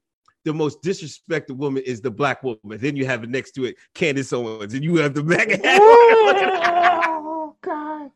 The 0.47 0.53
most 0.53 0.81
disrespected 0.81 1.57
woman 1.57 1.83
is 1.85 1.99
the 1.99 2.09
black 2.09 2.41
woman. 2.41 2.77
Then 2.79 2.95
you 2.95 3.05
have 3.05 3.21
it 3.21 3.29
next 3.29 3.51
to 3.55 3.65
it, 3.65 3.75
Candace 3.93 4.31
Owens, 4.31 4.73
and 4.73 4.81
you 4.81 4.95
have 4.95 5.13
the 5.13 5.21
MAGA 5.21 5.57
hat. 5.57 5.81
oh 5.83 7.53
God! 7.59 8.11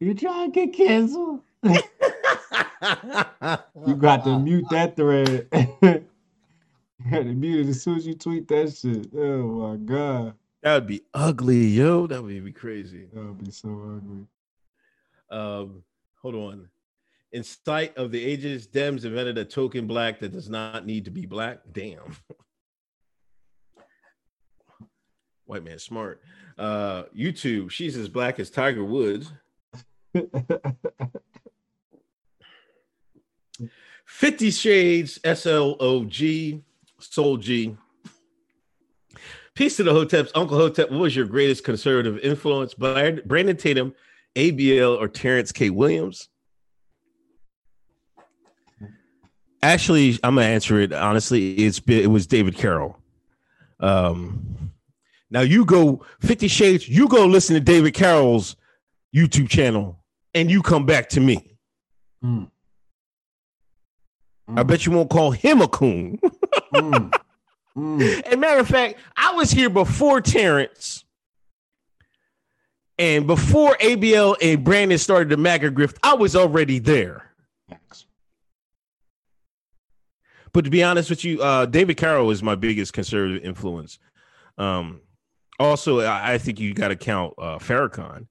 You 0.00 0.14
trying 0.14 0.50
to 0.50 0.66
get 0.66 0.74
canceled? 0.74 1.40
You 3.86 3.94
got 3.96 4.24
to 4.24 4.38
mute 4.38 4.64
that 4.70 4.96
thread. 4.96 5.46
you 5.52 6.04
had 7.04 7.24
to 7.26 7.34
mute 7.34 7.66
it 7.66 7.70
as 7.70 7.82
soon 7.82 7.98
as 7.98 8.06
you 8.06 8.14
tweet 8.14 8.48
that 8.48 8.74
shit. 8.74 9.08
Oh 9.14 9.42
my 9.46 9.76
god, 9.76 10.32
That 10.62 10.74
would 10.76 10.86
be 10.86 11.02
ugly, 11.12 11.66
yo. 11.66 12.06
That 12.06 12.22
would 12.22 12.44
be 12.44 12.52
crazy. 12.52 13.08
that 13.12 13.22
would 13.22 13.44
be 13.44 13.50
so 13.50 13.68
ugly. 13.68 14.26
Um, 15.30 15.82
hold 16.22 16.34
on. 16.34 16.68
In 17.32 17.42
sight 17.42 17.96
of 17.96 18.10
the 18.10 18.22
ages, 18.22 18.66
Dems 18.66 19.06
invented 19.06 19.38
a 19.38 19.44
token 19.44 19.86
black 19.86 20.20
that 20.20 20.32
does 20.32 20.50
not 20.50 20.84
need 20.84 21.06
to 21.06 21.10
be 21.10 21.24
black. 21.24 21.60
Damn. 21.72 22.14
White 25.46 25.64
man 25.64 25.78
smart. 25.78 26.20
Uh, 26.58 27.04
YouTube, 27.16 27.70
she's 27.70 27.96
as 27.96 28.10
black 28.10 28.38
as 28.38 28.50
Tiger 28.50 28.84
Woods. 28.84 29.32
50 34.04 34.50
Shades, 34.50 35.18
SLOG, 35.24 36.62
Soul 36.98 37.38
G. 37.38 37.74
Peace 39.54 39.76
to 39.78 39.82
the 39.82 39.92
Hoteps. 39.92 40.30
Uncle 40.34 40.58
Hotep, 40.58 40.90
what 40.90 41.00
was 41.00 41.16
your 41.16 41.24
greatest 41.26 41.64
conservative 41.64 42.18
influence? 42.18 42.74
Brand- 42.74 43.22
Brandon 43.24 43.56
Tatum, 43.56 43.94
ABL, 44.36 44.98
or 44.98 45.08
Terrence 45.08 45.50
K. 45.50 45.70
Williams? 45.70 46.28
Actually, 49.62 50.18
I'm 50.24 50.34
gonna 50.34 50.46
answer 50.46 50.80
it 50.80 50.92
honestly. 50.92 51.54
It's 51.54 51.80
been, 51.80 52.02
it 52.02 52.08
was 52.08 52.26
David 52.26 52.56
Carroll. 52.56 52.98
Um, 53.80 54.72
now 55.30 55.40
you 55.40 55.64
go 55.64 56.04
50 56.20 56.48
Shades, 56.48 56.88
you 56.88 57.08
go 57.08 57.26
listen 57.26 57.54
to 57.54 57.60
David 57.60 57.94
Carroll's 57.94 58.56
YouTube 59.14 59.48
channel, 59.48 59.98
and 60.34 60.50
you 60.50 60.62
come 60.62 60.84
back 60.84 61.08
to 61.10 61.20
me. 61.20 61.56
Mm. 62.24 62.50
I 64.54 64.62
bet 64.62 64.84
you 64.84 64.92
won't 64.92 65.10
call 65.10 65.30
him 65.30 65.62
a 65.62 65.68
coon. 65.68 66.18
Mm. 66.74 67.12
Mm. 67.76 68.22
And 68.30 68.40
matter 68.40 68.60
of 68.60 68.68
fact, 68.68 68.96
I 69.16 69.32
was 69.32 69.50
here 69.50 69.70
before 69.70 70.20
Terrence. 70.20 71.04
And 72.98 73.26
before 73.26 73.74
ABL 73.76 74.36
and 74.42 74.62
Brandon 74.62 74.98
started 74.98 75.30
the 75.30 75.36
MAGA 75.38 75.70
grift, 75.70 75.96
I 76.02 76.14
was 76.14 76.36
already 76.36 76.78
there. 76.78 77.32
Thanks. 77.68 78.04
But 80.52 80.64
to 80.64 80.70
be 80.70 80.82
honest 80.82 81.08
with 81.08 81.24
you, 81.24 81.42
uh, 81.42 81.66
David 81.66 81.96
Carroll 81.96 82.30
is 82.30 82.42
my 82.42 82.54
biggest 82.54 82.92
conservative 82.92 83.42
influence. 83.42 83.98
Um, 84.58 85.00
also, 85.58 86.00
I, 86.00 86.34
I 86.34 86.38
think 86.38 86.60
you 86.60 86.74
got 86.74 86.88
to 86.88 86.96
count 86.96 87.34
uh, 87.38 87.58
Farrakhan. 87.58 88.26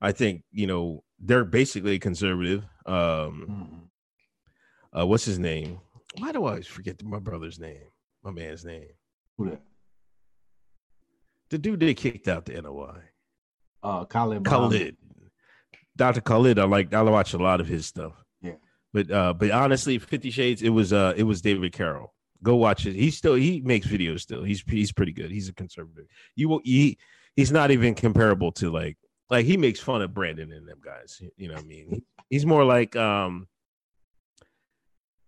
I 0.00 0.12
think 0.12 0.42
you 0.52 0.66
know 0.66 1.02
they're 1.18 1.44
basically 1.44 1.98
conservative. 1.98 2.64
Um, 2.84 3.88
uh, 4.96 5.06
what's 5.06 5.24
his 5.24 5.38
name? 5.38 5.80
Why 6.18 6.32
do 6.32 6.44
I 6.44 6.50
always 6.50 6.66
forget 6.66 7.02
my 7.02 7.18
brother's 7.18 7.58
name? 7.58 7.82
My 8.22 8.30
man's 8.30 8.64
name. 8.64 8.88
Who 9.36 9.50
that? 9.50 9.60
The 11.50 11.58
dude 11.58 11.80
they 11.80 11.94
kicked 11.94 12.28
out 12.28 12.44
the 12.44 12.60
NOI. 12.60 13.02
Uh, 13.82 14.04
Khalid. 14.04 14.44
Khalid. 14.44 14.96
Dr. 15.96 16.20
Khalid, 16.20 16.58
I 16.58 16.64
like 16.64 16.92
I 16.92 17.02
watch 17.02 17.32
a 17.32 17.38
lot 17.38 17.60
of 17.60 17.66
his 17.66 17.86
stuff. 17.86 18.12
But 18.96 19.10
uh 19.10 19.34
but 19.34 19.50
honestly, 19.50 19.98
50 19.98 20.30
Shades, 20.30 20.62
it 20.62 20.70
was 20.70 20.90
uh 20.90 21.12
it 21.18 21.24
was 21.24 21.42
David 21.42 21.70
Carroll. 21.74 22.14
Go 22.42 22.56
watch 22.56 22.86
it. 22.86 22.94
He 22.94 23.10
still 23.10 23.34
he 23.34 23.60
makes 23.60 23.86
videos 23.86 24.20
still. 24.20 24.42
He's 24.42 24.62
he's 24.66 24.90
pretty 24.90 25.12
good. 25.12 25.30
He's 25.30 25.50
a 25.50 25.52
conservative. 25.52 26.06
You 26.34 26.48
will 26.48 26.62
he 26.64 26.96
he's 27.34 27.52
not 27.52 27.70
even 27.70 27.94
comparable 27.94 28.52
to 28.52 28.70
like 28.70 28.96
like 29.28 29.44
he 29.44 29.58
makes 29.58 29.80
fun 29.80 30.00
of 30.00 30.14
Brandon 30.14 30.50
and 30.50 30.66
them 30.66 30.80
guys. 30.82 31.20
You 31.36 31.48
know 31.48 31.56
what 31.56 31.64
I 31.64 31.66
mean? 31.66 32.04
He's 32.30 32.46
more 32.46 32.64
like 32.64 32.96
um 32.96 33.48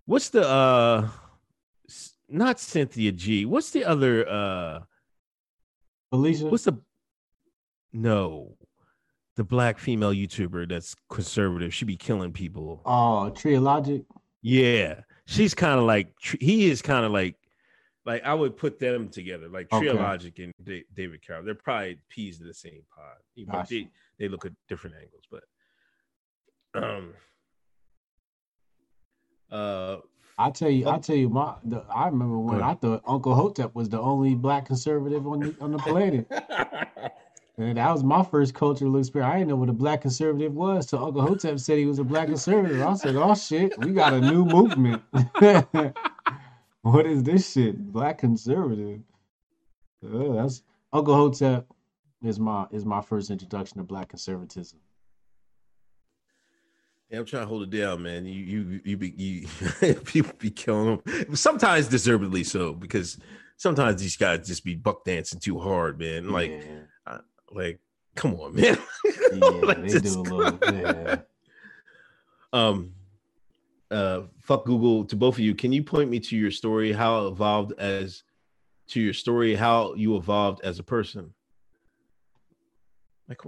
what's 0.06 0.30
the 0.30 0.48
uh 0.48 1.08
not 2.26 2.58
Cynthia 2.58 3.12
G. 3.12 3.44
What's 3.44 3.70
the 3.70 3.84
other 3.84 4.26
uh 4.26 4.80
Felicia. 6.08 6.46
What's 6.46 6.64
the 6.64 6.80
no, 7.92 8.56
the 9.38 9.44
black 9.44 9.78
female 9.78 10.12
YouTuber 10.12 10.68
that's 10.68 10.94
conservative? 11.08 11.72
She 11.72 11.84
be 11.84 11.96
killing 11.96 12.32
people. 12.32 12.82
Oh, 12.84 13.30
Triologic. 13.34 14.04
Yeah, 14.42 15.00
she's 15.26 15.54
kind 15.54 15.78
of 15.78 15.86
like 15.86 16.08
he 16.40 16.68
is 16.70 16.82
kind 16.82 17.06
of 17.06 17.12
like 17.12 17.36
like 18.04 18.24
I 18.24 18.34
would 18.34 18.56
put 18.56 18.78
them 18.78 19.08
together, 19.08 19.48
like 19.48 19.72
Okay. 19.72 19.86
Triologic 19.86 20.42
and 20.42 20.52
Da- 20.64 20.84
David 20.94 21.24
Carroll. 21.24 21.44
They're 21.44 21.54
probably 21.54 21.98
peas 22.08 22.40
in 22.40 22.46
the 22.46 22.54
same 22.54 22.82
pod, 22.94 23.46
Gotcha. 23.52 23.74
they 23.74 23.88
they 24.18 24.28
look 24.28 24.44
at 24.44 24.52
different 24.68 24.96
angles. 24.96 25.22
But 25.30 25.44
um, 26.82 27.14
uh, 29.50 29.96
I 30.36 30.50
tell 30.50 30.70
you, 30.70 30.88
I 30.88 30.98
tell 30.98 31.16
you, 31.16 31.28
my 31.28 31.54
the, 31.64 31.84
I 31.94 32.06
remember 32.06 32.38
when 32.38 32.62
I 32.62 32.74
thought 32.74 33.02
Uncle 33.06 33.34
Hotep 33.34 33.74
was 33.74 33.88
the 33.88 34.00
only 34.00 34.34
black 34.34 34.66
conservative 34.66 35.26
on 35.26 35.40
the 35.40 35.54
on 35.60 35.72
the 35.72 35.78
planet. 35.88 36.26
And 37.58 37.76
that 37.76 37.92
was 37.92 38.04
my 38.04 38.22
first 38.22 38.54
cultural 38.54 38.96
experience. 38.96 39.32
I 39.32 39.38
didn't 39.38 39.48
know 39.48 39.56
what 39.56 39.68
a 39.68 39.72
black 39.72 40.02
conservative 40.02 40.54
was 40.54 40.88
So 40.88 41.04
Uncle 41.04 41.22
Hotep 41.22 41.58
said 41.58 41.78
he 41.78 41.86
was 41.86 41.98
a 41.98 42.04
black 42.04 42.28
conservative. 42.28 42.80
I 42.80 42.94
said, 42.94 43.16
"Oh 43.16 43.34
shit, 43.34 43.76
we 43.78 43.92
got 43.92 44.12
a 44.12 44.20
new 44.20 44.44
movement." 44.44 45.02
what 46.82 47.04
is 47.04 47.24
this 47.24 47.52
shit? 47.52 47.76
Black 47.92 48.18
conservative. 48.18 49.00
Oh, 50.04 50.34
that's 50.34 50.62
Uncle 50.92 51.14
Hotep 51.14 51.66
is 52.22 52.38
my 52.38 52.66
is 52.70 52.84
my 52.84 53.00
first 53.00 53.28
introduction 53.30 53.78
to 53.78 53.82
black 53.82 54.10
conservatism. 54.10 54.78
Yeah, 57.10 57.18
I'm 57.18 57.24
trying 57.24 57.42
to 57.42 57.48
hold 57.48 57.62
it 57.62 57.70
down, 57.70 58.02
man. 58.02 58.24
You 58.24 58.40
you 58.40 58.80
you 58.84 58.96
be 58.96 59.10
you 59.10 59.48
people 60.04 60.32
be 60.38 60.52
killing 60.52 61.00
them. 61.04 61.34
Sometimes 61.34 61.88
deservedly 61.88 62.44
so, 62.44 62.72
because 62.72 63.18
sometimes 63.56 64.00
these 64.00 64.16
guys 64.16 64.46
just 64.46 64.64
be 64.64 64.76
buck 64.76 65.04
dancing 65.04 65.40
too 65.40 65.58
hard, 65.58 65.98
man. 65.98 66.30
Like 66.30 66.50
yeah, 66.50 66.82
like 67.52 67.78
come 68.14 68.34
on, 68.34 68.54
man. 68.54 68.76
yeah 69.32 69.40
Like, 69.62 69.82
they 69.86 69.98
do 70.00 70.20
a 70.20 70.22
little. 70.22 70.58
Yeah. 70.74 71.16
um 72.52 72.92
uh 73.90 74.22
fuck 74.42 74.64
Google 74.64 75.04
to 75.06 75.16
both 75.16 75.34
of 75.34 75.40
you. 75.40 75.54
Can 75.54 75.72
you 75.72 75.82
point 75.82 76.10
me 76.10 76.20
to 76.20 76.36
your 76.36 76.50
story 76.50 76.92
how 76.92 77.24
it 77.26 77.28
evolved 77.28 77.72
as 77.78 78.22
to 78.88 79.00
your 79.00 79.14
story 79.14 79.54
how 79.54 79.94
you 79.94 80.16
evolved 80.16 80.60
as 80.64 80.78
a 80.78 80.82
person? 80.82 81.32
Like. 83.28 83.40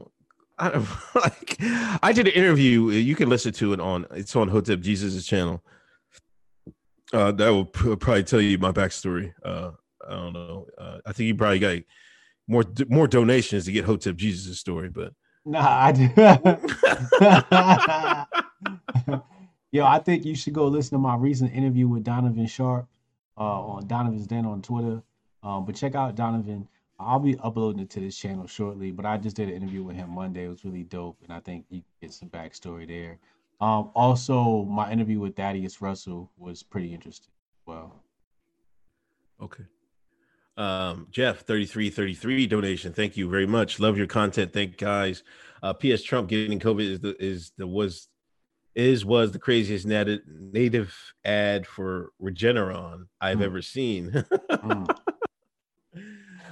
I, 0.58 0.68
like 1.14 1.56
I 2.02 2.12
did 2.12 2.26
an 2.28 2.34
interview. 2.34 2.90
You 2.90 3.16
can 3.16 3.30
listen 3.30 3.52
to 3.54 3.72
it 3.72 3.80
on 3.80 4.06
it's 4.10 4.36
on 4.36 4.48
Hotep 4.48 4.80
Jesus' 4.80 5.26
channel. 5.26 5.62
Uh, 7.12 7.32
that 7.32 7.48
will 7.48 7.64
p- 7.64 7.96
probably 7.96 8.22
tell 8.22 8.40
you 8.40 8.58
my 8.58 8.70
backstory. 8.70 9.32
Uh, 9.42 9.70
I 10.06 10.12
don't 10.12 10.32
know. 10.32 10.66
Uh, 10.78 10.98
I 11.06 11.12
think 11.12 11.26
you 11.28 11.34
probably 11.34 11.58
got 11.58 11.78
more 12.50 12.64
more 12.88 13.06
donations 13.06 13.64
to 13.66 13.72
get 13.72 13.84
Hotep 13.84 14.16
Jesus' 14.16 14.58
story, 14.58 14.88
but 14.88 15.12
Nah, 15.44 15.86
I 15.86 15.92
do. 15.92 16.08
Yo, 19.72 19.86
I 19.86 19.98
think 20.00 20.24
you 20.26 20.34
should 20.34 20.52
go 20.52 20.66
listen 20.66 20.96
to 20.96 20.98
my 20.98 21.16
recent 21.16 21.54
interview 21.54 21.88
with 21.88 22.04
Donovan 22.04 22.46
Sharp 22.46 22.88
uh, 23.38 23.40
on 23.40 23.86
Donovan's 23.86 24.26
Den 24.26 24.44
on 24.44 24.60
Twitter. 24.60 25.02
Um, 25.42 25.64
but 25.64 25.76
check 25.76 25.94
out 25.94 26.16
Donovan. 26.16 26.68
I'll 26.98 27.20
be 27.20 27.38
uploading 27.38 27.80
it 27.80 27.88
to 27.90 28.00
this 28.00 28.18
channel 28.18 28.46
shortly. 28.46 28.90
But 28.90 29.06
I 29.06 29.16
just 29.16 29.36
did 29.36 29.48
an 29.48 29.54
interview 29.54 29.82
with 29.82 29.96
him 29.96 30.10
Monday. 30.10 30.44
It 30.44 30.48
was 30.48 30.64
really 30.64 30.82
dope, 30.82 31.18
and 31.22 31.32
I 31.32 31.40
think 31.40 31.64
you 31.70 31.78
can 31.78 32.08
get 32.08 32.12
some 32.12 32.28
backstory 32.28 32.86
there. 32.86 33.18
Um, 33.60 33.90
also, 33.94 34.64
my 34.64 34.90
interview 34.92 35.20
with 35.20 35.36
Thaddeus 35.36 35.80
Russell 35.80 36.30
was 36.36 36.62
pretty 36.62 36.92
interesting. 36.92 37.30
as 37.30 37.66
Well, 37.66 38.02
Okay. 39.40 39.64
Um, 40.60 41.06
Jeff, 41.10 41.46
3333 41.46 42.46
donation. 42.46 42.92
Thank 42.92 43.16
you 43.16 43.30
very 43.30 43.46
much. 43.46 43.80
Love 43.80 43.96
your 43.96 44.06
content. 44.06 44.52
Thank 44.52 44.76
guys. 44.76 45.22
Uh, 45.62 45.72
PS 45.72 46.02
Trump 46.02 46.28
getting 46.28 46.60
COVID 46.60 46.80
is 46.92 47.00
the 47.00 47.16
is 47.22 47.52
the 47.56 47.66
was 47.66 48.08
is 48.74 49.04
was 49.04 49.32
the 49.32 49.38
craziest 49.38 49.86
native 49.86 50.20
native 50.28 50.94
ad 51.24 51.66
for 51.66 52.12
Regeneron 52.22 53.06
I've 53.20 53.38
Mm. 53.38 53.42
ever 53.44 53.62
seen. 53.62 54.10
mm, 54.50 54.96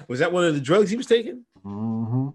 was 0.09 0.19
that 0.21 0.33
one 0.33 0.45
of 0.45 0.55
the 0.55 0.61
drugs 0.61 0.91
he 0.91 0.97
was 0.97 1.07
taking? 1.07 1.45
hmm 1.63 2.29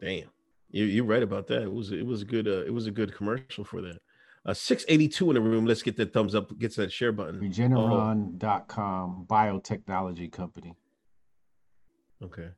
Damn. 0.00 0.28
You 0.70 0.84
you're 0.84 1.04
right 1.04 1.22
about 1.22 1.46
that. 1.48 1.62
It 1.62 1.72
was 1.72 1.92
it 1.92 2.04
was 2.06 2.22
a 2.22 2.24
good 2.26 2.48
uh, 2.48 2.64
it 2.64 2.72
was 2.72 2.86
a 2.86 2.90
good 2.90 3.14
commercial 3.14 3.64
for 3.64 3.80
that. 3.82 3.98
Uh 4.46 4.54
682 4.54 5.30
in 5.30 5.34
the 5.34 5.40
room. 5.40 5.66
Let's 5.66 5.82
get 5.82 5.96
that 5.96 6.12
thumbs 6.12 6.36
up, 6.36 6.56
gets 6.58 6.76
that 6.76 6.92
share 6.92 7.10
button. 7.10 7.40
Regeneron.com, 7.40 9.26
biotechnology 9.28 10.30
company. 10.30 10.76
Okay. 12.22 12.48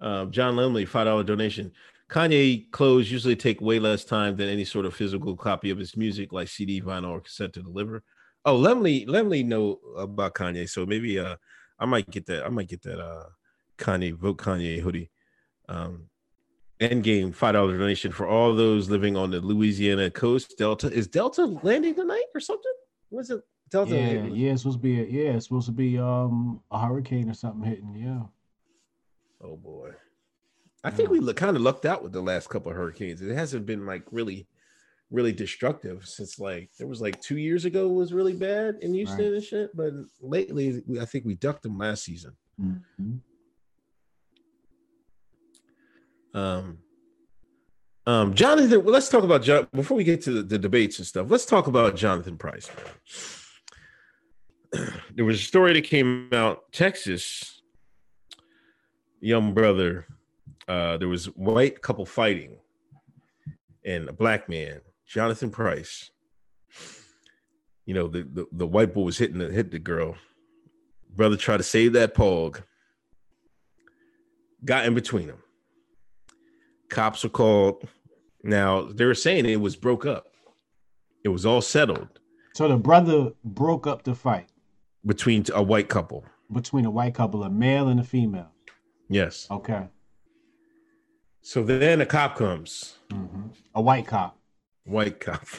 Um, 0.00 0.30
John 0.32 0.56
Lemley, 0.56 0.86
five 0.86 1.06
dollar 1.06 1.22
donation. 1.22 1.72
Kanye 2.10 2.70
clothes 2.70 3.10
usually 3.10 3.36
take 3.36 3.60
way 3.60 3.78
less 3.78 4.04
time 4.04 4.36
than 4.36 4.48
any 4.48 4.64
sort 4.64 4.86
of 4.86 4.94
physical 4.94 5.36
copy 5.36 5.70
of 5.70 5.78
his 5.78 5.96
music, 5.96 6.32
like 6.32 6.48
CD, 6.48 6.80
vinyl, 6.80 7.10
or 7.10 7.20
cassette 7.20 7.52
to 7.52 7.62
deliver. 7.62 8.02
Oh, 8.44 8.56
Lemley, 8.56 9.06
Lemley 9.06 9.44
know 9.44 9.78
about 9.96 10.34
Kanye, 10.34 10.68
so 10.68 10.86
maybe 10.86 11.18
uh, 11.18 11.36
I 11.78 11.86
might 11.86 12.10
get 12.10 12.26
that. 12.26 12.44
I 12.44 12.48
might 12.48 12.68
get 12.68 12.82
that 12.82 12.98
uh, 12.98 13.26
Kanye 13.76 14.14
vote 14.14 14.38
Kanye 14.38 14.80
hoodie. 14.80 15.10
Um, 15.68 16.08
Endgame 16.80 17.34
five 17.34 17.54
dollar 17.54 17.76
donation 17.76 18.12
for 18.12 18.26
all 18.26 18.54
those 18.54 18.88
living 18.88 19.16
on 19.16 19.30
the 19.30 19.40
Louisiana 19.40 20.10
coast. 20.10 20.56
Delta 20.58 20.86
is 20.92 21.08
Delta 21.08 21.44
landing 21.62 21.94
tonight 21.94 22.24
or 22.34 22.40
something? 22.40 22.72
Was 23.10 23.30
it 23.30 23.40
Delta? 23.70 23.96
Yeah, 23.96 24.24
yeah, 24.26 24.52
it's 24.52 24.62
supposed 24.62 24.78
to 24.78 24.82
be 24.82 25.00
a, 25.00 25.04
yeah, 25.04 25.30
it's 25.32 25.46
supposed 25.46 25.66
to 25.66 25.72
be 25.72 25.98
um 25.98 26.60
a 26.70 26.78
hurricane 26.86 27.28
or 27.28 27.34
something 27.34 27.68
hitting. 27.68 27.94
Yeah. 27.96 28.22
Oh 29.42 29.56
boy. 29.56 29.90
I 30.84 30.90
think 30.90 31.10
we 31.10 31.18
look, 31.18 31.36
kind 31.36 31.56
of 31.56 31.62
lucked 31.62 31.84
out 31.84 32.04
with 32.04 32.12
the 32.12 32.20
last 32.22 32.48
couple 32.48 32.70
of 32.70 32.76
hurricanes. 32.76 33.20
It 33.20 33.34
hasn't 33.34 33.66
been 33.66 33.84
like 33.84 34.04
really, 34.12 34.46
really 35.10 35.32
destructive 35.32 36.06
since 36.06 36.38
like 36.38 36.70
there 36.78 36.86
was 36.86 37.00
like 37.00 37.20
two 37.20 37.36
years 37.38 37.64
ago 37.64 37.88
was 37.88 38.12
really 38.12 38.34
bad 38.34 38.76
in 38.80 38.94
Houston 38.94 39.18
Right. 39.24 39.32
and 39.34 39.42
shit. 39.42 39.76
But 39.76 39.92
lately, 40.20 40.82
I 41.00 41.04
think 41.04 41.24
we 41.24 41.34
ducked 41.34 41.64
them 41.64 41.76
last 41.76 42.04
season. 42.04 42.36
Mhm. 42.60 43.18
Um, 46.38 46.78
um, 48.06 48.34
Jonathan, 48.34 48.84
well, 48.84 48.92
let's 48.92 49.08
talk 49.08 49.24
about 49.24 49.42
John 49.42 49.68
before 49.72 49.96
we 49.96 50.04
get 50.04 50.22
to 50.22 50.30
the, 50.30 50.42
the 50.42 50.58
debates 50.58 50.98
and 50.98 51.06
stuff. 51.06 51.30
Let's 51.30 51.44
talk 51.44 51.66
about 51.66 51.96
Jonathan 51.96 52.38
Price. 52.38 52.70
there 55.14 55.24
was 55.24 55.40
a 55.40 55.42
story 55.42 55.74
that 55.74 55.84
came 55.84 56.28
out 56.32 56.72
Texas, 56.72 57.60
young 59.20 59.52
brother. 59.52 60.06
Uh, 60.66 60.96
there 60.96 61.08
was 61.08 61.26
white 61.26 61.82
couple 61.82 62.06
fighting, 62.06 62.56
and 63.84 64.08
a 64.08 64.12
black 64.12 64.48
man, 64.48 64.80
Jonathan 65.06 65.50
Price. 65.50 66.10
You 67.84 67.94
know, 67.94 68.06
the, 68.06 68.22
the, 68.22 68.46
the 68.52 68.66
white 68.66 68.94
boy 68.94 69.02
was 69.02 69.18
hitting 69.18 69.38
the 69.38 69.50
hit 69.50 69.70
the 69.70 69.78
girl. 69.78 70.14
Brother 71.14 71.36
tried 71.36 71.56
to 71.56 71.62
save 71.62 71.94
that 71.94 72.14
pog. 72.14 72.62
Got 74.64 74.86
in 74.86 74.94
between 74.94 75.26
them. 75.26 75.42
Cops 76.88 77.22
were 77.24 77.30
called. 77.30 77.86
Now 78.42 78.82
they 78.82 79.04
were 79.04 79.14
saying 79.14 79.46
it 79.46 79.60
was 79.60 79.76
broke 79.76 80.06
up. 80.06 80.26
It 81.24 81.28
was 81.28 81.44
all 81.44 81.60
settled 81.60 82.08
So 82.54 82.68
the 82.68 82.76
brother 82.76 83.32
broke 83.44 83.86
up 83.86 84.04
the 84.04 84.14
fight 84.14 84.48
between 85.04 85.44
a 85.54 85.62
white 85.62 85.88
couple. 85.88 86.24
between 86.52 86.84
a 86.86 86.90
white 86.90 87.14
couple, 87.14 87.42
a 87.44 87.50
male 87.50 87.88
and 87.88 88.00
a 88.00 88.04
female. 88.04 88.50
Yes. 89.08 89.46
Okay. 89.50 89.88
So 91.42 91.62
then 91.62 92.00
a 92.00 92.06
cop 92.06 92.36
comes. 92.36 92.98
hmm 93.10 93.48
A 93.74 93.80
white 93.82 94.06
cop. 94.06 94.38
White 94.84 95.20
cop. 95.20 95.44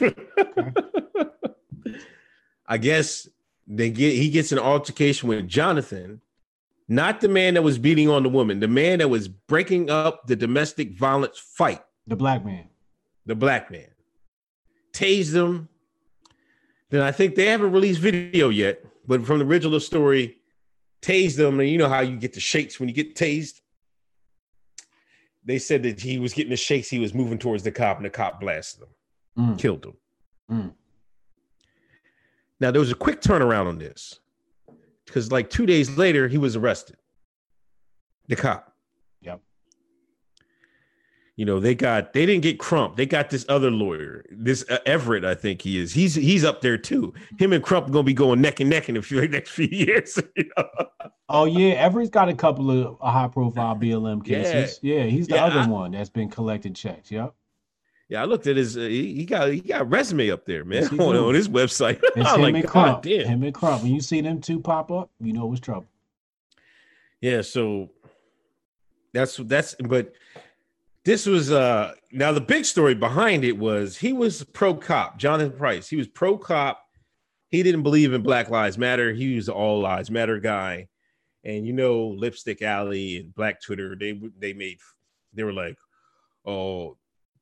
I 2.66 2.78
guess 2.78 3.28
they 3.66 3.90
get 3.90 4.14
he 4.14 4.30
gets 4.30 4.52
an 4.52 4.58
altercation 4.58 5.28
with 5.28 5.48
Jonathan, 5.48 6.20
not 6.90 7.20
the 7.20 7.28
man 7.28 7.54
that 7.54 7.62
was 7.62 7.78
beating 7.78 8.08
on 8.10 8.22
the 8.24 8.28
woman, 8.28 8.58
the 8.60 8.66
man 8.68 8.98
that 8.98 9.08
was 9.08 9.28
breaking 9.28 9.88
up 9.88 10.26
the 10.26 10.34
domestic 10.36 10.98
violence 10.98 11.38
fight, 11.38 11.80
The 12.08 12.16
black 12.16 12.44
man. 12.44 12.68
the 13.26 13.36
black 13.36 13.70
man. 13.70 13.86
Tased 14.92 15.32
him. 15.34 15.68
Then 16.90 17.00
I 17.02 17.12
think 17.12 17.36
they 17.36 17.46
haven't 17.46 17.70
released 17.70 18.00
video 18.00 18.48
yet, 18.48 18.84
but 19.06 19.24
from 19.24 19.38
the 19.38 19.44
original 19.44 19.78
story, 19.78 20.38
tased 21.00 21.38
him, 21.38 21.60
and 21.60 21.68
you 21.68 21.78
know 21.78 21.88
how 21.88 22.00
you 22.00 22.16
get 22.16 22.32
the 22.34 22.40
shakes 22.40 22.80
when 22.80 22.88
you 22.88 22.94
get 22.94 23.14
tased. 23.14 23.60
They 25.44 25.58
said 25.60 25.84
that 25.84 26.00
he 26.00 26.18
was 26.18 26.34
getting 26.34 26.50
the 26.50 26.56
shakes, 26.56 26.90
he 26.90 26.98
was 26.98 27.14
moving 27.14 27.38
towards 27.38 27.62
the 27.62 27.70
cop, 27.70 27.96
and 27.98 28.04
the 28.04 28.10
cop 28.10 28.40
blasted 28.40 28.82
him, 28.82 28.88
Mm. 29.38 29.58
killed 29.58 29.86
him. 29.86 29.94
Mm. 30.50 30.72
Now 32.58 32.72
there 32.72 32.80
was 32.80 32.90
a 32.90 32.96
quick 32.96 33.20
turnaround 33.22 33.68
on 33.68 33.78
this 33.78 34.18
because 35.10 35.32
like 35.32 35.50
two 35.50 35.66
days 35.66 35.96
later 35.98 36.28
he 36.28 36.38
was 36.38 36.54
arrested. 36.56 36.96
The 38.28 38.36
cop. 38.36 38.72
Yep. 39.22 39.40
You 41.36 41.44
know 41.46 41.58
they 41.58 41.74
got 41.74 42.12
they 42.12 42.26
didn't 42.26 42.42
get 42.42 42.58
Crump. 42.58 42.96
They 42.96 43.06
got 43.06 43.30
this 43.30 43.44
other 43.48 43.70
lawyer, 43.70 44.24
this 44.30 44.64
uh, 44.70 44.78
Merritt, 44.86 45.24
I 45.24 45.34
think 45.34 45.62
he 45.62 45.78
is. 45.78 45.92
He's 45.92 46.14
he's 46.14 46.44
up 46.44 46.60
there 46.60 46.76
too. 46.78 47.12
Him 47.38 47.52
and 47.52 47.62
Crump 47.64 47.90
gonna 47.90 48.02
be 48.04 48.12
going 48.14 48.40
neck 48.40 48.60
and 48.60 48.70
neck 48.70 48.88
in 48.88 48.96
a 48.96 49.02
few 49.02 49.26
next 49.26 49.50
few 49.50 49.66
years. 49.66 50.18
you 50.36 50.44
know? 50.56 50.64
Oh 51.28 51.46
yeah, 51.46 51.88
Merritt's 51.88 52.10
got 52.10 52.28
a 52.28 52.34
couple 52.34 52.70
of 52.70 52.98
high 53.00 53.28
profile 53.28 53.74
BLM 53.74 54.24
cases. 54.24 54.78
Yeah, 54.82 55.04
he's 55.04 55.26
the 55.28 55.36
Yeah, 55.36 55.46
other 55.46 55.60
I- 55.60 55.66
one 55.66 55.92
that's 55.92 56.10
been 56.10 56.28
collecting 56.28 56.74
checks. 56.74 57.10
Yep. 57.10 57.34
Yeah, 58.10 58.22
I 58.22 58.24
looked 58.24 58.48
at 58.48 58.56
his. 58.56 58.76
Uh, 58.76 58.80
he, 58.80 59.14
he 59.14 59.24
got 59.24 59.50
he 59.50 59.60
got 59.60 59.82
a 59.82 59.84
resume 59.84 60.30
up 60.32 60.44
there, 60.44 60.64
man, 60.64 60.88
on, 61.00 61.16
on 61.16 61.34
his 61.34 61.48
website. 61.48 62.00
It's 62.16 62.30
him 62.34 62.40
like, 62.40 62.54
and 62.56 62.66
Crump. 62.66 63.02
damn. 63.02 63.26
Him 63.26 63.42
and 63.44 63.54
Crump. 63.54 63.84
When 63.84 63.94
you 63.94 64.00
see 64.00 64.20
them 64.20 64.40
two 64.40 64.60
pop 64.60 64.90
up, 64.90 65.10
you 65.20 65.32
know 65.32 65.50
it's 65.52 65.60
trouble. 65.60 65.86
Yeah, 67.20 67.42
so 67.42 67.90
that's 69.12 69.36
that's 69.36 69.76
but 69.76 70.12
this 71.04 71.24
was 71.24 71.52
uh 71.52 71.94
now 72.10 72.32
the 72.32 72.40
big 72.40 72.64
story 72.64 72.94
behind 72.94 73.44
it 73.44 73.56
was 73.56 73.96
he 73.96 74.12
was 74.12 74.42
pro 74.42 74.74
cop, 74.74 75.16
Jonathan 75.16 75.56
Price. 75.56 75.88
He 75.88 75.96
was 75.96 76.08
pro 76.08 76.36
cop. 76.36 76.84
He 77.48 77.62
didn't 77.62 77.84
believe 77.84 78.12
in 78.12 78.22
Black 78.22 78.50
Lives 78.50 78.76
Matter. 78.76 79.12
He 79.12 79.36
was 79.36 79.48
all 79.48 79.80
lives 79.80 80.10
matter 80.10 80.40
guy. 80.40 80.88
And 81.44 81.64
you 81.64 81.72
know, 81.72 82.08
Lipstick 82.08 82.60
Alley 82.60 83.18
and 83.18 83.34
Black 83.36 83.62
Twitter, 83.62 83.94
they 83.94 84.20
they 84.36 84.52
made 84.52 84.78
they 85.32 85.44
were 85.44 85.52
like, 85.52 85.76
oh, 86.44 86.96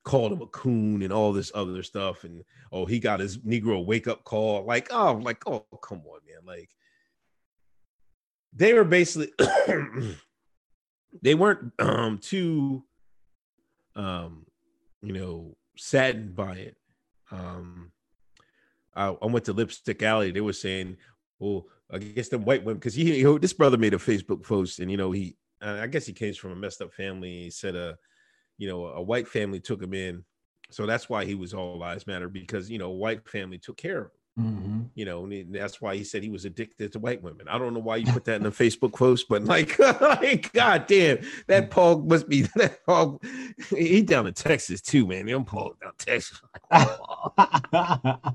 called 0.09 0.33
him 0.33 0.41
a 0.41 0.47
coon 0.47 1.03
and 1.03 1.13
all 1.13 1.33
this 1.33 1.53
other 1.55 1.83
stuff. 1.83 2.25
And 2.25 2.43
oh, 2.73 2.87
he 2.87 2.99
got 2.99 3.21
his 3.21 3.39
Negro 3.39 3.85
wake 3.85 4.09
up 4.09 4.25
call. 4.25 4.65
Like, 4.65 4.89
oh, 4.91 5.21
like, 5.23 5.47
oh, 5.47 5.67
come 5.83 6.03
on, 6.07 6.21
man. 6.27 6.47
Like, 6.47 6.71
they 8.55 8.73
were 8.73 8.85
basically 8.85 9.31
they 11.23 11.35
weren't 11.35 11.73
um 11.79 12.19
too 12.19 12.83
um 13.95 14.47
you 15.03 15.13
know 15.13 15.55
saddened 15.77 16.35
by 16.35 16.55
it 16.55 16.77
um 17.31 17.93
I, 18.97 19.09
I 19.09 19.27
went 19.27 19.45
to 19.45 19.53
lipstick 19.53 20.03
alley 20.03 20.31
they 20.31 20.41
were 20.41 20.53
saying 20.53 20.97
well 21.39 21.67
i 21.91 21.99
guess 21.99 22.29
the 22.29 22.39
white 22.39 22.65
women 22.65 22.79
because 22.79 22.95
he, 22.95 23.23
this 23.39 23.53
brother 23.53 23.77
made 23.77 23.95
a 23.95 23.99
facebook 23.99 24.43
post 24.43 24.81
and 24.81 24.91
you 24.91 24.97
know 24.97 25.13
he 25.13 25.37
i 25.61 25.87
guess 25.87 26.07
he 26.07 26.13
came 26.13 26.35
from 26.35 26.53
a 26.53 26.57
messed 26.57 26.81
up 26.81 26.93
family 26.93 27.45
he 27.45 27.51
said 27.51 27.77
uh 27.77 27.93
you 28.59 28.69
know 28.69 28.87
a 28.87 29.03
white 29.03 29.29
family 29.29 29.61
took 29.61 29.83
him 29.83 29.95
in 29.95 30.25
so 30.71 30.85
that's 30.85 31.09
why 31.09 31.25
he 31.25 31.35
was 31.35 31.55
all 31.55 31.79
lives 31.79 32.07
matter 32.07 32.29
because 32.29 32.71
you 32.71 32.79
know 32.79 32.91
a 32.91 32.95
white 32.95 33.27
family 33.29 33.59
took 33.59 33.77
care 33.77 34.03
of 34.03 34.11
Mm-hmm. 34.39 34.83
You 34.95 35.05
know, 35.05 35.25
and 35.25 35.53
that's 35.53 35.81
why 35.81 35.97
he 35.97 36.05
said 36.05 36.23
he 36.23 36.29
was 36.29 36.45
addicted 36.45 36.93
to 36.93 36.99
white 37.01 37.23
women. 37.23 37.49
I 37.49 37.59
don't 37.59 37.75
know 37.75 37.81
why 37.81 37.97
you 37.97 38.07
put 38.13 38.25
that 38.27 38.37
in 38.37 38.45
the 38.45 38.51
Facebook 38.51 38.93
post, 38.93 39.27
but 39.29 39.45
like, 39.45 39.77
like 40.01 40.53
God 40.53 40.87
damn, 40.87 41.19
that 41.49 41.71
Paul 41.71 42.03
must 42.03 42.29
be 42.29 42.43
that 42.55 42.85
Paul. 42.87 43.21
He 43.71 44.03
down 44.03 44.29
in 44.29 44.35
Texas 44.35 44.81
too, 44.81 45.07
man. 45.07 45.27
Them 45.27 45.45
Paul 45.45 45.75
down 45.83 45.93
Texas. 45.99 46.41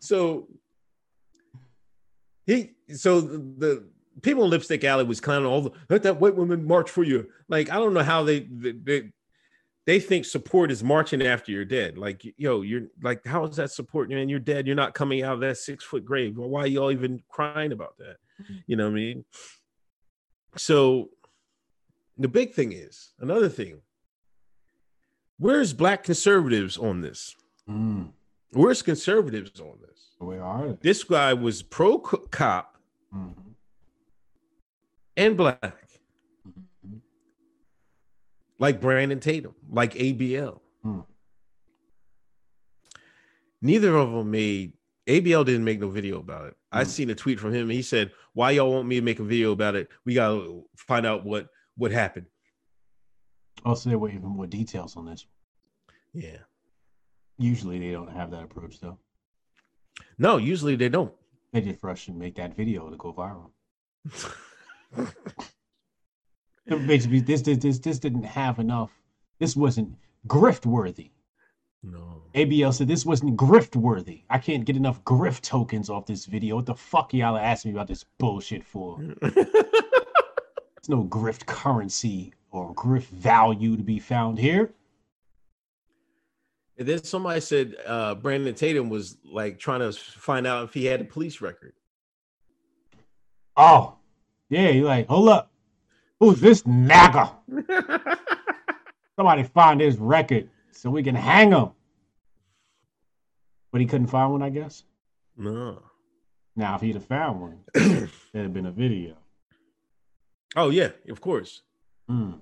so 0.00 0.46
he, 2.44 2.72
so 2.94 3.22
the, 3.22 3.38
the 3.38 3.84
people 4.20 4.44
in 4.44 4.50
Lipstick 4.50 4.84
Alley 4.84 5.04
was 5.04 5.20
clowning 5.20 5.46
all 5.46 5.62
the 5.62 5.70
let 5.88 6.02
that 6.02 6.20
white 6.20 6.36
woman 6.36 6.66
march 6.66 6.90
for 6.90 7.02
you. 7.02 7.28
Like, 7.48 7.70
I 7.70 7.76
don't 7.76 7.94
know 7.94 8.02
how 8.02 8.22
they 8.24 8.40
they. 8.40 8.72
they 8.72 9.10
they 9.84 9.98
think 9.98 10.24
support 10.24 10.70
is 10.70 10.84
marching 10.84 11.26
after 11.26 11.50
you're 11.50 11.64
dead. 11.64 11.98
Like, 11.98 12.22
yo, 12.36 12.62
you're 12.62 12.82
like, 13.02 13.26
how 13.26 13.46
is 13.46 13.56
that 13.56 13.72
support? 13.72 14.10
Man, 14.10 14.28
you're 14.28 14.38
dead. 14.38 14.64
You're 14.68 14.76
not 14.76 14.94
coming 14.94 15.24
out 15.24 15.34
of 15.34 15.40
that 15.40 15.56
six 15.58 15.82
foot 15.82 16.04
grave. 16.04 16.36
Well, 16.38 16.48
why 16.48 16.60
are 16.60 16.66
y'all 16.68 16.92
even 16.92 17.20
crying 17.28 17.72
about 17.72 17.98
that? 17.98 18.18
You 18.68 18.76
know 18.76 18.84
what 18.84 18.92
I 18.92 18.94
mean? 18.94 19.24
So 20.56 21.10
the 22.16 22.28
big 22.28 22.54
thing 22.54 22.70
is 22.72 23.12
another 23.18 23.48
thing. 23.48 23.80
Where's 25.38 25.72
black 25.72 26.04
conservatives 26.04 26.78
on 26.78 27.00
this? 27.00 27.34
Mm. 27.68 28.10
Where's 28.52 28.82
conservatives 28.82 29.58
on 29.58 29.78
this? 29.80 30.10
Where 30.18 30.44
are 30.44 30.68
they? 30.68 30.78
This 30.80 31.02
guy 31.02 31.34
was 31.34 31.62
pro 31.62 31.98
co- 31.98 32.18
cop 32.30 32.76
Mhm. 33.12 33.51
And 35.16 35.36
black, 35.36 35.88
Mhm. 36.46 37.00
like 38.58 38.80
Brandon 38.80 39.20
Tatum, 39.20 39.54
like 39.68 39.94
ABL. 39.94 40.60
Hmm. 40.82 41.00
Neither 43.60 43.94
of 43.96 44.10
them 44.12 44.30
made 44.30 44.72
ABL 45.06 45.44
didn't 45.44 45.64
make 45.64 45.80
no 45.80 45.88
video 45.90 46.18
about 46.20 46.46
it. 46.48 46.56
I 46.70 46.84
Hmm. 46.84 46.88
seen 46.90 47.10
a 47.10 47.14
tweet 47.14 47.38
from 47.40 47.52
him. 47.52 47.68
He 47.68 47.82
said, 47.82 48.12
"Why 48.34 48.52
y'all 48.52 48.72
want 48.72 48.88
me 48.88 48.96
to 48.96 49.02
make 49.02 49.18
a 49.18 49.24
video 49.24 49.52
about 49.52 49.74
it? 49.74 49.88
We 50.04 50.14
gotta 50.14 50.62
find 50.76 51.04
out 51.06 51.24
what 51.24 51.50
what 51.76 51.90
happened." 51.90 52.26
Also, 53.64 53.88
they're 53.90 53.98
waiting 53.98 54.20
for 54.20 54.28
more 54.28 54.46
details 54.46 54.96
on 54.96 55.06
this. 55.06 55.26
Yeah. 56.12 56.38
Usually, 57.38 57.78
they 57.78 57.90
don't 57.92 58.10
have 58.10 58.30
that 58.30 58.44
approach, 58.44 58.80
though. 58.80 58.98
No, 60.18 60.36
usually 60.36 60.76
they 60.76 60.88
don't. 60.88 61.14
They 61.52 61.60
just 61.60 61.82
rush 61.82 62.08
and 62.08 62.18
make 62.18 62.34
that 62.36 62.56
video 62.56 62.90
to 62.90 62.96
go 62.96 63.12
viral. 63.12 63.52
Basically, 66.66 67.20
this, 67.20 67.42
this 67.42 67.58
this 67.58 67.78
this 67.78 67.98
didn't 67.98 68.24
have 68.24 68.58
enough. 68.58 68.90
This 69.38 69.56
wasn't 69.56 69.96
grift 70.26 70.66
worthy. 70.66 71.10
No. 71.82 72.22
ABL 72.34 72.72
said 72.72 72.88
this 72.88 73.04
wasn't 73.04 73.36
grift 73.36 73.74
worthy. 73.74 74.22
I 74.30 74.38
can't 74.38 74.64
get 74.64 74.76
enough 74.76 75.02
grift 75.04 75.42
tokens 75.42 75.90
off 75.90 76.06
this 76.06 76.26
video. 76.26 76.56
What 76.56 76.66
the 76.66 76.74
fuck 76.74 77.12
y'all 77.12 77.36
are 77.36 77.40
asking 77.40 77.72
me 77.72 77.76
about 77.76 77.88
this 77.88 78.04
bullshit 78.18 78.64
for? 78.64 78.98
There's 79.22 80.88
no 80.88 81.04
grift 81.04 81.46
currency 81.46 82.32
or 82.50 82.74
grift 82.74 83.08
value 83.08 83.76
to 83.76 83.82
be 83.82 83.98
found 83.98 84.38
here. 84.38 84.72
And 86.78 86.88
then 86.88 87.02
somebody 87.02 87.40
said 87.40 87.76
uh, 87.86 88.14
Brandon 88.14 88.54
Tatum 88.54 88.88
was 88.88 89.16
like 89.24 89.58
trying 89.58 89.80
to 89.80 89.92
find 89.92 90.46
out 90.46 90.64
if 90.64 90.74
he 90.74 90.84
had 90.84 91.00
a 91.00 91.04
police 91.04 91.40
record. 91.40 91.74
Oh, 93.56 93.96
yeah, 94.52 94.68
you're 94.68 94.84
like, 94.84 95.08
hold 95.08 95.30
up. 95.30 95.50
Who's 96.20 96.40
this 96.40 96.66
nagger? 96.66 97.30
Somebody 99.16 99.44
find 99.44 99.80
his 99.80 99.96
record 99.96 100.50
so 100.70 100.90
we 100.90 101.02
can 101.02 101.14
hang 101.14 101.52
him. 101.52 101.70
But 103.70 103.80
he 103.80 103.86
couldn't 103.86 104.08
find 104.08 104.30
one, 104.30 104.42
I 104.42 104.50
guess. 104.50 104.84
No. 105.38 105.82
Now, 106.54 106.74
if 106.74 106.82
he'd 106.82 106.96
have 106.96 107.06
found 107.06 107.40
one, 107.40 107.58
there'd 107.74 108.10
have 108.34 108.52
been 108.52 108.66
a 108.66 108.70
video. 108.70 109.16
Oh 110.54 110.68
yeah, 110.68 110.90
of 111.08 111.22
course. 111.22 111.62
Mm. 112.10 112.40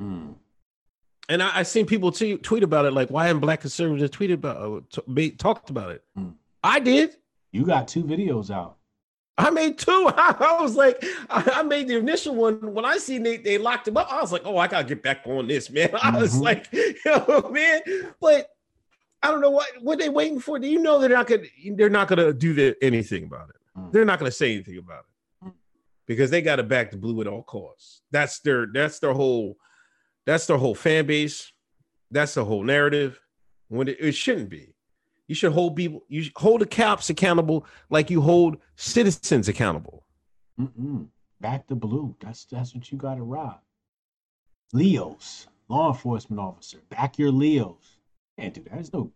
Mm. 0.00 0.34
And 1.28 1.42
I, 1.42 1.58
I 1.58 1.62
seen 1.62 1.84
people 1.84 2.10
t- 2.10 2.38
tweet 2.38 2.62
about 2.62 2.86
it. 2.86 2.94
Like, 2.94 3.10
why 3.10 3.26
haven't 3.26 3.40
black 3.40 3.60
conservatives 3.60 4.10
tweeted 4.16 4.34
about 4.34 4.56
uh, 4.56 4.80
t- 4.90 5.12
be- 5.12 5.30
talked 5.32 5.68
about 5.68 5.90
it? 5.90 6.02
Hmm. 6.16 6.30
I 6.64 6.80
did. 6.80 7.16
You 7.52 7.66
got 7.66 7.86
two 7.86 8.02
videos 8.02 8.50
out. 8.50 8.78
I 9.40 9.50
made 9.50 9.78
two. 9.78 10.10
I, 10.16 10.58
was 10.60 10.76
like, 10.76 11.02
I, 11.30 11.62
made 11.62 11.88
the 11.88 11.96
initial 11.96 12.34
one 12.34 12.74
when 12.74 12.84
I 12.84 12.98
seen 12.98 13.22
they, 13.22 13.36
they 13.38 13.58
locked 13.58 13.88
him 13.88 13.96
up. 13.96 14.12
I 14.12 14.20
was 14.20 14.32
like, 14.32 14.42
oh, 14.44 14.56
I 14.58 14.66
gotta 14.68 14.84
get 14.86 15.02
back 15.02 15.22
on 15.26 15.46
this, 15.48 15.70
man. 15.70 15.90
I 16.02 16.16
was 16.18 16.34
Mhm. 16.36 16.42
like, 16.42 16.68
yo, 17.04 17.48
man, 17.50 17.80
but 18.20 18.48
I 19.22 19.30
don't 19.30 19.40
know 19.40 19.50
what 19.50 19.68
what 19.80 19.98
they 19.98 20.08
waiting 20.08 20.40
for. 20.40 20.58
Do 20.58 20.66
you 20.68 20.78
know 20.80 20.98
they're 20.98 21.08
not 21.10 21.26
gonna 21.26 21.42
they're 21.74 21.90
not 21.90 22.08
gonna 22.08 22.32
do 22.32 22.52
the, 22.54 22.76
anything 22.82 23.24
about 23.24 23.50
it? 23.50 23.56
Mm. 23.78 23.92
They're 23.92 24.04
not 24.04 24.18
gonna 24.18 24.30
say 24.30 24.52
anything 24.54 24.78
about 24.78 25.00
it 25.42 25.46
Mm. 25.48 25.52
because 26.06 26.30
they 26.30 26.42
got 26.42 26.56
to 26.56 26.62
back 26.62 26.90
the 26.90 26.96
blue 26.96 27.20
at 27.20 27.26
all 27.26 27.42
costs. 27.42 28.02
That's 28.10 28.40
their 28.40 28.66
that's 28.72 28.98
their 28.98 29.12
whole 29.12 29.56
that's 30.26 30.46
their 30.46 30.56
whole 30.58 30.74
fan 30.74 31.06
base. 31.06 31.52
That's 32.10 32.34
the 32.34 32.44
whole 32.44 32.62
narrative. 32.64 33.20
When 33.68 33.88
it, 33.88 33.98
it 34.00 34.12
shouldn't 34.12 34.48
be. 34.48 34.74
You 35.30 35.36
should 35.36 35.52
hold 35.52 35.76
people. 35.76 36.02
You 36.08 36.24
should 36.24 36.32
hold 36.34 36.60
the 36.60 36.66
cops 36.66 37.08
accountable 37.08 37.64
like 37.88 38.10
you 38.10 38.20
hold 38.20 38.56
citizens 38.74 39.46
accountable. 39.46 40.02
Mm-mm. 40.60 41.06
Back 41.40 41.68
the 41.68 41.76
blue. 41.76 42.16
That's 42.18 42.46
that's 42.46 42.74
what 42.74 42.90
you 42.90 42.98
got 42.98 43.14
to 43.14 43.22
rob. 43.22 43.60
Leos, 44.72 45.46
law 45.68 45.92
enforcement 45.92 46.40
officer, 46.40 46.78
back 46.88 47.16
your 47.16 47.30
Leos. 47.30 47.98
Can't 48.36 48.52
do 48.52 48.60
that. 48.64 48.72
There's 48.72 48.92
no, 48.92 49.12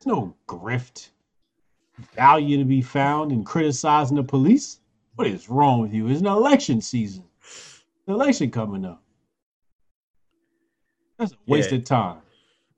there's 0.00 0.06
no 0.16 0.34
grift 0.48 1.10
value 2.16 2.58
to 2.58 2.64
be 2.64 2.82
found 2.82 3.30
in 3.30 3.44
criticizing 3.44 4.16
the 4.16 4.24
police. 4.24 4.80
What 5.14 5.28
is 5.28 5.48
wrong 5.48 5.80
with 5.80 5.94
you? 5.94 6.08
It's 6.08 6.22
an 6.22 6.26
election 6.26 6.80
season. 6.80 7.22
The 8.06 8.14
election 8.14 8.50
coming 8.50 8.84
up. 8.84 9.00
That's 11.20 11.30
a 11.30 11.36
waste 11.46 11.70
Yeah. 11.70 11.78
of 11.78 11.84
time. 11.84 12.18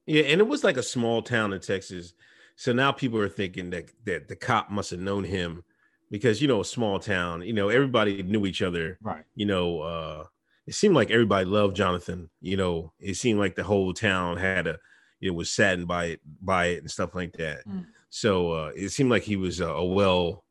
Yeah, 0.04 0.24
and 0.24 0.38
it 0.38 0.46
was 0.46 0.62
like 0.62 0.76
a 0.76 0.82
small 0.82 1.22
town 1.22 1.54
in 1.54 1.60
Texas. 1.60 2.12
So 2.56 2.72
now 2.72 2.92
people 2.92 3.18
are 3.18 3.28
thinking 3.28 3.70
that 3.70 3.90
that 4.04 4.28
the 4.28 4.36
cop 4.36 4.70
must 4.70 4.90
have 4.90 5.00
known 5.00 5.24
him 5.24 5.64
because 6.10 6.40
you 6.40 6.48
know, 6.48 6.60
a 6.60 6.64
small 6.64 6.98
town, 6.98 7.42
you 7.42 7.52
know, 7.52 7.68
everybody 7.68 8.22
knew 8.22 8.46
each 8.46 8.62
other. 8.62 8.98
Right. 9.02 9.24
You 9.34 9.46
know, 9.46 9.80
uh 9.80 10.24
it 10.66 10.74
seemed 10.74 10.94
like 10.94 11.10
everybody 11.10 11.44
loved 11.44 11.76
Jonathan. 11.76 12.30
You 12.40 12.56
know, 12.56 12.92
it 12.98 13.14
seemed 13.14 13.38
like 13.38 13.54
the 13.54 13.64
whole 13.64 13.92
town 13.92 14.36
had 14.36 14.66
a 14.66 14.78
it 15.20 15.30
was 15.30 15.50
saddened 15.50 15.88
by 15.88 16.04
it 16.06 16.20
by 16.42 16.66
it 16.66 16.78
and 16.78 16.90
stuff 16.90 17.14
like 17.14 17.32
that. 17.34 17.66
Mm. 17.66 17.86
So 18.10 18.52
uh 18.52 18.70
it 18.76 18.90
seemed 18.90 19.10
like 19.10 19.24
he 19.24 19.36
was 19.36 19.60
a, 19.60 19.68
a 19.68 19.84
well 19.84 20.43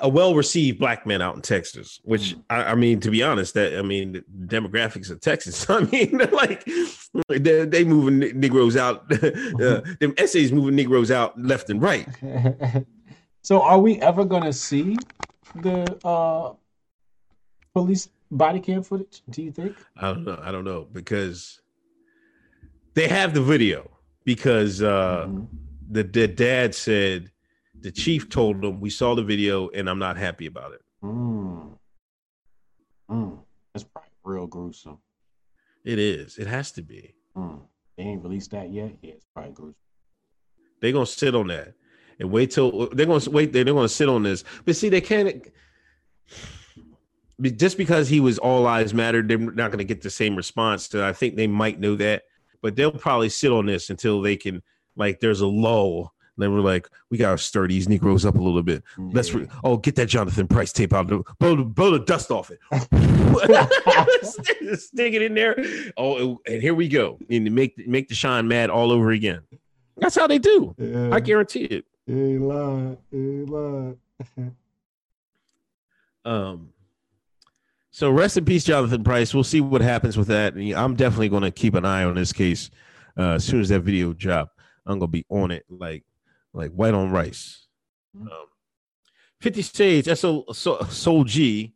a 0.00 0.08
well 0.08 0.34
received 0.34 0.78
black 0.78 1.06
man 1.06 1.20
out 1.22 1.34
in 1.36 1.42
Texas, 1.42 2.00
which 2.04 2.34
Mm. 2.36 2.42
I, 2.50 2.62
I 2.64 2.74
mean, 2.74 3.00
to 3.00 3.10
be 3.10 3.22
honest, 3.22 3.54
that 3.54 3.78
I 3.78 3.82
mean, 3.82 4.12
the 4.12 4.22
demographics 4.46 5.10
of 5.10 5.20
Texas. 5.20 5.68
I 5.70 5.80
mean, 5.80 6.18
like 6.32 6.64
they 7.28 7.64
they 7.64 7.84
moving 7.84 8.18
Negroes 8.38 8.76
out. 8.76 9.10
uh, 9.12 9.80
them 10.00 10.14
essays 10.18 10.52
moving 10.52 10.76
Negroes 10.76 11.10
out 11.10 11.40
left 11.40 11.68
and 11.70 11.82
right. 11.82 12.08
so 13.42 13.60
are 13.62 13.80
we 13.80 14.00
ever 14.00 14.24
gonna 14.24 14.52
see 14.52 14.96
the 15.56 15.84
uh 16.06 16.52
police 17.74 18.08
body 18.30 18.60
cam 18.60 18.82
footage? 18.82 19.22
Do 19.30 19.42
you 19.42 19.50
think? 19.50 19.76
I 19.96 20.12
don't 20.12 20.24
know. 20.24 20.38
I 20.42 20.52
don't 20.52 20.64
know 20.64 20.86
because 20.92 21.60
they 22.94 23.08
have 23.08 23.34
the 23.34 23.42
video 23.42 23.90
because 24.24 24.80
uh, 24.82 25.26
Mhm. 25.26 25.48
the, 25.90 26.04
the 26.04 26.28
dad 26.28 26.74
said 26.74 27.31
the 27.82 27.90
chief 27.92 28.28
told 28.28 28.64
him 28.64 28.80
we 28.80 28.90
saw 28.90 29.14
the 29.14 29.22
video 29.22 29.68
and 29.70 29.88
I'm 29.90 29.98
not 29.98 30.16
happy 30.16 30.46
about 30.46 30.72
it. 30.72 30.80
Mm. 31.04 31.76
Mm. 33.10 33.38
That's 33.74 33.84
probably 33.84 34.10
real 34.24 34.46
gruesome. 34.46 34.98
It 35.84 35.98
is. 35.98 36.38
It 36.38 36.46
has 36.46 36.70
to 36.72 36.82
be. 36.82 37.14
Mm. 37.36 37.60
They 37.96 38.04
ain't 38.04 38.22
released 38.22 38.52
that 38.52 38.70
yet. 38.72 38.92
Yeah, 39.02 39.12
it's 39.12 39.26
probably 39.34 39.52
gruesome. 39.52 39.74
They're 40.80 40.92
gonna 40.92 41.06
sit 41.06 41.34
on 41.34 41.48
that 41.48 41.74
and 42.18 42.30
wait 42.30 42.50
till 42.52 42.88
they're 42.88 43.06
gonna 43.06 43.30
wait. 43.30 43.52
They're 43.52 43.64
gonna 43.64 43.88
sit 43.88 44.08
on 44.08 44.22
this. 44.22 44.44
But 44.64 44.76
see, 44.76 44.88
they 44.88 45.00
can't. 45.00 45.44
be- 47.40 47.50
Just 47.50 47.76
because 47.76 48.08
he 48.08 48.20
was 48.20 48.38
all 48.38 48.66
eyes 48.66 48.94
matter, 48.94 49.22
they're 49.22 49.38
not 49.38 49.70
going 49.70 49.78
to 49.78 49.84
get 49.84 50.02
the 50.02 50.10
same 50.10 50.36
response. 50.36 50.88
So 50.88 51.06
I 51.06 51.12
think 51.12 51.34
they 51.36 51.46
might 51.48 51.80
know 51.80 51.96
that, 51.96 52.22
but 52.62 52.76
they'll 52.76 52.92
probably 52.92 53.28
sit 53.28 53.50
on 53.52 53.66
this 53.66 53.90
until 53.90 54.20
they 54.22 54.36
can. 54.36 54.62
Like, 54.94 55.20
there's 55.20 55.40
a 55.40 55.46
lull. 55.46 56.12
Then 56.38 56.52
we're 56.52 56.60
like, 56.60 56.88
we 57.10 57.18
gotta 57.18 57.36
stir 57.38 57.68
these 57.68 57.88
Negroes 57.88 58.24
up 58.24 58.36
a 58.36 58.40
little 58.40 58.62
bit. 58.62 58.82
Let's 58.96 59.34
re- 59.34 59.46
oh, 59.64 59.76
get 59.76 59.96
that 59.96 60.06
Jonathan 60.06 60.46
Price 60.48 60.72
tape 60.72 60.92
out. 60.92 61.06
Blow, 61.06 61.56
the- 61.56 61.64
blow 61.64 61.90
the 61.90 61.98
dust 62.04 62.30
off 62.30 62.50
it. 62.50 62.58
stick, 64.24 64.74
stick 64.78 65.12
it 65.14 65.22
in 65.22 65.34
there. 65.34 65.56
Oh, 65.96 66.40
and 66.46 66.62
here 66.62 66.74
we 66.74 66.88
go. 66.88 67.18
And 67.28 67.50
make 67.54 67.86
make 67.86 68.08
the 68.08 68.14
shine 68.14 68.48
mad 68.48 68.70
all 68.70 68.90
over 68.92 69.10
again. 69.10 69.40
That's 69.98 70.14
how 70.14 70.26
they 70.26 70.38
do. 70.38 70.74
Yeah. 70.78 71.10
I 71.12 71.20
guarantee 71.20 71.64
it. 71.64 71.84
He 72.06 72.38
lied. 72.38 72.98
He 73.10 73.18
lied. 73.44 73.96
Um. 76.24 76.70
So 77.90 78.10
rest 78.10 78.36
in 78.36 78.44
peace, 78.44 78.64
Jonathan 78.64 79.04
Price. 79.04 79.34
We'll 79.34 79.44
see 79.44 79.60
what 79.60 79.80
happens 79.82 80.16
with 80.16 80.28
that. 80.28 80.54
And 80.54 80.72
I'm 80.72 80.94
definitely 80.94 81.28
going 81.28 81.42
to 81.42 81.50
keep 81.50 81.74
an 81.74 81.84
eye 81.84 82.04
on 82.04 82.14
this 82.14 82.32
case. 82.32 82.70
Uh, 83.18 83.32
as 83.32 83.44
soon 83.44 83.60
as 83.60 83.68
that 83.68 83.80
video 83.80 84.12
drop, 84.12 84.56
I'm 84.86 84.98
going 84.98 85.10
to 85.10 85.12
be 85.12 85.26
on 85.28 85.50
it 85.50 85.64
like 85.68 86.04
like 86.52 86.70
white 86.72 86.94
on 86.94 87.10
rice. 87.10 87.66
Um, 88.20 88.28
Fifty 89.40 89.62
Shades, 89.62 90.08
S 90.08 90.24
O 90.24 90.44
Soul 90.52 91.24
G, 91.24 91.74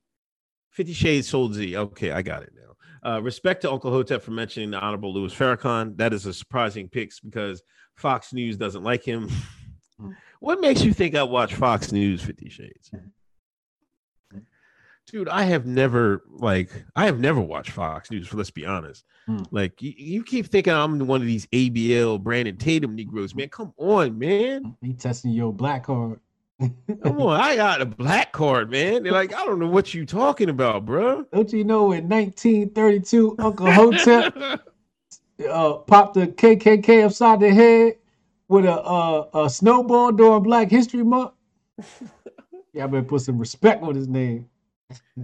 Fifty 0.71 0.93
Shades 0.93 1.29
Soul 1.29 1.53
Z. 1.53 1.77
Okay, 1.77 2.13
I 2.13 2.23
got 2.23 2.43
it 2.43 2.53
now. 2.55 3.11
Uh, 3.11 3.21
respect 3.21 3.63
to 3.63 3.71
Uncle 3.71 3.91
Hotep 3.91 4.23
for 4.23 4.33
mentioning 4.33 4.71
the 4.71 4.79
Honorable 4.79 5.13
Louis 5.13 5.35
Farrakhan. 5.35 5.97
That 5.97 6.13
is 6.13 6.27
a 6.27 6.35
surprising 6.35 6.89
pick 6.89 7.13
because 7.25 7.63
Fox 7.97 8.33
News 8.33 8.57
doesn't 8.57 8.83
like 8.83 9.03
him. 9.03 9.31
what 10.41 10.61
makes 10.61 10.83
you 10.83 10.93
think 10.93 11.15
I 11.15 11.23
watch 11.23 11.55
Fox 11.55 11.93
News 11.93 12.23
Fifty 12.23 12.49
Shades? 12.49 12.91
Dude, 15.07 15.29
I 15.29 15.45
have 15.45 15.67
never 15.67 16.23
like 16.29 16.71
I 16.97 17.07
have 17.07 17.21
never 17.21 17.41
watched 17.41 17.71
Fox 17.71 18.11
News. 18.11 18.35
Let's 18.35 18.51
be 18.51 18.67
honest. 18.67 19.05
Hmm. 19.27 19.43
Like 19.53 19.81
you, 19.81 19.93
you 19.97 20.25
keep 20.25 20.47
thinking 20.47 20.73
I'm 20.73 21.07
one 21.07 21.21
of 21.21 21.27
these 21.27 21.47
ABL 21.47 22.21
Brandon 22.21 22.57
Tatum 22.57 22.97
Negroes, 22.97 23.35
man. 23.35 23.49
Come 23.49 23.73
on, 23.77 24.19
man. 24.19 24.75
He 24.83 24.95
testing 24.95 25.31
your 25.31 25.53
black 25.53 25.85
card. 25.85 26.19
Come 26.59 27.21
on, 27.21 27.41
I 27.41 27.55
got 27.55 27.83
a 27.83 27.87
black 27.87 28.33
card, 28.33 28.71
man. 28.71 29.03
They're 29.03 29.13
like, 29.13 29.35
I 29.35 29.45
don't 29.45 29.59
know 29.59 29.69
what 29.69 29.93
you 29.93 30.07
talking 30.07 30.49
about, 30.49 30.87
bro. 30.87 31.25
Don't 31.33 31.53
you 31.53 31.65
know 31.65 31.93
in 31.93 32.09
1932 32.09 33.37
Uncle 33.39 33.71
Hotep 33.71 34.35
uh, 35.49 35.73
popped 35.75 36.15
the 36.15 36.27
KKK 36.29 37.05
upside 37.05 37.41
the 37.41 37.53
head 37.53 37.97
with 38.49 38.65
a 38.65 38.73
uh, 38.73 39.29
a 39.35 39.51
snowball 39.51 40.13
during 40.13 40.43
Black 40.43 40.71
History 40.71 41.05
Month? 41.05 41.33
yeah, 42.73 42.85
I 42.85 42.87
better 42.87 43.03
put 43.03 43.21
some 43.21 43.39
respect 43.39 43.83
on 43.83 43.95
his 43.95 44.09
name. 44.09 44.49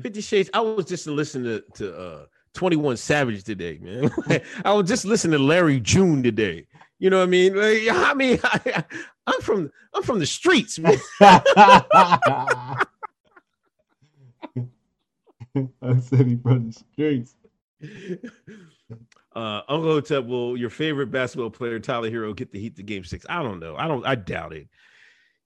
Fifty 0.01 0.21
Shades. 0.21 0.51
I 0.53 0.61
was 0.61 0.87
just 0.87 1.07
listening 1.07 1.45
to, 1.45 1.65
to 1.77 1.97
uh 1.97 2.27
21 2.55 2.97
Savage 2.97 3.45
today, 3.45 3.79
man. 3.81 4.11
I 4.65 4.73
was 4.73 4.89
just 4.89 5.05
listening 5.05 5.39
to 5.39 5.45
Larry 5.45 5.81
June 5.81 6.23
today. 6.23 6.67
You 6.99 7.11
know 7.11 7.19
what 7.19 7.25
I 7.25 7.27
mean? 7.27 7.57
Like, 7.57 7.89
I 7.91 8.15
mean, 8.15 8.39
I, 8.45 8.85
am 9.27 9.41
from 9.41 9.71
I'm 9.95 10.03
from 10.03 10.19
the 10.19 10.27
streets, 10.27 10.79
man. 10.79 10.99
I 11.21 12.85
said 16.01 16.27
he 16.27 16.37
from 16.37 16.71
the 16.71 16.85
streets. 16.93 17.35
Uh, 19.35 19.63
Uncle 19.69 19.93
Hotep, 19.93 20.27
will 20.27 20.57
your 20.57 20.71
favorite 20.71 21.11
basketball 21.11 21.51
player, 21.51 21.81
Tyler 21.81 22.11
Herro, 22.11 22.37
get 22.37 22.53
the 22.53 22.61
Heat 22.61 22.77
to 22.77 22.83
Game 22.83 23.05
Six? 23.05 23.25
I 23.29 23.43
don't 23.43 23.61
know. 23.61 23.77
I 23.77 23.89
don't. 23.89 24.07
I 24.07 24.15
doubt 24.15 24.53
it. 24.53 24.69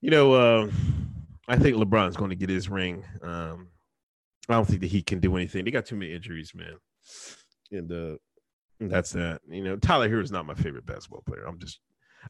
You 0.00 0.10
know, 0.10 0.32
uh, 0.32 0.70
I 1.48 1.56
think 1.56 1.76
LeBron's 1.76 2.16
going 2.16 2.30
to 2.30 2.36
get 2.36 2.50
his 2.50 2.68
ring. 2.68 3.04
Um, 3.22 3.68
I 4.48 4.54
don't 4.54 4.64
think 4.64 4.80
the 4.80 4.88
Heat 4.88 5.06
can 5.06 5.20
do 5.20 5.36
anything. 5.36 5.64
They 5.64 5.70
got 5.70 5.86
too 5.86 5.96
many 5.96 6.12
injuries, 6.12 6.52
man. 6.54 6.76
And 7.72 7.90
uh, 7.92 8.16
that's 8.80 9.10
that. 9.12 9.40
You 9.48 9.64
know, 9.64 9.76
Tyler 9.76 10.08
Herro 10.08 10.22
is 10.22 10.30
not 10.30 10.46
my 10.46 10.54
favorite 10.54 10.86
basketball 10.86 11.22
player. 11.26 11.44
I'm 11.46 11.58
just, 11.58 11.80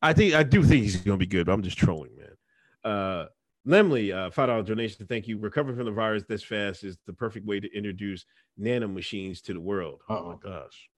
I 0.01 0.13
think 0.13 0.35
I 0.35 0.43
do 0.43 0.63
think 0.63 0.83
he's 0.83 0.97
going 0.97 1.19
to 1.19 1.23
be 1.23 1.27
good, 1.27 1.47
but 1.47 1.53
I'm 1.53 1.63
just 1.63 1.77
trolling, 1.79 2.13
man. 2.17 2.93
Uh, 2.93 3.27
Lemley, 3.67 4.15
uh, 4.15 4.31
five 4.31 4.49
dollar 4.49 4.63
donation. 4.63 5.07
Thank 5.07 5.27
you. 5.27 5.39
Recovering 5.39 5.77
from 5.77 5.87
the 5.87 5.93
virus 5.93 6.23
this 6.29 6.43
fast 6.43 6.85
is 6.85 6.97
the 7.07 7.13
perfect 7.13 7.47
way 7.47 7.61
to 7.61 7.77
introduce 7.77 8.25
nano 8.57 8.89
machines 8.89 9.41
to 9.43 9.53
the 9.53 9.61
world. 9.61 10.01
Oh 10.09 10.15
Uh-oh. 10.15 10.29
my 10.29 10.51
gosh. 10.51 10.89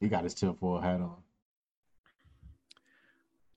He 0.00 0.08
got 0.08 0.24
his 0.24 0.34
tinfoil 0.34 0.80
hat 0.80 1.00
on. 1.00 1.16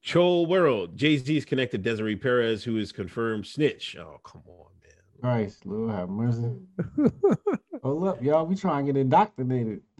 Chol 0.06 0.48
World. 0.48 0.96
Jay 0.96 1.18
Z 1.18 1.36
is 1.36 1.44
connected 1.44 1.84
Desiree 1.84 2.16
Perez, 2.16 2.64
who 2.64 2.78
is 2.78 2.94
confirmed 2.94 3.46
snitch. 3.46 3.98
Oh, 4.00 4.20
come 4.24 4.44
on. 4.48 4.68
Christ, 5.22 5.66
Lord 5.66 5.92
have 5.92 6.10
mercy. 6.10 6.56
Hold 7.84 8.08
up, 8.08 8.22
y'all. 8.22 8.46
We 8.46 8.56
trying 8.56 8.86
to 8.86 8.94
get 8.94 9.00
indoctrinated. 9.00 9.82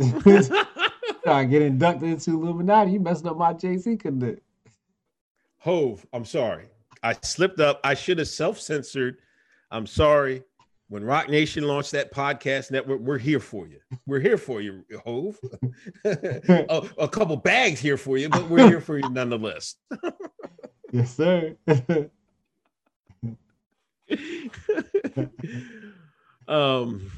trying 1.24 1.48
to 1.48 1.52
get 1.52 1.62
inducted 1.62 2.10
into 2.10 2.32
Illuminati. 2.32 2.92
You 2.92 3.00
messing 3.00 3.28
up 3.28 3.38
my 3.38 3.54
JC 3.54 4.00
connect. 4.00 4.42
Hove, 5.60 6.06
I'm 6.14 6.26
sorry. 6.26 6.68
I 7.04 7.16
slipped 7.22 7.60
up. 7.60 7.80
I 7.84 7.94
should 7.94 8.18
have 8.20 8.28
self 8.28 8.60
censored. 8.60 9.18
I'm 9.72 9.86
sorry. 9.86 10.44
When 10.88 11.04
Roc 11.04 11.30
Nation 11.30 11.66
launched 11.66 11.92
that 11.92 12.12
podcast 12.12 12.72
network, 12.72 13.02
we're 13.02 13.20
here 13.20 13.40
for 13.40 13.68
you. 13.68 13.80
We're 14.08 14.22
here 14.22 14.38
for 14.38 14.60
you, 14.60 14.84
Hove. 15.06 15.38
a, 16.04 16.90
a 16.98 17.08
couple 17.08 17.36
bags 17.38 17.80
here 17.80 17.98
for 17.98 18.18
you, 18.18 18.28
but 18.30 18.50
we're 18.50 18.68
here 18.68 18.82
for 18.82 18.98
you 18.98 19.08
nonetheless. 19.10 19.76
Yes, 20.92 21.16
sir. 21.16 21.56
um, 26.48 27.12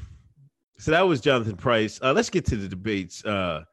so 0.78 0.90
that 0.90 1.02
was 1.02 1.20
Jonathan 1.20 1.56
Price. 1.56 2.00
Uh, 2.02 2.12
let's 2.12 2.30
get 2.30 2.44
to 2.46 2.56
the 2.56 2.68
debates. 2.68 3.24
Uh, 3.24 3.64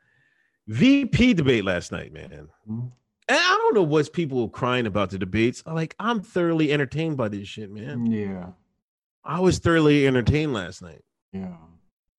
VP 0.67 1.33
debate 1.33 1.65
last 1.65 1.91
night, 1.91 2.13
man. 2.13 2.47
Mhm. 2.69 2.91
And 3.27 3.37
I 3.37 3.57
don't 3.57 3.75
know 3.75 3.83
what's 3.83 4.09
people 4.09 4.49
crying 4.49 4.85
about 4.87 5.09
the 5.11 5.17
debates. 5.19 5.63
Like, 5.65 5.95
I'm 5.99 6.21
thoroughly 6.21 6.71
entertained 6.71 7.17
by 7.17 7.27
this 7.29 7.47
shit, 7.47 7.71
man. 7.71 8.05
yeah, 8.07 8.51
I 9.23 9.39
was 9.39 9.59
thoroughly 9.59 10.07
entertained 10.07 10.53
last 10.53 10.81
night. 10.81 11.03
yeah. 11.31 11.55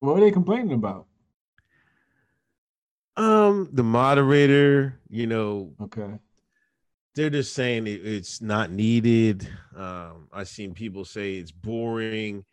What 0.00 0.14
were 0.14 0.20
they 0.20 0.30
complaining 0.30 0.72
about? 0.72 1.06
Um, 3.16 3.68
the 3.72 3.82
moderator, 3.82 4.98
you 5.10 5.26
know, 5.26 5.74
Okay. 5.80 6.18
They're 7.14 7.30
just 7.30 7.54
saying 7.54 7.86
it, 7.86 8.06
it's 8.06 8.40
not 8.40 8.70
needed. 8.70 9.48
Um, 9.76 10.28
I've 10.32 10.48
seen 10.48 10.74
people 10.74 11.04
say 11.04 11.34
it's 11.34 11.50
boring. 11.50 12.44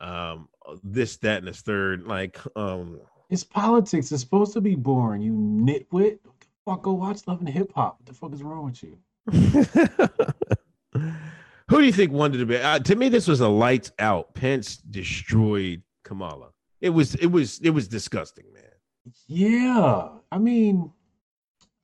Um, 0.00 0.48
this, 0.82 1.16
that, 1.18 1.38
and 1.38 1.48
this 1.48 1.60
third. 1.60 2.06
Like, 2.06 2.38
um, 2.56 3.00
It's 3.28 3.44
politics. 3.44 4.12
It's 4.12 4.22
supposed 4.22 4.52
to 4.54 4.60
be 4.60 4.74
boring, 4.74 5.22
you 5.22 5.32
nitwit. 5.32 6.18
Fuck, 6.64 6.82
go 6.82 6.92
watch 6.92 7.26
Love 7.26 7.40
and 7.40 7.48
Hip 7.48 7.72
Hop. 7.74 7.98
What 7.98 8.06
the 8.06 8.14
fuck 8.14 8.32
is 8.32 8.42
wrong 8.42 8.66
with 8.66 8.82
you? 8.82 8.98
who 11.68 11.78
do 11.78 11.84
you 11.84 11.92
think 11.92 12.12
won 12.12 12.32
the 12.32 12.38
debate? 12.38 12.62
Uh, 12.62 12.78
to 12.80 12.96
me, 12.96 13.08
this 13.08 13.26
was 13.26 13.40
a 13.40 13.48
lights 13.48 13.92
out. 13.98 14.34
Pence 14.34 14.76
destroyed 14.76 15.82
Kamala. 16.04 16.50
It 16.80 16.90
was, 16.90 17.14
it 17.16 17.26
was, 17.26 17.60
it 17.60 17.70
was 17.70 17.88
disgusting, 17.88 18.44
man. 18.52 18.62
Yeah, 19.26 20.08
I 20.30 20.38
mean, 20.38 20.92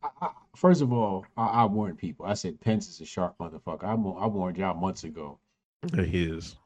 I, 0.03 0.09
I, 0.21 0.31
first 0.57 0.83
of 0.83 0.93
all, 0.93 1.25
I, 1.37 1.47
I 1.47 1.65
warned 1.67 1.99
people. 1.99 2.27
I 2.27 2.35
said 2.35 2.61
Pence 2.61 2.89
is 2.89 3.01
a 3.01 3.05
sharp 3.05 3.37
motherfucker. 3.39 3.85
I, 3.85 3.93
I 3.93 4.27
warned 4.27 4.57
y'all 4.57 4.75
months 4.75 5.05
ago. 5.05 5.39
He 5.95 6.25
is. 6.25 6.57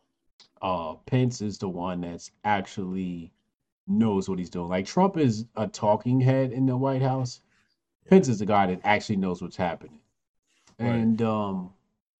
Uh, 0.62 0.94
Pence 1.06 1.40
is 1.40 1.58
the 1.58 1.68
one 1.68 2.00
that's 2.00 2.30
actually 2.44 3.32
knows 3.86 4.28
what 4.28 4.38
he's 4.38 4.50
doing. 4.50 4.68
Like 4.68 4.86
Trump 4.86 5.16
is 5.16 5.46
a 5.56 5.66
talking 5.66 6.20
head 6.20 6.52
in 6.52 6.66
the 6.66 6.76
White 6.76 7.02
House. 7.02 7.40
Pence 8.08 8.28
is 8.28 8.38
the 8.38 8.46
guy 8.46 8.66
that 8.66 8.80
actually 8.84 9.16
knows 9.16 9.42
what's 9.42 9.56
happening. 9.56 10.00
Right. 10.78 10.88
And 10.88 11.20
um, 11.22 11.70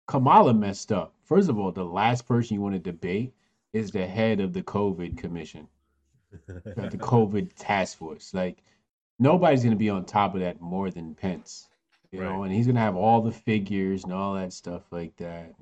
Kamala 0.07 0.53
messed 0.53 0.93
up. 0.93 1.15
First 1.25 1.49
of 1.49 1.59
all, 1.59 1.73
the 1.73 1.85
last 1.85 2.27
person 2.27 2.55
you 2.55 2.61
want 2.61 2.75
to 2.75 2.79
debate 2.79 3.33
is 3.73 3.91
the 3.91 4.07
head 4.07 4.41
of 4.41 4.53
the 4.53 4.63
COVID 4.63 5.17
commission. 5.17 5.69
the 6.47 6.99
COVID 6.99 7.51
task 7.57 7.99
force. 7.99 8.35
Like 8.35 8.59
nobody's 9.21 9.63
gonna 9.63 9.77
be 9.77 9.91
on 9.91 10.05
top 10.05 10.35
of 10.35 10.41
that 10.41 10.61
more 10.61 10.91
than 10.91 11.15
Pence. 11.15 11.69
You 12.13 12.21
know, 12.21 12.43
and 12.45 12.53
he's 12.53 12.67
gonna 12.67 12.81
have 12.81 12.97
all 12.97 13.21
the 13.23 13.33
figures 13.33 14.05
and 14.05 14.13
all 14.13 14.35
that 14.35 14.53
stuff 14.53 14.91
like 14.93 15.17
that. 15.19 15.55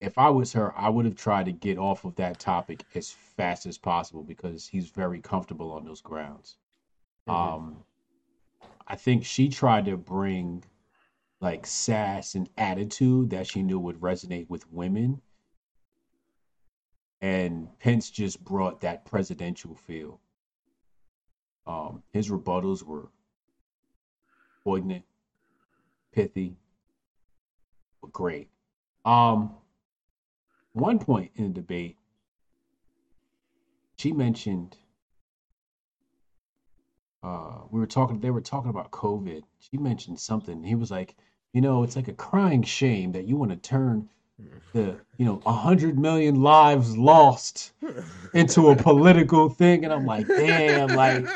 If 0.00 0.18
I 0.18 0.30
was 0.30 0.52
her, 0.54 0.76
I 0.76 0.88
would 0.88 1.04
have 1.04 1.14
tried 1.14 1.46
to 1.46 1.52
get 1.52 1.78
off 1.78 2.04
of 2.04 2.16
that 2.16 2.40
topic 2.40 2.84
as 2.96 3.12
fast 3.12 3.66
as 3.66 3.78
possible 3.78 4.24
because 4.24 4.66
he's 4.66 4.90
very 4.90 5.20
comfortable 5.20 5.72
on 5.72 5.84
those 5.84 6.00
grounds. 6.00 6.56
Um 7.28 7.84
I 8.88 8.96
think 8.96 9.24
she 9.24 9.48
tried 9.48 9.86
to 9.86 9.96
bring 9.96 10.64
like 11.40 11.66
sass 11.66 12.34
and 12.34 12.48
attitude 12.58 13.30
that 13.30 13.46
she 13.46 13.62
knew 13.62 13.78
would 13.80 14.00
resonate 14.00 14.48
with 14.50 14.70
women 14.72 15.22
and 17.22 17.68
Pence 17.78 18.10
just 18.10 18.44
brought 18.44 18.80
that 18.82 19.04
presidential 19.06 19.76
feel. 19.76 20.21
Um, 21.66 22.02
his 22.12 22.28
rebuttals 22.28 22.82
were 22.82 23.08
poignant, 24.64 25.04
pithy, 26.12 26.56
but 28.00 28.12
great. 28.12 28.48
Um, 29.04 29.54
one 30.72 30.98
point 30.98 31.30
in 31.36 31.48
the 31.48 31.60
debate, 31.60 31.96
she 33.96 34.12
mentioned 34.12 34.76
uh, 37.22 37.60
we 37.70 37.78
were 37.78 37.86
talking. 37.86 38.18
They 38.18 38.30
were 38.30 38.40
talking 38.40 38.70
about 38.70 38.90
COVID. 38.90 39.42
She 39.60 39.76
mentioned 39.76 40.18
something. 40.18 40.64
He 40.64 40.74
was 40.74 40.90
like, 40.90 41.14
you 41.52 41.60
know, 41.60 41.84
it's 41.84 41.94
like 41.94 42.08
a 42.08 42.12
crying 42.12 42.62
shame 42.62 43.12
that 43.12 43.28
you 43.28 43.36
want 43.36 43.52
to 43.52 43.56
turn 43.56 44.08
the 44.72 44.96
you 45.18 45.24
know 45.24 45.40
a 45.46 45.52
hundred 45.52 45.98
million 45.98 46.42
lives 46.42 46.96
lost 46.96 47.72
into 48.34 48.70
a 48.70 48.76
political 48.76 49.48
thing 49.48 49.84
and 49.84 49.92
i'm 49.92 50.06
like 50.06 50.26
damn 50.26 50.88
like 50.88 51.26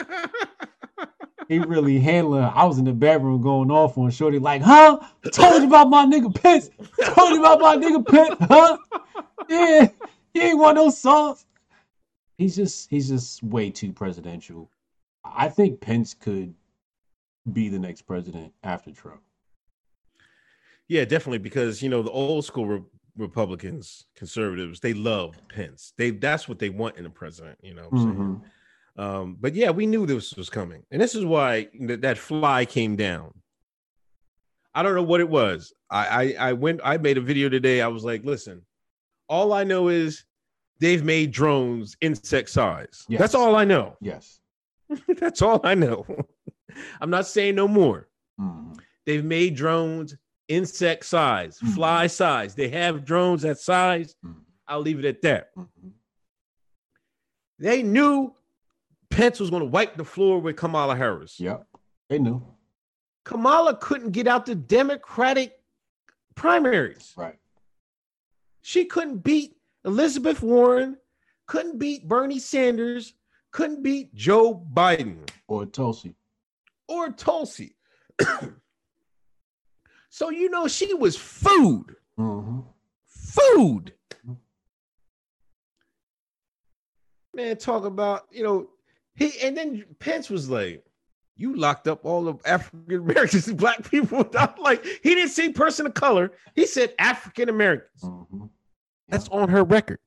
he 1.48 1.58
really 1.58 1.98
handling 1.98 2.42
i 2.42 2.64
was 2.64 2.78
in 2.78 2.84
the 2.84 2.92
bedroom 2.92 3.40
going 3.42 3.70
off 3.70 3.96
on 3.98 4.10
shorty 4.10 4.38
like 4.38 4.62
huh? 4.62 4.98
Told 5.32 5.62
you 5.62 5.68
about 5.68 5.90
my 5.90 6.06
nigga 6.06 6.34
Pence. 6.42 6.70
told 7.14 7.30
you 7.30 7.40
about 7.40 7.60
my 7.60 7.76
nigga 7.76 8.06
Pence, 8.06 8.36
huh? 8.40 8.76
Yeah 9.48 9.88
he 10.36 10.42
ain't 10.42 10.58
want 10.58 10.76
no 10.76 10.90
sauce. 10.90 11.46
He's 12.36 12.54
just 12.54 12.90
he's 12.90 13.08
just 13.08 13.42
way 13.42 13.70
too 13.70 13.92
presidential. 13.92 14.70
I 15.24 15.48
think 15.48 15.80
pence 15.80 16.12
could 16.12 16.54
be 17.50 17.70
the 17.70 17.78
next 17.78 18.02
president 18.02 18.52
after 18.62 18.92
trump 18.92 19.22
Yeah, 20.88 21.04
definitely 21.04 21.38
because 21.38 21.82
you 21.82 21.88
know 21.88 22.02
the 22.02 22.10
old 22.10 22.44
school 22.44 22.66
re- 22.66 22.82
Republicans, 23.16 24.06
conservatives, 24.14 24.78
they 24.80 24.92
love 24.94 25.36
Pence. 25.48 25.92
They 25.96 26.10
that's 26.10 26.48
what 26.48 26.58
they 26.58 26.68
want 26.68 26.96
in 26.96 27.06
a 27.06 27.10
president. 27.10 27.58
You 27.62 27.74
know. 27.74 27.88
What 27.88 28.00
I'm 28.00 28.06
saying? 28.06 28.16
Mhm. 28.16 28.42
Um, 28.98 29.36
but 29.40 29.54
yeah, 29.54 29.70
we 29.70 29.86
knew 29.86 30.06
this 30.06 30.34
was 30.36 30.48
coming, 30.48 30.82
and 30.90 31.00
this 31.02 31.14
is 31.14 31.24
why 31.24 31.64
th- 31.86 32.00
that 32.00 32.16
fly 32.18 32.64
came 32.64 32.96
down. 32.96 33.32
I 34.74 34.82
don't 34.82 34.94
know 34.94 35.02
what 35.02 35.20
it 35.20 35.28
was. 35.28 35.72
I, 35.90 36.34
I 36.38 36.48
I 36.48 36.52
went. 36.52 36.80
I 36.84 36.96
made 36.98 37.18
a 37.18 37.20
video 37.22 37.48
today. 37.48 37.80
I 37.80 37.88
was 37.88 38.04
like, 38.04 38.24
listen, 38.24 38.62
all 39.28 39.52
I 39.52 39.64
know 39.64 39.88
is 39.88 40.24
they've 40.80 41.02
made 41.04 41.30
drones 41.32 41.96
insect 42.00 42.48
size. 42.50 43.04
Yes. 43.08 43.18
That's 43.20 43.34
all 43.34 43.56
I 43.56 43.64
know. 43.64 43.96
Yes. 44.00 44.40
That's 45.18 45.42
all 45.42 45.60
I 45.64 45.74
know. 45.74 46.06
I'm 47.00 47.10
not 47.10 47.26
saying 47.26 47.54
no 47.54 47.66
more. 47.66 48.08
Mhm. 48.40 48.78
They've 49.06 49.24
made 49.24 49.56
drones 49.56 50.14
insect 50.48 51.04
size, 51.06 51.58
Mhm. 51.60 51.74
fly 51.74 52.06
size. 52.06 52.54
They 52.54 52.68
have 52.68 53.04
drones 53.04 53.42
that 53.42 53.58
size. 53.58 54.14
Mhm. 54.24 54.42
I'll 54.68 54.80
leave 54.80 54.98
it 54.98 55.04
at 55.04 55.22
that. 55.22 55.54
Mhm. 55.56 55.92
They 57.58 57.82
knew 57.82 58.34
Pence 59.10 59.40
was 59.40 59.50
going 59.50 59.62
to 59.62 59.68
wipe 59.68 59.96
the 59.96 60.04
floor 60.04 60.40
with 60.40 60.56
Kamala 60.56 60.94
Harris. 60.96 61.38
Yep. 61.40 61.66
They 62.08 62.18
knew. 62.18 62.42
Kamala 63.24 63.76
couldn't 63.76 64.10
get 64.10 64.26
out 64.26 64.46
the 64.46 64.54
Democratic 64.54 65.62
primaries. 66.34 67.14
Right. 67.16 67.38
She 68.62 68.84
couldn't 68.84 69.18
beat 69.18 69.56
Elizabeth 69.84 70.42
Warren, 70.42 70.98
couldn't 71.46 71.78
beat 71.78 72.06
Bernie 72.08 72.38
Sanders, 72.40 73.14
couldn't 73.52 73.82
beat 73.82 74.12
Joe 74.14 74.54
Biden 74.54 75.28
Or 75.46 75.64
Tulsi. 75.66 76.14
or 76.88 77.10
Tulsi. 77.12 77.74
so 80.10 80.30
you 80.30 80.48
know 80.50 80.68
she 80.68 80.92
was 80.94 81.16
food. 81.16 81.96
hmm 82.16 82.60
Food. 83.06 83.92
Man, 87.34 87.56
talk 87.58 87.84
about, 87.84 88.22
you 88.30 88.42
know, 88.42 88.70
he 89.14 89.30
and 89.42 89.54
then 89.56 89.84
Pence 89.98 90.30
was 90.30 90.48
like, 90.48 90.82
you 91.36 91.54
locked 91.54 91.86
up 91.86 92.06
all 92.06 92.28
of 92.28 92.40
African 92.46 92.94
Americans 93.00 93.46
and 93.46 93.58
black 93.58 93.88
people. 93.90 94.26
I'm 94.38 94.54
like, 94.58 94.82
he 95.02 95.14
didn't 95.14 95.30
say 95.30 95.52
person 95.52 95.84
of 95.86 95.92
color. 95.92 96.32
He 96.54 96.66
said 96.66 96.94
African 96.98 97.50
Americans. 97.50 98.00
hmm 98.02 98.44
That's 99.08 99.28
on 99.28 99.50
her 99.50 99.64
record. 99.64 99.98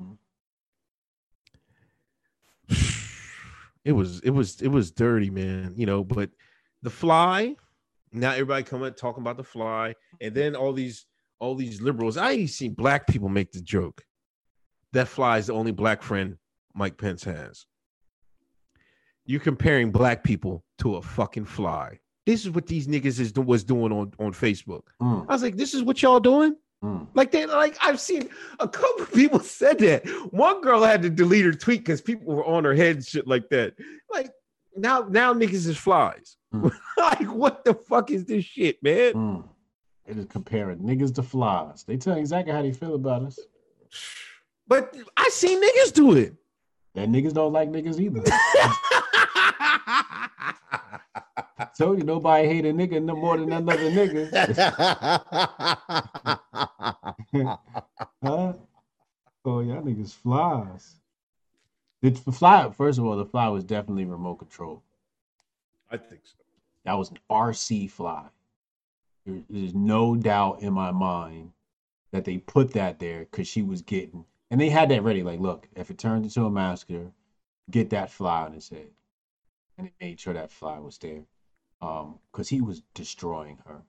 Mhm. 0.00 0.16
It 3.82 3.92
was 3.92 4.20
it 4.20 4.30
was 4.30 4.60
it 4.60 4.68
was 4.68 4.90
dirty, 4.90 5.30
man. 5.30 5.72
You 5.74 5.86
know, 5.86 6.04
but 6.04 6.30
the 6.82 6.90
fly. 6.90 7.56
Now 8.12 8.32
everybody 8.32 8.64
coming 8.64 8.92
talking 8.94 9.22
about 9.22 9.36
the 9.36 9.44
fly, 9.44 9.94
and 10.20 10.34
then 10.34 10.56
all 10.56 10.72
these 10.72 11.06
all 11.38 11.54
these 11.54 11.80
liberals. 11.80 12.16
I 12.16 12.32
ain't 12.32 12.50
seen 12.50 12.74
black 12.74 13.06
people 13.06 13.28
make 13.28 13.52
the 13.52 13.60
joke. 13.60 14.04
That 14.92 15.08
fly 15.08 15.38
is 15.38 15.46
the 15.46 15.54
only 15.54 15.72
black 15.72 16.02
friend 16.02 16.36
Mike 16.74 16.98
Pence 16.98 17.24
has. 17.24 17.66
You're 19.24 19.40
comparing 19.40 19.92
black 19.92 20.24
people 20.24 20.64
to 20.78 20.96
a 20.96 21.02
fucking 21.02 21.44
fly. 21.44 21.98
This 22.26 22.44
is 22.44 22.50
what 22.50 22.66
these 22.66 22.86
niggas 22.86 23.20
is 23.20 23.32
was 23.34 23.64
doing 23.64 23.92
on 23.92 24.12
on 24.18 24.32
Facebook. 24.32 24.82
Mm, 25.00 25.26
I 25.28 25.32
was 25.32 25.42
like, 25.42 25.56
this 25.56 25.74
is 25.74 25.82
what 25.82 26.02
y'all 26.02 26.20
doing. 26.20 26.56
mm. 26.84 27.06
Like 27.14 27.30
they 27.30 27.46
like 27.46 27.76
I've 27.80 28.00
seen 28.00 28.28
a 28.58 28.68
couple 28.68 29.06
people 29.14 29.40
said 29.40 29.78
that. 29.78 30.06
One 30.32 30.60
girl 30.60 30.82
had 30.82 31.02
to 31.02 31.10
delete 31.10 31.44
her 31.44 31.52
tweet 31.52 31.80
because 31.80 32.00
people 32.00 32.34
were 32.34 32.44
on 32.44 32.64
her 32.64 32.74
head 32.74 32.96
and 32.96 33.06
shit 33.06 33.26
like 33.26 33.48
that. 33.50 33.74
Like 34.12 34.30
now, 34.76 35.06
now 35.08 35.34
niggas 35.34 35.66
is 35.66 35.76
flies. 35.76 36.36
Mm. 36.54 36.72
like 36.96 37.32
what 37.32 37.64
the 37.64 37.74
fuck 37.74 38.10
is 38.10 38.24
this 38.24 38.44
shit, 38.44 38.82
man? 38.82 39.12
Mm. 39.12 39.48
They 40.06 40.14
just 40.14 40.28
comparing 40.28 40.78
niggas 40.78 41.14
to 41.16 41.22
flies. 41.22 41.84
They 41.84 41.96
tell 41.96 42.14
you 42.14 42.20
exactly 42.20 42.52
how 42.52 42.62
they 42.62 42.72
feel 42.72 42.94
about 42.94 43.22
us. 43.22 43.38
But 44.66 44.96
I 45.16 45.28
seen 45.30 45.62
niggas 45.62 45.92
do 45.92 46.16
it. 46.16 46.34
And 46.94 47.14
niggas 47.14 47.32
don't 47.32 47.52
like 47.52 47.70
niggas 47.70 48.00
either. 48.00 48.22
Told 51.78 51.98
you 51.98 52.04
nobody 52.04 52.48
hate 52.48 52.66
a 52.66 52.72
nigga 52.72 53.02
no 53.02 53.16
more 53.16 53.38
than 53.38 53.52
another 53.52 53.90
nigga. 53.90 54.28
huh? 58.22 58.52
Oh, 59.44 59.60
y'all 59.60 59.82
niggas 59.82 60.12
flies. 60.12 60.99
The 62.02 62.10
the 62.10 62.32
fly, 62.32 62.70
first 62.70 62.98
of 62.98 63.04
all, 63.04 63.16
the 63.16 63.24
fly 63.26 63.48
was 63.48 63.64
definitely 63.64 64.04
remote 64.04 64.36
control. 64.36 64.82
I 65.90 65.96
think 65.98 66.22
so. 66.24 66.36
That 66.84 66.94
was 66.98 67.10
an 67.10 67.18
RC 67.28 67.86
fly. 67.86 68.30
There- 69.26 69.44
There's 69.48 69.74
no 69.74 70.16
doubt 70.16 70.60
in 70.62 70.72
my 70.72 70.90
mind 70.90 71.52
that 72.12 72.24
they 72.24 72.38
put 72.38 72.72
that 72.72 72.98
there 72.98 73.20
because 73.20 73.48
she 73.48 73.62
was 73.62 73.82
getting, 73.82 74.26
and 74.50 74.60
they 74.60 74.70
had 74.70 74.88
that 74.90 75.02
ready. 75.02 75.22
Like, 75.22 75.40
look, 75.40 75.68
if 75.76 75.90
it 75.90 75.98
turns 75.98 76.26
into 76.26 76.46
a 76.46 76.50
massacre, 76.50 77.12
get 77.70 77.90
that 77.90 78.10
fly 78.10 78.42
on 78.44 78.52
his 78.54 78.68
head. 78.70 78.92
And 79.78 79.88
they 79.88 79.92
made 80.06 80.20
sure 80.20 80.34
that 80.34 80.50
fly 80.52 80.78
was 80.78 80.98
there. 80.98 81.26
Um, 81.82 82.20
because 82.32 82.48
he 82.50 82.60
was 82.60 82.82
destroying 82.94 83.58
her. 83.66 83.84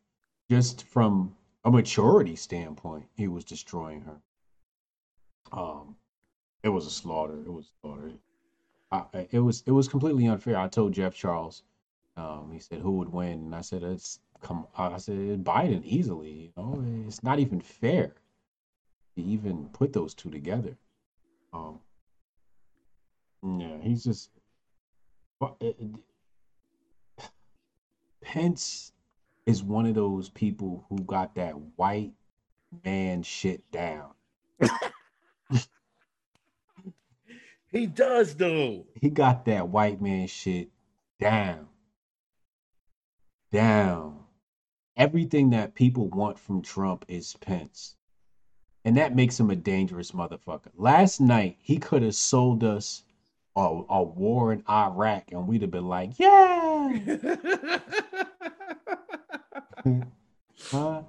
Just 0.50 0.84
from 0.84 1.36
a 1.64 1.72
maturity 1.72 2.36
standpoint, 2.36 3.08
he 3.16 3.28
was 3.28 3.44
destroying 3.46 4.02
her. 4.02 4.22
Um, 5.52 5.98
it 6.64 6.70
was 6.70 6.86
a 6.86 6.92
slaughter. 6.92 7.40
It 7.40 7.52
was 7.52 7.66
a 7.66 7.82
slaughter. 7.82 8.12
I, 8.92 9.28
it 9.32 9.40
was 9.40 9.64
it 9.66 9.72
was 9.72 9.88
completely 9.88 10.28
unfair. 10.28 10.58
I 10.58 10.68
told 10.68 10.94
Jeff 10.94 11.16
Charles, 11.16 11.64
um, 12.18 12.50
he 12.52 12.60
said 12.60 12.80
who 12.80 12.92
would 12.94 13.10
win, 13.10 13.40
and 13.46 13.56
I 13.56 13.62
said 13.62 13.84
it's 13.84 14.20
come. 14.42 14.68
I 14.78 14.98
said 14.98 15.44
Biden 15.44 15.84
easily. 15.84 16.52
You 16.58 16.64
know, 16.64 16.84
it's 17.08 17.24
not 17.24 17.40
even 17.40 17.62
fair 17.62 18.14
to 19.16 19.22
even 19.24 19.70
put 19.74 19.94
those 19.94 20.14
two 20.14 20.30
together. 20.30 20.76
Um, 21.54 21.80
yeah, 23.44 23.78
he's 23.82 24.04
just. 24.04 24.30
but 25.40 25.56
Pence 28.22 28.92
is 29.46 29.64
one 29.64 29.86
of 29.86 29.96
those 29.96 30.30
people 30.30 30.86
who 30.90 30.98
got 31.00 31.36
that 31.36 31.54
white 31.76 32.14
man 32.86 33.24
shit 33.24 33.70
down. 33.72 34.12
He 37.72 37.88
does 37.88 38.36
though. 38.36 38.86
He 39.00 39.10
got 39.10 39.46
that 39.46 39.70
white 39.70 40.02
man 40.02 40.28
shit 40.28 40.70
down. 41.20 41.68
Down. 43.52 44.20
Everything 44.98 45.52
that 45.52 45.74
people 45.74 46.08
want 46.10 46.38
from 46.38 46.62
Trump 46.62 47.06
is 47.08 47.36
Pence. 47.40 47.96
And 48.84 48.98
that 48.98 49.16
makes 49.16 49.40
him 49.40 49.50
a 49.50 49.56
dangerous 49.56 50.12
motherfucker. 50.12 50.72
Last 50.76 51.22
night, 51.22 51.58
he 51.62 51.78
could 51.78 52.02
have 52.02 52.16
sold 52.16 52.64
us 52.64 53.04
a, 53.56 53.62
a 53.62 54.04
war 54.04 54.52
in 54.52 54.64
Iraq 54.70 55.32
and 55.32 55.48
we'd 55.48 55.62
have 55.62 55.72
been 55.72 55.88
like, 55.88 56.20
yeah. 56.20 57.78
Huh? 60.72 61.02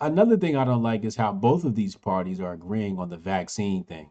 Another 0.00 0.36
thing 0.36 0.56
I 0.56 0.64
don't 0.64 0.82
like 0.82 1.04
is 1.04 1.16
how 1.16 1.32
both 1.32 1.64
of 1.64 1.74
these 1.74 1.96
parties 1.96 2.40
are 2.40 2.52
agreeing 2.52 2.98
on 2.98 3.08
the 3.08 3.16
vaccine 3.16 3.84
thing. 3.84 4.10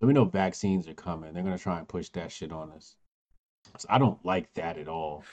So 0.00 0.06
we 0.06 0.12
know 0.12 0.24
vaccines 0.24 0.88
are 0.88 0.94
coming. 0.94 1.32
They're 1.32 1.42
gonna 1.42 1.58
try 1.58 1.78
and 1.78 1.88
push 1.88 2.08
that 2.10 2.30
shit 2.30 2.52
on 2.52 2.70
us. 2.72 2.96
So 3.78 3.86
I 3.90 3.98
don't 3.98 4.22
like 4.24 4.52
that 4.54 4.76
at 4.76 4.88
all. 4.88 5.24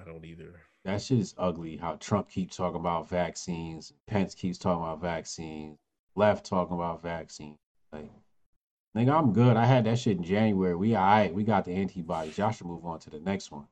I 0.00 0.04
don't 0.04 0.24
either. 0.24 0.60
That 0.84 1.02
shit 1.02 1.18
is 1.18 1.34
ugly. 1.36 1.76
How 1.76 1.96
Trump 1.96 2.28
keeps 2.28 2.56
talking 2.56 2.80
about 2.80 3.08
vaccines, 3.08 3.92
Pence 4.06 4.34
keeps 4.34 4.58
talking 4.58 4.82
about 4.82 5.00
vaccines, 5.00 5.78
left 6.16 6.46
talking 6.46 6.74
about 6.74 7.02
vaccines. 7.02 7.58
Like, 7.92 8.10
nigga, 8.96 9.12
I'm 9.12 9.32
good. 9.32 9.56
I 9.56 9.64
had 9.64 9.84
that 9.84 9.98
shit 9.98 10.16
in 10.16 10.24
January. 10.24 10.74
We 10.74 10.94
all 10.94 11.04
right. 11.04 11.34
We 11.34 11.44
got 11.44 11.64
the 11.64 11.72
antibodies. 11.72 12.38
Y'all 12.38 12.50
should 12.50 12.66
move 12.66 12.84
on 12.84 12.98
to 13.00 13.10
the 13.10 13.20
next 13.20 13.52
one. 13.52 13.66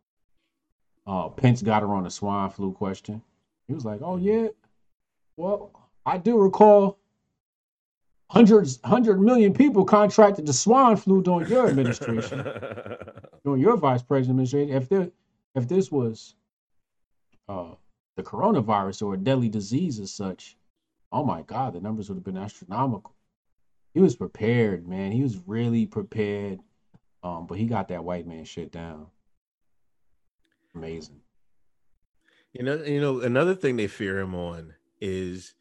Uh, 1.06 1.28
Pence 1.28 1.62
got 1.62 1.82
her 1.82 1.94
on 1.94 2.04
the 2.04 2.10
swine 2.10 2.50
flu 2.50 2.72
question. 2.72 3.22
He 3.66 3.74
was 3.74 3.84
like, 3.84 4.00
"Oh 4.02 4.16
yeah, 4.16 4.48
well, 5.36 5.90
I 6.04 6.18
do 6.18 6.38
recall 6.38 6.98
hundreds, 8.30 8.78
hundred 8.84 9.20
million 9.20 9.52
people 9.52 9.84
contracted 9.84 10.46
the 10.46 10.52
swine 10.52 10.96
flu 10.96 11.22
during 11.22 11.48
your 11.48 11.68
administration." 11.70 12.44
during 13.44 13.60
your 13.60 13.76
vice 13.76 14.02
president 14.02 14.30
administration, 14.30 14.76
if 14.76 14.88
there, 14.88 15.10
if 15.54 15.68
this 15.68 15.90
was 15.90 16.34
uh, 17.48 17.74
the 18.16 18.22
coronavirus 18.22 19.02
or 19.02 19.14
a 19.14 19.18
deadly 19.18 19.48
disease 19.48 19.98
as 19.98 20.12
such, 20.12 20.56
oh 21.12 21.24
my 21.24 21.42
God, 21.42 21.72
the 21.72 21.80
numbers 21.80 22.08
would 22.08 22.16
have 22.16 22.24
been 22.24 22.36
astronomical. 22.36 23.14
He 23.94 24.00
was 24.00 24.16
prepared, 24.16 24.86
man. 24.86 25.12
He 25.12 25.22
was 25.22 25.38
really 25.46 25.86
prepared. 25.86 26.60
Um, 27.22 27.46
but 27.46 27.58
he 27.58 27.66
got 27.66 27.88
that 27.88 28.04
white 28.04 28.26
man 28.26 28.44
shit 28.44 28.70
down. 28.70 29.06
Amazing. 30.74 31.20
You 32.52 32.64
know, 32.64 32.82
you 32.82 33.00
know, 33.00 33.20
another 33.20 33.54
thing 33.54 33.76
they 33.76 33.88
fear 33.88 34.18
him 34.18 34.34
on 34.34 34.74
is 35.00 35.54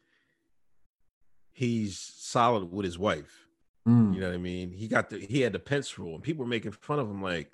he's 1.58 1.98
solid 1.98 2.70
with 2.72 2.84
his 2.84 2.98
wife. 2.98 3.46
Mm, 3.86 4.14
You 4.14 4.20
know 4.20 4.28
what 4.28 4.34
I 4.34 4.38
mean? 4.38 4.70
He 4.70 4.86
got 4.86 5.10
the 5.10 5.18
he 5.18 5.40
had 5.40 5.52
the 5.52 5.58
Pence 5.58 5.98
rule, 5.98 6.14
and 6.14 6.22
people 6.22 6.44
were 6.44 6.48
making 6.48 6.70
fun 6.72 6.98
of 7.00 7.10
him. 7.10 7.20
Like, 7.20 7.52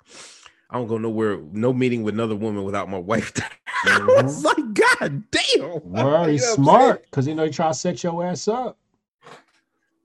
I 0.69 0.77
don't 0.77 0.87
go 0.87 0.97
nowhere, 0.99 1.39
no 1.51 1.73
meeting 1.73 2.03
with 2.03 2.13
another 2.13 2.35
woman 2.35 2.63
without 2.63 2.87
my 2.89 2.97
wife. 2.99 3.33
I 3.85 4.21
was 4.23 4.43
like, 4.43 4.73
God 4.73 5.23
damn. 5.31 5.79
Well, 5.83 6.25
he's 6.25 6.41
You 6.43 6.47
know 6.49 6.53
smart 6.55 7.03
because 7.05 7.27
you 7.27 7.33
know 7.35 7.45
he 7.45 7.51
try 7.51 7.69
to 7.69 7.73
set 7.73 8.03
your 8.03 8.23
ass 8.25 8.47
up. 8.47 8.77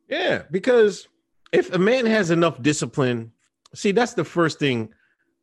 Yeah, 0.09 0.43
because 0.51 1.06
if 1.52 1.72
a 1.74 1.78
man 1.78 2.06
has 2.06 2.31
enough 2.31 2.60
discipline, 2.62 3.32
see, 3.74 3.93
that's 3.93 4.14
the 4.14 4.24
first 4.24 4.59
thing 4.59 4.89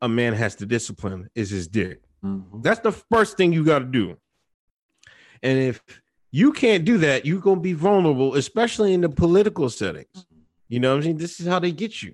a 0.02 0.10
man 0.10 0.34
has 0.34 0.56
to 0.56 0.66
discipline 0.66 1.30
is 1.36 1.50
his 1.50 1.68
dick. 1.68 2.02
Mhm. 2.24 2.64
That's 2.64 2.80
the 2.82 2.92
first 2.92 3.38
thing 3.38 3.54
you 3.54 3.64
got 3.64 3.80
to 3.80 3.86
do. 3.86 4.18
And 5.44 5.58
if 5.60 5.82
you 6.32 6.52
can't 6.52 6.86
do 6.86 6.98
that, 7.00 7.26
you're 7.26 7.40
going 7.42 7.58
to 7.58 7.62
be 7.64 7.74
vulnerable, 7.74 8.36
especially 8.36 8.94
in 8.94 9.02
the 9.02 9.10
political 9.10 9.70
settings. 9.70 10.26
You 10.68 10.80
know 10.80 10.92
what 10.92 10.98
I'm 10.98 11.04
saying? 11.04 11.18
This 11.18 11.40
is 11.40 11.48
how 11.48 11.60
they 11.60 11.72
get 11.72 12.02
you. 12.04 12.14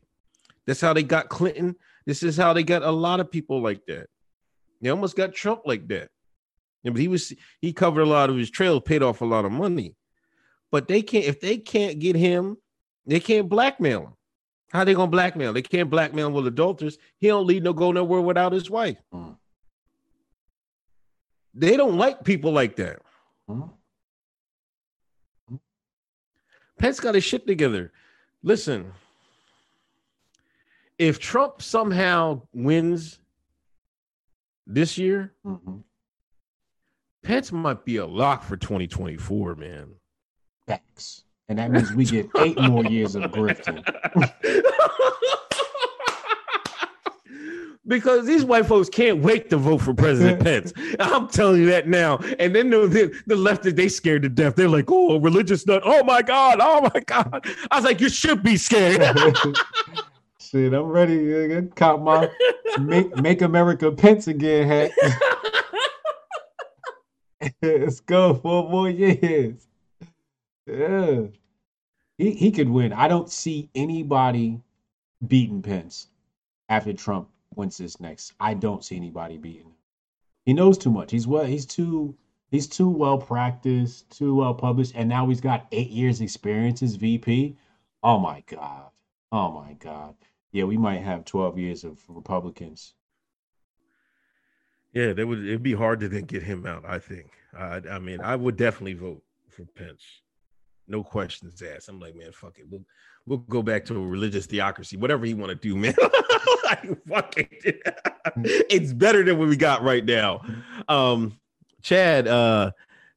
That's 0.66 0.82
how 0.82 0.94
they 0.94 1.04
got 1.04 1.30
Clinton. 1.30 1.76
This 2.06 2.24
is 2.24 2.38
how 2.38 2.54
they 2.54 2.64
got 2.64 2.84
a 2.84 2.92
lot 2.92 3.20
of 3.20 3.32
people 3.32 3.62
like 3.62 3.86
that. 3.88 4.08
They 4.82 4.90
almost 4.90 5.16
got 5.16 5.34
Trump 5.34 5.62
like 5.66 5.88
that. 5.88 6.10
Yeah, 6.84 6.92
but 6.92 7.00
he 7.02 7.08
was 7.08 7.34
he 7.62 7.72
covered 7.74 8.02
a 8.02 8.06
lot 8.06 8.30
of 8.30 8.36
his 8.38 8.52
trails, 8.52 8.82
paid 8.86 9.02
off 9.02 9.22
a 9.22 9.26
lot 9.26 9.46
of 9.46 9.52
money. 9.52 9.96
But 10.72 10.88
they 10.88 11.02
can't 11.02 11.26
if 11.26 11.40
they 11.40 11.58
can't 11.58 12.00
get 12.00 12.16
him, 12.16 12.58
they 13.06 13.20
can't 13.22 13.48
blackmail 13.48 14.02
him. 14.02 14.14
How 14.72 14.84
they 14.84 14.94
gonna 14.94 15.10
blackmail? 15.10 15.54
They 15.54 15.62
can't 15.62 15.90
blackmail 15.90 16.32
with 16.32 16.48
adulterers. 16.48 16.98
He 17.20 17.28
don't 17.28 17.48
leave 17.48 17.64
no 17.64 17.72
go 17.74 17.92
nowhere 17.92 18.22
without 18.22 18.52
his 18.52 18.70
wife. 18.70 18.98
Mm. 19.14 19.38
They 21.54 21.78
don't 21.78 21.98
like 21.98 22.24
people 22.24 22.52
like 22.52 22.76
that. 22.78 23.00
Mhm. 23.50 23.70
Pence 26.84 27.00
got 27.00 27.16
his 27.16 27.24
shit 27.24 27.48
together. 27.48 27.94
Listen, 28.42 28.92
if 31.00 31.18
Trump 31.18 31.62
somehow 31.62 32.42
wins 32.54 33.20
this 34.68 34.98
year, 34.98 35.34
Mhm. 35.46 35.86
Pence 37.22 37.54
might 37.54 37.86
be 37.86 37.96
a 37.96 38.06
lock 38.06 38.44
for 38.44 38.58
2024, 38.58 39.56
man. 39.56 39.96
Facts. 40.68 41.24
And 41.48 41.58
that 41.58 41.72
means 41.72 41.94
we 41.94 42.04
get 42.04 42.28
eight 42.40 42.60
more 42.60 42.84
years 42.84 43.16
of 43.16 43.24
grifting. 43.32 43.82
because 47.88 48.26
these 48.26 48.46
white 48.46 48.66
folks 48.66 48.90
can't 48.90 49.20
wait 49.20 49.50
to 49.50 49.58
vote 49.58 49.80
for 49.80 49.94
President 49.94 50.40
Pence. 50.44 50.74
I'm 51.00 51.28
telling 51.28 51.62
you 51.62 51.68
that 51.68 51.88
now. 51.88 52.18
And 52.40 52.56
then 52.56 52.70
the, 52.70 52.88
the, 53.28 53.36
leftists, 53.36 53.76
they 53.76 53.90
scared 53.90 54.22
to 54.24 54.30
death. 54.30 54.56
They're 54.56 54.70
like, 54.70 54.90
oh, 54.90 55.20
religious 55.20 55.68
nut. 55.68 55.82
Oh 55.86 56.04
my 56.04 56.22
God. 56.22 56.60
Oh 56.62 56.90
my 56.94 57.02
God. 57.02 57.46
I 57.72 57.76
was 57.76 57.86
like, 57.86 58.00
you 58.00 58.10
should 58.10 58.42
be 58.44 58.58
scared. 58.58 59.02
Shit, 60.40 60.74
I'm 60.74 60.86
ready. 60.86 61.68
Cop 61.76 62.02
my 62.02 62.30
make 62.80 63.16
make 63.18 63.42
America 63.42 63.92
Pence 63.92 64.28
again 64.28 64.68
hat. 64.68 64.92
Let's 67.62 68.00
go 68.02 68.36
four 68.36 68.70
more 68.70 68.90
years. 68.90 69.68
Yeah. 70.68 71.22
He 72.20 72.32
he 72.32 72.52
could 72.52 72.70
win. 72.70 72.94
I 72.94 73.08
don't 73.08 73.32
see 73.32 73.68
anybody 73.74 74.62
beating 75.26 75.64
Pence 75.64 76.08
after 76.70 76.94
Trump 76.94 77.30
wins 77.58 77.78
this 77.78 78.00
next. 78.00 78.34
I 78.40 78.54
don't 78.54 78.84
see 78.84 78.96
anybody 78.96 79.38
beating. 79.38 79.68
him. 79.68 79.76
He 80.46 80.54
knows 80.54 80.78
too 80.78 80.92
much. 80.92 81.12
He's 81.12 81.28
what 81.28 81.48
he's 81.48 81.66
too 81.66 82.16
he's 82.50 82.68
too 82.68 82.90
well 82.90 83.18
practiced, 83.18 84.10
too 84.10 84.36
well 84.36 84.54
published, 84.54 84.94
and 84.96 85.10
now 85.10 85.28
he's 85.28 85.42
got 85.42 85.68
eight 85.72 85.90
years 85.90 86.22
experience 86.22 86.84
as 86.84 86.96
VP. 86.96 87.56
Oh 88.04 88.20
my 88.20 88.44
God. 88.48 88.92
Oh 89.32 89.52
my 89.52 89.74
God. 89.74 90.16
Yeah, 90.52 90.66
we 90.66 90.78
might 90.78 91.02
have 91.02 91.26
12 91.26 91.58
years 91.58 91.84
of 91.84 92.00
Republicans. 92.08 92.94
Yeah, 94.94 95.14
that 95.14 95.26
would 95.26 95.40
it'd 95.40 95.64
be 95.64 95.74
hard 95.74 96.00
to 96.02 96.10
then 96.10 96.26
get 96.26 96.44
him 96.44 96.66
out. 96.66 96.84
I 96.86 97.00
think. 97.00 97.32
I, 97.58 97.82
I 97.90 98.00
mean, 98.00 98.22
I 98.22 98.36
would 98.36 98.58
definitely 98.58 98.94
vote 98.94 99.24
for 99.50 99.66
Pence. 99.66 100.04
No 100.88 101.04
questions 101.04 101.62
asked. 101.62 101.90
I'm 101.90 102.00
like, 102.00 102.16
man, 102.16 102.32
fuck 102.32 102.60
it. 102.60 102.66
We'll 102.70 102.86
we'll 103.26 103.40
go 103.40 103.62
back 103.62 103.86
to 103.86 103.96
a 103.96 104.00
religious 104.06 104.46
theocracy, 104.46 104.98
whatever 104.98 105.26
you 105.26 105.38
want 105.38 105.50
to 105.50 105.56
do, 105.56 105.76
man. 105.76 105.96
like, 106.66 107.08
fuck 107.08 107.34
it. 107.38 107.82
it's 108.70 108.94
better 108.94 109.24
than 109.24 109.38
what 109.38 109.48
we 109.48 109.56
got 109.56 109.84
right 109.84 110.04
now. 110.04 110.42
Um, 110.88 111.38
Chad, 111.82 112.28
uh, 112.28 112.72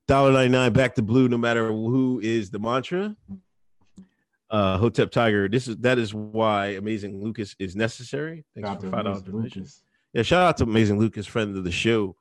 dollar 0.07 0.33
ninety 0.33 0.51
nine 0.51 0.73
back 0.73 0.95
to 0.97 1.03
blue, 1.03 1.29
no 1.29 1.39
matter 1.39 1.69
who 1.69 2.21
is 2.23 2.51
the 2.51 2.59
mantra. 2.59 3.17
Uh, 4.51 4.79
Hotep 4.79 5.11
Tiger. 5.11 5.49
This 5.49 5.69
is 5.69 5.77
that 5.79 5.99
is 5.99 6.15
why 6.15 6.69
Amazing 6.69 7.23
Lucas 7.23 7.55
is 7.59 7.75
necessary. 7.75 8.45
Thanks 8.55 8.69
Shout 8.69 8.81
for 8.81 8.91
five 8.91 9.05
dollars 9.05 9.83
Yeah, 10.13 10.23
shout 10.23 10.43
out 10.43 10.57
to 10.59 10.65
Amazing 10.65 10.99
Lucas, 10.99 11.27
friend 11.27 11.57
of 11.57 11.65
the 11.65 11.73
show. 11.73 12.17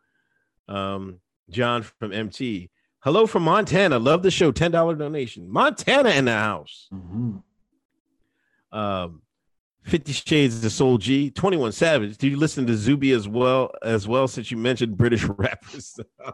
Um, 0.68 1.20
John 1.50 1.84
from 1.84 2.12
MT. 2.12 2.70
Hello 3.00 3.28
from 3.28 3.44
Montana. 3.44 4.00
Love 4.00 4.24
the 4.24 4.32
show. 4.32 4.52
$10 4.52 4.98
donation. 4.98 5.48
Montana 5.48 6.10
in 6.10 6.26
the 6.26 6.34
house. 6.34 6.88
Mhm. 6.92 7.44
Um, 8.72 9.22
50 9.84 10.12
Shades 10.14 10.66
of 10.66 10.72
Soul 10.72 10.98
G. 10.98 11.30
21 11.30 11.72
Savage. 11.72 12.18
Do 12.18 12.28
you 12.28 12.38
listen 12.38 12.66
to 12.68 12.76
Zuby 12.76 13.12
as 13.12 13.28
well 13.28 13.72
as 13.84 14.08
well 14.08 14.28
since 14.28 14.50
you 14.52 14.58
mentioned 14.58 14.98
British 14.98 15.24
rappers? 15.38 16.00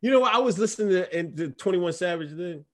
you 0.00 0.10
know? 0.10 0.22
I 0.24 0.38
was 0.38 0.58
listening 0.58 0.90
to, 0.90 1.12
and 1.16 1.36
to 1.36 1.50
21 1.50 1.92
Savage 1.92 2.30
then. 2.32 2.64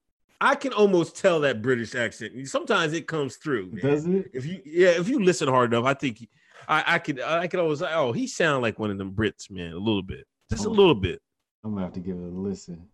I 0.41 0.55
can 0.55 0.75
almost 0.75 1.17
tell 1.17 1.41
that 1.41 1.63
British 1.63 1.95
accent. 1.95 2.47
Sometimes 2.47 2.93
it 2.93 3.07
comes 3.07 3.37
through. 3.37 3.71
man. 3.73 3.81
Does 3.83 4.07
it? 4.07 4.31
If 4.35 4.45
you 4.45 4.61
yeah, 4.67 4.89
if 4.91 5.09
you 5.09 5.25
listen 5.25 5.49
hard 5.49 5.73
enough, 5.73 5.87
I 5.87 5.95
think 5.95 6.29
I, 6.69 6.85
I 6.87 6.99
could 6.99 7.21
I 7.23 7.47
could 7.47 7.59
always 7.59 7.81
oh 7.81 8.13
he 8.13 8.27
sound 8.27 8.61
like 8.61 8.79
one 8.79 8.91
of 8.91 8.99
them 8.99 9.13
Brits, 9.13 9.51
man, 9.51 9.73
a 9.73 9.79
little 9.79 10.03
bit, 10.03 10.27
just 10.51 10.67
a 10.67 10.69
Oh. 10.69 10.73
little 10.73 10.95
bit. 10.95 11.23
I'm 11.65 11.73
gonna 11.73 11.85
have 11.87 11.95
to 11.95 12.01
give 12.01 12.17
it 12.17 12.23
a 12.23 12.27
listen. 12.27 12.87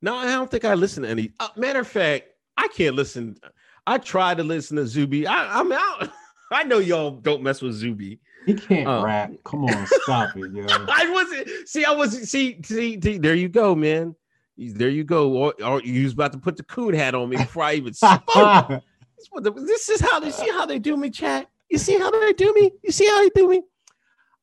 No, 0.00 0.14
I 0.16 0.24
don't 0.24 0.50
think 0.50 0.64
I 0.64 0.72
listen 0.72 1.02
to 1.02 1.10
any. 1.10 1.32
Uh, 1.38 1.48
matter 1.56 1.80
of 1.80 1.88
fact, 1.88 2.28
I 2.56 2.68
can't 2.68 2.94
listen. 2.96 3.36
I 3.86 3.98
try 3.98 4.34
to 4.34 4.42
listen 4.44 4.76
to 4.76 4.86
Zuby. 4.86 5.26
I, 5.26 5.58
I'm 5.60 5.72
out. 5.72 6.10
I 6.52 6.64
know 6.64 6.78
y'all 6.78 7.10
don't 7.12 7.42
mess 7.42 7.62
with 7.62 7.74
Zuby. 7.74 8.20
He 8.46 8.54
can't 8.54 8.86
Oh. 8.86 9.02
rap. 9.02 9.32
Come 9.44 9.64
on, 9.64 9.86
stop 10.02 10.36
it, 10.36 10.52
yo. 10.52 10.66
I 10.68 11.10
wasn't. 11.10 11.68
See, 11.68 11.84
I 11.84 11.92
wasn't. 11.92 12.28
See, 12.28 12.58
see, 12.62 13.00
see 13.00 13.18
there 13.18 13.34
you 13.34 13.48
go, 13.48 13.74
man. 13.74 14.14
There 14.58 14.90
you 14.90 15.02
go. 15.04 15.32
Or, 15.32 15.54
or 15.64 15.80
you 15.82 16.04
was 16.04 16.12
about 16.12 16.32
to 16.32 16.38
put 16.38 16.56
the 16.56 16.62
coon 16.64 16.92
hat 16.94 17.14
on 17.14 17.28
me 17.30 17.36
before 17.38 17.62
I 17.64 17.74
even 17.74 17.94
spoke. 17.94 18.82
This, 19.40 19.52
this 19.56 19.88
is 19.88 20.00
how 20.00 20.20
they 20.20 20.30
see 20.30 20.50
how 20.50 20.66
they 20.66 20.78
do 20.78 20.96
me, 20.96 21.08
chat. 21.10 21.48
You 21.70 21.78
see 21.78 21.98
how 21.98 22.10
they 22.10 22.32
do 22.34 22.52
me? 22.52 22.70
You 22.82 22.92
see 22.92 23.06
how 23.06 23.22
they 23.22 23.30
do 23.34 23.48
me? 23.48 23.62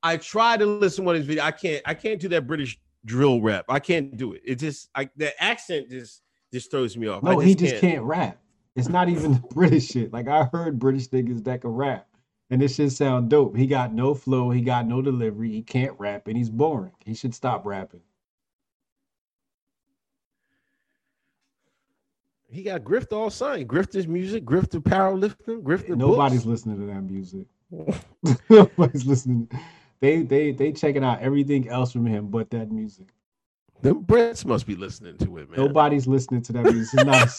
I 0.01 0.17
try 0.17 0.57
to 0.57 0.65
listen 0.65 1.05
to 1.05 1.11
his 1.11 1.25
video. 1.25 1.43
I 1.43 1.51
can't. 1.51 1.83
I 1.85 1.93
can't 1.93 2.19
do 2.19 2.27
that 2.29 2.47
British 2.47 2.79
drill 3.05 3.41
rap. 3.41 3.65
I 3.69 3.79
can't 3.79 4.17
do 4.17 4.33
it. 4.33 4.41
It 4.45 4.55
just. 4.55 4.89
I 4.95 5.09
the 5.15 5.31
accent 5.43 5.89
just 5.89 6.21
just 6.53 6.71
throws 6.71 6.97
me 6.97 7.07
off. 7.07 7.23
I 7.25 7.33
no, 7.33 7.39
he 7.39 7.55
just 7.55 7.77
can't. 7.77 8.03
rap. 8.03 8.39
It's 8.75 8.89
not 8.89 9.09
even 9.09 9.33
British 9.51 9.87
shit. 9.89 10.13
Like 10.13 10.27
I 10.27 10.45
heard 10.45 10.79
British 10.79 11.09
niggas 11.09 11.43
that 11.45 11.61
can 11.61 11.71
rap, 11.71 12.07
and 12.49 12.61
this 12.61 12.75
shit 12.75 12.91
sound 12.91 13.29
dope. 13.29 13.55
He 13.57 13.67
got 13.67 13.93
no 13.93 14.13
flow. 14.13 14.49
He 14.51 14.61
got 14.61 14.87
no 14.87 15.01
delivery. 15.01 15.51
He 15.51 15.61
can't 15.61 15.99
rap, 15.99 16.27
and 16.27 16.37
he's 16.37 16.49
boring. 16.49 16.93
He 17.05 17.13
should 17.13 17.35
stop 17.35 17.65
rapping. 17.65 18.01
He 22.49 22.63
got 22.63 22.83
grift 22.83 23.13
all 23.13 23.29
sign. 23.29 23.67
Grift 23.67 23.93
his 23.93 24.07
music. 24.07 24.45
Grift 24.45 24.71
the 24.71 24.79
powerlifting. 24.79 25.63
Grift 25.63 25.87
the 25.87 25.95
Nobody's 25.95 26.45
books. 26.45 26.45
listening 26.45 26.79
to 26.79 26.85
that 26.87 27.01
music. 27.01 27.47
Nobody's 28.49 29.05
listening. 29.05 29.49
They 30.01 30.23
they 30.23 30.51
they 30.51 30.71
checking 30.73 31.03
out 31.03 31.21
everything 31.21 31.69
else 31.69 31.91
from 31.91 32.05
him 32.05 32.27
but 32.29 32.49
that 32.51 32.71
music. 32.71 33.09
Them 33.81 34.03
Brits 34.03 34.45
must 34.45 34.65
be 34.67 34.75
listening 34.75 35.17
to 35.19 35.37
it, 35.37 35.49
man. 35.49 35.59
Nobody's 35.65 36.07
listening 36.07 36.41
to 36.43 36.53
that 36.53 36.63
music. 36.63 36.99
It's 36.99 37.05
not. 37.05 37.29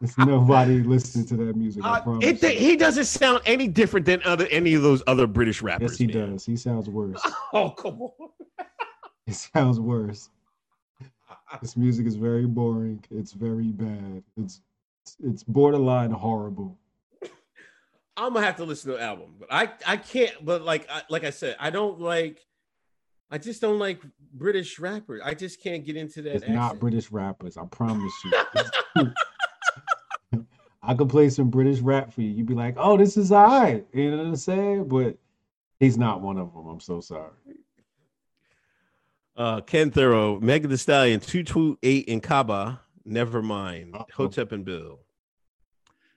it's 0.00 0.18
nobody 0.18 0.82
listening 0.82 1.26
to 1.26 1.36
that 1.36 1.56
music. 1.56 1.84
I 1.84 1.98
Uh, 1.98 2.00
promise. 2.02 2.42
it, 2.42 2.56
he 2.58 2.76
doesn't 2.76 3.04
sound 3.04 3.42
any 3.44 3.68
different 3.68 4.06
than 4.06 4.22
other 4.24 4.46
any 4.50 4.74
of 4.74 4.82
those 4.82 5.02
other 5.06 5.26
British 5.26 5.60
rappers. 5.62 5.92
yes, 5.92 5.98
he 5.98 6.06
man. 6.06 6.32
does. 6.32 6.46
He 6.46 6.56
sounds 6.56 6.88
worse. 6.88 7.20
Oh 7.52 7.70
come 7.70 8.00
on. 8.02 8.10
It 9.26 9.34
sounds 9.34 9.78
worse. 9.78 10.30
This 11.60 11.76
music 11.76 12.06
is 12.06 12.16
very 12.16 12.46
boring. 12.46 13.04
It's 13.10 13.32
very 13.32 13.68
bad. 13.72 14.22
It's 14.36 14.60
it's 15.22 15.42
borderline 15.44 16.10
horrible. 16.10 16.78
I'm 18.16 18.32
gonna 18.32 18.44
have 18.46 18.56
to 18.56 18.64
listen 18.64 18.90
to 18.92 18.96
the 18.96 19.02
album, 19.02 19.34
but 19.38 19.48
I 19.52 19.70
I 19.86 19.96
can't. 19.98 20.34
But 20.44 20.62
like 20.62 20.88
I, 20.90 21.02
like 21.10 21.24
I 21.24 21.30
said, 21.30 21.56
I 21.60 21.70
don't 21.70 22.00
like. 22.00 22.44
I 23.30 23.38
just 23.38 23.60
don't 23.60 23.78
like 23.78 24.00
British 24.34 24.78
rappers. 24.78 25.20
I 25.24 25.34
just 25.34 25.62
can't 25.62 25.84
get 25.84 25.96
into 25.96 26.22
that. 26.22 26.36
It's 26.36 26.48
not. 26.48 26.80
British 26.80 27.12
rappers. 27.12 27.56
I 27.56 27.64
promise 27.66 28.12
you. 28.24 29.12
I 30.82 30.94
could 30.94 31.08
play 31.08 31.28
some 31.28 31.50
British 31.50 31.80
rap 31.80 32.12
for 32.12 32.22
you. 32.22 32.30
You'd 32.30 32.46
be 32.46 32.54
like, 32.54 32.74
"Oh, 32.76 32.96
this 32.96 33.16
is 33.16 33.30
alright." 33.30 33.86
You 33.92 34.10
know 34.10 34.16
what 34.16 34.26
I'm 34.26 34.36
saying? 34.36 34.88
But 34.88 35.16
he's 35.78 35.96
not 35.96 36.20
one 36.20 36.38
of 36.38 36.52
them. 36.52 36.66
I'm 36.66 36.80
so 36.80 37.00
sorry. 37.00 37.30
Uh, 39.36 39.60
Ken 39.60 39.90
Thorough, 39.90 40.40
Megan 40.40 40.70
Thee 40.70 40.76
Stallion, 40.76 41.20
two 41.20 41.44
two 41.44 41.78
eight 41.82 42.06
in 42.06 42.20
Kaba. 42.20 42.80
Never 43.04 43.42
mind. 43.42 43.94
Uh-oh. 43.94 44.06
Hotep 44.14 44.52
and 44.52 44.64
Bill. 44.64 45.00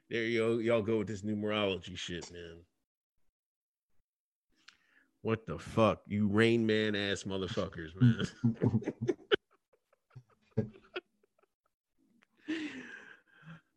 There 0.10 0.24
you 0.24 0.60
y'all 0.60 0.82
go 0.82 1.00
with 1.00 1.08
this 1.08 1.22
numerology 1.22 1.98
shit, 1.98 2.32
man. 2.32 2.58
What 5.24 5.48
the 5.48 5.58
fuck, 5.58 6.02
you 6.06 6.28
Rain 6.28 6.64
Man 6.66 6.96
ass 6.96 7.24
motherfuckers, 7.24 7.92
man. 7.96 8.28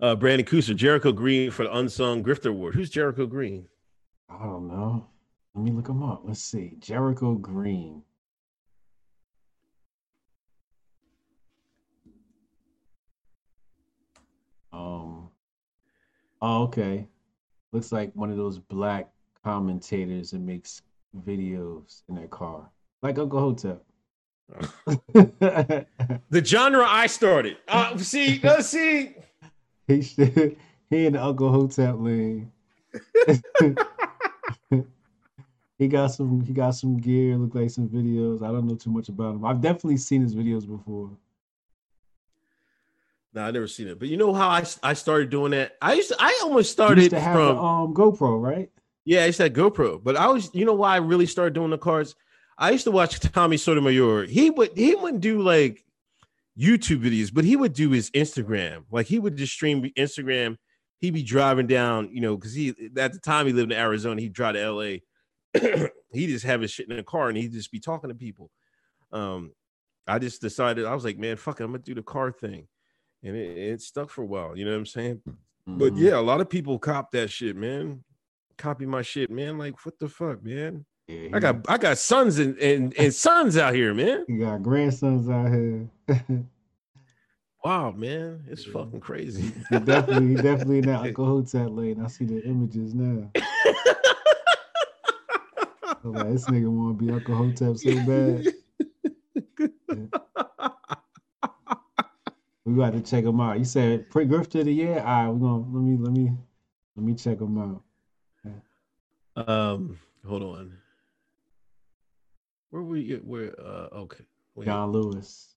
uh, 0.01 0.17
Brandon 0.17 0.45
Cooser, 0.45 0.75
Jericho 0.75 1.13
Green 1.13 1.53
for 1.53 1.63
the 1.63 1.77
Unsung 1.77 2.25
Grifter 2.25 2.51
Award. 2.51 2.75
Who's 2.75 2.91
Jericho 2.91 3.27
Green? 3.27 3.69
I 4.29 4.43
don't 4.43 4.67
know. 4.67 5.07
Let 5.55 5.65
me 5.65 5.71
look 5.71 5.89
him 5.89 6.03
up. 6.03 6.23
Let's 6.25 6.43
see. 6.43 6.75
Jericho 6.81 7.35
Green. 7.35 8.03
Um. 14.73 15.29
Oh, 16.43 16.65
okay. 16.65 17.07
Looks 17.71 17.93
like 17.93 18.11
one 18.15 18.33
of 18.33 18.37
those 18.37 18.59
black 18.59 19.13
commentators 19.45 20.33
that 20.33 20.41
makes 20.41 20.83
videos 21.25 22.03
in 22.09 22.15
their 22.15 22.29
car, 22.29 22.71
like 23.03 23.19
Uncle 23.19 23.41
Hotep. 23.41 23.83
The 26.31 26.45
genre 26.45 26.85
I 26.87 27.07
started. 27.07 27.57
Uh, 27.69 27.97
see, 27.99 28.41
let's 28.43 28.69
see. 28.69 29.15
he 29.89 30.03
should. 30.03 30.57
He 30.91 31.09
the 31.09 31.23
Uncle 31.23 31.51
Hotep 31.51 31.95
lane. 31.99 32.53
he 35.79 35.89
got 35.89 36.09
some. 36.09 36.43
He 36.43 36.53
got 36.53 36.73
some 36.73 36.99
gear. 36.99 37.37
Look 37.37 37.55
like 37.55 37.71
some 37.71 37.89
videos. 37.89 38.43
I 38.43 38.49
don't 38.49 38.67
know 38.67 38.75
too 38.75 38.91
much 38.91 39.09
about 39.09 39.37
him. 39.37 39.45
I've 39.45 39.61
definitely 39.61 39.97
seen 39.97 40.23
his 40.23 40.35
videos 40.35 40.67
before. 40.69 41.11
No, 43.33 43.43
I 43.43 43.51
never 43.51 43.69
seen 43.69 43.89
it. 43.89 43.99
But 43.99 44.09
you 44.09 44.17
know 44.17 44.33
how 44.33 44.49
I, 44.49 44.65
I 44.83 44.95
started 44.95 45.31
doing 45.31 45.51
that? 45.53 45.77
I 45.83 45.93
used 45.95 46.09
to, 46.09 46.17
I 46.19 46.41
almost 46.43 46.73
started 46.73 47.03
used 47.03 47.11
to 47.11 47.21
have 47.21 47.35
from 47.35 47.57
the 47.57 47.63
um 47.63 47.95
GoPro, 47.95 48.41
right? 48.41 48.71
Yeah, 49.07 49.23
I 49.23 49.27
used 49.27 49.37
to 49.39 49.45
have 49.45 49.53
GoPro, 49.53 50.03
but 50.03 50.17
I 50.17 50.27
was, 50.27 50.51
you 50.53 50.65
know, 50.65 50.75
why 50.75 50.95
I 50.95 50.99
really 50.99 51.27
started 51.27 51.55
doing 51.55 51.71
the 51.71 51.79
cards. 51.79 52.15
I 52.59 52.71
used 52.73 52.85
to 52.85 52.91
watch 52.91 53.21
Tommy 53.33 53.57
Sotomayor. 53.57 54.25
He 54.27 54.51
would, 54.51 54.77
he 54.77 54.95
wouldn't 54.97 55.23
do 55.23 55.41
like 55.41 55.85
YouTube 56.59 57.03
videos, 57.03 57.33
but 57.33 57.45
he 57.45 57.55
would 57.57 57.73
do 57.73 57.91
his 57.91 58.11
Instagram. 58.11 58.85
Like 58.91 59.07
he 59.07 59.19
would 59.19 59.37
just 59.37 59.53
stream 59.53 59.83
Instagram. 59.97 60.57
He'd 60.99 61.15
be 61.15 61.23
driving 61.23 61.67
down, 61.69 62.11
you 62.13 62.21
know, 62.21 62.37
because 62.37 62.53
he 62.55 62.71
at 62.97 63.13
the 63.13 63.19
time 63.21 63.47
he 63.47 63.53
lived 63.53 63.71
in 63.71 63.79
Arizona. 63.79 64.21
He'd 64.21 64.33
drive 64.33 64.55
to 64.55 64.71
LA. 64.71 64.97
he 66.13 66.27
just 66.27 66.45
have 66.45 66.61
his 66.61 66.71
shit 66.71 66.89
in 66.91 66.97
the 66.97 67.03
car 67.03 67.29
and 67.29 67.37
he'd 67.39 67.53
just 67.53 67.71
be 67.71 67.79
talking 67.81 68.09
to 68.09 68.15
people. 68.15 68.51
Um, 69.13 69.53
I 70.09 70.19
just 70.19 70.41
decided 70.41 70.85
I 70.85 70.95
was 70.95 71.05
like, 71.05 71.19
man, 71.19 71.37
fuck 71.37 71.61
it, 71.61 71.65
I'm 71.65 71.71
gonna 71.73 71.83
do 71.83 71.95
the 71.95 72.03
car 72.03 72.33
thing, 72.33 72.67
and 73.23 73.37
it, 73.37 73.57
it 73.59 73.81
stuck 73.83 74.09
for 74.11 74.23
a 74.23 74.27
while. 74.27 74.57
You 74.57 74.65
know 74.65 74.71
what 74.73 74.79
I'm 74.79 74.87
saying? 74.87 75.21
But 75.67 75.93
Mhm. 75.95 75.99
yeah, 76.01 76.19
a 76.19 76.21
lot 76.23 76.41
of 76.41 76.49
people 76.49 76.79
cop 76.79 77.11
that 77.13 77.29
shit, 77.31 77.57
man. 77.57 78.05
Copy 78.59 78.87
my 78.87 79.03
shit, 79.03 79.31
man. 79.31 79.59
Like, 79.59 79.85
what 79.85 79.99
the 79.99 80.09
fuck, 80.09 80.43
man? 80.43 80.85
Yeah, 81.09 81.31
I 81.35 81.39
got 81.39 81.57
I 81.69 81.79
got 81.79 81.99
sons 81.99 82.39
and 82.39 82.57
and, 82.59 82.95
and 82.99 83.15
sons 83.15 83.57
out 83.57 83.75
here, 83.75 83.95
man. 83.95 84.25
You 84.29 84.41
got 84.41 84.63
grandsons 84.63 85.29
out 85.29 85.53
here. 85.53 85.89
Wow, 87.65 87.91
man, 87.91 88.45
it's 88.49 88.65
Yeah. 88.65 88.75
fucking 88.75 89.01
crazy. 89.01 89.51
he 89.71 89.79
definitely, 89.81 90.29
he 90.29 90.37
definitely 90.37 90.79
in 90.79 90.85
that 90.87 91.01
Uncle 91.05 91.27
Hotep 91.27 91.69
lane. 91.71 92.01
I 92.01 92.07
see 92.07 92.25
the 92.25 92.41
images 92.45 92.95
now. 92.95 93.29
Like, 96.05 96.31
this 96.31 96.47
nigga 96.47 96.71
want 96.71 96.97
to 96.97 97.05
be 97.05 97.11
Uncle 97.11 97.35
Hotep 97.35 97.77
so 97.77 97.91
bad. 98.07 98.47
We 102.65 102.75
got 102.77 102.93
to 102.93 103.01
check 103.01 103.25
him 103.25 103.41
out. 103.41 103.59
You 103.59 103.65
said 103.65 104.11
pre 104.11 104.27
grifter 104.27 104.61
of 104.61 104.67
the 104.67 104.73
year. 104.73 105.01
All 105.01 105.05
right, 105.05 105.29
we're 105.29 105.39
gonna 105.41 105.65
let 105.73 105.83
me 105.83 105.97
let 105.99 106.13
me 106.13 106.31
let 106.95 107.05
me 107.05 107.15
check 107.15 107.41
him 107.41 107.59
out. 107.59 107.83
Um, 109.37 109.99
hold 110.27 110.43
on. 110.43 110.79
Where 112.71 112.83
were 112.83 112.97
you? 112.97 113.21
Where? 113.25 113.55
Uh, 113.59 113.89
okay. 113.93 114.25
Wait, 114.55 114.67
John 114.67 114.93
Lewis. 114.93 115.55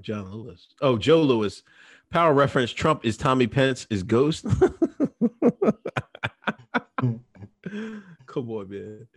John 0.00 0.30
Lewis. 0.30 0.68
Oh, 0.80 0.98
Joe 0.98 1.22
Lewis. 1.22 1.62
Power 2.10 2.34
reference: 2.34 2.70
Trump 2.72 3.04
is 3.04 3.16
Tommy 3.16 3.46
Pence 3.46 3.86
is 3.90 4.02
Ghost. 4.02 4.46
Come 8.26 8.50
on, 8.50 8.68
man. 8.70 9.08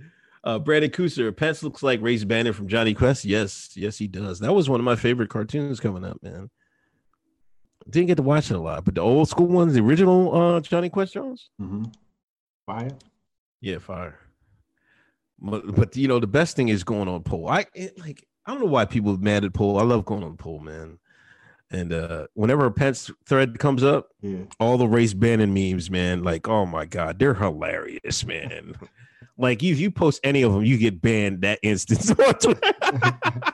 Uh, 0.44 0.58
Brandon 0.58 0.90
Cooser. 0.90 1.32
Pence 1.32 1.62
looks 1.62 1.84
like 1.84 2.02
Race 2.02 2.24
Bannon 2.24 2.54
from 2.54 2.68
Jonny 2.68 2.94
Quest. 2.94 3.26
Yes, 3.26 3.72
yes, 3.76 3.98
he 3.98 4.08
does. 4.08 4.40
That 4.40 4.54
was 4.54 4.70
one 4.70 4.80
of 4.80 4.86
my 4.86 4.96
favorite 4.96 5.30
cartoons 5.30 5.80
coming 5.80 6.06
up, 6.06 6.24
man. 6.24 6.50
Didn't 7.90 8.08
get 8.08 8.16
to 8.16 8.24
watch 8.24 8.50
it 8.50 8.56
a 8.56 8.60
lot, 8.60 8.86
but 8.86 8.96
the 8.96 9.02
old 9.02 9.28
school 9.28 9.48
ones, 9.48 9.74
the 9.74 9.82
original 9.82 10.36
uh, 10.36 10.60
Jonny 10.62 10.90
Quest 10.90 11.14
Jones. 11.14 11.50
Mm-hmm. 11.62 11.84
Fire. 12.66 12.92
Yeah, 13.62 13.80
fire. 13.80 14.18
But, 15.42 15.76
but 15.76 15.96
you 15.96 16.08
know, 16.08 16.20
the 16.20 16.28
best 16.28 16.56
thing 16.56 16.70
is 16.70 16.84
going 16.84 17.08
on 17.08 17.24
poll. 17.24 17.48
I 17.48 17.66
it, 17.74 17.98
like 18.00 18.26
I 18.46 18.52
don't 18.52 18.60
know 18.60 18.68
why 18.68 18.86
people 18.86 19.14
are 19.14 19.18
mad 19.18 19.46
at 19.46 19.54
poll. 19.54 19.80
I 19.80 19.84
love 19.84 20.06
going 20.06 20.24
on 20.24 20.38
poll, 20.38 20.60
man. 20.60 21.00
And 21.72 21.94
uh 21.94 22.28
whenever 22.34 22.66
a 22.66 22.72
Pence 22.72 23.12
thread 23.26 23.60
comes 23.60 23.84
up, 23.84 24.10
Yeah. 24.22 24.46
all 24.60 24.78
the 24.78 24.88
Race 24.88 25.14
Bannon 25.14 25.54
memes, 25.54 25.90
man, 25.92 26.24
like 26.24 26.48
oh 26.48 26.66
my 26.66 26.86
god, 26.86 27.20
they're 27.20 27.36
hilarious, 27.36 28.26
man. 28.26 28.74
like 29.38 29.64
if 29.64 29.80
you 29.80 29.92
post 29.92 30.20
any 30.24 30.42
of 30.42 30.52
them, 30.54 30.64
you 30.64 30.78
get 30.78 31.02
banned 31.02 31.42
that 31.42 31.60
instance 31.64 32.10
on 32.12 32.34
Twitter. 32.36 32.74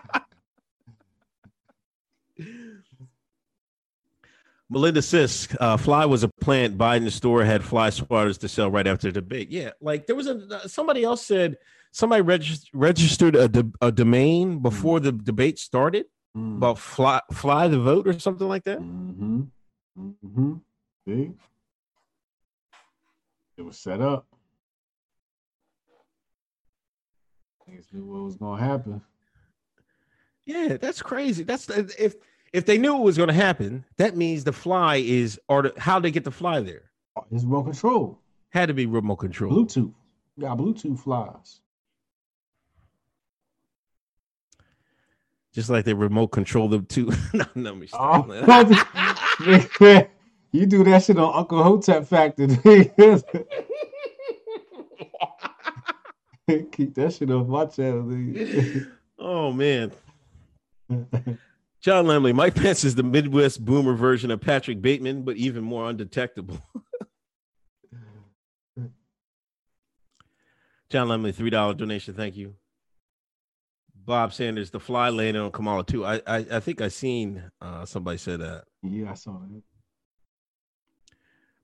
Melinda 4.76 5.00
Sisk, 5.00 5.56
uh, 5.62 5.78
Fly 5.78 6.04
was 6.06 6.24
a 6.24 6.28
plant. 6.42 6.78
Biden's 6.78 7.16
store 7.16 7.46
had 7.46 7.64
fly 7.64 7.90
swatters 7.90 8.38
to 8.40 8.50
sell 8.50 8.70
right 8.70 8.86
after 8.86 9.08
the 9.08 9.14
debate. 9.14 9.50
Yeah, 9.50 9.70
like 9.80 10.06
there 10.06 10.18
was 10.18 10.28
a 10.28 10.68
somebody 10.68 11.02
else 11.02 11.26
said 11.26 11.58
somebody 11.94 12.22
regist- 12.22 12.68
registered 12.74 13.38
a 13.38 13.92
domain 13.94 14.60
before 14.62 15.00
the 15.00 15.14
debate 15.14 15.58
started 15.60 16.06
Mm. 16.36 16.58
about 16.58 16.78
fly 16.78 17.22
fly 17.32 17.70
the 17.70 17.80
vote 17.80 18.06
or 18.10 18.20
something 18.20 18.50
like 18.50 18.66
that. 18.66 18.80
Mm-hmm. 18.80 19.44
Mm-hmm. 19.98 20.54
See? 21.08 21.32
It 23.56 23.62
was 23.62 23.78
set 23.78 24.02
up. 24.02 24.28
Niggas 27.70 27.94
knew 27.94 28.04
what 28.06 28.24
was 28.26 28.36
gonna 28.36 28.62
happen. 28.62 29.02
Yeah, 30.46 30.76
that's 30.76 31.02
crazy. 31.02 31.46
That's 31.46 31.70
if 31.70 32.16
if 32.56 32.66
they 32.66 32.78
knew 32.78 32.96
it 32.96 33.02
was 33.02 33.18
going 33.18 33.28
to 33.28 33.34
happen, 33.34 33.84
that 33.98 34.16
means 34.16 34.46
the 34.46 34.54
fly 34.54 34.96
is 34.96 35.40
or 35.50 35.72
how 35.78 36.00
they 36.00 36.10
get 36.10 36.24
the 36.24 36.32
fly 36.32 36.62
there 36.62 36.84
It's 37.32 37.44
remote 37.44 37.64
control. 37.66 38.20
had 38.50 38.68
to 38.68 38.74
be 38.74 38.86
remote 38.86 39.18
control. 39.18 39.52
Bluetooth. 39.52 39.94
You 40.38 40.42
got 40.42 40.58
Bluetooth 40.58 41.00
flies. 41.00 41.60
Just 45.54 45.70
like 45.70 45.84
they 45.86 45.94
remote 45.94 46.28
control 46.30 46.68
them 46.70 46.86
too. 46.86 47.12
no, 47.34 47.46
no, 47.56 47.76
me 47.76 47.88
Oh, 47.94 48.26
stop. 48.44 48.70
you 50.52 50.66
do 50.66 50.84
that 50.86 51.04
shit 51.04 51.18
on 51.18 51.34
Uncle 51.34 51.62
Hotep 51.62 52.06
Factor. 52.08 52.48
Keep 56.48 56.94
that 56.96 57.14
shit 57.14 57.32
off 57.32 57.48
my 57.48 57.66
channel. 57.66 58.04
nigga. 58.04 58.88
oh 59.20 59.52
man. 59.52 59.92
John 61.86 62.08
Lemley, 62.08 62.34
Mike 62.34 62.56
Pence 62.56 62.84
is 62.84 62.96
the 62.96 63.04
Midwest 63.04 63.64
boomer 63.64 63.94
version 63.94 64.32
of 64.32 64.42
Patrick 64.42 64.82
Bateman, 64.82 65.22
but 65.22 65.38
even 65.38 65.64
more 65.64 65.88
undetectable. 65.88 66.60
John 70.90 71.10
Lemley, 71.10 71.32
three 71.32 71.52
dollar 71.52 71.76
donation. 71.76 72.16
Thank 72.16 72.38
you. 72.38 72.56
Bob 73.94 74.34
Sanders, 74.34 74.72
the 74.72 74.80
fly 74.80 75.10
landed 75.10 75.40
on 75.40 75.52
Kamala 75.52 75.86
too. 75.86 76.04
I 76.04 76.16
I, 76.26 76.38
I 76.54 76.60
think 76.60 76.82
I 76.82 76.88
seen 76.88 77.52
uh, 77.62 77.86
somebody 77.86 78.18
said 78.18 78.40
that, 78.40 78.64
yeah, 78.82 79.12
I 79.12 79.14
saw 79.14 79.34
that. 79.34 79.62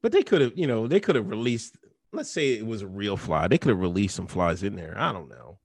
but 0.03 0.11
they 0.11 0.21
could 0.21 0.41
have, 0.41 0.55
you 0.55 0.67
know, 0.67 0.85
they 0.85 0.99
could 0.99 1.15
have 1.15 1.31
released. 1.31 1.79
Let's 2.13 2.29
say 2.29 2.53
it 2.53 2.67
was 2.67 2.83
a 2.83 2.87
real 2.87 3.17
fly. 3.17 3.47
They 3.47 3.57
could 3.57 3.69
have 3.69 3.81
released 3.81 4.17
some 4.17 4.27
flies 4.27 4.61
in 4.61 4.75
there. 4.75 4.93
I 4.99 5.13
don't 5.13 5.29
know. 5.29 5.57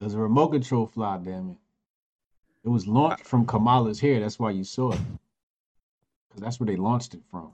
There's 0.00 0.14
a 0.14 0.18
remote 0.18 0.48
control 0.48 0.86
fly, 0.86 1.18
damn 1.22 1.50
it. 1.50 1.56
It 2.68 2.70
was 2.70 2.86
launched 2.86 3.24
from 3.24 3.46
Kamala's 3.46 3.98
hair. 3.98 4.20
That's 4.20 4.38
why 4.38 4.50
you 4.50 4.62
saw 4.62 4.92
it. 4.92 5.00
Because 6.28 6.42
that's 6.42 6.60
where 6.60 6.66
they 6.66 6.76
launched 6.76 7.14
it 7.14 7.22
from. 7.30 7.52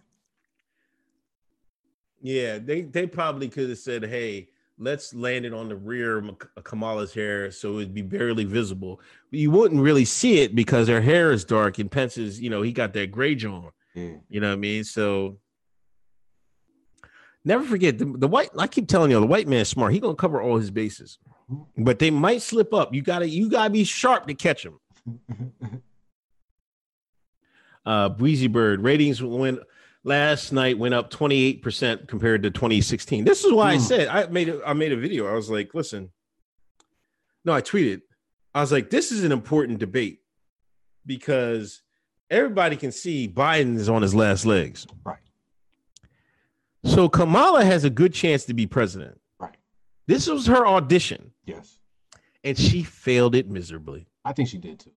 Yeah, 2.20 2.58
they 2.58 2.80
they 2.80 3.06
probably 3.06 3.48
could 3.48 3.68
have 3.68 3.78
said, 3.78 4.02
"Hey, 4.02 4.48
let's 4.76 5.14
land 5.14 5.44
it 5.44 5.54
on 5.54 5.68
the 5.68 5.76
rear 5.76 6.18
of 6.18 6.64
Kamala's 6.64 7.14
hair 7.14 7.52
so 7.52 7.76
it'd 7.76 7.94
be 7.94 8.02
barely 8.02 8.42
visible." 8.42 9.00
But 9.30 9.38
you 9.38 9.52
wouldn't 9.52 9.80
really 9.80 10.04
see 10.04 10.40
it 10.40 10.56
because 10.56 10.88
her 10.88 11.00
hair 11.00 11.30
is 11.30 11.44
dark 11.44 11.78
and 11.78 11.88
Pence's, 11.88 12.40
you 12.40 12.50
know, 12.50 12.62
he 12.62 12.72
got 12.72 12.92
that 12.94 13.12
gray 13.12 13.36
on. 13.36 13.70
Yeah. 13.94 14.14
You 14.28 14.40
know 14.40 14.48
what 14.48 14.54
I 14.54 14.56
mean? 14.56 14.82
So 14.82 15.38
never 17.44 17.62
forget 17.62 17.98
the, 17.98 18.06
the 18.06 18.26
white. 18.26 18.50
I 18.58 18.66
keep 18.66 18.88
telling 18.88 19.12
you, 19.12 19.20
the 19.20 19.26
white 19.26 19.46
man's 19.46 19.68
smart. 19.68 19.92
He 19.92 20.00
gonna 20.00 20.16
cover 20.16 20.42
all 20.42 20.56
his 20.56 20.72
bases, 20.72 21.20
mm-hmm. 21.48 21.84
but 21.84 22.00
they 22.00 22.10
might 22.10 22.42
slip 22.42 22.74
up. 22.74 22.92
You 22.92 23.00
gotta 23.00 23.28
you 23.28 23.48
gotta 23.48 23.70
be 23.70 23.84
sharp 23.84 24.26
to 24.26 24.34
catch 24.34 24.64
them. 24.64 24.80
Uh, 27.86 28.08
Breezy 28.08 28.46
Bird 28.46 28.80
ratings 28.82 29.22
went 29.22 29.60
last 30.04 30.52
night 30.52 30.78
went 30.78 30.94
up 30.94 31.10
28% 31.10 32.08
compared 32.08 32.42
to 32.42 32.50
2016. 32.50 33.24
This 33.24 33.44
is 33.44 33.52
why 33.52 33.72
I 33.72 33.76
Hmm. 33.76 33.82
said 33.82 34.08
I 34.08 34.26
made 34.26 34.48
a, 34.48 34.60
I 34.66 34.72
made 34.72 34.92
a 34.92 34.96
video. 34.96 35.26
I 35.26 35.34
was 35.34 35.50
like, 35.50 35.74
listen. 35.74 36.10
No, 37.44 37.52
I 37.52 37.60
tweeted. 37.60 38.00
I 38.54 38.60
was 38.60 38.72
like, 38.72 38.88
this 38.90 39.12
is 39.12 39.22
an 39.24 39.32
important 39.32 39.78
debate 39.80 40.20
because 41.04 41.82
everybody 42.30 42.76
can 42.76 42.90
see 42.92 43.28
Biden 43.28 43.76
is 43.76 43.88
on 43.90 44.00
his 44.00 44.14
last 44.14 44.46
legs. 44.46 44.86
Right. 45.04 45.18
So 46.84 47.08
Kamala 47.08 47.64
has 47.64 47.84
a 47.84 47.90
good 47.90 48.14
chance 48.14 48.44
to 48.46 48.54
be 48.54 48.66
president. 48.66 49.20
Right. 49.38 49.56
This 50.06 50.26
was 50.28 50.46
her 50.46 50.66
audition, 50.66 51.32
Yes. 51.44 51.78
and 52.42 52.58
she 52.58 52.82
failed 52.82 53.34
it 53.34 53.48
miserably. 53.50 54.06
I 54.24 54.32
think 54.32 54.48
she 54.48 54.58
did 54.58 54.80
too. 54.80 54.92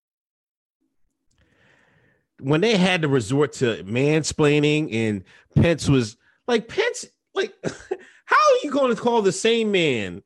when 2.39 2.61
they 2.61 2.77
had 2.77 3.01
to 3.01 3.07
resort 3.07 3.53
to 3.53 3.83
mansplaining 3.83 4.93
and 4.93 5.23
Pence 5.55 5.89
was 5.89 6.17
like 6.47 6.67
Pence 6.67 7.05
like 7.33 7.53
how 7.63 8.35
are 8.35 8.59
you 8.63 8.71
going 8.71 8.95
to 8.95 9.01
call 9.01 9.21
the 9.21 9.31
same 9.31 9.71
man 9.71 10.21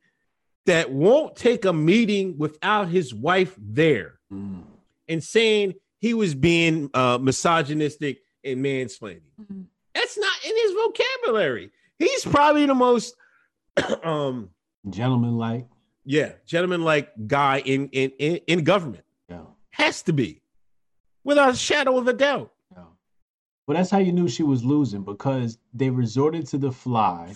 that 0.66 0.92
won't 0.92 1.36
take 1.36 1.66
a 1.66 1.74
meeting 1.74 2.38
without 2.38 2.88
his 2.90 3.14
wife 3.14 3.56
there 3.58 4.20
Mm. 4.32 4.64
and 5.10 5.22
saying 5.22 5.74
he 6.00 6.14
was 6.14 6.34
being 6.36 6.90
uh 6.94 7.18
misogynistic 7.22 8.20
and 8.46 8.64
mansplaining 8.64 9.24
that's 9.94 10.18
not 10.18 10.34
in 10.46 10.56
his 10.56 10.72
vocabulary 10.72 11.72
he's 12.00 12.24
probably 12.24 12.66
the 12.66 12.74
most 12.74 13.14
um 14.04 14.50
Gentleman 14.90 15.38
like. 15.38 15.68
Yeah 16.06 16.32
gentleman 16.46 16.82
like 16.84 17.10
guy 17.28 17.60
in 17.66 17.88
in 17.90 18.12
in, 18.20 18.36
in 18.48 18.64
government 18.64 19.04
Yeah. 19.30 19.42
has 19.72 20.02
to 20.04 20.14
be 20.14 20.42
without 21.24 21.50
a 21.52 21.56
shadow 21.56 21.98
of 21.98 22.08
a 22.08 22.14
doubt 22.14 22.52
Yeah. 22.76 22.84
But 23.68 23.74
that's 23.76 23.90
how 23.92 24.00
you 24.00 24.12
knew 24.12 24.28
she 24.28 24.44
was 24.44 24.64
losing 24.64 25.04
because 25.04 25.58
they 25.74 25.90
resorted 25.90 26.48
to 26.48 26.58
the 26.58 26.72
fly. 26.72 27.34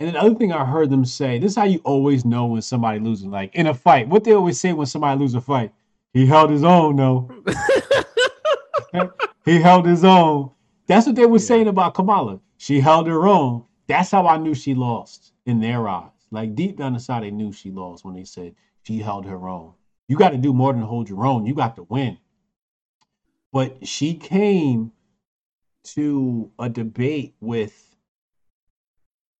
And 0.00 0.12
the 0.14 0.20
other 0.20 0.34
thing 0.34 0.52
I 0.52 0.64
heard 0.64 0.90
them 0.90 1.04
say, 1.04 1.38
this 1.38 1.52
is 1.52 1.56
how 1.56 1.64
you 1.64 1.80
always 1.84 2.24
know 2.24 2.46
when 2.46 2.60
somebody 2.62 2.98
losing. 2.98 3.30
Like 3.30 3.54
in 3.54 3.68
a 3.68 3.74
fight, 3.74 4.08
what 4.08 4.24
they 4.24 4.32
always 4.34 4.58
say 4.58 4.72
when 4.72 4.86
somebody 4.88 5.20
loses 5.20 5.36
a 5.36 5.40
fight, 5.40 5.72
he 6.12 6.26
held 6.26 6.50
his 6.50 6.64
own, 6.64 6.96
though. 6.96 7.30
he 9.44 9.60
held 9.60 9.86
his 9.86 10.04
own. 10.04 10.50
That's 10.88 11.06
what 11.06 11.14
they 11.16 11.26
were 11.26 11.38
saying 11.38 11.68
about 11.68 11.94
Kamala. 11.94 12.40
She 12.58 12.80
held 12.80 13.06
her 13.06 13.26
own. 13.26 13.64
That's 13.86 14.10
how 14.10 14.26
I 14.26 14.36
knew 14.36 14.54
she 14.54 14.74
lost 14.74 15.32
in 15.46 15.60
their 15.60 15.88
eyes. 15.88 16.10
Like 16.30 16.54
deep 16.54 16.76
down 16.76 16.94
inside, 16.94 17.22
they 17.22 17.30
knew 17.30 17.52
she 17.52 17.70
lost 17.70 18.04
when 18.04 18.14
they 18.14 18.24
said 18.24 18.54
she 18.84 18.98
held 18.98 19.26
her 19.26 19.48
own. 19.48 19.74
You 20.08 20.16
got 20.16 20.30
to 20.30 20.38
do 20.38 20.52
more 20.52 20.72
than 20.72 20.82
hold 20.82 21.08
your 21.08 21.26
own. 21.26 21.46
You 21.46 21.54
got 21.54 21.76
to 21.76 21.84
win. 21.84 22.18
But 23.52 23.86
she 23.86 24.14
came 24.14 24.92
to 25.84 26.50
a 26.58 26.68
debate 26.68 27.34
with 27.40 27.96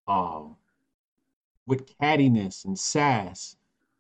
um 0.07 0.57
with 1.67 1.87
cattiness 1.99 2.65
and 2.65 2.79
sass 2.79 3.57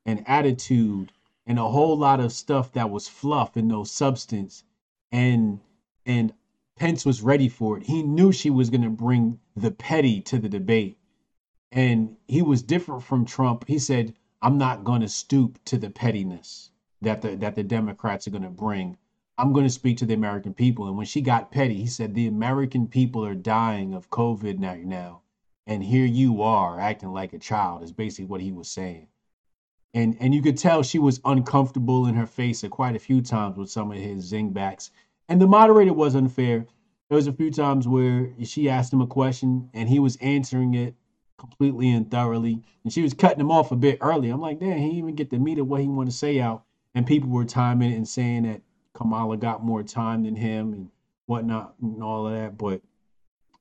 and 0.06 0.23
attitude 0.28 1.12
and 1.47 1.59
a 1.59 1.69
whole 1.69 1.97
lot 1.97 2.20
of 2.20 2.32
stuff 2.32 2.73
that 2.73 2.90
was 2.90 3.09
fluff 3.09 3.56
and 3.56 3.69
no 3.69 3.85
substance 3.85 4.65
and 5.12 5.61
and 6.06 6.32
Pence 6.77 7.06
was 7.06 7.23
ready 7.23 7.48
for 7.48 7.78
it. 7.78 7.85
He 7.85 8.02
knew 8.02 8.32
she 8.32 8.51
was 8.51 8.70
going 8.70 8.82
to 8.82 8.90
bring 8.90 9.39
the 9.56 9.70
petty 9.70 10.20
to 10.23 10.39
the 10.39 10.48
debate. 10.48 10.98
And 11.74 12.16
he 12.28 12.40
was 12.40 12.62
different 12.62 13.02
from 13.02 13.24
Trump. 13.24 13.64
He 13.66 13.80
said, 13.80 14.14
"I'm 14.40 14.59
not 14.59 14.84
going 14.84 15.01
to 15.01 15.09
stoop 15.09 15.59
to 15.64 15.76
the 15.76 15.90
pettiness 15.90 16.70
that 17.02 17.20
the 17.20 17.34
that 17.34 17.56
the 17.56 17.64
Democrats 17.64 18.28
are 18.28 18.30
going 18.30 18.44
to 18.44 18.48
bring. 18.48 18.96
I'm 19.36 19.52
going 19.52 19.66
to 19.66 19.70
speak 19.70 19.96
to 19.96 20.06
the 20.06 20.14
American 20.14 20.55
people." 20.55 20.86
And 20.86 20.96
when 20.96 21.06
she 21.06 21.20
got 21.20 21.51
petty, 21.51 21.74
he 21.74 21.88
said, 21.88 22.14
"The 22.14 22.28
American 22.28 22.86
people 22.86 23.26
are 23.26 23.34
dying 23.34 23.92
of 23.92 24.09
COVID 24.09 24.60
now 24.60 24.76
now, 24.84 25.22
and 25.66 25.82
here 25.82 26.06
you 26.06 26.42
are 26.42 26.78
acting 26.78 27.12
like 27.12 27.32
a 27.32 27.40
child." 27.40 27.82
Is 27.82 27.92
basically 27.92 28.26
what 28.26 28.40
he 28.40 28.52
was 28.52 28.68
saying. 28.70 29.09
And 29.92 30.16
and 30.20 30.32
you 30.32 30.42
could 30.42 30.56
tell 30.56 30.84
she 30.84 31.01
was 31.01 31.20
uncomfortable 31.24 32.06
in 32.06 32.14
her 32.14 32.26
face 32.26 32.62
at 32.62 32.70
quite 32.70 32.94
a 32.94 33.01
few 33.01 33.20
times 33.20 33.56
with 33.56 33.68
some 33.68 33.90
of 33.90 33.98
his 33.98 34.30
zingbacks. 34.32 34.90
And 35.28 35.40
the 35.40 35.48
moderator 35.48 35.92
was 35.92 36.14
unfair. 36.14 36.66
There 37.09 37.16
was 37.16 37.26
a 37.26 37.32
few 37.32 37.51
times 37.51 37.88
where 37.88 38.32
she 38.44 38.68
asked 38.68 38.92
him 38.92 39.01
a 39.01 39.09
question 39.09 39.70
and 39.74 39.88
he 39.88 39.98
was 39.98 40.14
answering 40.16 40.74
it 40.74 40.94
completely 41.39 41.90
and 41.90 42.11
thoroughly. 42.11 42.62
And 42.85 42.93
she 42.93 43.02
was 43.02 43.15
cutting 43.15 43.40
him 43.40 43.51
off 43.51 43.73
a 43.73 43.77
bit 43.77 43.98
early. 44.01 44.31
I'm 44.31 44.40
like, 44.40 44.61
damn, 44.61 44.78
he 44.78 44.85
didn't 44.85 44.98
even 44.98 45.15
get 45.15 45.31
the 45.31 45.39
meat 45.39 45.59
of 45.59 45.69
what 45.69 45.81
he 45.81 45.89
wanted 45.89 46.11
to 46.11 46.16
say 46.16 46.40
out. 46.40 46.65
And 46.94 47.06
people 47.06 47.31
were 47.31 47.44
timing 47.44 47.93
it 47.93 47.97
and 47.97 48.06
saying 48.06 48.44
that 48.44 48.62
Kamala 48.94 49.36
got 49.36 49.65
more 49.65 49.82
time 49.82 50.23
than 50.23 50.36
him 50.36 50.73
and 50.73 50.90
whatnot 51.27 51.74
and 51.82 52.02
all 52.02 52.27
of 52.27 52.32
that. 52.35 52.56
But 52.56 52.82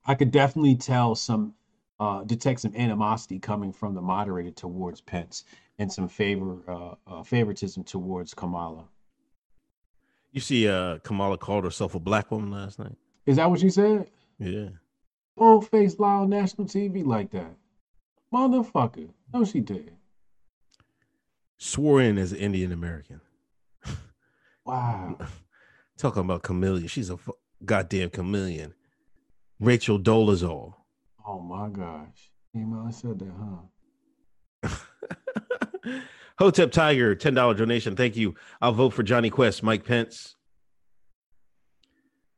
I 0.06 0.16
could 0.16 0.32
definitely 0.32 0.76
tell 0.76 1.16
some 1.16 1.54
uh, 2.00 2.24
detect 2.24 2.60
some 2.60 2.76
animosity 2.76 3.40
coming 3.40 3.72
from 3.72 3.94
the 3.94 4.02
moderator 4.02 4.52
towards 4.52 5.00
Pence 5.02 5.46
and 5.80 5.92
some 5.92 6.08
favor 6.08 6.58
uh, 6.68 6.96
uh, 7.08 7.24
favoritism 7.24 7.84
towards 7.84 8.34
Kamala. 8.34 8.86
You 10.32 10.42
see, 10.42 10.68
uh, 10.68 10.98
Kamala 11.00 11.38
called 11.38 11.64
herself 11.64 11.96
a 11.96 12.00
black 12.00 12.32
woman 12.32 12.52
last 12.52 12.80
night. 12.80 12.96
Is 13.26 13.38
that 13.38 13.50
what 13.50 13.60
she 13.60 13.70
said? 13.70 14.10
Yeah. 14.40 14.70
Bold 15.38 15.70
face 15.70 15.98
lie 16.00 16.16
on 16.16 16.30
national 16.30 16.68
TV 16.68 17.06
like 17.06 17.32
that. 17.32 17.56
Motherfucker. 18.34 19.10
No, 19.34 19.46
she 19.46 19.60
did. 19.60 19.92
Swore 21.58 22.02
in 22.02 22.18
as 22.18 22.32
an 22.32 22.40
Indian 22.40 22.72
American. 22.72 23.22
Wow. 24.66 25.18
Talking 25.98 26.22
about 26.22 26.44
chameleon. 26.44 26.88
She's 26.88 27.10
a 27.10 27.18
fu- 27.18 27.36
goddamn 27.66 28.10
chameleon. 28.12 28.74
Rachel 29.60 30.00
Dolezal. 30.00 30.74
Oh 31.28 31.40
my 31.42 31.68
gosh. 31.68 32.32
And 32.54 32.94
said 32.94 33.20
that, 33.20 33.32
huh? 34.64 34.78
Hotep 36.40 36.72
Tiger, 36.72 37.14
$10 37.14 37.58
donation. 37.58 37.96
Thank 37.98 38.16
you. 38.16 38.36
I'll 38.62 38.72
vote 38.72 38.94
for 38.94 39.04
Jonny 39.04 39.30
Quest, 39.30 39.64
Mike 39.64 39.84
Pence. 39.86 40.36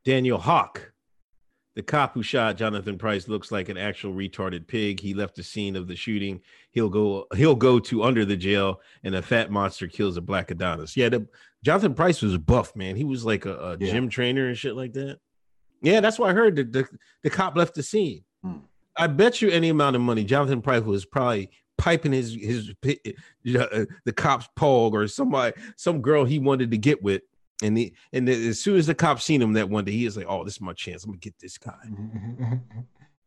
Daniel 0.03 0.39
Hawk. 0.39 0.93
The 1.75 1.83
cop 1.83 2.13
who 2.13 2.23
shot 2.23 2.55
Jonathan 2.55 2.97
Price 2.97 3.27
looks 3.27 3.51
like 3.51 3.67
an 3.67 3.77
actual 3.77 4.13
retarded 4.13 4.65
pig. 4.65 4.99
He 5.01 5.13
left 5.13 5.35
the 5.35 5.43
scene 5.43 5.75
of 5.75 5.87
the 5.87 5.95
shooting. 5.95 6.39
He'll 6.71 6.89
go 6.89 7.27
he'll 7.35 7.55
go 7.55 7.79
to 7.79 8.03
under 8.03 8.23
the 8.23 8.37
jail 8.37 8.79
and 9.03 9.13
a 9.15 9.21
fat 9.21 9.51
monster 9.51 9.87
kills 9.87 10.15
a 10.15 10.21
black 10.21 10.51
Adonis. 10.51 10.95
Yeah, 10.95 11.09
the, 11.09 11.27
Jonathan 11.65 11.93
Price 11.93 12.21
was 12.21 12.37
buff, 12.37 12.75
man. 12.75 12.95
He 12.95 13.03
was 13.03 13.25
like 13.25 13.45
a, 13.45 13.55
a 13.55 13.77
Yeah. 13.77 13.91
gym 13.91 14.07
trainer 14.07 14.47
and 14.47 14.57
shit 14.57 14.75
like 14.75 14.93
that. 14.93 15.19
Yeah, 15.81 15.99
that's 15.99 16.17
why 16.17 16.29
I 16.29 16.33
heard 16.33 16.55
that 16.55 16.71
the, 16.71 16.87
the 17.23 17.29
cop 17.29 17.57
left 17.57 17.75
the 17.75 17.83
scene. 17.83 18.23
Hmm. 18.41 18.59
I 18.95 19.07
bet 19.07 19.41
you 19.41 19.49
any 19.49 19.67
amount 19.69 19.97
of 19.97 20.01
money, 20.01 20.23
Jonathan 20.23 20.61
Price 20.61 20.83
was 20.83 21.05
probably 21.05 21.49
piping 21.77 22.13
his 22.13 22.33
his 22.33 22.69
uh, 23.59 23.85
the 24.05 24.13
cop's 24.15 24.47
pog 24.57 24.93
or 24.93 25.05
somebody 25.09 25.53
some 25.75 26.01
girl 26.01 26.23
he 26.23 26.39
wanted 26.39 26.71
to 26.71 26.77
get 26.77 27.03
with, 27.03 27.21
and 27.63 27.77
the 27.77 27.93
and 28.11 28.27
the, 28.27 28.47
as 28.49 28.59
soon 28.59 28.77
as 28.77 28.87
the 28.87 28.95
cop 28.95 29.21
seen 29.21 29.41
him 29.41 29.53
that 29.53 29.69
one 29.69 29.85
day, 29.85 29.91
he 29.91 30.05
is 30.05 30.17
like, 30.17 30.25
"Oh, 30.27 30.43
this 30.43 30.55
is 30.55 30.61
my 30.61 30.73
chance. 30.73 31.03
I'm 31.03 31.11
gonna 31.11 31.19
get 31.19 31.39
this 31.39 31.57
guy." 31.57 31.73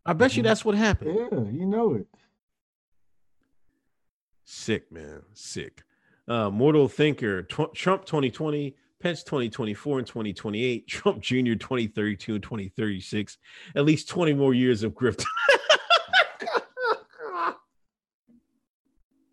I 0.05 0.13
bet 0.13 0.37
you 0.37 0.43
that's 0.43 0.65
what 0.65 0.75
happened. 0.75 1.15
yeah, 1.15 1.39
you 1.51 1.67
know 1.67 1.95
it. 1.95 2.07
Sick 4.45 4.91
man, 4.91 5.23
sick. 5.35 5.83
Uh, 6.27 6.51
Mortal 6.51 6.89
Thinker, 6.89 7.43
Tw- 7.43 7.75
Trump 7.75 8.05
2020, 8.05 8.75
Pence 9.01 9.23
2024 9.23 9.99
and 9.99 10.07
2028, 10.07 10.87
Trump 10.89 11.21
Jr. 11.21 11.55
2032 11.55 12.35
and 12.35 12.43
2036. 12.43 13.39
At 13.77 13.85
least 13.85 14.09
20 14.09 14.35
more 14.35 14.55
years 14.55 14.83
of 14.83 14.93
grift. 14.93 15.25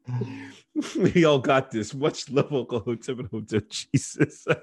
we 0.97 1.26
all 1.26 1.39
got 1.39 1.72
this. 1.72 1.93
Much 1.93 2.26
Hotep 2.26 3.19
and 3.19 3.30
Jesus. 3.69 4.45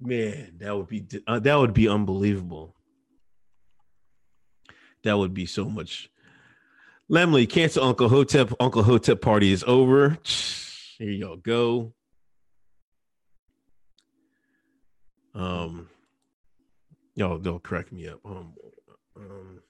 Man, 0.00 0.56
that 0.58 0.76
would 0.76 0.88
be 0.88 1.06
uh, 1.26 1.38
that 1.40 1.54
would 1.56 1.72
be 1.72 1.88
unbelievable. 1.88 2.74
That 5.04 5.16
would 5.16 5.34
be 5.34 5.46
so 5.46 5.64
much. 5.64 6.10
Lemley, 7.10 7.48
cancel 7.48 7.84
Uncle 7.84 8.08
Hotep. 8.08 8.52
Uncle 8.60 8.82
Hotep 8.82 9.20
party 9.20 9.52
is 9.52 9.64
over. 9.66 10.18
Here 10.98 11.10
y'all 11.10 11.36
go. 11.36 11.92
Um, 15.34 15.88
y'all 17.14 17.38
don't 17.38 17.62
correct 17.62 17.92
me 17.92 18.08
up. 18.08 18.20
Um, 18.24 18.54
um, 19.16 19.60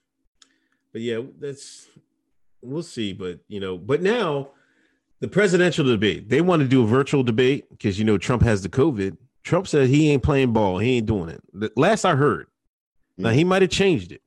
but 0.92 1.02
yeah, 1.02 1.20
that's 1.38 1.88
we'll 2.62 2.82
see. 2.82 3.12
But 3.12 3.40
you 3.48 3.60
know, 3.60 3.78
but 3.78 4.02
now 4.02 4.50
the 5.20 5.28
presidential 5.28 5.84
debate, 5.84 6.28
they 6.28 6.40
want 6.40 6.62
to 6.62 6.68
do 6.68 6.82
a 6.82 6.86
virtual 6.86 7.22
debate 7.22 7.68
because 7.70 7.98
you 7.98 8.04
know 8.04 8.18
Trump 8.18 8.42
has 8.42 8.62
the 8.62 8.68
COVID. 8.68 9.16
Trump 9.42 9.68
said 9.68 9.88
he 9.88 10.10
ain't 10.10 10.22
playing 10.22 10.52
ball. 10.52 10.78
He 10.78 10.96
ain't 10.96 11.06
doing 11.06 11.28
it. 11.28 11.40
The 11.52 11.70
last 11.76 12.04
I 12.04 12.16
heard. 12.16 12.48
Now 13.18 13.30
he 13.30 13.44
might 13.44 13.62
have 13.62 13.70
changed 13.70 14.12
it. 14.12 14.20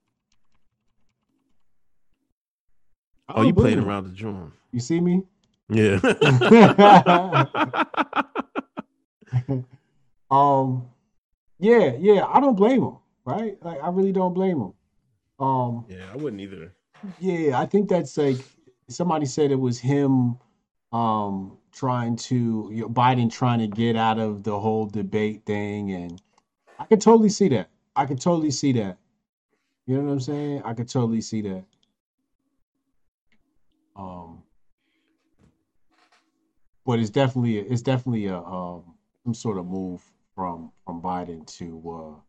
I 3.27 3.33
Oh, 3.35 3.41
you 3.43 3.53
playing 3.53 3.79
around 3.79 4.05
the 4.05 4.09
drum. 4.09 4.53
You 4.71 4.79
see 4.79 4.99
me? 4.99 5.21
Yeah. 5.69 5.99
um, 10.31 10.87
yeah, 11.59 11.91
yeah. 11.99 12.25
I 12.25 12.39
don't 12.39 12.55
blame 12.55 12.81
him. 12.81 12.97
right? 13.25 13.63
Like 13.63 13.79
I 13.83 13.89
really 13.89 14.11
don't 14.11 14.33
blame 14.33 14.59
him. 14.59 14.73
Um, 15.39 15.85
Yeah, 15.87 16.05
I 16.11 16.17
wouldn't 16.17 16.41
either. 16.41 16.73
Yeah, 17.19 17.59
I 17.59 17.65
think 17.65 17.89
that's 17.89 18.17
like 18.17 18.37
somebody 18.89 19.25
said 19.25 19.51
it 19.51 19.59
was 19.59 19.79
him 19.79 20.37
um 20.91 21.57
trying 21.71 22.15
to 22.15 22.69
you 22.73 22.81
know, 22.81 22.89
Biden 22.89 23.31
trying 23.31 23.59
to 23.59 23.67
get 23.67 23.95
out 23.95 24.17
of 24.19 24.43
the 24.43 24.59
whole 24.59 24.87
debate 24.87 25.45
thing 25.45 25.91
and 25.91 26.21
I 26.79 26.85
could 26.85 27.01
totally 27.01 27.29
see 27.29 27.49
that. 27.49 27.69
I 27.95 28.05
could 28.05 28.19
totally 28.19 28.51
see 28.51 28.71
that. 28.73 28.97
You 29.85 29.97
know 29.97 30.03
what 30.03 30.13
I'm 30.13 30.19
saying? 30.19 30.61
I 30.65 30.73
could 30.73 30.89
totally 30.89 31.21
see 31.21 31.41
that. 31.41 31.65
Um 33.95 34.43
but 36.85 36.99
it's 36.99 37.11
definitely 37.11 37.59
it's 37.59 37.81
definitely 37.81 38.27
a 38.27 38.37
um 38.37 38.95
some 39.23 39.33
sort 39.33 39.57
of 39.57 39.65
move 39.65 40.01
from 40.35 40.71
from 40.85 41.01
Biden 41.01 41.45
to 41.57 41.91
uh 41.91 42.21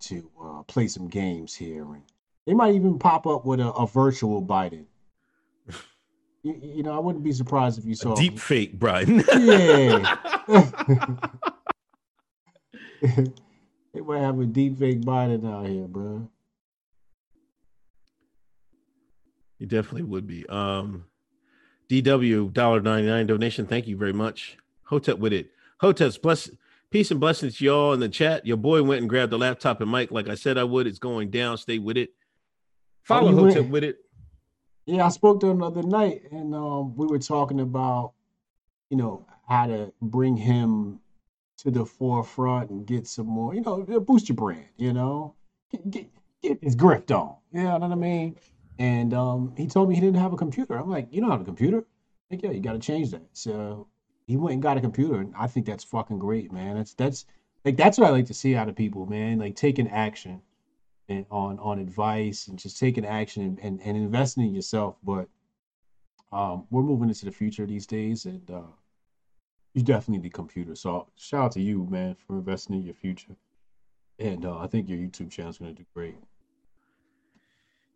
to 0.00 0.30
uh 0.42 0.62
play 0.62 0.88
some 0.88 1.08
games 1.08 1.54
here 1.54 1.92
and 1.94 2.02
they 2.46 2.54
might 2.54 2.74
even 2.74 2.98
pop 2.98 3.26
up 3.26 3.44
with 3.44 3.60
a, 3.60 3.68
a 3.72 3.86
virtual 3.86 4.42
Biden. 4.42 4.84
You, 6.44 6.58
you 6.60 6.82
know, 6.82 6.92
I 6.92 6.98
wouldn't 6.98 7.22
be 7.22 7.30
surprised 7.30 7.78
if 7.78 7.84
you 7.84 7.94
saw 7.94 8.14
A 8.14 8.16
deep 8.16 8.36
fake, 8.36 8.76
Biden. 8.76 9.22
Yeah. 9.46 10.16
they 13.94 14.00
might 14.00 14.18
have 14.18 14.40
a 14.40 14.46
deep 14.46 14.76
fake 14.76 15.02
Biden 15.02 15.48
out 15.48 15.68
here, 15.68 15.86
bro. 15.86 16.28
You 19.60 19.66
definitely 19.66 20.02
would 20.02 20.26
be. 20.26 20.44
Um, 20.48 21.04
DW 21.88 22.52
dollar 22.52 22.80
ninety 22.80 23.08
nine 23.08 23.28
donation. 23.28 23.66
Thank 23.66 23.86
you 23.86 23.96
very 23.96 24.12
much. 24.12 24.56
Hotep 24.84 25.18
with 25.18 25.32
it. 25.32 25.50
Hotep's 25.78 26.18
bless 26.18 26.50
peace 26.90 27.10
and 27.10 27.20
blessings 27.20 27.58
to 27.58 27.64
y'all 27.64 27.92
in 27.92 28.00
the 28.00 28.08
chat. 28.08 28.44
Your 28.46 28.56
boy 28.56 28.82
went 28.82 29.00
and 29.02 29.08
grabbed 29.08 29.30
the 29.30 29.38
laptop 29.38 29.80
and 29.80 29.90
mic 29.90 30.10
like 30.10 30.28
I 30.28 30.34
said 30.34 30.58
I 30.58 30.64
would. 30.64 30.86
It's 30.88 30.98
going 30.98 31.30
down. 31.30 31.58
Stay 31.58 31.78
with 31.78 31.96
it. 31.96 32.10
Follow 33.02 33.30
you 33.30 33.36
Hotep 33.36 33.66
with 33.66 33.84
it. 33.84 33.98
Yeah, 34.86 35.06
I 35.06 35.10
spoke 35.10 35.40
to 35.40 35.48
him 35.48 35.58
the 35.58 35.66
other 35.66 35.82
night, 35.82 36.22
and 36.32 36.54
um, 36.54 36.96
we 36.96 37.06
were 37.06 37.18
talking 37.18 37.60
about, 37.60 38.14
you 38.90 38.96
know, 38.96 39.26
how 39.48 39.66
to 39.66 39.92
bring 40.00 40.36
him 40.36 41.00
to 41.58 41.70
the 41.70 41.84
forefront 41.84 42.70
and 42.70 42.86
get 42.86 43.06
some 43.06 43.26
more, 43.26 43.54
you 43.54 43.60
know, 43.60 43.84
boost 44.00 44.28
your 44.28 44.36
brand, 44.36 44.66
you 44.76 44.92
know, 44.92 45.34
get 45.70 45.90
get, 45.90 46.10
get 46.42 46.58
his 46.62 46.74
grift 46.74 47.10
on, 47.10 47.36
you 47.52 47.62
know 47.62 47.78
what 47.78 47.92
I 47.92 47.94
mean? 47.94 48.36
And 48.78 49.14
um, 49.14 49.54
he 49.56 49.66
told 49.66 49.88
me 49.88 49.94
he 49.94 50.00
didn't 50.00 50.20
have 50.20 50.32
a 50.32 50.36
computer. 50.36 50.74
I'm 50.76 50.90
like, 50.90 51.08
you 51.12 51.20
don't 51.20 51.30
have 51.30 51.40
a 51.40 51.44
computer? 51.44 51.84
Like, 52.30 52.42
yeah, 52.42 52.50
you 52.50 52.60
got 52.60 52.72
to 52.72 52.78
change 52.78 53.10
that. 53.12 53.28
So 53.32 53.86
he 54.26 54.36
went 54.36 54.54
and 54.54 54.62
got 54.62 54.76
a 54.76 54.80
computer, 54.80 55.20
and 55.20 55.32
I 55.38 55.46
think 55.46 55.66
that's 55.66 55.84
fucking 55.84 56.18
great, 56.18 56.50
man. 56.52 56.76
That's 56.76 56.94
that's 56.94 57.26
like 57.64 57.76
that's 57.76 57.98
what 57.98 58.08
I 58.08 58.10
like 58.10 58.26
to 58.26 58.34
see 58.34 58.56
out 58.56 58.68
of 58.68 58.74
people, 58.74 59.06
man. 59.06 59.38
Like 59.38 59.54
taking 59.54 59.88
action 59.88 60.42
and 61.12 61.26
on 61.30 61.58
on 61.58 61.78
advice 61.78 62.48
and 62.48 62.58
just 62.58 62.78
taking 62.78 63.04
action 63.04 63.42
and, 63.42 63.58
and, 63.60 63.80
and 63.82 63.96
investing 63.96 64.44
in 64.44 64.54
yourself. 64.54 64.96
But 65.02 65.28
um, 66.32 66.66
we're 66.70 66.82
moving 66.82 67.08
into 67.08 67.24
the 67.24 67.30
future 67.32 67.66
these 67.66 67.86
days, 67.86 68.24
and 68.24 68.50
uh, 68.50 68.62
you 69.74 69.82
definitely 69.82 70.22
need 70.22 70.32
computer. 70.32 70.74
So 70.74 71.08
shout 71.16 71.44
out 71.44 71.52
to 71.52 71.60
you, 71.60 71.86
man, 71.90 72.16
for 72.26 72.38
investing 72.38 72.76
in 72.76 72.82
your 72.82 72.94
future. 72.94 73.36
And 74.18 74.44
uh, 74.44 74.58
I 74.58 74.66
think 74.66 74.88
your 74.88 74.98
YouTube 74.98 75.30
channel 75.30 75.50
is 75.50 75.58
going 75.58 75.74
to 75.74 75.82
do 75.82 75.86
great. 75.94 76.14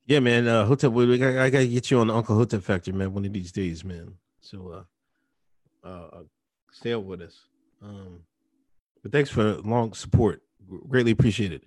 Yeah, 0.06 0.20
man. 0.20 0.46
Uh, 0.46 0.64
Hotep, 0.64 0.92
we, 0.92 1.06
we 1.06 1.18
got- 1.18 1.36
I 1.36 1.50
gotta 1.50 1.66
get 1.66 1.90
you 1.90 1.98
on 1.98 2.06
the 2.06 2.14
Uncle 2.14 2.36
Hotep 2.36 2.62
Factor, 2.62 2.92
man, 2.92 3.12
one 3.12 3.24
of 3.24 3.32
these 3.32 3.52
days, 3.52 3.84
man. 3.84 4.14
So, 4.40 4.84
uh, 5.84 5.88
uh, 5.88 6.22
stay 6.72 6.92
up 6.92 7.02
with 7.02 7.22
us. 7.22 7.36
Um, 7.82 8.20
but 9.02 9.12
thanks 9.12 9.30
for 9.30 9.54
long 9.56 9.92
support. 9.94 10.42
Greatly 10.88 11.12
appreciate 11.12 11.52
it. 11.52 11.64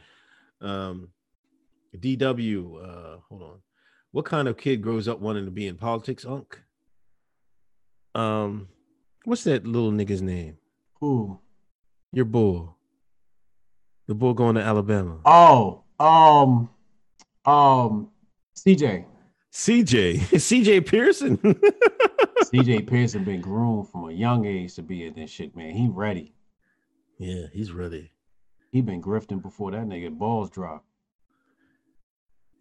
Um, 0.61 1.09
DW, 1.97 2.83
uh, 2.83 3.17
hold 3.29 3.41
on. 3.41 3.59
What 4.11 4.25
kind 4.25 4.47
of 4.47 4.57
kid 4.57 4.81
grows 4.81 5.07
up 5.07 5.19
wanting 5.19 5.45
to 5.45 5.51
be 5.51 5.67
in 5.67 5.75
politics, 5.75 6.25
Unc? 6.25 6.59
Um, 8.15 8.67
what's 9.25 9.43
that 9.43 9.65
little 9.65 9.91
nigga's 9.91 10.21
name? 10.21 10.57
Who? 10.99 11.39
Your 12.11 12.25
bull. 12.25 12.75
The 14.07 14.15
bull 14.15 14.33
going 14.33 14.55
to 14.55 14.61
Alabama. 14.61 15.19
Oh, 15.25 15.83
um, 15.99 16.69
um, 17.45 18.09
CJ. 18.55 19.05
CJ. 19.53 20.15
CJ 20.19 20.85
Pearson. 20.87 21.37
CJ 22.45 22.87
Pearson 22.87 23.23
been 23.23 23.41
groomed 23.41 23.89
from 23.89 24.09
a 24.09 24.11
young 24.11 24.45
age 24.45 24.73
to 24.75 24.81
be 24.81 25.05
in 25.05 25.13
this 25.13 25.29
shit, 25.29 25.55
man. 25.55 25.71
He 25.71 25.87
ready. 25.87 26.33
yeah, 27.19 27.45
he's 27.53 27.71
ready. 27.71 28.11
He 28.71 28.81
been 28.81 29.01
grifting 29.01 29.41
before 29.41 29.71
that 29.71 29.85
nigga 29.87 30.15
balls 30.15 30.49
drop. 30.49 30.83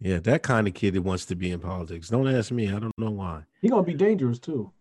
Yeah, 0.01 0.19
that 0.19 0.43
kind 0.43 0.67
of 0.67 0.73
kid 0.73 0.93
that 0.93 1.01
wants 1.01 1.25
to 1.25 1.35
be 1.35 1.51
in 1.51 1.59
politics. 1.59 2.07
Don't 2.09 2.27
ask 2.33 2.51
me. 2.51 2.67
I 2.69 2.79
don't 2.79 2.97
know 2.97 3.11
why. 3.11 3.43
He 3.61 3.67
gonna 3.69 3.83
be 3.83 3.93
dangerous 3.93 4.39
too. 4.39 4.71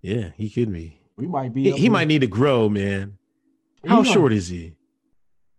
Yeah, 0.00 0.30
he 0.36 0.48
could 0.48 0.72
be. 0.72 1.00
We 1.16 1.26
might 1.26 1.52
be. 1.52 1.64
He, 1.64 1.72
he 1.72 1.88
might 1.88 2.08
need 2.08 2.20
to 2.20 2.26
grow, 2.26 2.68
man. 2.68 3.18
He 3.82 3.88
How 3.88 3.96
gonna- 3.96 4.10
short 4.12 4.32
is 4.32 4.48
he? 4.48 4.74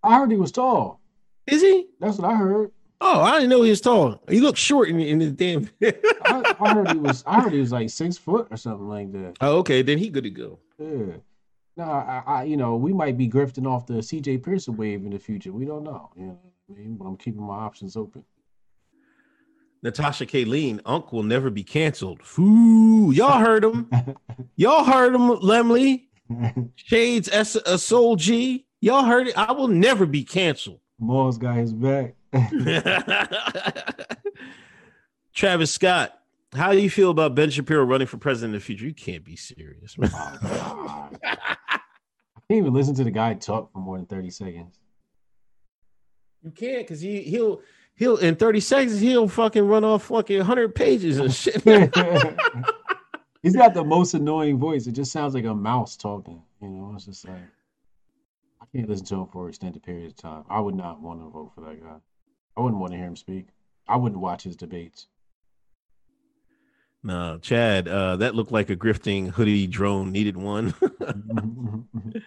I 0.03 0.17
heard 0.19 0.31
he 0.31 0.37
was 0.37 0.51
tall. 0.51 1.01
Is 1.45 1.61
he? 1.61 1.87
That's 1.99 2.17
what 2.17 2.31
I 2.31 2.35
heard. 2.35 2.71
Oh, 2.99 3.21
I 3.21 3.33
didn't 3.33 3.49
know 3.49 3.61
he 3.61 3.69
was 3.69 3.81
tall. 3.81 4.21
He 4.29 4.39
looked 4.39 4.57
short 4.57 4.89
in, 4.89 4.99
in 4.99 5.19
the 5.19 5.29
damn. 5.31 5.69
I, 6.25 6.55
I 6.59 6.73
heard 6.73 6.91
he 6.91 6.97
was. 6.97 7.23
I 7.27 7.41
heard 7.41 7.53
he 7.53 7.59
was 7.59 7.71
like 7.71 7.89
six 7.89 8.17
foot 8.17 8.47
or 8.49 8.57
something 8.57 8.87
like 8.87 9.11
that. 9.11 9.35
oh, 9.41 9.57
okay. 9.59 9.81
Then 9.83 9.97
he 9.97 10.09
good 10.09 10.23
to 10.23 10.29
go. 10.31 10.59
Yeah. 10.79 11.17
No, 11.75 11.83
I, 11.83 12.23
I, 12.25 12.43
you 12.43 12.57
know, 12.57 12.75
we 12.75 12.91
might 12.91 13.17
be 13.17 13.29
grifting 13.29 13.67
off 13.67 13.85
the 13.85 13.95
CJ 13.95 14.41
Pearson 14.41 14.75
wave 14.77 15.05
in 15.05 15.11
the 15.11 15.19
future. 15.19 15.51
We 15.51 15.65
don't 15.65 15.83
know. 15.83 16.09
You 16.15 16.25
know 16.27 16.39
mean? 16.69 16.95
But 16.97 17.05
I'm 17.05 17.17
keeping 17.17 17.41
my 17.41 17.55
options 17.55 17.95
open. 17.95 18.23
Natasha 19.83 20.25
Kayleen, 20.25 20.79
Unc 20.85 21.13
will 21.13 21.23
never 21.23 21.49
be 21.49 21.63
canceled. 21.63 22.23
Foo, 22.23 23.11
y'all 23.11 23.39
heard 23.39 23.63
him. 23.63 23.89
y'all 24.55 24.83
heard 24.83 25.13
him, 25.13 25.29
Lemley. 25.37 26.07
Shades 26.75 27.29
S 27.31 27.55
a 27.55 27.77
Soul 27.77 28.15
G. 28.15 28.65
Y'all 28.81 29.05
heard 29.05 29.27
it. 29.27 29.37
I 29.37 29.51
will 29.53 29.67
never 29.67 30.05
be 30.05 30.23
canceled. 30.23 30.79
Moss 30.99 31.37
got 31.37 31.57
his 31.57 31.73
back. 31.73 32.15
Travis 35.33 35.71
Scott, 35.71 36.19
how 36.53 36.71
do 36.71 36.79
you 36.79 36.89
feel 36.89 37.11
about 37.11 37.35
Ben 37.35 37.49
Shapiro 37.49 37.83
running 37.85 38.07
for 38.07 38.17
president 38.17 38.55
in 38.55 38.59
the 38.59 38.65
future? 38.65 38.85
You 38.85 38.93
can't 38.93 39.23
be 39.23 39.35
serious, 39.35 39.97
man. 39.97 40.09
Oh, 40.13 41.09
I 41.23 41.77
can't 42.49 42.59
even 42.59 42.73
listen 42.73 42.95
to 42.95 43.03
the 43.03 43.11
guy 43.11 43.35
talk 43.35 43.71
for 43.71 43.79
more 43.79 43.97
than 43.97 44.07
30 44.07 44.31
seconds. 44.31 44.79
You 46.43 46.51
can't 46.51 46.79
because 46.79 47.01
he 47.01 47.21
he'll 47.21 47.61
he'll 47.95 48.17
in 48.17 48.35
30 48.35 48.59
seconds 48.59 48.99
he'll 48.99 49.27
fucking 49.27 49.65
run 49.67 49.83
off 49.83 50.05
fucking 50.05 50.37
100 50.37 50.75
pages 50.75 51.17
and 51.17 51.33
shit. 51.33 51.63
He's 53.43 53.55
got 53.55 53.73
the 53.73 53.83
most 53.83 54.13
annoying 54.13 54.57
voice. 54.57 54.87
It 54.87 54.93
just 54.93 55.11
sounds 55.11 55.33
like 55.33 55.45
a 55.45 55.53
mouse 55.53 55.95
talking. 55.95 56.41
You 56.61 56.69
know, 56.69 56.93
it's 56.95 57.05
just 57.05 57.27
like 57.27 57.37
I 58.61 58.65
can't 58.75 58.89
listen 58.89 59.05
to 59.07 59.15
him 59.15 59.27
for 59.27 59.47
extended 59.47 59.83
periods 59.83 60.13
of 60.13 60.17
time. 60.17 60.43
I 60.49 60.59
would 60.59 60.75
not 60.75 61.01
want 61.01 61.21
to 61.21 61.29
vote 61.29 61.51
for 61.55 61.61
that 61.61 61.81
guy. 61.81 61.97
I 62.55 62.61
wouldn't 62.61 62.81
want 62.81 62.91
to 62.93 62.97
hear 62.97 63.07
him 63.07 63.15
speak. 63.15 63.47
I 63.87 63.95
wouldn't 63.95 64.19
watch 64.19 64.43
his 64.43 64.55
debates. 64.55 65.07
no, 67.03 67.37
Chad, 67.41 67.87
uh, 67.87 68.17
that 68.17 68.35
looked 68.35 68.51
like 68.51 68.69
a 68.69 68.75
grifting 68.75 69.29
hoodie 69.29 69.67
drone 69.67 70.11
needed 70.11 70.35
one. 70.35 70.73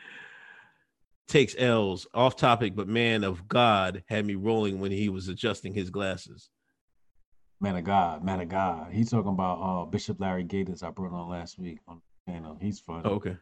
Takes 1.31 1.55
L's 1.57 2.09
off 2.13 2.35
topic, 2.35 2.75
but 2.75 2.89
man 2.89 3.23
of 3.23 3.47
God 3.47 4.03
had 4.09 4.27
me 4.27 4.35
rolling 4.35 4.81
when 4.81 4.91
he 4.91 5.09
was 5.09 5.29
adjusting 5.29 5.73
his 5.73 5.89
glasses. 5.89 6.51
man 7.61 7.77
of 7.77 7.85
God, 7.85 8.25
man 8.25 8.41
of 8.41 8.49
God. 8.49 8.91
He's 8.93 9.11
talking 9.11 9.31
about 9.31 9.61
uh, 9.63 9.85
Bishop 9.85 10.21
Larry 10.21 10.43
Gaiters 10.43 10.83
I 10.83 10.91
brought 10.91 11.13
on 11.13 11.29
last 11.29 11.57
week 11.57 11.79
on 11.87 12.01
the 12.27 12.33
channel. 12.33 12.59
He's 12.61 12.81
funny. 12.81 13.03
Oh, 13.05 13.11
okay. 13.11 13.37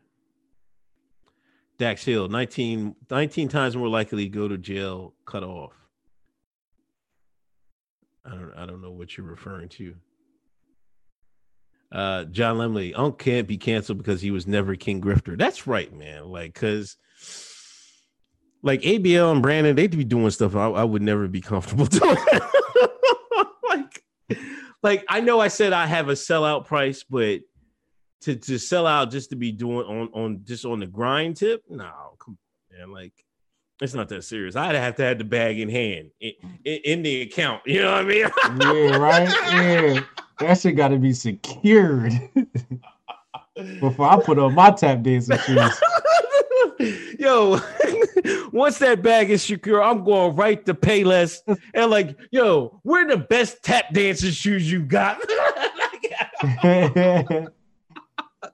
Dax 1.79 2.05
Hill, 2.05 2.29
19, 2.29 2.95
19 3.11 3.49
times 3.49 3.75
more 3.75 3.89
likely 3.89 4.25
to 4.25 4.29
go 4.29 4.49
to 4.49 4.59
jail, 4.59 5.15
cut 5.25 5.43
off. 5.43 5.73
I 8.27 8.33
don't 8.33 8.53
I 8.55 8.67
don't 8.67 8.83
know 8.83 8.91
what 8.91 9.17
you're 9.17 9.27
referring 9.27 9.71
to. 9.71 9.95
Uh 11.91 12.25
John 12.25 12.59
Lemley, 12.59 12.93
Unc 12.95 13.19
can't 13.19 13.49
be 13.49 13.57
canceled 13.57 13.97
because 13.97 14.21
he 14.21 14.31
was 14.31 14.47
never 14.47 14.77
King 14.77 15.01
Grifter. 15.01 15.39
That's 15.39 15.67
right, 15.67 15.91
man. 15.97 16.27
Like, 16.27 16.53
cause 16.55 16.99
like 18.63 18.83
ABL 18.83 19.33
and 19.33 19.43
Brandon, 19.43 19.77
they'd 19.77 19.97
be 19.97 20.05
doing 20.05 20.31
stuff 20.31 20.57
I, 20.57 20.69
I 20.69 20.85
would 20.85 21.03
never 21.03 21.29
be 21.29 21.41
comfortable 21.41 21.87
doing. 21.87 22.17
like, 23.69 24.05
like 24.83 25.05
I 25.09 25.21
know 25.21 25.41
I 25.41 25.49
said 25.49 25.73
I 25.73 25.87
have 25.87 26.09
a 26.09 26.13
sellout 26.13 26.67
price, 26.67 27.05
but 27.05 27.41
to 28.23 28.37
to 28.37 28.59
sell 28.59 28.87
out 28.87 29.11
just 29.11 29.31
to 29.31 29.37
be 29.37 29.53
doing 29.53 29.87
on 29.87 30.09
on 30.13 30.41
just 30.45 30.65
on 30.65 30.81
the 30.81 30.87
grind 30.87 31.37
tip, 31.37 31.63
no, 31.69 31.91
come 32.19 32.37
on, 32.73 32.79
man. 32.79 32.93
Like 32.93 33.13
it's 33.81 33.95
not 33.95 34.09
that 34.09 34.25
serious. 34.25 34.57
I'd 34.57 34.75
have 34.75 34.97
to 34.97 35.05
have 35.05 35.19
the 35.19 35.25
bag 35.25 35.61
in 35.61 35.69
hand 35.69 36.11
in, 36.21 36.33
in, 36.65 36.81
in 36.85 37.03
the 37.03 37.23
account. 37.23 37.63
You 37.65 37.83
know 37.83 37.93
what 37.93 38.01
I 38.01 38.05
mean? 38.05 38.27
yeah, 38.61 38.97
right? 38.97 39.29
Yeah. 39.53 40.01
That 40.41 40.59
shit 40.59 40.77
got 40.77 40.89
to 40.89 40.99
be 40.99 41.13
secured 41.13 42.13
before 43.81 44.09
I 44.09 44.21
put 44.21 44.39
on 44.39 44.55
my 44.55 44.71
tap 44.71 45.03
dancing 45.03 45.39
shoes. 45.39 45.81
Yo, 47.19 47.61
once 48.53 48.79
that 48.79 49.03
bag 49.03 49.31
is 49.31 49.43
secure, 49.43 49.83
I'm 49.83 50.05
going 50.05 50.37
right 50.37 50.65
to 50.67 50.75
Payless 50.75 51.39
and 51.75 51.91
like, 51.91 52.17
yo, 52.31 52.81
we're 52.85 53.09
the 53.09 53.17
best 53.17 53.65
tap 53.65 53.93
dancing 53.93 54.31
shoes 54.31 54.71
you 54.71 54.83
got. 54.83 55.21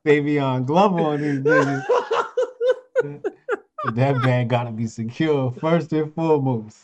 Savion 0.07 0.65
Glover 0.65 1.01
on 1.01 1.21
these 1.21 1.41
niggas. 1.41 1.85
that 3.95 4.23
bag 4.23 4.49
gotta 4.49 4.71
be 4.71 4.87
secure 4.87 5.53
first 5.61 5.93
and 5.93 6.15
foremost. 6.15 6.79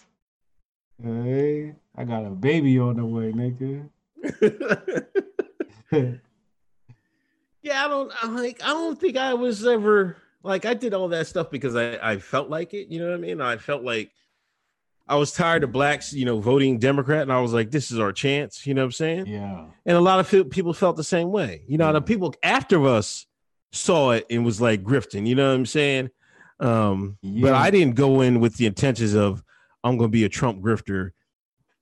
Hey, 1.02 1.74
I 1.96 2.04
got 2.04 2.26
a 2.26 2.30
baby 2.30 2.78
on 2.78 2.96
the 2.96 3.06
way, 3.06 3.32
nigga. 3.32 3.88
yeah, 7.62 7.84
I 7.84 7.88
don't 7.88 8.12
I 8.22 8.26
like 8.28 8.62
I 8.62 8.68
don't 8.68 9.00
think 9.00 9.16
I 9.16 9.32
was 9.32 9.66
ever 9.66 10.18
like 10.42 10.64
I 10.64 10.74
did 10.74 10.94
all 10.94 11.08
that 11.08 11.26
stuff 11.26 11.50
because 11.50 11.76
I, 11.76 11.98
I 12.02 12.18
felt 12.18 12.48
like 12.48 12.74
it, 12.74 12.88
you 12.88 13.00
know 13.00 13.10
what 13.10 13.14
I 13.14 13.18
mean? 13.18 13.40
I 13.40 13.56
felt 13.56 13.82
like 13.82 14.10
I 15.08 15.16
was 15.16 15.32
tired 15.32 15.64
of 15.64 15.72
blacks, 15.72 16.12
you 16.12 16.24
know, 16.24 16.40
voting 16.40 16.78
Democrat, 16.78 17.22
and 17.22 17.32
I 17.32 17.40
was 17.40 17.52
like, 17.52 17.70
"This 17.70 17.90
is 17.90 17.98
our 17.98 18.12
chance," 18.12 18.66
you 18.66 18.74
know 18.74 18.82
what 18.82 18.86
I'm 18.86 18.92
saying? 18.92 19.26
Yeah. 19.26 19.66
And 19.84 19.96
a 19.96 20.00
lot 20.00 20.20
of 20.20 20.50
people 20.50 20.72
felt 20.72 20.96
the 20.96 21.04
same 21.04 21.30
way. 21.30 21.62
You 21.66 21.78
know, 21.78 21.92
the 21.92 22.00
people 22.00 22.34
after 22.42 22.86
us 22.86 23.26
saw 23.72 24.12
it 24.12 24.26
and 24.30 24.44
was 24.44 24.60
like 24.60 24.84
grifting. 24.84 25.26
You 25.26 25.34
know 25.34 25.48
what 25.48 25.56
I'm 25.56 25.66
saying? 25.66 26.10
Um, 26.60 27.18
But 27.22 27.54
I 27.54 27.70
didn't 27.70 27.96
go 27.96 28.20
in 28.20 28.40
with 28.40 28.56
the 28.56 28.66
intentions 28.66 29.14
of 29.14 29.42
I'm 29.82 29.96
going 29.96 30.10
to 30.10 30.12
be 30.12 30.24
a 30.24 30.28
Trump 30.28 30.62
grifter 30.62 31.12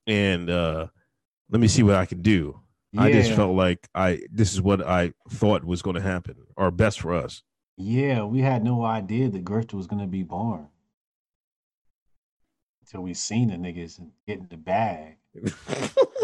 and 0.06 0.48
uh, 0.48 0.86
let 1.50 1.60
me 1.60 1.68
see 1.68 1.82
what 1.82 1.96
I 1.96 2.06
can 2.06 2.22
do. 2.22 2.60
I 2.96 3.12
just 3.12 3.32
felt 3.32 3.54
like 3.54 3.86
I 3.94 4.22
this 4.32 4.54
is 4.54 4.62
what 4.62 4.84
I 4.84 5.12
thought 5.28 5.62
was 5.62 5.82
going 5.82 5.96
to 5.96 6.02
happen 6.02 6.36
or 6.56 6.70
best 6.70 7.00
for 7.00 7.14
us. 7.14 7.42
Yeah, 7.80 8.24
we 8.24 8.40
had 8.40 8.64
no 8.64 8.84
idea 8.84 9.28
the 9.28 9.38
grifter 9.38 9.74
was 9.74 9.86
gonna 9.86 10.08
be 10.08 10.24
born. 10.24 10.66
Until 12.82 13.02
we 13.02 13.14
seen 13.14 13.48
the 13.48 13.54
niggas 13.54 13.98
and 13.98 14.10
get 14.26 14.40
in 14.40 14.48
the 14.50 14.56
bag. 14.56 15.18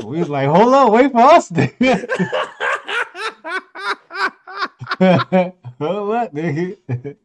we 0.04 0.18
was 0.18 0.28
like, 0.28 0.48
hold 0.48 0.74
on, 0.74 0.90
wait 0.90 1.12
for 1.12 1.18
us. 1.18 1.50
nigga." 1.50 2.08
hold 5.78 6.14
up, 6.14 6.34
nigga. 6.34 7.16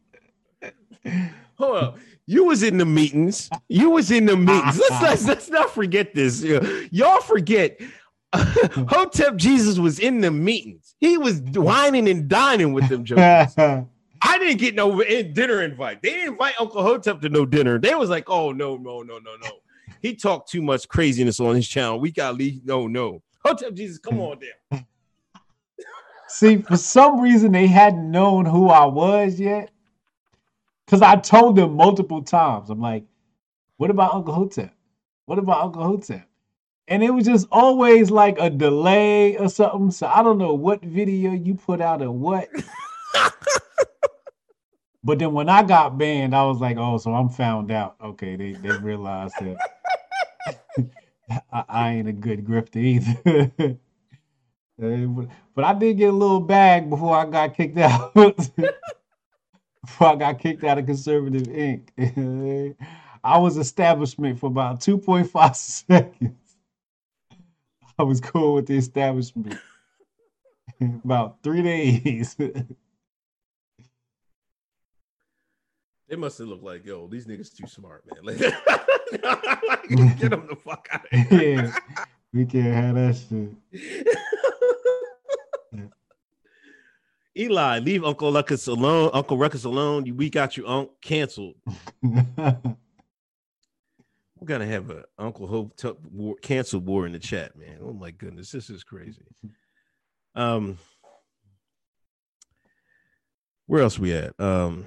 Hold 1.54 1.76
up. 1.76 1.98
You 2.26 2.44
was 2.44 2.62
in 2.62 2.78
the 2.78 2.86
meetings. 2.86 3.50
You 3.68 3.90
was 3.90 4.12
in 4.12 4.26
the 4.26 4.36
meetings. 4.36 4.78
Let's 4.78 5.02
let's, 5.02 5.26
let's 5.26 5.50
not 5.50 5.70
forget 5.70 6.14
this. 6.14 6.44
Y'all 6.92 7.20
forget. 7.20 7.80
Hotep 8.32 9.34
Jesus 9.34 9.78
was 9.78 9.98
in 9.98 10.20
the 10.20 10.30
meetings. 10.30 10.94
He 11.00 11.18
was 11.18 11.40
whining 11.40 12.08
and 12.08 12.28
dining 12.28 12.72
with 12.72 12.88
them 12.88 13.04
jokers. 13.04 13.56
I 14.22 14.38
didn't 14.38 14.58
get 14.58 14.74
no 14.74 15.02
dinner 15.02 15.62
invite. 15.62 16.02
They 16.02 16.10
didn't 16.10 16.32
invite 16.32 16.54
Uncle 16.60 16.82
Hotep 16.82 17.20
to 17.22 17.28
no 17.28 17.46
dinner. 17.46 17.78
They 17.78 17.94
was 17.94 18.10
like, 18.10 18.28
"Oh 18.28 18.52
no, 18.52 18.76
no, 18.76 19.02
no, 19.02 19.18
no, 19.18 19.36
no." 19.42 19.50
He 20.00 20.14
talked 20.14 20.50
too 20.50 20.62
much 20.62 20.88
craziness 20.88 21.40
on 21.40 21.54
his 21.54 21.68
channel. 21.68 22.00
We 22.00 22.10
got 22.10 22.36
leave. 22.36 22.64
No, 22.64 22.86
no. 22.86 23.22
Hotep 23.44 23.74
Jesus, 23.74 23.98
come 23.98 24.20
on 24.20 24.38
down. 24.70 24.86
See, 26.28 26.58
for 26.58 26.76
some 26.76 27.20
reason 27.20 27.52
they 27.52 27.66
hadn't 27.66 28.10
known 28.10 28.44
who 28.44 28.68
I 28.68 28.84
was 28.84 29.40
yet. 29.40 29.70
Cause 30.86 31.02
I 31.02 31.16
told 31.16 31.56
them 31.56 31.74
multiple 31.74 32.22
times. 32.22 32.68
I'm 32.68 32.80
like, 32.80 33.04
what 33.76 33.90
about 33.90 34.12
Uncle 34.12 34.34
Hotep? 34.34 34.74
What 35.26 35.38
about 35.38 35.62
Uncle 35.62 35.84
Hotep? 35.84 36.28
And 36.88 37.04
it 37.04 37.10
was 37.10 37.26
just 37.26 37.46
always 37.52 38.10
like 38.10 38.36
a 38.40 38.50
delay 38.50 39.36
or 39.36 39.48
something. 39.48 39.92
So 39.92 40.08
I 40.08 40.22
don't 40.24 40.38
know 40.38 40.54
what 40.54 40.82
video 40.82 41.30
you 41.30 41.54
put 41.54 41.80
out 41.80 42.02
or 42.02 42.10
what. 42.10 42.48
but 45.04 45.18
then 45.18 45.32
when 45.32 45.48
I 45.48 45.62
got 45.62 45.98
banned, 45.98 46.34
I 46.34 46.44
was 46.44 46.60
like, 46.60 46.76
oh, 46.78 46.98
so 46.98 47.14
I'm 47.14 47.28
found 47.28 47.70
out. 47.70 47.96
Okay, 48.02 48.36
they, 48.36 48.52
they 48.52 48.76
realized 48.78 49.34
that 49.40 49.56
I, 51.52 51.64
I 51.68 51.90
ain't 51.92 52.08
a 52.08 52.12
good 52.12 52.44
grifter 52.44 52.76
either. 52.76 53.78
But, 54.78 55.28
but 55.54 55.64
I 55.64 55.74
did 55.74 55.98
get 55.98 56.10
a 56.10 56.16
little 56.16 56.40
bag 56.40 56.90
before 56.90 57.16
I 57.16 57.26
got 57.26 57.54
kicked 57.54 57.78
out. 57.80 58.14
before 58.14 60.08
I 60.08 60.16
got 60.16 60.38
kicked 60.38 60.64
out 60.64 60.78
of 60.78 60.86
Conservative 60.86 61.44
Inc. 61.44 62.76
I 63.24 63.38
was 63.38 63.56
establishment 63.58 64.38
for 64.40 64.46
about 64.46 64.80
2.5 64.80 65.56
seconds. 65.56 66.36
I 67.98 68.04
was 68.04 68.20
cool 68.20 68.54
with 68.54 68.66
the 68.66 68.76
establishment. 68.76 69.58
about 71.04 71.38
three 71.42 71.62
days. 71.62 72.36
They 76.10 76.16
must 76.16 76.38
have 76.38 76.48
looked 76.48 76.64
like, 76.64 76.84
yo, 76.84 77.06
these 77.06 77.26
niggas 77.26 77.56
too 77.56 77.68
smart, 77.68 78.04
man. 78.26 78.36
Like, 79.12 79.88
get 80.18 80.30
them 80.30 80.46
the 80.48 80.56
fuck 80.56 80.88
out 80.92 81.06
of 81.12 81.18
here. 81.28 81.64
yeah, 81.64 82.04
we 82.32 82.44
can't 82.44 82.74
have 82.74 82.94
that 82.94 83.16
shit. 85.72 85.88
Eli, 87.36 87.78
leave 87.80 88.04
Uncle 88.04 88.32
Ruckus 88.32 88.68
alone. 88.68 89.10
Uncle 89.12 89.36
Ruckus 89.36 89.64
alone. 89.64 90.04
We 90.16 90.30
got 90.30 90.56
you 90.56 90.66
unc 90.66 90.90
canceled. 91.00 91.56
We're 92.02 92.54
gonna 94.44 94.66
have 94.66 94.90
a 94.90 95.04
Uncle 95.18 95.48
Hope 95.48 95.76
t- 95.76 95.92
war, 96.12 96.36
canceled 96.40 96.86
war 96.86 97.06
in 97.06 97.12
the 97.12 97.18
chat, 97.18 97.56
man. 97.56 97.78
Oh 97.82 97.92
my 97.92 98.12
goodness, 98.12 98.50
this 98.52 98.70
is 98.70 98.84
crazy. 98.84 99.22
Um, 100.36 100.78
where 103.66 103.82
else 103.82 103.98
we 103.98 104.12
at? 104.12 104.38
Um, 104.38 104.84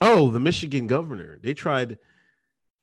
oh, 0.00 0.30
the 0.30 0.40
Michigan 0.40 0.86
governor. 0.86 1.38
They 1.42 1.54
tried. 1.54 1.98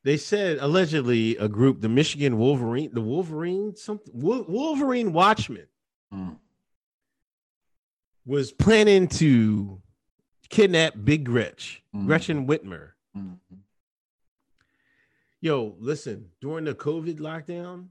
They 0.03 0.17
said 0.17 0.57
allegedly 0.59 1.37
a 1.37 1.47
group, 1.47 1.79
the 1.81 1.87
Michigan 1.89 2.37
Wolverine, 2.37 2.89
the 2.93 3.01
Wolverine, 3.01 3.75
something 3.75 4.11
Wolverine 4.13 5.13
Watchmen, 5.13 5.67
Mm. 6.13 6.37
was 8.25 8.51
planning 8.51 9.07
to 9.07 9.81
kidnap 10.49 10.93
Big 11.03 11.23
Gretch, 11.25 11.81
Mm. 11.95 12.05
Gretchen 12.05 12.47
Whitmer. 12.47 12.91
Mhm. 13.15 13.39
Yo, 15.41 15.75
listen, 15.79 16.29
during 16.41 16.65
the 16.65 16.73
COVID 16.75 17.19
lockdown, 17.19 17.87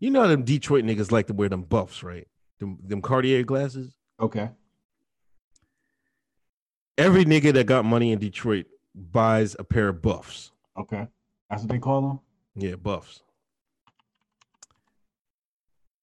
you 0.00 0.10
know 0.10 0.26
them 0.26 0.44
Detroit 0.44 0.84
niggas 0.84 1.12
like 1.12 1.26
to 1.28 1.34
wear 1.34 1.48
them 1.48 1.62
buffs, 1.62 2.02
right? 2.02 2.26
Them, 2.58 2.78
them 2.84 3.00
Cartier 3.02 3.42
glasses. 3.44 3.94
Okay. 4.20 4.50
Every 6.98 7.24
nigga 7.24 7.52
that 7.54 7.64
got 7.66 7.84
money 7.84 8.12
in 8.12 8.18
Detroit 8.18 8.66
buys 8.94 9.56
a 9.58 9.64
pair 9.64 9.88
of 9.88 10.02
buffs. 10.02 10.52
Okay. 10.78 11.08
That's 11.48 11.62
what 11.62 11.70
they 11.70 11.78
call 11.78 12.02
them? 12.02 12.20
Yeah, 12.54 12.76
buffs. 12.76 13.22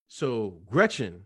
So 0.07 0.57
Gretchen, 0.69 1.25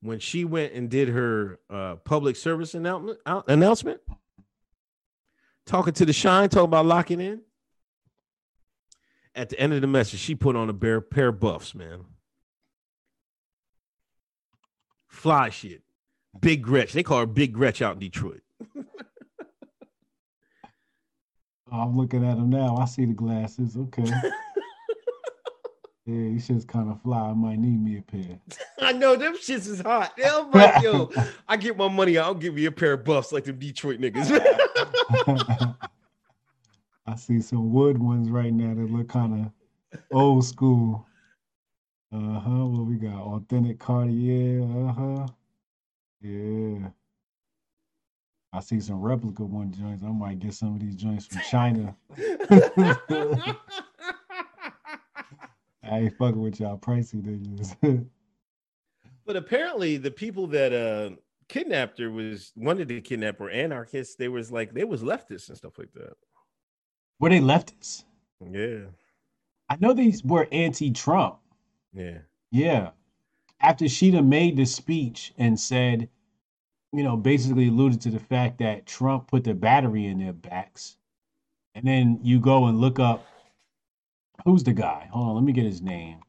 when 0.00 0.18
she 0.18 0.44
went 0.44 0.72
and 0.72 0.90
did 0.90 1.08
her 1.08 1.60
uh, 1.70 1.96
public 1.96 2.36
service 2.36 2.74
announcement, 2.74 3.18
out, 3.26 3.44
announcement, 3.48 4.00
talking 5.66 5.92
to 5.94 6.04
the 6.04 6.12
shine, 6.12 6.48
talking 6.48 6.64
about 6.64 6.86
locking 6.86 7.20
in. 7.20 7.42
At 9.34 9.48
the 9.48 9.60
end 9.60 9.72
of 9.72 9.80
the 9.80 9.86
message, 9.86 10.18
she 10.18 10.34
put 10.34 10.56
on 10.56 10.68
a 10.68 10.74
pair, 10.74 11.00
pair 11.00 11.28
of 11.28 11.38
buffs, 11.38 11.74
man. 11.74 12.04
Fly 15.06 15.50
shit. 15.50 15.82
Big 16.38 16.62
Gretch. 16.62 16.92
They 16.92 17.02
call 17.02 17.20
her 17.20 17.26
Big 17.26 17.52
Gretch 17.52 17.82
out 17.82 17.94
in 17.94 17.98
Detroit. 18.00 18.42
Oh, 21.72 21.82
I'm 21.82 21.96
looking 21.96 22.26
at 22.26 22.36
them 22.36 22.50
now. 22.50 22.76
I 22.76 22.84
see 22.84 23.04
the 23.04 23.12
glasses. 23.12 23.76
Okay. 23.76 24.02
yeah, 24.04 24.32
these 26.04 26.44
shit's 26.44 26.64
kind 26.64 26.90
of 26.90 27.00
fly. 27.02 27.30
I 27.30 27.32
might 27.32 27.60
need 27.60 27.80
me 27.80 27.98
a 27.98 28.02
pair. 28.02 28.40
I 28.80 28.92
know 28.92 29.14
them 29.14 29.36
shits 29.36 29.68
is 29.68 29.80
hot. 29.80 30.12
I'm 30.24 30.50
like, 30.50 30.82
yo, 30.82 31.12
I 31.48 31.56
get 31.56 31.76
my 31.76 31.86
money, 31.88 32.18
I'll 32.18 32.34
give 32.34 32.58
you 32.58 32.66
a 32.68 32.72
pair 32.72 32.94
of 32.94 33.04
buffs 33.04 33.30
like 33.30 33.44
them 33.44 33.58
Detroit 33.58 34.00
niggas. 34.00 35.76
I 37.06 37.16
see 37.16 37.40
some 37.40 37.72
wood 37.72 37.98
ones 37.98 38.30
right 38.30 38.52
now 38.52 38.74
that 38.74 38.90
look 38.90 39.08
kind 39.08 39.46
of 39.46 40.00
old 40.10 40.44
school. 40.44 41.06
Uh 42.12 42.40
huh. 42.40 42.66
What 42.66 42.86
we 42.86 42.96
got? 42.96 43.20
Authentic 43.20 43.78
Cartier. 43.78 44.62
Uh 44.62 44.92
huh. 44.92 45.26
Yeah. 46.20 46.88
I 48.52 48.60
see 48.60 48.80
some 48.80 49.00
replica 49.00 49.44
one 49.44 49.72
joints. 49.72 50.02
I 50.02 50.08
might 50.08 50.40
get 50.40 50.54
some 50.54 50.74
of 50.74 50.80
these 50.80 50.96
joints 50.96 51.26
from 51.26 51.40
China. 51.48 51.96
I 55.82 55.98
ain't 55.98 56.16
fucking 56.18 56.40
with 56.40 56.60
y'all 56.60 56.78
pricey 56.78 57.22
niggas. 57.22 58.06
but 59.26 59.36
apparently, 59.36 59.96
the 59.96 60.10
people 60.10 60.46
that 60.48 60.72
uh 60.72 61.10
kidnapped 61.48 61.98
her 62.00 62.10
was 62.10 62.52
wanted 62.56 62.88
to 62.88 63.00
kidnap 63.00 63.38
her 63.38 63.50
anarchists. 63.50 64.16
They 64.16 64.28
was 64.28 64.50
like 64.50 64.74
they 64.74 64.84
was 64.84 65.02
leftists 65.02 65.48
and 65.48 65.56
stuff 65.56 65.78
like 65.78 65.92
that. 65.94 66.14
Were 67.20 67.28
they 67.30 67.40
leftists? 67.40 68.04
Yeah, 68.50 68.86
I 69.68 69.76
know 69.78 69.92
these 69.92 70.24
were 70.24 70.48
anti-Trump. 70.50 71.38
yeah. 71.92 72.18
Yeah. 72.50 72.90
After 73.60 73.88
she 73.88 74.10
done 74.10 74.28
made 74.28 74.56
the 74.56 74.64
speech 74.64 75.32
and 75.38 75.58
said 75.58 76.08
you 76.92 77.02
know, 77.02 77.16
basically 77.16 77.68
alluded 77.68 78.00
to 78.00 78.10
the 78.10 78.18
fact 78.18 78.58
that 78.58 78.86
Trump 78.86 79.28
put 79.28 79.44
the 79.44 79.54
battery 79.54 80.06
in 80.06 80.18
their 80.18 80.32
backs. 80.32 80.96
And 81.74 81.86
then 81.86 82.18
you 82.22 82.40
go 82.40 82.66
and 82.66 82.80
look 82.80 82.98
up 82.98 83.24
who's 84.44 84.64
the 84.64 84.72
guy? 84.72 85.08
Hold 85.12 85.28
on, 85.28 85.34
let 85.36 85.44
me 85.44 85.52
get 85.52 85.64
his 85.64 85.82
name. 85.82 86.20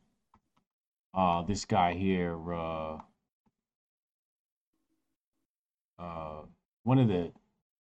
Uh 1.13 1.41
this 1.43 1.65
guy 1.65 1.93
here, 1.93 2.37
uh 2.53 2.97
uh 5.97 6.41
one 6.83 6.99
of 6.99 7.07
the 7.07 7.31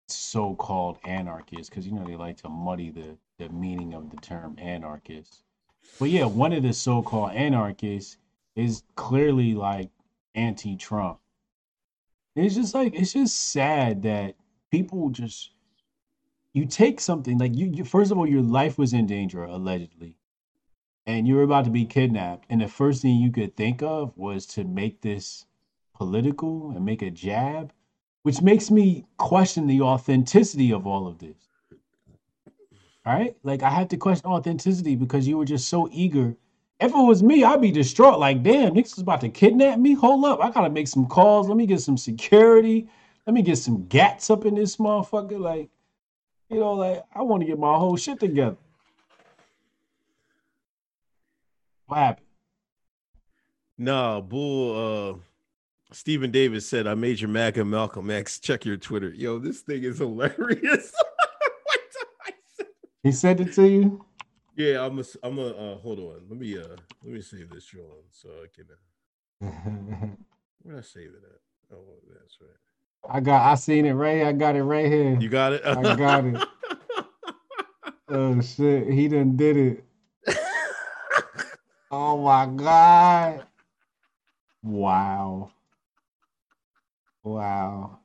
so-called 0.09 0.99
anarchists, 1.05 1.69
because 1.69 1.87
you 1.87 1.93
know 1.93 2.05
they 2.05 2.17
like 2.17 2.39
to 2.39 2.49
muddy 2.49 2.91
the, 2.91 3.17
the 3.39 3.49
meaning 3.51 3.95
of 3.95 4.11
the 4.11 4.17
term 4.17 4.57
anarchist. 4.59 5.43
But 5.99 6.11
yeah, 6.11 6.25
one 6.25 6.53
of 6.53 6.63
the 6.63 6.73
so-called 6.73 7.33
anarchists 7.33 8.17
is 8.57 8.83
clearly 8.97 9.55
like 9.55 9.91
anti-Trump. 10.35 11.19
It's 12.37 12.55
just 12.55 12.75
like 12.75 12.95
it's 12.95 13.13
just 13.13 13.53
sad 13.53 14.03
that 14.03 14.37
people 14.71 15.11
just 15.11 15.51
you 16.53 16.67
take 16.67 17.01
something 17.01 17.39
like 17.39 17.57
you, 17.57 17.67
you 17.67 17.85
first 17.85 18.11
of 18.11 18.19
all 18.19 18.27
your 18.27 18.43
life 18.43 18.79
was 18.79 18.93
in 18.93 19.07
danger 19.07 19.45
allegedly. 19.45 20.15
And 21.07 21.27
you 21.27 21.35
were 21.35 21.43
about 21.43 21.65
to 21.65 21.71
be 21.71 21.87
kidnapped. 21.87 22.47
And 22.51 22.61
the 22.61 22.69
first 22.69 23.03
thing 23.03 23.17
you 23.17 23.33
could 23.33 23.57
think 23.57 23.83
of 23.83 24.17
was 24.17 24.47
to 24.47 24.65
make 24.65 25.01
this 25.01 25.47
political 25.95 26.71
and 26.71 26.85
make 26.85 27.03
a 27.03 27.11
jab 27.11 27.73
which 28.23 28.43
makes 28.43 28.71
me 28.71 29.05
question 29.17 29.67
the 29.67 29.81
authenticity 29.81 30.73
of 30.73 30.87
all 30.87 31.07
of 31.07 31.19
this. 31.19 31.49
All 33.07 33.15
right? 33.15 33.35
Like 33.43 33.63
i 33.63 33.71
have 33.71 33.89
to 33.89 33.97
question 33.97 34.31
authenticity 34.31 34.95
because 34.95 35.27
you 35.27 35.39
were 35.39 35.45
just 35.45 35.69
so 35.69 35.89
eager 35.91 36.37
if 36.81 36.90
it 36.93 36.97
was 36.97 37.23
me 37.23 37.44
i'd 37.44 37.61
be 37.61 37.70
distraught 37.70 38.19
like 38.19 38.43
damn 38.43 38.73
niggas 38.74 38.93
is 38.94 38.98
about 38.98 39.20
to 39.20 39.28
kidnap 39.28 39.78
me 39.78 39.94
hold 39.94 40.24
up 40.24 40.40
i 40.43 40.51
gotta 40.51 40.70
make 40.70 40.89
some 40.89 41.07
calls 41.07 41.48
let 41.48 41.57
me 41.57 41.66
get 41.66 41.81
some 41.81 41.97
security 41.97 42.89
let 43.27 43.35
me 43.35 43.43
get 43.43 43.57
some 43.59 43.86
gats 43.86 44.31
up 44.31 44.44
in 44.47 44.55
this 44.55 44.77
motherfucker 44.77 45.39
like 45.39 45.69
you 46.48 46.59
know, 46.59 46.73
like 46.73 47.05
I 47.15 47.23
want 47.23 47.43
to 47.43 47.47
get 47.47 47.61
my 47.61 47.74
whole 47.77 47.97
shit 47.97 48.19
together. 48.19 48.57
What 51.86 51.97
happened? 51.98 52.27
No, 53.78 54.20
Bull. 54.20 55.12
Uh, 55.15 55.15
Stephen 55.93 56.32
Davis 56.32 56.66
said, 56.69 56.89
"I 56.89 56.94
made 56.94 57.20
your 57.20 57.31
MAGA 57.31 57.65
Malcolm 57.65 58.11
X. 58.11 58.40
Check 58.40 58.65
your 58.65 58.77
Twitter." 58.77 59.11
Yo, 59.11 59.39
this 59.39 59.61
thing 59.61 59.85
is 59.85 59.98
hilarious. 59.98 60.93
What 61.65 61.81
the- 61.93 62.07
I 62.27 62.32
said- 62.57 62.66
He 63.05 63.12
sent 63.12 63.40
it 63.40 63.52
to 63.55 63.69
you. 63.69 64.05
Yeah, 64.61 64.85
I'm. 64.85 64.99
A, 64.99 65.05
I'm 65.23 65.39
a. 65.39 65.47
Uh, 65.49 65.77
hold 65.78 65.99
on. 65.99 66.23
Let 66.28 66.39
me. 66.39 66.59
Uh, 66.59 66.77
let 67.03 67.12
me 67.12 67.20
save 67.20 67.51
this, 67.51 67.65
John, 67.65 67.82
so 68.11 68.28
I 68.28 68.47
can. 68.55 68.66
Uh, 69.43 69.47
where 70.62 70.74
did 70.74 70.78
I 70.78 70.87
save 70.87 71.11
it 71.11 71.23
at? 71.24 71.77
Oh, 71.77 71.85
that's 72.12 72.37
right. 72.41 73.15
I 73.15 73.20
got. 73.20 73.51
I 73.51 73.55
seen 73.55 73.87
it 73.87 73.93
right. 73.93 74.16
here. 74.16 74.27
I 74.27 74.32
got 74.32 74.57
it 74.57 74.62
right 74.62 74.87
here. 74.87 75.19
You 75.19 75.28
got 75.28 75.55
it. 75.55 75.62
I 75.65 75.97
got 75.97 76.24
it. 76.24 76.49
Oh 78.12 78.41
shit! 78.41 78.91
He 78.91 79.07
done 79.07 79.37
did 79.37 79.57
it. 79.57 79.85
Oh 81.93 82.19
my 82.19 82.47
god! 82.47 83.47
Wow. 84.62 85.51
Wow. 87.24 87.99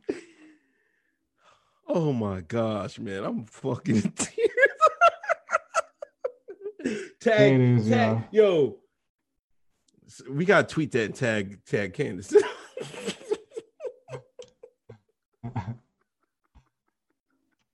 Oh 1.88 2.11
my 2.11 2.41
gosh, 2.41 2.99
man, 2.99 3.23
I'm 3.23 3.45
fucking. 3.45 4.14
Tag, 7.26 7.60
is, 7.60 7.89
tag, 7.89 8.23
yo. 8.31 8.77
We 10.30 10.45
gotta 10.45 10.68
tweet 10.68 10.91
that 10.91 11.15
tag 11.15 11.64
tag 11.65 11.93
Candace. 11.93 12.34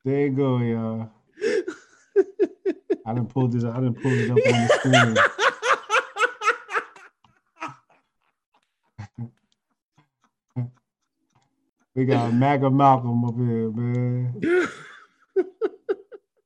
There 0.03 0.21
you 0.21 0.29
go, 0.31 0.57
y'all. 0.57 1.11
I 3.05 3.13
didn't 3.13 3.29
pull 3.29 3.47
this. 3.47 3.63
I 3.63 3.75
didn't 3.75 4.01
pull 4.01 4.11
it 4.11 4.31
up 4.31 4.37
on 4.37 4.43
the 4.43 4.67
screen. 4.79 5.17
We 11.93 12.05
got 12.05 12.33
MAGA 12.33 12.71
Malcolm 12.71 13.25
up 13.25 13.35
here, 13.35 13.69
man. 13.69 14.41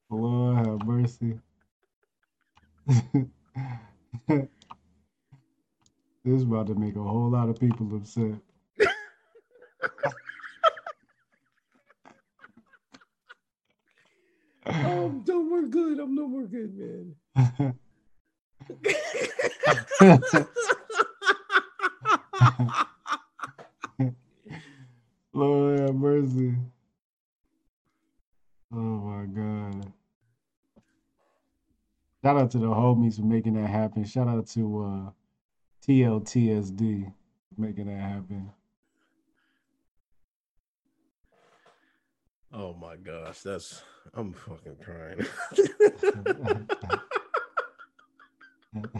Lord 0.09 0.57
have 0.57 0.83
mercy. 0.87 1.39
This 2.87 3.03
is 6.25 6.43
about 6.43 6.67
to 6.67 6.75
make 6.75 6.95
a 6.95 7.03
whole 7.03 7.29
lot 7.29 7.49
of 7.49 7.59
people 7.59 7.93
upset. 7.95 8.35
Um, 14.67 14.85
oh, 14.85 15.05
I'm 15.05 15.23
no 15.27 15.43
more 15.43 15.61
good. 15.63 15.99
I'm 15.99 16.15
no 16.15 16.27
more 16.27 16.45
good, 16.47 16.75
man. 16.77 17.15
Lord 25.33 25.79
have 25.79 25.95
mercy. 25.95 26.55
Oh 28.73 28.77
my 28.77 29.25
God. 29.25 29.93
Shout 32.25 32.37
out 32.37 32.49
to 32.49 32.57
the 32.57 32.65
homies 32.65 33.17
for 33.17 33.21
making 33.21 33.53
that 33.53 33.69
happen. 33.69 34.03
Shout 34.03 34.27
out 34.27 34.47
to 34.47 34.83
uh, 34.83 35.11
TLTSD 35.87 37.13
for 37.53 37.61
making 37.61 37.85
that 37.85 38.01
happen. 38.01 38.49
Oh 42.51 42.73
my 42.73 42.95
gosh, 42.95 43.41
that's 43.41 43.83
I'm 44.15 44.33
fucking 44.33 44.77
crying. 44.83 45.23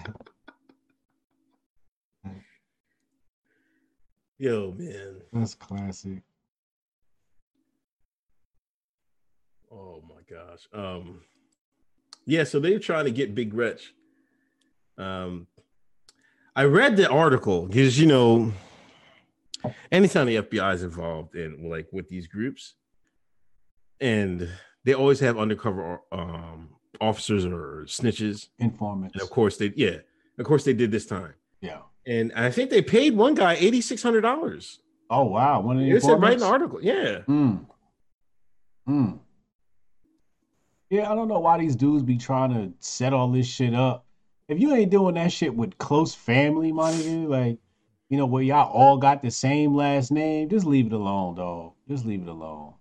Yo, 4.38 4.72
man. 4.78 5.22
That's 5.34 5.56
classic. 5.56 6.22
Oh 9.72 10.04
my 10.08 10.22
gosh. 10.30 10.68
Um 10.72 11.22
yeah, 12.26 12.44
so 12.44 12.60
they're 12.60 12.80
trying 12.80 13.06
to 13.06 13.12
get 13.12 13.36
Big 13.36 13.52
Gretch. 13.52 13.94
Um 14.98 15.48
I 16.56 16.64
read 16.64 16.96
the 16.96 17.10
article 17.10 17.68
because 17.68 18.00
you 18.00 18.08
know 18.08 18.54
anytime 19.92 20.28
the 20.28 20.38
FBI 20.38 20.74
is 20.76 20.84
involved 20.84 21.36
in 21.36 21.70
like 21.70 21.88
with 21.92 22.08
these 22.10 22.28
groups, 22.28 22.76
and 24.00 24.50
they 24.84 24.94
always 24.94 25.20
have 25.20 25.38
undercover 25.38 26.02
um 26.12 26.70
officers 27.02 27.46
or 27.46 27.86
snitches. 27.88 28.48
Informants. 28.60 29.16
And 29.16 29.22
of 29.22 29.30
course 29.30 29.58
they 29.58 29.74
yeah, 29.76 29.98
of 30.38 30.46
course 30.46 30.64
they 30.64 30.74
did 30.74 30.92
this 30.92 31.06
time. 31.06 31.34
Yeah. 31.62 31.80
And 32.08 32.32
I 32.36 32.52
think 32.52 32.70
they 32.70 32.82
paid 32.82 33.16
one 33.16 33.34
guy 33.36 33.56
eighty 33.56 33.82
six 33.82 34.02
hundred 34.04 34.22
dollars. 34.22 34.80
Oh 35.10 35.26
wow. 35.26 35.62
One 35.62 35.78
of 35.78 35.84
the 35.84 35.92
It 35.92 36.04
said 36.04 36.22
right 36.22 36.34
in 36.34 36.40
the 36.40 36.46
article. 36.46 36.80
Yeah. 36.82 37.20
Mm. 37.28 37.66
Mm. 38.88 39.20
Yeah, 40.96 41.12
I 41.12 41.16
don't 41.16 41.28
know 41.28 41.40
why 41.40 41.58
these 41.58 41.76
dudes 41.76 42.04
be 42.04 42.18
trying 42.18 42.54
to 42.54 42.72
set 42.80 43.12
all 43.12 43.30
this 43.30 43.46
shit 43.46 43.74
up. 43.74 44.06
If 44.48 44.62
you 44.62 44.74
ain't 44.74 44.92
doing 44.92 45.16
that 45.16 45.30
shit 45.30 45.54
with 45.54 45.78
close 45.78 46.16
family, 46.16 46.72
my 46.72 46.90
nigga, 46.94 47.28
like, 47.28 47.58
you 48.08 48.18
know, 48.18 48.26
where 48.26 48.42
y'all 48.42 48.72
all 48.72 48.96
got 48.96 49.22
the 49.22 49.30
same 49.30 49.76
last 49.76 50.10
name, 50.10 50.48
just 50.48 50.66
leave 50.66 50.86
it 50.86 50.94
alone, 50.94 51.36
dog. 51.36 51.74
Just 51.90 52.06
leave 52.06 52.22
it 52.22 52.30
alone. 52.30 52.76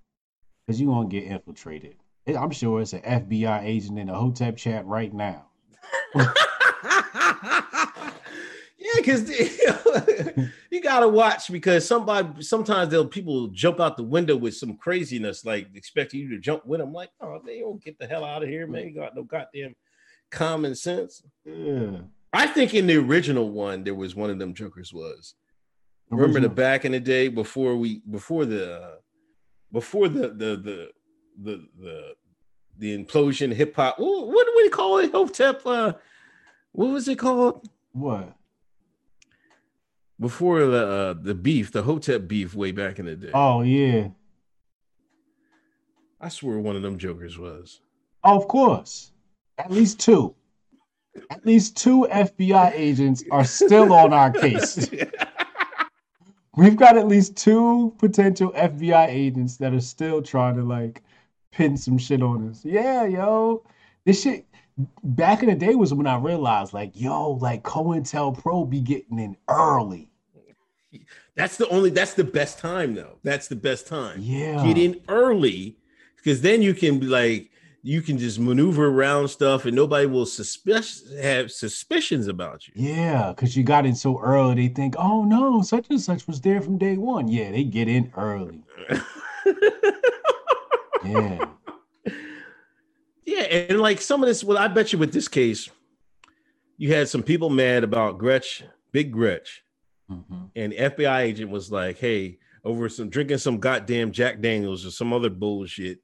Cause 0.69 0.81
you 0.81 0.87
gonna 0.87 1.09
get 1.09 1.25
infiltrated. 1.25 1.97
I'm 2.29 2.53
sure 2.53 2.81
it's 2.81 2.93
an 2.93 3.01
FBI 3.01 3.65
agent 3.65 3.99
in 3.99 4.07
the 4.07 4.15
Hotep 4.15 4.59
chat 4.59 4.87
right 4.87 5.13
now. 5.13 5.47
Because 9.05 9.29
you 10.71 10.81
gotta 10.83 11.09
watch 11.09 11.51
because 11.51 11.87
somebody 11.87 12.43
sometimes 12.43 12.91
they'll 12.91 13.07
people 13.07 13.49
jump 13.49 13.81
out 13.81 13.97
the 13.97 14.03
window 14.03 14.37
with 14.37 14.57
some 14.57 14.77
craziness, 14.77 15.45
like 15.45 15.69
expecting 15.75 16.21
you 16.21 16.31
to 16.31 16.39
jump 16.39 16.65
with 16.67 16.81
them. 16.81 16.93
Like, 16.93 17.11
oh, 17.21 17.41
they 17.45 17.61
don't 17.61 17.83
get 17.83 17.99
the 17.99 18.07
hell 18.07 18.25
out 18.25 18.43
of 18.43 18.49
here, 18.49 18.67
man. 18.67 18.89
You 18.89 18.95
got 18.95 19.15
no 19.15 19.23
goddamn 19.23 19.75
common 20.31 20.75
sense. 20.75 21.23
Yeah. 21.45 21.99
I 22.33 22.47
think 22.47 22.75
in 22.75 22.87
the 22.87 22.97
original 22.97 23.51
one, 23.51 23.85
there 23.85 23.95
was 23.95 24.17
one 24.17 24.31
of 24.31 24.39
them 24.39 24.55
jokers 24.55 24.93
was. 24.93 25.35
Remember 26.11 26.41
the 26.41 26.49
back 26.49 26.85
in 26.85 26.93
the 26.93 27.01
day 27.01 27.29
before 27.29 27.77
we 27.77 28.03
before 28.11 28.45
the 28.45 28.99
before 29.73 30.09
the 30.09 30.29
the 30.29 30.57
the 30.57 30.89
the 31.43 31.69
the, 31.81 32.15
the 32.79 33.05
implosion 33.05 33.53
hip 33.53 33.75
hop. 33.77 33.99
What, 33.99 34.29
what 34.29 34.47
do 34.47 34.53
we 34.57 34.69
call 34.69 34.99
it? 34.99 35.13
Hotep. 35.13 35.67
Uh, 35.67 35.93
what 36.73 36.91
was 36.91 37.09
it 37.09 37.19
called? 37.19 37.69
What? 37.93 38.35
Before 40.25 40.65
the 40.65 40.87
uh, 40.87 41.15
the 41.21 41.35
beef, 41.35 41.71
the 41.71 41.83
Hotep 41.83 42.27
beef, 42.27 42.55
way 42.55 42.73
back 42.73 42.99
in 42.99 43.05
the 43.05 43.15
day. 43.15 43.31
Oh 43.35 43.61
yeah. 43.61 44.09
I 46.19 46.31
swear 46.31 46.59
one 46.59 46.77
of 46.77 46.81
them 46.81 46.97
jokers 46.97 47.39
was. 47.39 47.83
Oh, 48.25 48.39
of 48.39 48.49
course. 48.49 49.13
At 49.59 49.71
least 49.71 50.01
two. 50.01 50.35
At 51.31 51.45
least 51.45 51.77
two 51.77 52.09
FBI 52.11 52.73
agents 52.73 53.23
are 53.31 53.45
still 53.45 53.93
on 53.93 54.15
our 54.15 54.31
case. 54.31 54.89
we've 56.57 56.77
got 56.77 56.97
at 56.97 57.07
least 57.07 57.37
two 57.37 57.95
potential 57.99 58.51
FBI 58.53 59.09
agents 59.09 59.59
that 59.59 59.75
are 59.75 59.81
still 59.81 60.23
trying 60.23 60.57
to 60.57 60.63
like 60.63 61.03
pin 61.53 61.77
some 61.77 61.99
shit 61.99 62.23
on 62.23 62.49
us. 62.49 62.65
Yeah, 62.65 63.05
yo. 63.05 63.63
This 64.07 64.23
shit 64.23 64.47
back 65.03 65.43
in 65.43 65.51
the 65.51 65.55
day 65.55 65.75
was 65.75 65.93
when 65.93 66.07
I 66.07 66.17
realized 66.17 66.73
like, 66.73 66.93
yo, 66.95 67.33
like 67.33 67.63
COINTELPRO 67.63 68.71
be 68.71 68.81
getting 68.81 69.19
in 69.19 69.37
early. 69.51 70.09
That's 71.35 71.57
the 71.57 71.69
only. 71.69 71.91
That's 71.91 72.15
the 72.15 72.25
best 72.25 72.59
time, 72.59 72.95
though. 72.95 73.19
That's 73.23 73.49
the 73.49 73.57
best 73.57 73.87
time. 73.87 74.21
Yeah. 74.21 74.65
Get 74.65 74.79
in 74.79 75.01
early, 75.09 75.77
because 76.17 76.41
then 76.41 76.63
you 76.63 76.75
can 76.75 76.99
be 76.99 77.07
like, 77.07 77.51
you 77.83 78.01
can 78.03 78.19
just 78.19 78.39
maneuver 78.39 78.87
around 78.87 79.29
stuff, 79.29 79.67
and 79.67 79.75
nobody 79.75 80.07
will 80.07 80.27
suspicious 80.27 81.03
have 81.21 81.51
suspicions 81.51 82.29
about 82.29 82.67
you. 82.67 82.75
Yeah, 82.77 83.33
because 83.35 83.57
you 83.57 83.63
got 83.65 83.87
in 83.87 83.95
so 83.95 84.21
early, 84.21 84.55
they 84.55 84.75
think, 84.75 84.95
oh 84.99 85.25
no, 85.25 85.63
such 85.63 85.87
and 85.91 86.01
such 86.01 86.27
was 86.27 86.41
there 86.41 86.61
from 86.61 86.79
day 86.79 86.97
one. 86.97 87.29
Yeah, 87.29 87.51
they 87.51 87.65
get 87.65 87.89
in 87.89 88.13
early. 88.17 88.63
Yeah. 91.05 91.45
Yeah, 93.27 93.43
and 93.43 93.81
like 93.81 94.01
some 94.01 94.23
of 94.23 94.29
this, 94.29 94.45
well, 94.45 94.59
I 94.59 94.69
bet 94.69 94.93
you 94.93 94.99
with 94.99 95.13
this 95.13 95.29
case, 95.29 95.71
you 96.77 96.93
had 96.93 97.09
some 97.09 97.23
people 97.23 97.51
mad 97.51 97.85
about 97.85 98.19
Gretch, 98.19 98.63
Big 98.93 99.13
Gretch, 99.13 99.64
Mhm. 100.15 100.51
and 100.57 100.73
the 100.73 100.77
FBI 100.77 101.21
agent 101.23 101.51
was 101.51 101.71
like, 101.73 101.99
"Hey, 101.99 102.39
over 102.65 102.89
some 102.89 103.11
drinking 103.11 103.39
some 103.39 103.59
goddamn 103.59 104.13
Jack 104.13 104.41
Daniels 104.41 104.87
or 104.87 104.91
some 104.91 105.13
other 105.13 105.31
bullshit, 105.31 105.99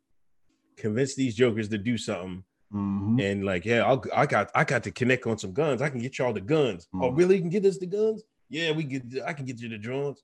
convince 0.77 1.15
these 1.15 1.35
jokers 1.35 1.69
to 1.69 1.79
do 1.79 1.97
something." 1.99 2.45
Mhm. 2.73 3.21
And 3.21 3.45
like, 3.45 3.65
yeah, 3.65 3.85
I'll, 3.85 4.03
I 4.15 4.27
got, 4.27 4.51
I 4.55 4.63
got 4.65 4.85
to 4.85 4.91
connect 4.93 5.27
on 5.27 5.39
some 5.39 5.53
guns. 5.53 5.83
I 5.83 5.89
can 5.89 6.01
get 6.01 6.19
y'all 6.19 6.33
the 6.33 6.41
guns. 6.41 6.87
Oh, 6.95 7.11
Mhm. 7.11 7.17
really? 7.19 7.35
You 7.37 7.41
can 7.41 7.51
get 7.51 7.65
us 7.67 7.79
the 7.79 7.87
guns? 7.87 8.23
Yeah, 8.49 8.73
we 8.73 8.85
get. 8.85 9.03
I 9.27 9.33
can 9.33 9.45
get 9.45 9.61
you 9.61 9.69
the 9.69 9.79
drones. 9.79 10.23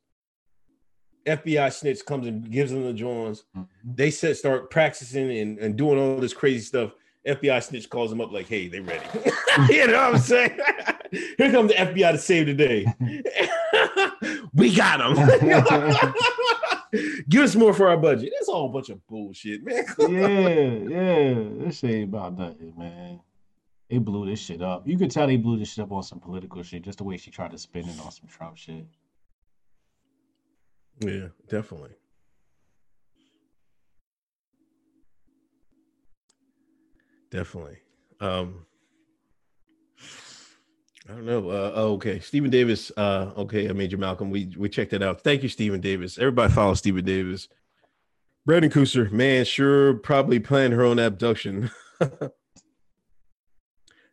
FBI 1.27 1.71
snitch 1.73 2.05
comes 2.07 2.27
and 2.29 2.49
gives 2.51 2.71
them 2.71 2.85
the 2.85 2.93
drones. 2.93 3.45
Mhm. 3.57 3.67
They 3.97 4.11
said 4.13 4.37
start 4.37 4.71
practicing 4.71 5.31
and, 5.39 5.59
and 5.59 5.77
doing 5.77 5.99
all 5.99 6.19
this 6.21 6.33
crazy 6.33 6.61
stuff. 6.65 6.93
FBI 7.27 7.59
snitch 7.61 7.91
calls 7.91 8.11
them 8.11 8.21
up 8.21 8.31
like, 8.31 8.47
"Hey, 8.47 8.69
they 8.69 8.79
ready." 8.79 9.05
you 9.73 9.89
know 9.89 9.95
what 9.95 10.15
I'm 10.15 10.19
saying? 10.19 10.57
Here 11.39 11.51
comes 11.51 11.73
the 11.73 11.79
FBI 11.81 12.13
to 12.13 12.19
save 12.19 12.47
the 12.47 12.55
day. 12.55 12.87
we 14.55 14.75
got 14.75 14.99
them. 14.99 16.15
Give 17.29 17.43
us 17.43 17.55
more 17.55 17.75
for 17.75 17.89
our 17.89 17.97
budget. 17.97 18.33
That's 18.35 18.49
all 18.49 18.55
a 18.55 18.59
whole 18.61 18.69
bunch 18.69 18.89
of 18.91 19.07
bullshit, 19.07 19.65
man. 19.65 19.85
yeah, 19.99 20.99
yeah. 20.99 21.35
This 21.65 21.83
ain't 21.85 22.09
about 22.09 22.39
nothing, 22.39 22.73
man. 22.77 23.21
They 23.91 23.99
blew 23.99 24.27
this 24.27 24.41
shit 24.41 24.63
up. 24.63 24.87
You 24.87 24.97
could 24.99 25.11
tell 25.11 25.27
they 25.27 25.37
blew 25.37 25.59
this 25.59 25.73
shit 25.73 25.85
up 25.85 25.93
on 25.93 26.03
some 26.03 26.21
political 26.21 26.63
shit, 26.63 26.83
just 26.83 26.99
the 26.99 27.05
way 27.05 27.17
she 27.17 27.31
tried 27.31 27.53
to 27.53 27.59
spin 27.59 27.89
it 27.89 28.01
on 28.01 28.11
some 28.11 28.29
Trump 28.29 28.57
shit. 28.57 28.85
Yeah, 31.01 31.29
definitely. 31.49 31.91
Definitely. 37.31 37.79
Um 38.21 38.65
I 41.09 41.13
don't 41.13 41.27
know. 41.27 41.51
Uh, 41.51 41.73
oh, 41.75 41.93
okay. 41.95 42.19
Stephen 42.19 42.51
Davis. 42.51 42.91
Uh, 42.97 43.31
okay, 43.37 43.69
I 43.69 43.73
MAGA 43.73 43.97
Malcolm. 43.97 44.31
We 44.31 44.53
we 44.57 44.69
checked 44.69 44.91
that 44.91 45.03
out. 45.03 45.21
Thank 45.23 45.43
you, 45.43 45.49
Stephen 45.49 45.81
Davis. 45.81 46.19
Everybody 46.19 46.53
follow 46.53 46.75
Stephen 46.75 47.05
Davis. 47.05 47.49
Brandon 48.45 48.71
Cooser, 48.71 49.11
man, 49.11 49.45
sure 49.45 49.95
probably 49.95 50.39
planned 50.39 50.73
her 50.73 50.85
own 50.85 51.01
abduction. 51.01 51.71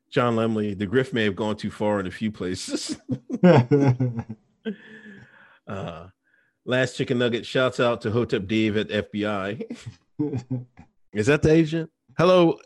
John 0.10 0.36
Lemley, 0.36 0.78
the 0.78 0.88
grift 0.88 1.14
may 1.14 1.24
have 1.24 1.36
gone 1.36 1.56
too 1.56 1.70
far 1.72 1.99
in 1.99 2.07
a 2.07 2.11
few 2.11 2.32
places. 2.32 2.98
uh 5.68 6.07
last 6.65 6.95
chicken 6.98 7.18
nugget 7.20 7.45
shouts 7.45 7.80
out 7.80 8.02
to 8.02 8.11
Hotep 8.11 8.48
Dave 8.48 8.78
at 8.78 8.90
FBI. 8.90 9.78
Is 11.14 11.28
that 11.28 11.44
the 11.44 11.52
agent? 11.52 11.91
Hello, 12.18 12.57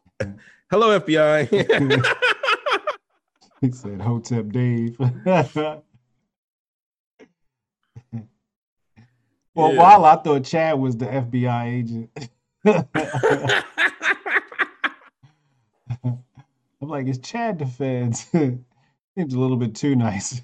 hello, 0.69 0.99
FBI. 0.99 2.33
he 3.61 3.71
said 3.71 4.01
Hotep 4.01 4.49
Dave. 4.51 4.97
Well, 9.55 9.73
Yeah. 9.73 9.79
while 9.79 10.05
I 10.05 10.15
thought 10.17 10.43
Chad 10.43 10.77
was 10.79 10.97
the 10.97 11.07
FBI 11.07 11.65
agent. 11.65 12.11
I'm 16.03 16.89
like, 16.89 17.07
it's 17.07 17.17
Chad 17.17 17.57
the 17.57 17.65
feds. 17.65 18.25
Seems 18.31 19.33
a 19.33 19.39
little 19.39 19.57
bit 19.57 19.73
too 19.73 19.95
nice. 19.95 20.41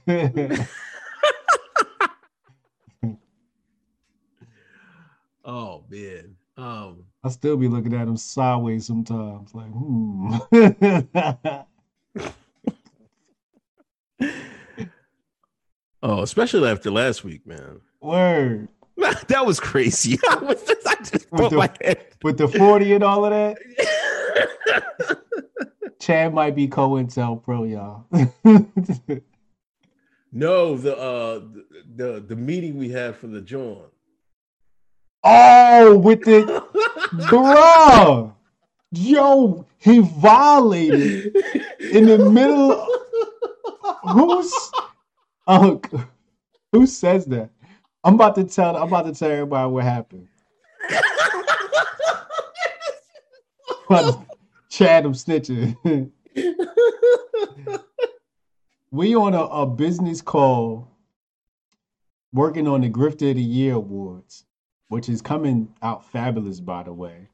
oh 5.45 5.84
man. 5.90 6.35
Um. 6.57 7.03
I 7.23 7.30
still 7.30 7.56
be 7.57 7.68
looking 7.68 7.94
at 7.94 8.07
him 8.07 8.18
sideways 8.18 8.85
sometimes, 8.85 9.53
like, 9.56 9.69
hmm. 9.72 10.38
Oh, 16.05 16.21
especially 16.21 16.67
after 16.69 16.91
last 16.91 17.23
week, 17.23 17.47
man. 17.47 17.79
Word. 18.01 18.67
that 18.97 19.45
was 19.45 19.57
crazy. 19.61 20.19
I, 20.29 20.35
was 20.35 20.61
just, 20.63 20.85
I 20.85 20.95
just 20.95 21.31
With 21.31 21.51
the- 21.51 21.55
my 21.57 21.69
head. 21.81 22.07
With 22.21 22.37
the 22.37 22.49
40 22.49 22.93
and 22.95 23.03
all 23.05 23.23
of 23.23 23.31
that, 23.31 23.57
Chad 25.99 26.33
might 26.33 26.55
be 26.57 26.67
COINTELPRO, 26.67 27.71
y'all. 27.71 28.05
no, 30.33 30.75
the 30.75 30.97
uh 30.97 31.39
the, 31.39 31.65
the 31.95 32.19
the 32.27 32.35
meeting 32.35 32.77
we 32.77 32.89
had 32.89 33.15
for 33.15 33.27
the 33.27 33.39
John. 33.41 33.83
oh, 35.23 35.97
with 35.97 36.21
the 36.25 36.65
bruh. 37.13 38.33
Yo, 38.91 39.65
he 39.79 39.99
violated 39.99 41.35
in 41.79 42.05
the 42.07 42.17
middle. 42.29 42.85
Who's 44.03 44.71
uh, 45.47 45.77
who 46.71 46.85
says 46.85 47.25
that? 47.27 47.49
I'm 48.03 48.15
about 48.15 48.35
to 48.35 48.43
tell. 48.43 48.75
I'm 48.75 48.88
about 48.88 49.05
to 49.05 49.13
tell 49.13 49.31
everybody 49.31 49.71
what 49.71 49.84
happened. 49.84 50.27
But 53.88 54.19
Chad, 54.69 55.05
I'm 55.05 55.13
snitching. 55.13 56.11
we 58.91 59.15
on 59.15 59.34
a, 59.34 59.41
a 59.43 59.65
business 59.67 60.21
call 60.21 60.89
working 62.31 62.67
on 62.67 62.81
the 62.81 62.89
Grifter 62.89 63.30
of 63.30 63.35
the 63.35 63.43
Year 63.43 63.75
Awards, 63.75 64.45
which 64.88 65.09
is 65.09 65.21
coming 65.21 65.69
out 65.81 66.09
fabulous, 66.11 66.59
by 66.59 66.84
the 66.84 66.93
way. 66.93 67.30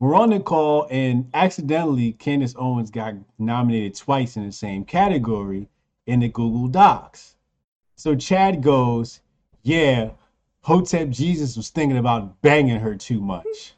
We're 0.00 0.14
on 0.14 0.30
the 0.30 0.38
call, 0.38 0.86
and 0.90 1.28
accidentally, 1.34 2.12
Candace 2.12 2.54
Owens 2.56 2.90
got 2.90 3.14
nominated 3.36 3.96
twice 3.96 4.36
in 4.36 4.46
the 4.46 4.52
same 4.52 4.84
category 4.84 5.68
in 6.06 6.20
the 6.20 6.28
Google 6.28 6.68
Docs. 6.68 7.34
So 7.96 8.14
Chad 8.14 8.62
goes, 8.62 9.20
Yeah, 9.64 10.10
Hotep 10.60 11.08
Jesus 11.10 11.56
was 11.56 11.70
thinking 11.70 11.98
about 11.98 12.40
banging 12.42 12.78
her 12.78 12.94
too 12.94 13.20
much. 13.20 13.72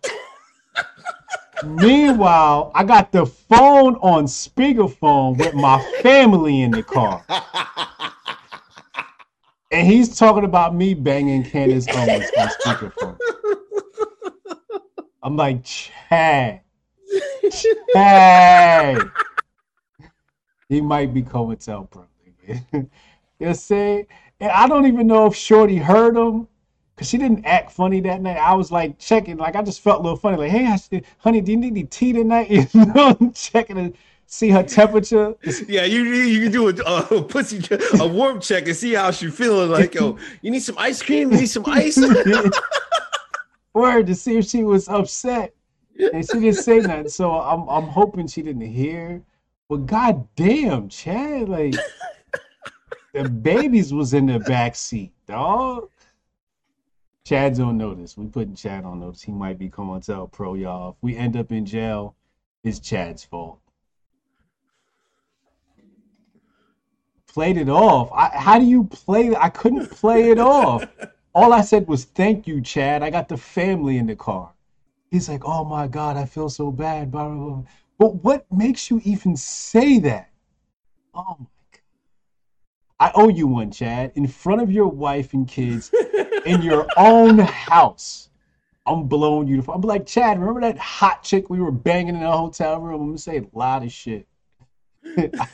Meanwhile, 1.64 2.70
I 2.74 2.84
got 2.84 3.12
the 3.12 3.24
phone 3.24 3.97
on 3.97 4.24
speakerphone 4.24 5.38
with 5.38 5.55
my 5.55 5.82
family 6.02 6.60
in 6.60 6.70
the 6.70 6.82
car. 6.82 7.24
And 9.72 9.86
he's 9.86 10.18
talking 10.18 10.42
about 10.42 10.74
me 10.74 10.94
banging 10.94 11.44
Candace 11.44 11.86
Owens 11.88 12.28
on 12.36 12.48
speakerphone. 12.48 13.16
I'm 15.22 15.36
like, 15.36 15.62
Chad. 15.64 16.60
Chad. 17.94 19.10
He 20.68 20.80
might 20.80 21.12
be 21.12 21.22
COINTELPRO. 21.22 22.06
man. 22.48 22.90
You 23.38 23.55
see? 23.55 24.05
And 24.38 24.51
I 24.52 24.68
don't 24.68 24.84
even 24.86 25.06
know 25.06 25.24
if 25.26 25.34
Shorty 25.34 25.76
heard 25.76 26.14
him 26.14 26.47
because 26.94 27.09
she 27.09 27.16
didn't 27.16 27.47
act 27.47 27.72
funny 27.72 28.01
that 28.01 28.20
night. 28.20 28.36
I 28.36 28.52
was 28.52 28.70
like 28.70 28.98
checking, 28.98 29.38
like 29.38 29.56
I 29.56 29.62
just 29.62 29.80
felt 29.80 30.01
a 30.01 30.02
little 30.02 30.18
funny. 30.18 30.36
Like, 30.36 30.51
hey, 30.51 30.66
I 30.66 30.76
said, 30.76 31.05
honey, 31.18 31.40
do 31.40 31.52
you 31.52 31.56
need 31.56 31.72
any 31.72 31.84
tea 31.84 32.12
tonight? 32.12 32.51
You 32.74 32.84
know, 32.84 33.16
I'm 33.18 33.32
checking 33.32 33.76
to 33.76 33.92
see 34.26 34.51
her 34.51 34.62
temperature. 34.62 35.34
Yeah, 35.66 35.84
you 35.84 36.05
you 36.05 36.42
can 36.42 36.52
do 36.52 36.68
a, 36.68 36.72
a 37.16 37.22
pussy 37.22 37.62
a 37.98 38.06
warm 38.06 38.40
check 38.40 38.66
and 38.66 38.76
see 38.76 38.92
how 38.92 39.10
she 39.10 39.30
feeling. 39.30 39.70
Like, 39.70 39.94
yo, 39.94 40.18
you 40.42 40.51
need 40.51 40.62
some 40.62 40.76
ice 40.76 41.02
cream? 41.02 41.32
You 41.32 41.38
need 41.38 41.47
some 41.47 41.64
ice? 41.66 41.98
Word 43.74 44.06
to 44.06 44.14
see 44.14 44.36
if 44.36 44.47
she 44.47 44.64
was 44.64 44.88
upset. 44.88 45.55
And 46.12 46.26
she 46.26 46.40
didn't 46.40 46.56
say 46.56 46.80
nothing. 46.80 47.09
So 47.09 47.32
I'm 47.32 47.68
I'm 47.68 47.88
hoping 47.88 48.26
she 48.26 48.42
didn't 48.42 48.62
hear. 48.62 49.22
But 49.68 49.86
goddamn, 49.86 50.88
Chad, 50.88 51.48
like 51.48 51.74
the 53.14 53.24
babies 53.24 53.92
was 53.92 54.14
in 54.14 54.26
the 54.26 54.38
back 54.38 54.74
seat, 54.74 55.12
dog. 55.26 55.88
Chad's 57.24 57.60
on 57.60 57.76
notice. 57.76 58.16
We 58.16 58.26
putting 58.26 58.55
Chad 58.55 58.84
on 58.84 59.01
notice. 59.01 59.22
He 59.22 59.30
might 59.30 59.59
be 59.59 59.68
COINTELPRO, 59.68 60.59
y'all. 60.59 60.90
If 60.90 60.97
we 61.02 61.16
end 61.16 61.36
up 61.36 61.52
in 61.52 61.66
jail, 61.66 62.16
it's 62.64 62.80
Chad's 62.80 63.22
fault. 63.22 63.60
played 67.32 67.56
it 67.56 67.68
off. 67.68 68.10
I, 68.12 68.30
how 68.36 68.59
do 68.59 68.64
you 68.64 68.84
play? 68.84 69.34
I 69.34 69.48
couldn't 69.48 69.90
play 69.90 70.30
it 70.30 70.38
off. 70.38 70.84
All 71.35 71.52
I 71.52 71.61
said 71.62 71.86
was, 71.86 72.05
"Thank 72.05 72.47
you, 72.47 72.61
Chad. 72.61 73.02
I 73.02 73.11
got 73.11 73.28
the 73.28 73.36
family 73.36 73.98
in 73.98 74.07
the 74.07 74.16
car." 74.16 74.52
He's 75.11 75.28
like, 75.28 75.43
"Oh 75.44 75.65
my 75.65 75.86
God, 75.86 76.16
I 76.16 76.24
feel 76.24 76.48
so 76.48 76.70
bad." 76.70 77.11
Blah, 77.11 77.28
blah, 77.28 77.48
blah. 77.48 77.62
But 77.98 78.16
what 78.24 78.47
makes 78.51 78.90
you 78.90 79.01
even 79.05 79.36
say 79.36 79.98
that? 80.01 80.31
Oh 81.15 81.36
my 81.39 81.47
God. 81.73 81.81
I 82.98 83.12
owe 83.15 83.28
you 83.28 83.47
one, 83.47 83.70
Chad. 83.70 84.12
In 84.15 84.27
front 84.27 84.61
of 84.61 84.70
your 84.73 84.89
wife 84.89 85.32
and 85.35 85.47
kids, 85.47 85.93
in 86.44 86.62
your 86.65 86.86
own 86.97 87.39
house. 87.39 88.28
I'm 88.86 89.05
blowing 89.05 89.47
you. 89.47 89.65
I'm 89.69 89.82
like, 89.82 90.07
Chad, 90.07 90.39
remember 90.39 90.62
that 90.62 90.78
hot 90.78 91.23
chick 91.23 91.48
we 91.51 91.61
were 91.61 91.70
banging 91.70 92.15
in 92.16 92.23
the 92.23 92.32
hotel 92.32 92.81
room? 92.81 93.01
I'm 93.02 93.07
gonna 93.09 93.19
say 93.19 93.39
a 93.39 93.44
lot 93.52 93.85
of 93.85 93.93
shit. 93.93 94.27
I 95.16 95.47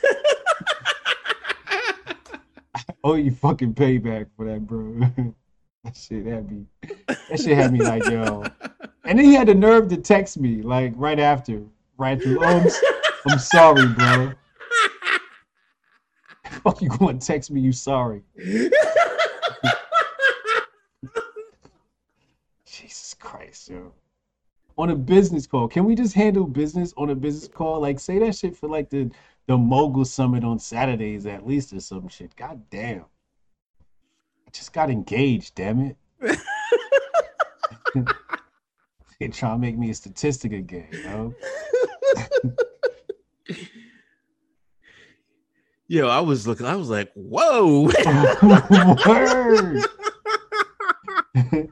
owe 3.04 3.14
you 3.14 3.32
fucking 3.32 3.74
payback 3.74 4.28
for 4.36 4.46
that, 4.46 4.66
bro. 4.66 5.00
that 5.94 5.96
shit 5.96 6.26
had 6.26 6.50
me. 6.50 6.66
That 7.28 7.40
shit 7.40 7.56
had 7.56 7.72
me 7.72 7.80
like, 7.80 8.04
yo. 8.06 8.44
And 9.04 9.18
then 9.18 9.24
he 9.24 9.34
had 9.34 9.48
the 9.48 9.54
nerve 9.54 9.88
to 9.90 9.96
text 9.96 10.36
me 10.38 10.62
like 10.62 10.92
right 10.96 11.20
after, 11.20 11.62
right 11.96 12.20
through. 12.20 12.40
Oh, 12.40 12.44
I'm, 12.44 12.68
I'm 13.30 13.38
sorry, 13.38 13.86
bro. 13.86 14.32
Fuck 16.64 16.82
you 16.82 16.88
going 16.88 17.18
to 17.20 17.26
text 17.26 17.50
me? 17.52 17.60
You 17.60 17.72
sorry? 17.72 18.22
Jesus 22.66 23.14
Christ, 23.18 23.70
yo. 23.70 23.92
On 24.78 24.90
a 24.90 24.96
business 24.96 25.46
call, 25.46 25.68
can 25.68 25.84
we 25.84 25.94
just 25.94 26.14
handle 26.14 26.46
business 26.46 26.92
on 26.96 27.10
a 27.10 27.14
business 27.14 27.48
call? 27.48 27.80
Like, 27.80 28.00
say 28.00 28.18
that 28.18 28.34
shit 28.34 28.56
for 28.56 28.68
like 28.68 28.90
the 28.90 29.10
the 29.46 29.56
mogul 29.56 30.04
summit 30.04 30.42
on 30.42 30.58
Saturdays 30.58 31.24
at 31.26 31.46
least 31.46 31.72
or 31.72 31.78
some 31.78 32.08
shit. 32.08 32.34
God 32.34 32.60
damn. 32.68 33.04
Just 34.56 34.72
got 34.72 34.88
engaged, 34.88 35.54
damn 35.54 35.80
it. 35.80 35.96
they 39.20 39.28
trying 39.28 39.56
to 39.56 39.58
make 39.58 39.76
me 39.76 39.90
a 39.90 39.94
statistic 39.94 40.52
again, 40.52 40.88
you 40.92 41.02
know? 41.04 41.34
Yo, 45.88 46.08
I 46.08 46.20
was 46.20 46.46
looking, 46.46 46.64
I 46.64 46.74
was 46.74 46.88
like, 46.88 47.12
whoa. 47.14 47.90
Word. 49.06 49.84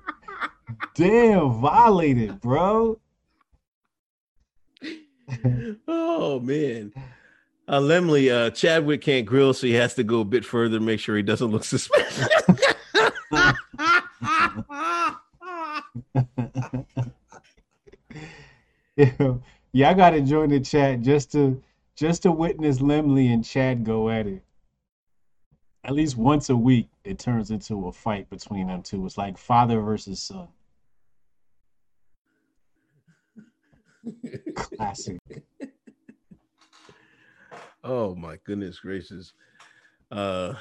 Damn, 0.95 1.63
violated, 1.63 2.39
bro. 2.39 3.01
oh 5.89 6.39
man. 6.41 6.93
Uh, 7.67 7.81
Lemley, 7.81 8.31
uh, 8.31 8.51
Chadwick 8.51 9.01
can't 9.01 9.25
grill, 9.25 9.55
so 9.55 9.67
he 9.67 9.73
has 9.73 9.95
to 9.95 10.05
go 10.05 10.21
a 10.21 10.25
bit 10.25 10.45
further 10.45 10.79
to 10.79 10.85
make 10.85 11.01
sure 11.01 11.17
he 11.17 11.23
doesn't 11.23 11.51
look 11.51 11.65
suspicious. 11.65 12.29
Yeah, 18.97 19.35
yeah, 19.73 19.91
I 19.91 19.95
gotta 19.95 20.21
join 20.21 20.51
the 20.51 20.61
chat 20.61 21.03
just 21.03 21.33
to 21.33 21.63
just 21.97 22.23
to 22.23 22.33
witness 22.33 22.79
Lemley 22.79 23.33
and 23.33 23.45
Chad 23.45 23.85
go 23.85 24.11
at 24.11 24.27
it. 24.27 24.43
At 25.85 25.95
least 25.95 26.17
once 26.17 26.49
a 26.49 26.57
week, 26.57 26.89
it 27.05 27.19
turns 27.19 27.51
into 27.51 27.87
a 27.89 27.93
fight 27.93 28.31
between 28.31 28.69
them 28.69 28.83
two. 28.83 29.05
It's 29.05 29.19
like 29.19 29.37
father 29.37 29.81
versus 29.81 30.23
son. 30.23 30.49
Classic. 34.55 35.19
oh 37.83 38.15
my 38.15 38.39
goodness 38.45 38.79
gracious. 38.81 39.33
Uh 40.11 40.55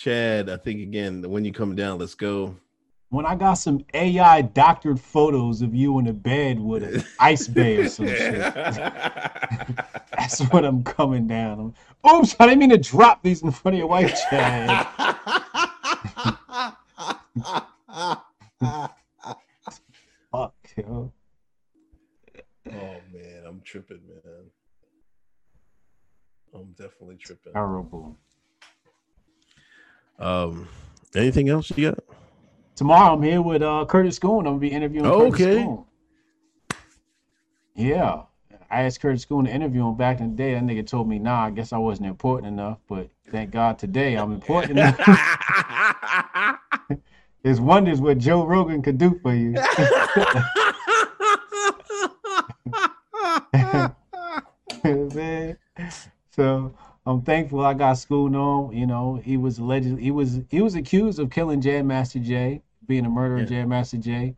Chad, 0.00 0.48
I 0.48 0.56
think 0.56 0.80
again, 0.80 1.20
when 1.30 1.44
you 1.44 1.52
come 1.52 1.76
down, 1.76 1.98
let's 1.98 2.14
go. 2.14 2.56
When 3.10 3.26
I 3.26 3.34
got 3.34 3.52
some 3.54 3.84
AI 3.92 4.40
doctored 4.40 4.98
photos 4.98 5.60
of 5.60 5.74
you 5.74 5.98
in 5.98 6.06
a 6.06 6.14
bed 6.14 6.58
with 6.58 6.82
an 6.82 7.04
ice 7.20 7.46
bay 7.46 7.76
or 7.76 7.86
some 7.86 8.06
shit. 8.06 8.54
That's 8.54 10.40
what 10.52 10.64
I'm 10.64 10.82
coming 10.84 11.26
down. 11.26 11.74
Oops, 12.10 12.34
I 12.40 12.46
didn't 12.46 12.60
mean 12.60 12.70
to 12.70 12.78
drop 12.78 13.22
these 13.22 13.42
in 13.42 13.50
front 13.50 13.74
of 13.74 13.78
your 13.78 13.88
wife, 13.88 14.18
Chad. 14.30 14.86
Fuck, 20.32 20.54
yo. 20.78 21.12
Oh 22.72 23.02
man, 23.12 23.42
I'm 23.46 23.60
tripping, 23.66 24.00
man. 24.08 24.50
I'm 26.54 26.72
definitely 26.72 27.16
tripping. 27.16 27.52
Terrible. 27.52 28.16
Um, 30.20 30.68
anything 31.14 31.48
else 31.48 31.70
you 31.76 31.90
got? 31.90 31.98
Tomorrow 32.76 33.14
I'm 33.14 33.22
here 33.22 33.42
with 33.42 33.62
uh, 33.62 33.84
Curtis 33.88 34.16
Scoon. 34.16 34.40
I'm 34.40 34.44
gonna 34.44 34.58
be 34.58 34.68
interviewing 34.68 35.10
Curtis 35.10 35.34
Okay. 35.34 35.62
Scoon. 35.62 35.84
Yeah. 37.74 38.22
I 38.70 38.82
asked 38.82 39.00
Curtis 39.00 39.22
Scoon 39.22 39.46
to 39.46 39.50
interview 39.50 39.86
him 39.88 39.96
back 39.96 40.20
in 40.20 40.30
the 40.30 40.36
day. 40.36 40.54
That 40.54 40.62
nigga 40.62 40.86
told 40.86 41.08
me, 41.08 41.18
nah, 41.18 41.46
I 41.46 41.50
guess 41.50 41.72
I 41.72 41.78
wasn't 41.78 42.06
important 42.08 42.48
enough. 42.52 42.78
But 42.88 43.08
thank 43.30 43.50
God 43.50 43.78
today 43.78 44.16
I'm 44.16 44.32
important 44.32 44.72
enough. 44.78 44.98
There's 47.42 47.60
wonders 47.60 48.00
what 48.00 48.18
Joe 48.18 48.44
Rogan 48.44 48.82
could 48.82 48.98
do 48.98 49.18
for 49.22 49.34
you. 49.34 49.54
Man. 55.14 55.56
So 56.30 56.74
I'm 57.06 57.22
thankful 57.22 57.64
I 57.64 57.74
got 57.74 57.98
schooled 57.98 58.34
on. 58.34 58.76
You 58.76 58.86
know, 58.86 59.16
he 59.16 59.36
was 59.36 59.58
alleged 59.58 59.98
he 59.98 60.10
was 60.10 60.40
he 60.50 60.60
was 60.60 60.74
accused 60.74 61.18
of 61.18 61.30
killing 61.30 61.60
Jam 61.60 61.86
Master 61.86 62.18
Jay, 62.18 62.62
being 62.86 63.06
a 63.06 63.08
murderer 63.08 63.38
of 63.38 63.50
Yeah. 63.50 63.60
Jam 63.60 63.68
Master 63.70 63.98
Jay. 63.98 64.34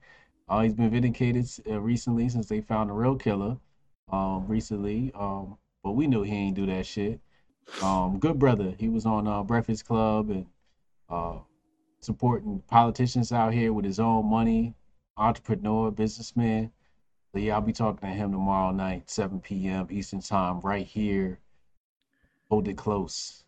Uh, 0.48 0.62
he's 0.62 0.74
been 0.74 0.90
vindicated 0.90 1.47
uh, 1.68 1.80
recently 1.80 2.28
since 2.28 2.47
they 2.47 2.60
found 2.60 2.90
the 2.90 2.94
real 2.94 3.16
killer. 3.16 3.59
Um, 4.10 4.47
recently. 4.47 5.10
Um, 5.14 5.56
but 5.82 5.93
we 5.93 6.06
knew 6.06 6.22
he 6.22 6.34
ain't 6.34 6.56
do 6.56 6.66
that 6.66 6.86
shit. 6.86 7.20
Um, 7.80 8.18
good 8.18 8.39
brother. 8.39 8.74
He 8.78 8.89
was 8.89 9.06
on 9.06 9.26
uh, 9.26 9.43
Breakfast 9.43 9.84
Club 9.86 10.30
and 10.30 10.47
uh, 11.09 11.39
supporting 12.02 12.62
politicians 12.68 13.32
out 13.32 13.52
here 13.55 13.72
with 13.72 13.84
his 13.84 13.98
own 14.01 14.26
money, 14.26 14.74
entrepreneur, 15.16 15.90
businessman. 15.90 16.70
So 17.32 17.40
yeah, 17.40 17.55
I'll 17.55 17.62
be 17.62 17.72
talking 17.72 18.09
to 18.09 18.14
him 18.14 18.32
tomorrow 18.32 18.72
night, 18.72 19.10
7 19.10 19.40
p.m. 19.40 19.89
Eastern 19.90 20.20
Time, 20.20 20.60
right 20.60 20.86
here. 20.86 21.40
Hold 22.53 22.69
it 22.69 22.77
close. 22.77 23.45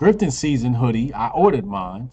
Grifton 0.00 0.30
season 0.30 0.74
hoodie. 0.74 1.12
I 1.12 1.30
ordered 1.30 1.66
mine. 1.66 2.12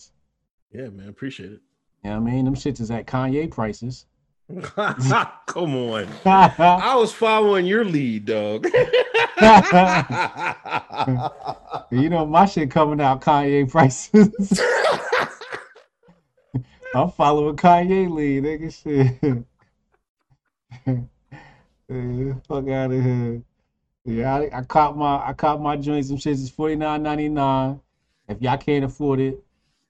yeah, 0.74 0.90
man, 0.90 1.08
appreciate 1.08 1.52
it. 1.52 1.62
You 2.04 2.10
know 2.10 2.16
I 2.16 2.20
mean? 2.20 2.46
Them 2.46 2.56
shits 2.56 2.82
is 2.82 2.90
at 2.90 3.06
Kanye 3.06 3.52
prices. 3.52 4.08
Come 4.64 5.76
on. 5.76 6.08
I 6.26 6.96
was 6.96 7.14
following 7.14 7.68
your 7.68 7.86
lead, 7.86 8.26
dog. 8.26 8.66
you 11.92 12.10
know, 12.10 12.26
my 12.26 12.48
shit 12.48 12.72
coming 12.72 13.00
out 13.00 13.22
Kanye 13.22 13.70
prices. 13.70 14.60
I'm 16.96 17.12
following 17.12 17.56
Kanye 17.56 18.10
lead, 18.10 18.46
nigga. 18.46 19.46
Shit. 20.88 20.98
Fuck 22.47 22.69
out 22.69 22.93
of 22.93 23.03
here. 23.03 23.43
Yeah, 24.05 24.34
I, 24.34 24.59
I 24.59 24.61
caught 24.61 24.97
my 24.97 25.27
I 25.27 25.34
caught 25.34 25.61
my 25.61 25.76
joints. 25.76 26.07
Some 26.07 26.15
shits 26.15 26.41
is 26.41 26.49
forty 26.49 26.76
nine 26.76 27.03
ninety 27.03 27.27
nine. 27.27 27.81
If 28.30 28.41
y'all 28.41 28.57
can't 28.57 28.85
afford 28.85 29.19
it, 29.19 29.43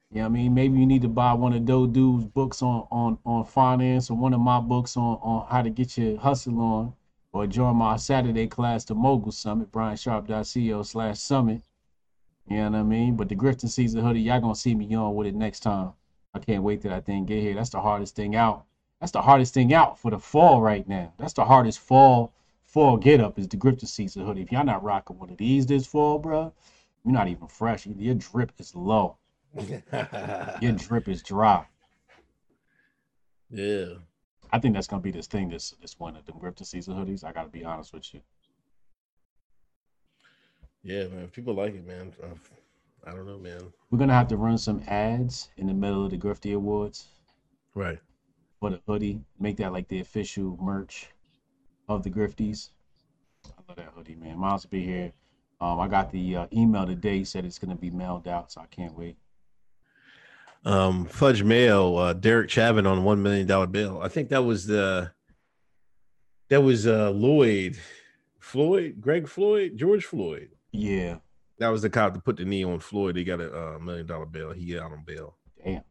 you 0.09 0.17
know 0.17 0.21
what 0.21 0.25
I 0.25 0.29
mean. 0.29 0.53
Maybe 0.55 0.79
you 0.79 0.87
need 0.87 1.03
to 1.03 1.07
buy 1.07 1.33
one 1.33 1.53
of 1.53 1.63
those 1.63 1.89
dudes' 1.89 2.25
books 2.25 2.63
on 2.63 2.87
on 2.89 3.19
on 3.23 3.45
finance, 3.45 4.09
or 4.09 4.17
one 4.17 4.33
of 4.33 4.39
my 4.39 4.59
books 4.59 4.97
on 4.97 5.19
on 5.21 5.45
how 5.47 5.61
to 5.61 5.69
get 5.69 5.95
your 5.95 6.19
hustle 6.19 6.59
on, 6.59 6.93
or 7.33 7.45
join 7.45 7.75
my 7.75 7.97
Saturday 7.97 8.47
class, 8.47 8.83
the 8.83 8.95
Mogul 8.95 9.31
Summit, 9.31 9.71
BrianSharp.co 9.71 10.81
slash 10.81 11.19
summit. 11.19 11.61
You 12.49 12.57
know 12.57 12.71
what 12.71 12.77
I 12.79 12.83
mean? 12.83 13.15
But 13.15 13.29
the 13.29 13.35
Grifton 13.35 13.69
season 13.69 14.03
hoodie, 14.03 14.21
y'all 14.21 14.41
gonna 14.41 14.55
see 14.55 14.73
me 14.73 14.95
on 14.95 15.13
with 15.13 15.27
it 15.27 15.35
next 15.35 15.59
time. 15.59 15.93
I 16.33 16.39
can't 16.39 16.63
wait 16.63 16.81
till 16.81 16.89
that 16.89 17.05
thing 17.05 17.25
get 17.25 17.43
here. 17.43 17.53
That's 17.53 17.69
the 17.69 17.79
hardest 17.79 18.15
thing 18.15 18.35
out. 18.35 18.65
That's 19.01 19.11
the 19.11 19.21
hardest 19.21 19.55
thing 19.55 19.73
out 19.73 19.97
for 19.97 20.11
the 20.11 20.19
fall 20.19 20.61
right 20.61 20.87
now. 20.87 21.11
That's 21.17 21.33
the 21.33 21.43
hardest 21.43 21.79
fall 21.79 22.33
fall 22.63 22.95
get 22.95 23.19
up 23.19 23.37
is 23.37 23.47
the 23.47 23.57
Grifton 23.57 23.87
season 23.87 24.25
hoodie. 24.25 24.43
If 24.43 24.51
y'all 24.51 24.63
not 24.63 24.83
rocking 24.83 25.17
one 25.17 25.29
of 25.29 25.37
these 25.37 25.65
this 25.65 25.85
fall, 25.87 26.19
bro, 26.19 26.53
you're 27.03 27.13
not 27.13 27.27
even 27.27 27.47
fresh. 27.47 27.85
Your 27.87 28.13
drip 28.13 28.53
is 28.59 28.75
low. 28.75 29.17
Your 30.61 30.71
drip 30.73 31.09
is 31.09 31.21
dry. 31.23 31.65
yeah. 33.49 33.85
I 34.53 34.59
think 34.59 34.75
that's 34.75 34.87
gonna 34.87 35.01
be 35.01 35.11
this 35.11 35.27
thing 35.27 35.49
this 35.49 35.73
this 35.81 35.99
winter. 35.99 36.21
The 36.23 36.33
Grifton 36.33 36.65
season 36.65 36.93
hoodies. 36.93 37.23
I 37.23 37.31
gotta 37.31 37.49
be 37.49 37.65
honest 37.65 37.93
with 37.93 38.13
you. 38.13 38.21
Yeah, 40.83 41.07
man. 41.07 41.27
People 41.29 41.55
like 41.55 41.73
it, 41.73 41.87
man. 41.87 42.13
Uh, 42.21 42.35
I 43.05 43.11
don't 43.11 43.25
know, 43.25 43.39
man. 43.39 43.73
We're 43.89 43.97
gonna 43.97 44.13
have 44.13 44.27
to 44.27 44.37
run 44.37 44.59
some 44.59 44.83
ads 44.87 45.49
in 45.57 45.65
the 45.65 45.73
middle 45.73 46.05
of 46.05 46.11
the 46.11 46.17
Grifty 46.17 46.53
Awards 46.53 47.07
Right. 47.73 47.99
For 48.61 48.69
the 48.69 48.79
hoodie. 48.87 49.19
Make 49.39 49.57
that 49.57 49.73
like 49.73 49.87
the 49.87 50.01
official 50.01 50.55
merch 50.61 51.09
of 51.89 52.03
the 52.03 52.11
Grifties. 52.11 52.69
I 53.45 53.49
love 53.67 53.77
that 53.77 53.91
hoodie, 53.95 54.13
man. 54.13 54.37
Miles 54.37 54.63
will 54.63 54.69
be 54.69 54.85
here. 54.85 55.11
Um, 55.59 55.79
I 55.79 55.87
got 55.87 56.11
the 56.11 56.35
uh, 56.35 56.47
email 56.53 56.85
today. 56.85 57.23
Said 57.23 57.43
it's 57.43 57.57
gonna 57.57 57.75
be 57.75 57.89
mailed 57.89 58.27
out, 58.27 58.51
so 58.51 58.61
I 58.61 58.67
can't 58.67 58.95
wait. 58.95 59.17
Um, 60.63 61.05
Fudge 61.05 61.41
Mail, 61.41 61.97
uh, 61.97 62.13
Derek 62.13 62.51
Chauvin 62.51 62.85
on 62.85 63.03
one 63.03 63.23
million 63.23 63.47
dollar 63.47 63.65
bill. 63.65 63.99
I 63.99 64.09
think 64.09 64.29
that 64.29 64.43
was 64.43 64.67
the 64.67 65.11
that 66.49 66.61
was 66.61 66.85
uh 66.85 67.09
Lloyd, 67.09 67.79
Floyd, 68.37 68.97
Greg 69.01 69.27
Floyd, 69.27 69.75
George 69.75 70.05
Floyd. 70.05 70.49
Yeah, 70.71 71.17
That 71.57 71.69
was 71.69 71.81
the 71.81 71.89
cop 71.89 72.13
that 72.13 72.23
put 72.23 72.37
the 72.37 72.45
knee 72.45 72.63
on 72.63 72.79
Floyd. 72.79 73.15
He 73.15 73.23
got 73.23 73.41
a 73.41 73.75
uh, 73.75 73.79
million 73.79 74.05
dollar 74.05 74.27
bill. 74.27 74.51
He 74.51 74.71
got 74.73 74.83
out 74.83 74.91
on 74.91 75.03
bail. 75.03 75.35
damn. 75.65 75.81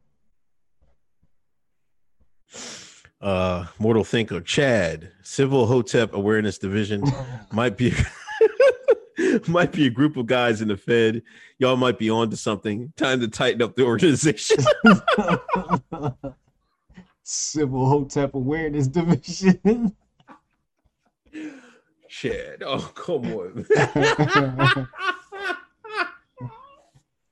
Uh, 3.21 3.67
Mortal 3.79 4.05
Thinker, 4.05 4.41
Chad, 4.41 5.13
Civil 5.23 5.67
Hotep 5.67 6.15
Awareness 6.15 6.57
Division 6.57 7.05
might 7.53 7.77
be 7.77 7.93
might 9.49 9.73
be 9.73 9.87
a 9.87 9.91
group 9.91 10.17
of 10.17 10.25
guys 10.27 10.63
in 10.63 10.69
the 10.69 10.77
Fed. 10.77 11.23
Y'all 11.59 11.77
might 11.77 11.99
be 11.99 12.09
on 12.09 12.31
to 12.31 12.37
something. 12.37 12.93
Time 12.97 13.21
to 13.21 13.29
tighten 13.29 13.61
up 13.61 13.77
the 13.77 13.85
organization. 13.85 14.65
Civil 17.23 17.89
Hotep 17.89 18.35
Awareness 18.35 18.87
Division. 18.87 19.95
Chad, 22.09 22.63
oh 22.65 22.91
come 22.95 23.27
on. 23.35 23.67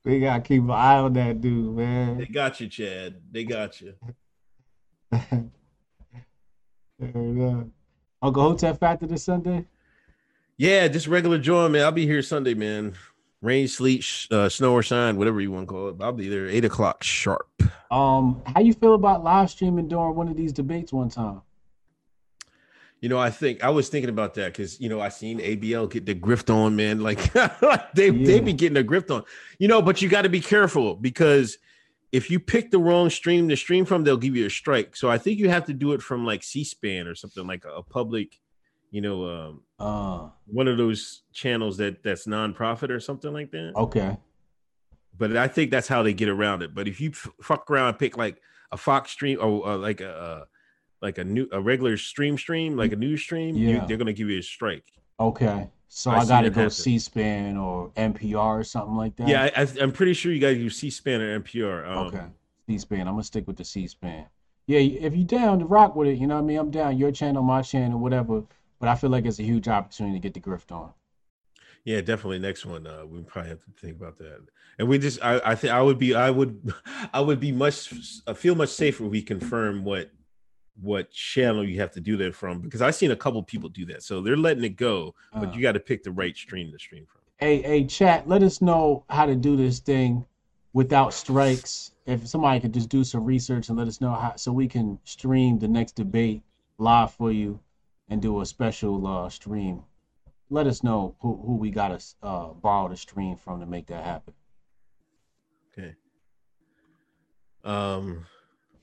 we 0.05 0.19
gotta 0.19 0.41
keep 0.41 0.61
an 0.61 0.69
eye 0.69 0.99
on 0.99 1.13
that 1.13 1.41
dude, 1.41 1.75
man. 1.75 2.19
they 2.19 2.27
got 2.27 2.61
you, 2.61 2.67
Chad. 2.67 3.15
They 3.31 3.43
got 3.43 3.81
you. 3.81 3.95
Uh, 7.01 7.63
Uncle 8.21 8.43
Hotep 8.43 8.79
Factor 8.79 9.07
this 9.07 9.23
Sunday. 9.23 9.65
Yeah, 10.57 10.87
just 10.89 11.07
regular 11.07 11.37
joy, 11.37 11.69
man. 11.69 11.83
I'll 11.83 11.91
be 11.91 12.05
here 12.05 12.21
Sunday, 12.21 12.53
man. 12.53 12.93
Rain, 13.41 13.69
sleet, 13.69 14.03
sh- 14.03 14.27
uh, 14.31 14.49
snow 14.49 14.73
or 14.73 14.83
shine, 14.83 15.15
whatever 15.15 15.39
you 15.39 15.51
want 15.51 15.67
to 15.69 15.73
call 15.73 15.87
it. 15.89 15.95
I'll 16.01 16.11
be 16.11 16.27
there 16.27 16.47
eight 16.47 16.65
o'clock 16.65 17.01
sharp. 17.03 17.47
Um, 17.89 18.41
how 18.45 18.59
you 18.59 18.73
feel 18.73 18.95
about 18.95 19.23
live 19.23 19.49
streaming 19.49 19.87
during 19.87 20.15
one 20.15 20.27
of 20.27 20.35
these 20.35 20.51
debates 20.51 20.91
one 20.91 21.07
time? 21.09 21.41
You 22.99 23.07
know, 23.07 23.17
I 23.17 23.29
think 23.29 23.63
I 23.63 23.69
was 23.69 23.87
thinking 23.87 24.09
about 24.09 24.33
that 24.33 24.47
because 24.51 24.81
you 24.81 24.89
know 24.89 24.99
I 24.99 25.07
seen 25.07 25.39
ABL 25.39 25.89
get 25.89 26.05
the 26.05 26.13
grift 26.13 26.53
on, 26.53 26.75
man. 26.75 26.99
Like, 27.03 27.33
like 27.61 27.93
they 27.93 28.09
they 28.09 28.35
Yeah. 28.35 28.41
be 28.41 28.51
getting 28.51 28.73
the 28.73 28.83
grift 28.83 29.09
on, 29.15 29.23
you 29.57 29.69
know. 29.69 29.81
But 29.81 30.01
you 30.01 30.09
got 30.09 30.23
to 30.23 30.29
be 30.29 30.41
careful 30.41 30.95
because 30.95 31.57
if 32.11 32.29
you 32.31 32.39
pick 32.39 32.71
the 32.71 32.79
wrong 32.79 33.09
stream 33.09 33.47
to 33.49 33.55
stream 33.55 33.85
from, 33.85 34.03
they'll 34.03 34.17
give 34.17 34.35
you 34.35 34.45
a 34.45 34.49
strike. 34.49 34.95
So 34.95 35.09
I 35.09 35.17
think 35.17 35.39
you 35.39 35.49
have 35.49 35.65
to 35.65 35.73
do 35.73 35.93
it 35.93 36.01
from 36.01 36.25
like 36.25 36.41
C-SPAN 36.43 37.07
or 37.07 37.15
something 37.15 37.45
like 37.45 37.63
a, 37.65 37.83
public, 37.83 38.39
you 38.91 39.01
know, 39.01 39.25
um, 39.29 39.61
Uh, 39.79 40.29
one 40.45 40.67
of 40.67 40.77
those 40.77 41.21
channels 41.33 41.77
that 41.77 42.01
that's 42.03 42.25
nonprofit 42.25 42.89
or 42.89 42.99
something 42.99 43.31
like 43.31 43.51
that. 43.51 43.73
okay. 43.75 44.17
But 45.17 45.35
I 45.37 45.47
think 45.49 45.69
that's 45.69 45.87
how 45.87 46.01
they 46.01 46.13
get 46.13 46.29
around 46.29 46.63
it. 46.63 46.73
But 46.73 46.87
if 46.87 46.99
you 47.01 47.09
f- 47.11 47.29
fuck 47.41 47.69
around 47.69 47.89
and 47.89 47.99
pick 47.99 48.17
like 48.17 48.41
a 48.71 48.77
Fox 48.77 49.11
stream 49.11 49.37
or 49.41 49.67
uh, 49.67 49.77
like 49.77 49.99
a 50.01 50.09
uh, 50.11 50.45
like 51.01 51.17
a 51.17 51.23
new 51.23 51.47
a 51.51 51.59
regular 51.61 51.97
stream 51.97 52.37
stream 52.37 52.75
like 52.77 52.91
a 52.93 52.95
news 52.95 53.21
stream, 53.21 53.55
you- 53.55 53.69
Yeah. 53.69 53.85
they're 53.85 53.97
gonna 53.97 54.13
give 54.13 54.29
you 54.29 54.39
a 54.39 54.43
strike. 54.43 54.85
Okay. 55.19 55.69
So 55.89 56.11
I 56.11 56.19
I, 56.19 56.25
gotta 56.25 56.49
go. 56.51 56.69
C-SPAN 56.69 57.57
or 57.57 57.89
NPR 57.97 58.59
or 58.59 58.63
something 58.63 58.95
like 58.95 59.15
that. 59.17 59.27
Yeah, 59.27 59.49
I, 59.55 59.67
I'm 59.81 59.91
pretty 59.91 60.13
sure 60.13 60.31
you 60.31 60.39
guys 60.39 60.57
use 60.57 60.77
C-SPAN 60.77 61.19
or 61.19 61.39
NPR. 61.39 61.87
Um, 61.89 62.07
Okay. 62.07 62.25
C-SPAN. 62.67 63.01
I'm 63.01 63.13
gonna 63.15 63.23
stick 63.23 63.47
with 63.47 63.57
the 63.57 63.65
C-SPAN. 63.65 64.25
Yeah, 64.67 64.79
if 64.79 65.15
you 65.15 65.23
down 65.23 65.57
to 65.59 65.65
rock 65.65 65.95
with 65.95 66.07
it, 66.07 66.19
you 66.19 66.27
know 66.27 66.35
what 66.35 66.43
I 66.43 66.45
mean. 66.45 66.59
I'm 66.59 66.69
down. 66.69 66.95
Your 66.97 67.11
channel, 67.11 67.41
my 67.41 67.63
channel, 67.63 67.99
whatever. 67.99 68.43
But 68.79 68.87
I 68.87 68.95
feel 68.95 69.09
like 69.09 69.25
it's 69.25 69.39
a 69.39 69.43
huge 69.43 69.67
opportunity 69.67 70.19
to 70.19 70.21
get 70.21 70.35
the 70.35 70.39
grift 70.39 70.71
on. 70.71 70.93
Yeah, 71.85 72.01
definitely. 72.01 72.39
Next 72.39 72.65
one, 72.65 72.85
uh, 72.85 73.05
we 73.05 73.21
probably 73.23 73.49
have 73.49 73.63
to 73.65 73.71
think 73.81 73.97
about 73.97 74.19
that. 74.19 74.41
And 74.77 74.87
we 74.87 74.99
just, 74.99 75.19
I, 75.23 75.41
I 75.43 75.55
think 75.55 75.73
I 75.73 75.81
would 75.81 75.97
be, 75.97 76.13
I 76.13 76.29
would, 76.29 76.71
I 77.13 77.19
would 77.19 77.39
be 77.39 77.51
much, 77.51 77.91
I 78.27 78.33
feel 78.33 78.53
much 78.53 78.69
safer 78.69 79.05
if 79.05 79.11
we 79.11 79.21
confirm 79.23 79.83
what, 79.83 80.11
what 80.81 81.11
channel 81.11 81.67
you 81.67 81.79
have 81.79 81.91
to 81.91 81.99
do 81.99 82.15
that 82.17 82.33
from 82.35 82.59
because 82.61 82.81
I've 82.81 82.95
seen 82.95 83.11
a 83.11 83.15
couple 83.15 83.41
people 83.43 83.69
do 83.69 83.85
that. 83.87 84.03
So 84.03 84.21
they're 84.21 84.37
letting 84.37 84.63
it 84.63 84.75
go, 84.77 85.15
but 85.33 85.49
Uh. 85.49 85.51
you 85.53 85.61
got 85.61 85.73
to 85.73 85.79
pick 85.79 86.03
the 86.03 86.11
right 86.11 86.35
stream 86.35 86.71
to 86.71 86.79
stream 86.79 87.05
from. 87.05 87.21
Hey, 87.37 87.61
hey, 87.61 87.85
chat. 87.85 88.27
Let 88.27 88.43
us 88.43 88.61
know 88.61 89.03
how 89.09 89.25
to 89.25 89.35
do 89.35 89.55
this 89.55 89.79
thing 89.79 90.25
without 90.73 91.13
strikes. 91.13 91.91
If 92.05 92.27
somebody 92.27 92.59
could 92.59 92.73
just 92.73 92.89
do 92.89 93.03
some 93.03 93.23
research 93.23 93.69
and 93.69 93.77
let 93.77 93.87
us 93.87 94.01
know 94.01 94.13
how, 94.13 94.35
so 94.35 94.51
we 94.51 94.67
can 94.67 94.99
stream 95.03 95.59
the 95.59 95.67
next 95.67 95.93
debate 95.95 96.43
live 96.77 97.11
for 97.13 97.31
you, 97.31 97.59
and 98.09 98.21
do 98.21 98.41
a 98.41 98.45
special 98.45 99.05
uh, 99.05 99.29
stream. 99.29 99.83
Let 100.49 100.65
us 100.65 100.81
know 100.83 101.15
who 101.19 101.35
who 101.45 101.55
we 101.57 101.69
gotta 101.69 102.03
uh, 102.23 102.47
borrow 102.53 102.89
the 102.89 102.97
stream 102.97 103.35
from 103.35 103.59
to 103.59 103.65
make 103.67 103.85
that 103.87 104.03
happen. 104.03 104.33
Okay. 105.71 105.95
Um, 107.63 108.25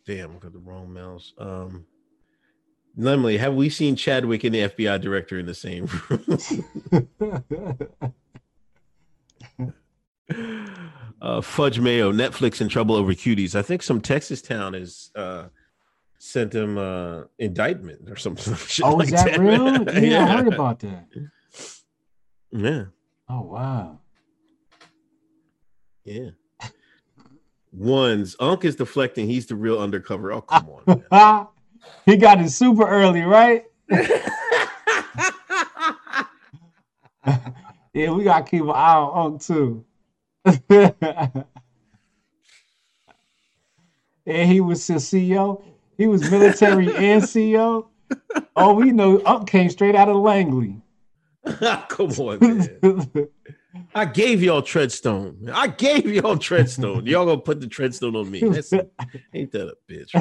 damn, 0.06 0.30
I 0.30 0.38
got 0.38 0.52
the 0.52 0.58
wrong 0.58 0.92
mouse. 0.92 1.34
Um, 1.38 1.86
Lemley, 2.98 3.38
have 3.38 3.54
we 3.54 3.68
seen 3.68 3.96
Chadwick 3.96 4.44
and 4.44 4.54
the 4.54 4.60
FBI 4.60 5.00
director 5.00 5.38
in 5.38 5.46
the 5.46 5.54
same 5.54 5.86
room? 6.08 6.38
uh, 11.20 11.40
Fudge 11.42 11.78
Mayo, 11.78 12.12
Netflix 12.12 12.60
in 12.60 12.68
trouble 12.68 12.94
over 12.94 13.12
cuties. 13.12 13.54
I 13.54 13.62
think 13.62 13.82
some 13.82 14.00
Texas 14.00 14.40
town 14.40 14.72
has 14.72 15.10
uh, 15.14 15.48
sent 16.18 16.54
him 16.54 16.78
uh, 16.78 17.24
indictment 17.38 18.08
or 18.08 18.16
something. 18.16 18.54
oh, 18.82 18.94
like 18.96 19.08
is 19.08 19.12
that 19.12 19.38
real? 19.38 19.84
man. 19.84 20.04
Yeah, 20.04 20.24
I 20.24 20.36
heard 20.36 20.52
about 20.52 20.78
that. 20.80 21.08
Yeah, 22.52 22.84
Oh 23.28 23.42
wow. 23.42 23.98
yeah. 26.04 26.30
One's 27.76 28.36
Unc 28.40 28.64
is 28.64 28.76
deflecting. 28.76 29.28
He's 29.28 29.46
the 29.46 29.54
real 29.54 29.78
undercover. 29.78 30.32
Oh, 30.32 30.40
come 30.40 30.68
on, 31.10 31.48
he 32.06 32.16
got 32.16 32.40
it 32.40 32.48
super 32.50 32.88
early, 32.88 33.20
right? 33.20 33.64
yeah, 37.92 38.10
we 38.10 38.24
gotta 38.24 38.44
keep 38.44 38.62
an 38.62 38.70
eye 38.70 38.94
on 38.94 39.32
Unc 39.32 39.42
too. 39.42 39.84
and 44.26 44.50
he 44.50 44.60
was 44.60 44.86
the 44.86 44.94
CEO. 44.94 45.62
He 45.98 46.06
was 46.06 46.30
military 46.30 46.86
and 46.94 47.22
CEO. 47.22 47.88
Oh, 48.54 48.72
we 48.74 48.90
know 48.90 49.20
Unc 49.26 49.48
came 49.48 49.68
straight 49.68 49.94
out 49.94 50.08
of 50.08 50.16
Langley. 50.16 50.80
come 51.88 52.10
on, 52.10 52.38
man. 52.40 53.28
I 53.94 54.04
gave 54.04 54.42
y'all 54.42 54.62
Treadstone. 54.62 55.50
I 55.52 55.68
gave 55.68 56.06
y'all 56.06 56.36
Treadstone. 56.36 57.06
Y'all 57.08 57.24
gonna 57.26 57.40
put 57.40 57.60
the 57.60 57.66
Treadstone 57.66 58.18
on 58.18 58.30
me. 58.30 58.40
That's, 58.40 58.72
ain't 59.34 59.52
that 59.52 59.68
a 59.68 59.74
bitch, 59.90 60.12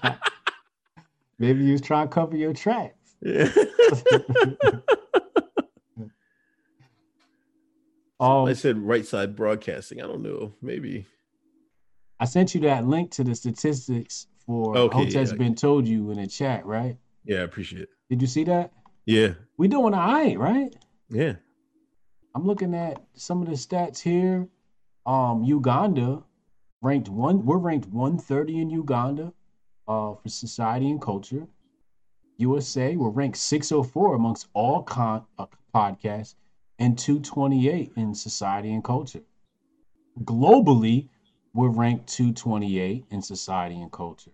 man? 0.00 0.18
Maybe 1.38 1.64
you 1.64 1.72
was 1.72 1.80
trying 1.80 2.08
to 2.08 2.14
cover 2.14 2.36
your 2.36 2.52
tracks. 2.52 3.16
Um, 8.20 8.46
I 8.46 8.52
said 8.52 8.78
right 8.78 9.04
side 9.04 9.34
broadcasting. 9.34 10.00
I 10.00 10.06
don't 10.06 10.22
know. 10.22 10.54
Maybe. 10.62 11.06
I 12.20 12.24
sent 12.26 12.54
you 12.54 12.60
that 12.62 12.86
link 12.86 13.10
to 13.12 13.24
the 13.24 13.34
statistics 13.34 14.28
for 14.46 14.76
Okay, 14.78 14.96
Hotep's 14.98 15.32
yeah. 15.32 15.36
been 15.36 15.54
told 15.54 15.86
you 15.86 16.10
in 16.10 16.18
the 16.18 16.26
chat, 16.26 16.64
right? 16.64 16.96
Yeah, 17.24 17.38
I 17.38 17.42
appreciate 17.42 17.82
it. 17.82 17.88
Did 18.08 18.22
you 18.22 18.28
see 18.28 18.44
that? 18.44 18.72
Yeah, 19.04 19.34
We 19.58 19.68
doing 19.68 19.92
all 19.94 20.12
right, 20.12 20.38
right? 20.38 20.74
yeah. 21.10 21.34
I'm 22.34 22.46
looking 22.46 22.74
at 22.74 23.00
some 23.14 23.42
of 23.42 23.48
the 23.48 23.54
stats 23.54 24.00
here. 24.00 24.48
Um, 25.06 25.44
Uganda 25.44 26.22
ranked 26.82 27.08
one. 27.08 27.44
We're 27.44 27.58
ranked 27.58 27.86
130 27.86 28.60
in 28.60 28.70
Uganda, 28.70 29.32
uh, 29.86 30.14
for 30.14 30.28
society 30.28 30.90
and 30.90 31.00
culture. 31.00 31.46
USA, 32.38 32.96
we're 32.96 33.10
ranked 33.10 33.36
604 33.36 34.16
amongst 34.16 34.48
all 34.52 34.82
con- 34.82 35.24
uh, 35.38 35.46
podcasts, 35.72 36.34
and 36.80 36.98
228 36.98 37.92
in 37.96 38.14
society 38.14 38.72
and 38.72 38.82
culture. 38.82 39.22
Globally, 40.24 41.08
we're 41.52 41.68
ranked 41.68 42.08
228 42.08 43.04
in 43.10 43.22
society 43.22 43.80
and 43.80 43.92
culture. 43.92 44.32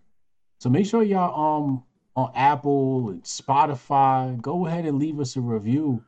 So 0.59 0.71
make 0.71 0.87
sure 0.87 1.03
y'all 1.03 1.65
um 1.67 1.85
on 2.17 2.33
Apple 2.35 3.11
and 3.11 3.23
Spotify, 3.23 4.41
go 4.41 4.67
ahead 4.67 4.87
and 4.87 4.99
leave 4.99 5.21
us 5.21 5.37
a 5.37 5.41
review 5.41 6.03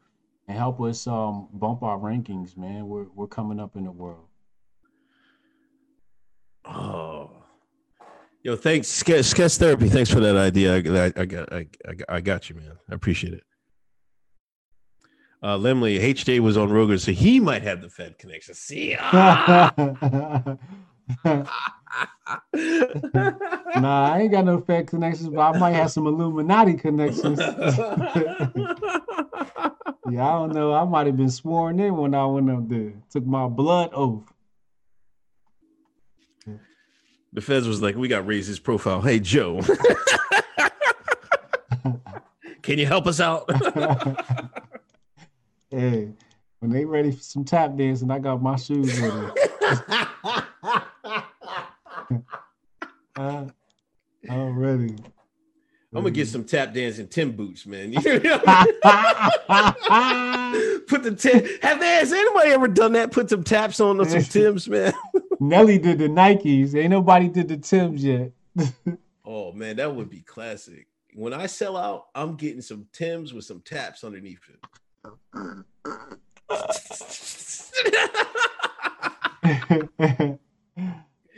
and 0.52 0.58
help 0.58 0.82
us 0.82 1.06
um 1.06 1.48
bump 1.54 1.82
our 1.82 1.98
rankings, 1.98 2.58
man. 2.58 2.86
We're 2.86 3.06
we're 3.14 3.26
coming 3.26 3.58
up 3.58 3.74
in 3.74 3.84
the 3.84 3.90
world. 3.90 4.26
Oh, 6.66 7.30
yo, 8.42 8.54
thanks, 8.54 8.86
sketch, 8.86 9.24
sketch 9.24 9.56
therapy. 9.56 9.88
Thanks 9.88 10.10
for 10.10 10.20
that 10.20 10.36
idea. 10.36 10.74
I, 10.74 10.76
I, 11.06 11.12
I 11.16 11.24
got, 11.24 11.52
I, 11.52 11.66
I, 12.08 12.20
got- 12.20 12.48
you, 12.50 12.56
man. 12.56 12.78
I 12.90 12.94
appreciate 12.94 13.32
it. 13.32 13.42
Uh, 15.42 15.56
Lemley, 15.56 15.98
HJ 16.00 16.38
was 16.38 16.56
on 16.56 16.70
Rogan, 16.70 16.98
so 16.98 17.10
he 17.10 17.40
might 17.40 17.62
have 17.62 17.80
the 17.80 17.88
Fed 17.90 18.16
connection. 18.18 18.54
See, 18.54 18.96
ah! 19.00 19.72
Nah, 23.74 24.12
I 24.12 24.20
ain't 24.20 24.32
got 24.32 24.44
no 24.44 24.60
Fed 24.60 24.86
connections, 24.86 25.28
but 25.28 25.40
I 25.40 25.58
might 25.58 25.72
have 25.72 25.90
some 25.90 26.06
Illuminati 26.06 26.74
connections. 26.74 27.38
Yeah, 30.10 30.28
I 30.28 30.32
don't 30.32 30.52
know. 30.52 30.74
I 30.74 30.84
might 30.84 31.06
have 31.06 31.16
been 31.16 31.30
sworn 31.30 31.78
in 31.78 31.96
when 31.96 32.14
I 32.14 32.26
went 32.26 32.50
up 32.50 32.68
there. 32.68 32.92
Took 33.10 33.24
my 33.24 33.46
blood 33.46 33.90
oath. 33.94 34.24
the 37.32 37.40
feds 37.40 37.66
was 37.68 37.80
like, 37.80 37.96
we 37.96 38.08
got 38.08 38.26
his 38.26 38.58
profile. 38.58 39.00
Hey, 39.00 39.20
Joe. 39.20 39.62
Can 42.62 42.78
you 42.78 42.86
help 42.86 43.06
us 43.06 43.20
out? 43.20 43.48
Hey, 45.74 46.10
when 46.58 46.70
they 46.70 46.84
ready 46.84 47.12
for 47.12 47.22
some 47.22 47.46
tap 47.46 47.76
dancing, 47.76 48.10
I 48.10 48.18
got 48.18 48.42
my 48.42 48.56
shoes 48.56 49.00
ready. 49.00 49.28
Uh, 53.16 53.46
I'm 54.28 54.58
ready. 54.58 54.96
I'm 55.94 56.02
gonna 56.02 56.10
get 56.10 56.28
some 56.28 56.44
tap 56.44 56.72
dancing 56.72 57.06
Tim 57.06 57.32
boots, 57.32 57.66
man. 57.66 57.92
Put 57.94 58.02
the 61.02 61.14
Tim. 61.18 61.46
Have 61.60 61.80
they, 61.80 61.86
has 61.86 62.12
anybody 62.12 62.50
ever 62.50 62.68
done 62.68 62.92
that? 62.92 63.12
Put 63.12 63.28
some 63.28 63.44
taps 63.44 63.78
on 63.78 64.02
some 64.08 64.22
Tims, 64.30 64.68
man. 64.68 64.94
Nelly 65.38 65.78
did 65.78 65.98
the 65.98 66.08
Nikes. 66.08 66.74
Ain't 66.74 66.90
nobody 66.90 67.28
did 67.28 67.48
the 67.48 67.58
Tims 67.58 68.02
yet. 68.02 68.32
Oh 69.24 69.52
man, 69.52 69.76
that 69.76 69.94
would 69.94 70.10
be 70.10 70.20
classic. 70.20 70.88
When 71.14 71.32
I 71.32 71.46
sell 71.46 71.76
out, 71.76 72.06
I'm 72.12 72.34
getting 72.34 72.60
some 72.60 72.88
Tims 72.92 73.32
with 73.32 73.44
some 73.44 73.60
taps 73.60 74.02
underneath 74.02 74.40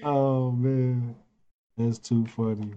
oh 0.05 0.51
man, 0.53 1.17
that's 1.77 1.99
too 1.99 2.27
funny. 2.27 2.73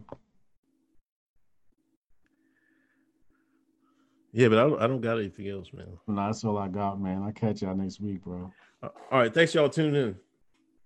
yeah, 4.34 4.50
but 4.50 4.60
I 4.60 4.62
don't, 4.62 4.82
I 4.82 4.88
don't 4.88 5.02
got 5.02 5.18
anything 5.18 5.48
else, 5.50 5.72
man. 5.74 5.88
Nah, 6.08 6.28
that's 6.28 6.44
all 6.44 6.58
I 6.58 6.68
got, 6.68 7.02
man. 7.02 7.24
I'll 7.24 7.32
catch 7.32 7.62
y'all 7.64 7.76
next 7.76 8.00
week, 8.00 8.24
bro. 8.24 8.54
Uh, 8.84 8.90
all 9.12 9.20
right, 9.20 9.34
thanks 9.34 9.56
y'all 9.56 9.70
tuning 9.70 9.96
in. 9.96 10.16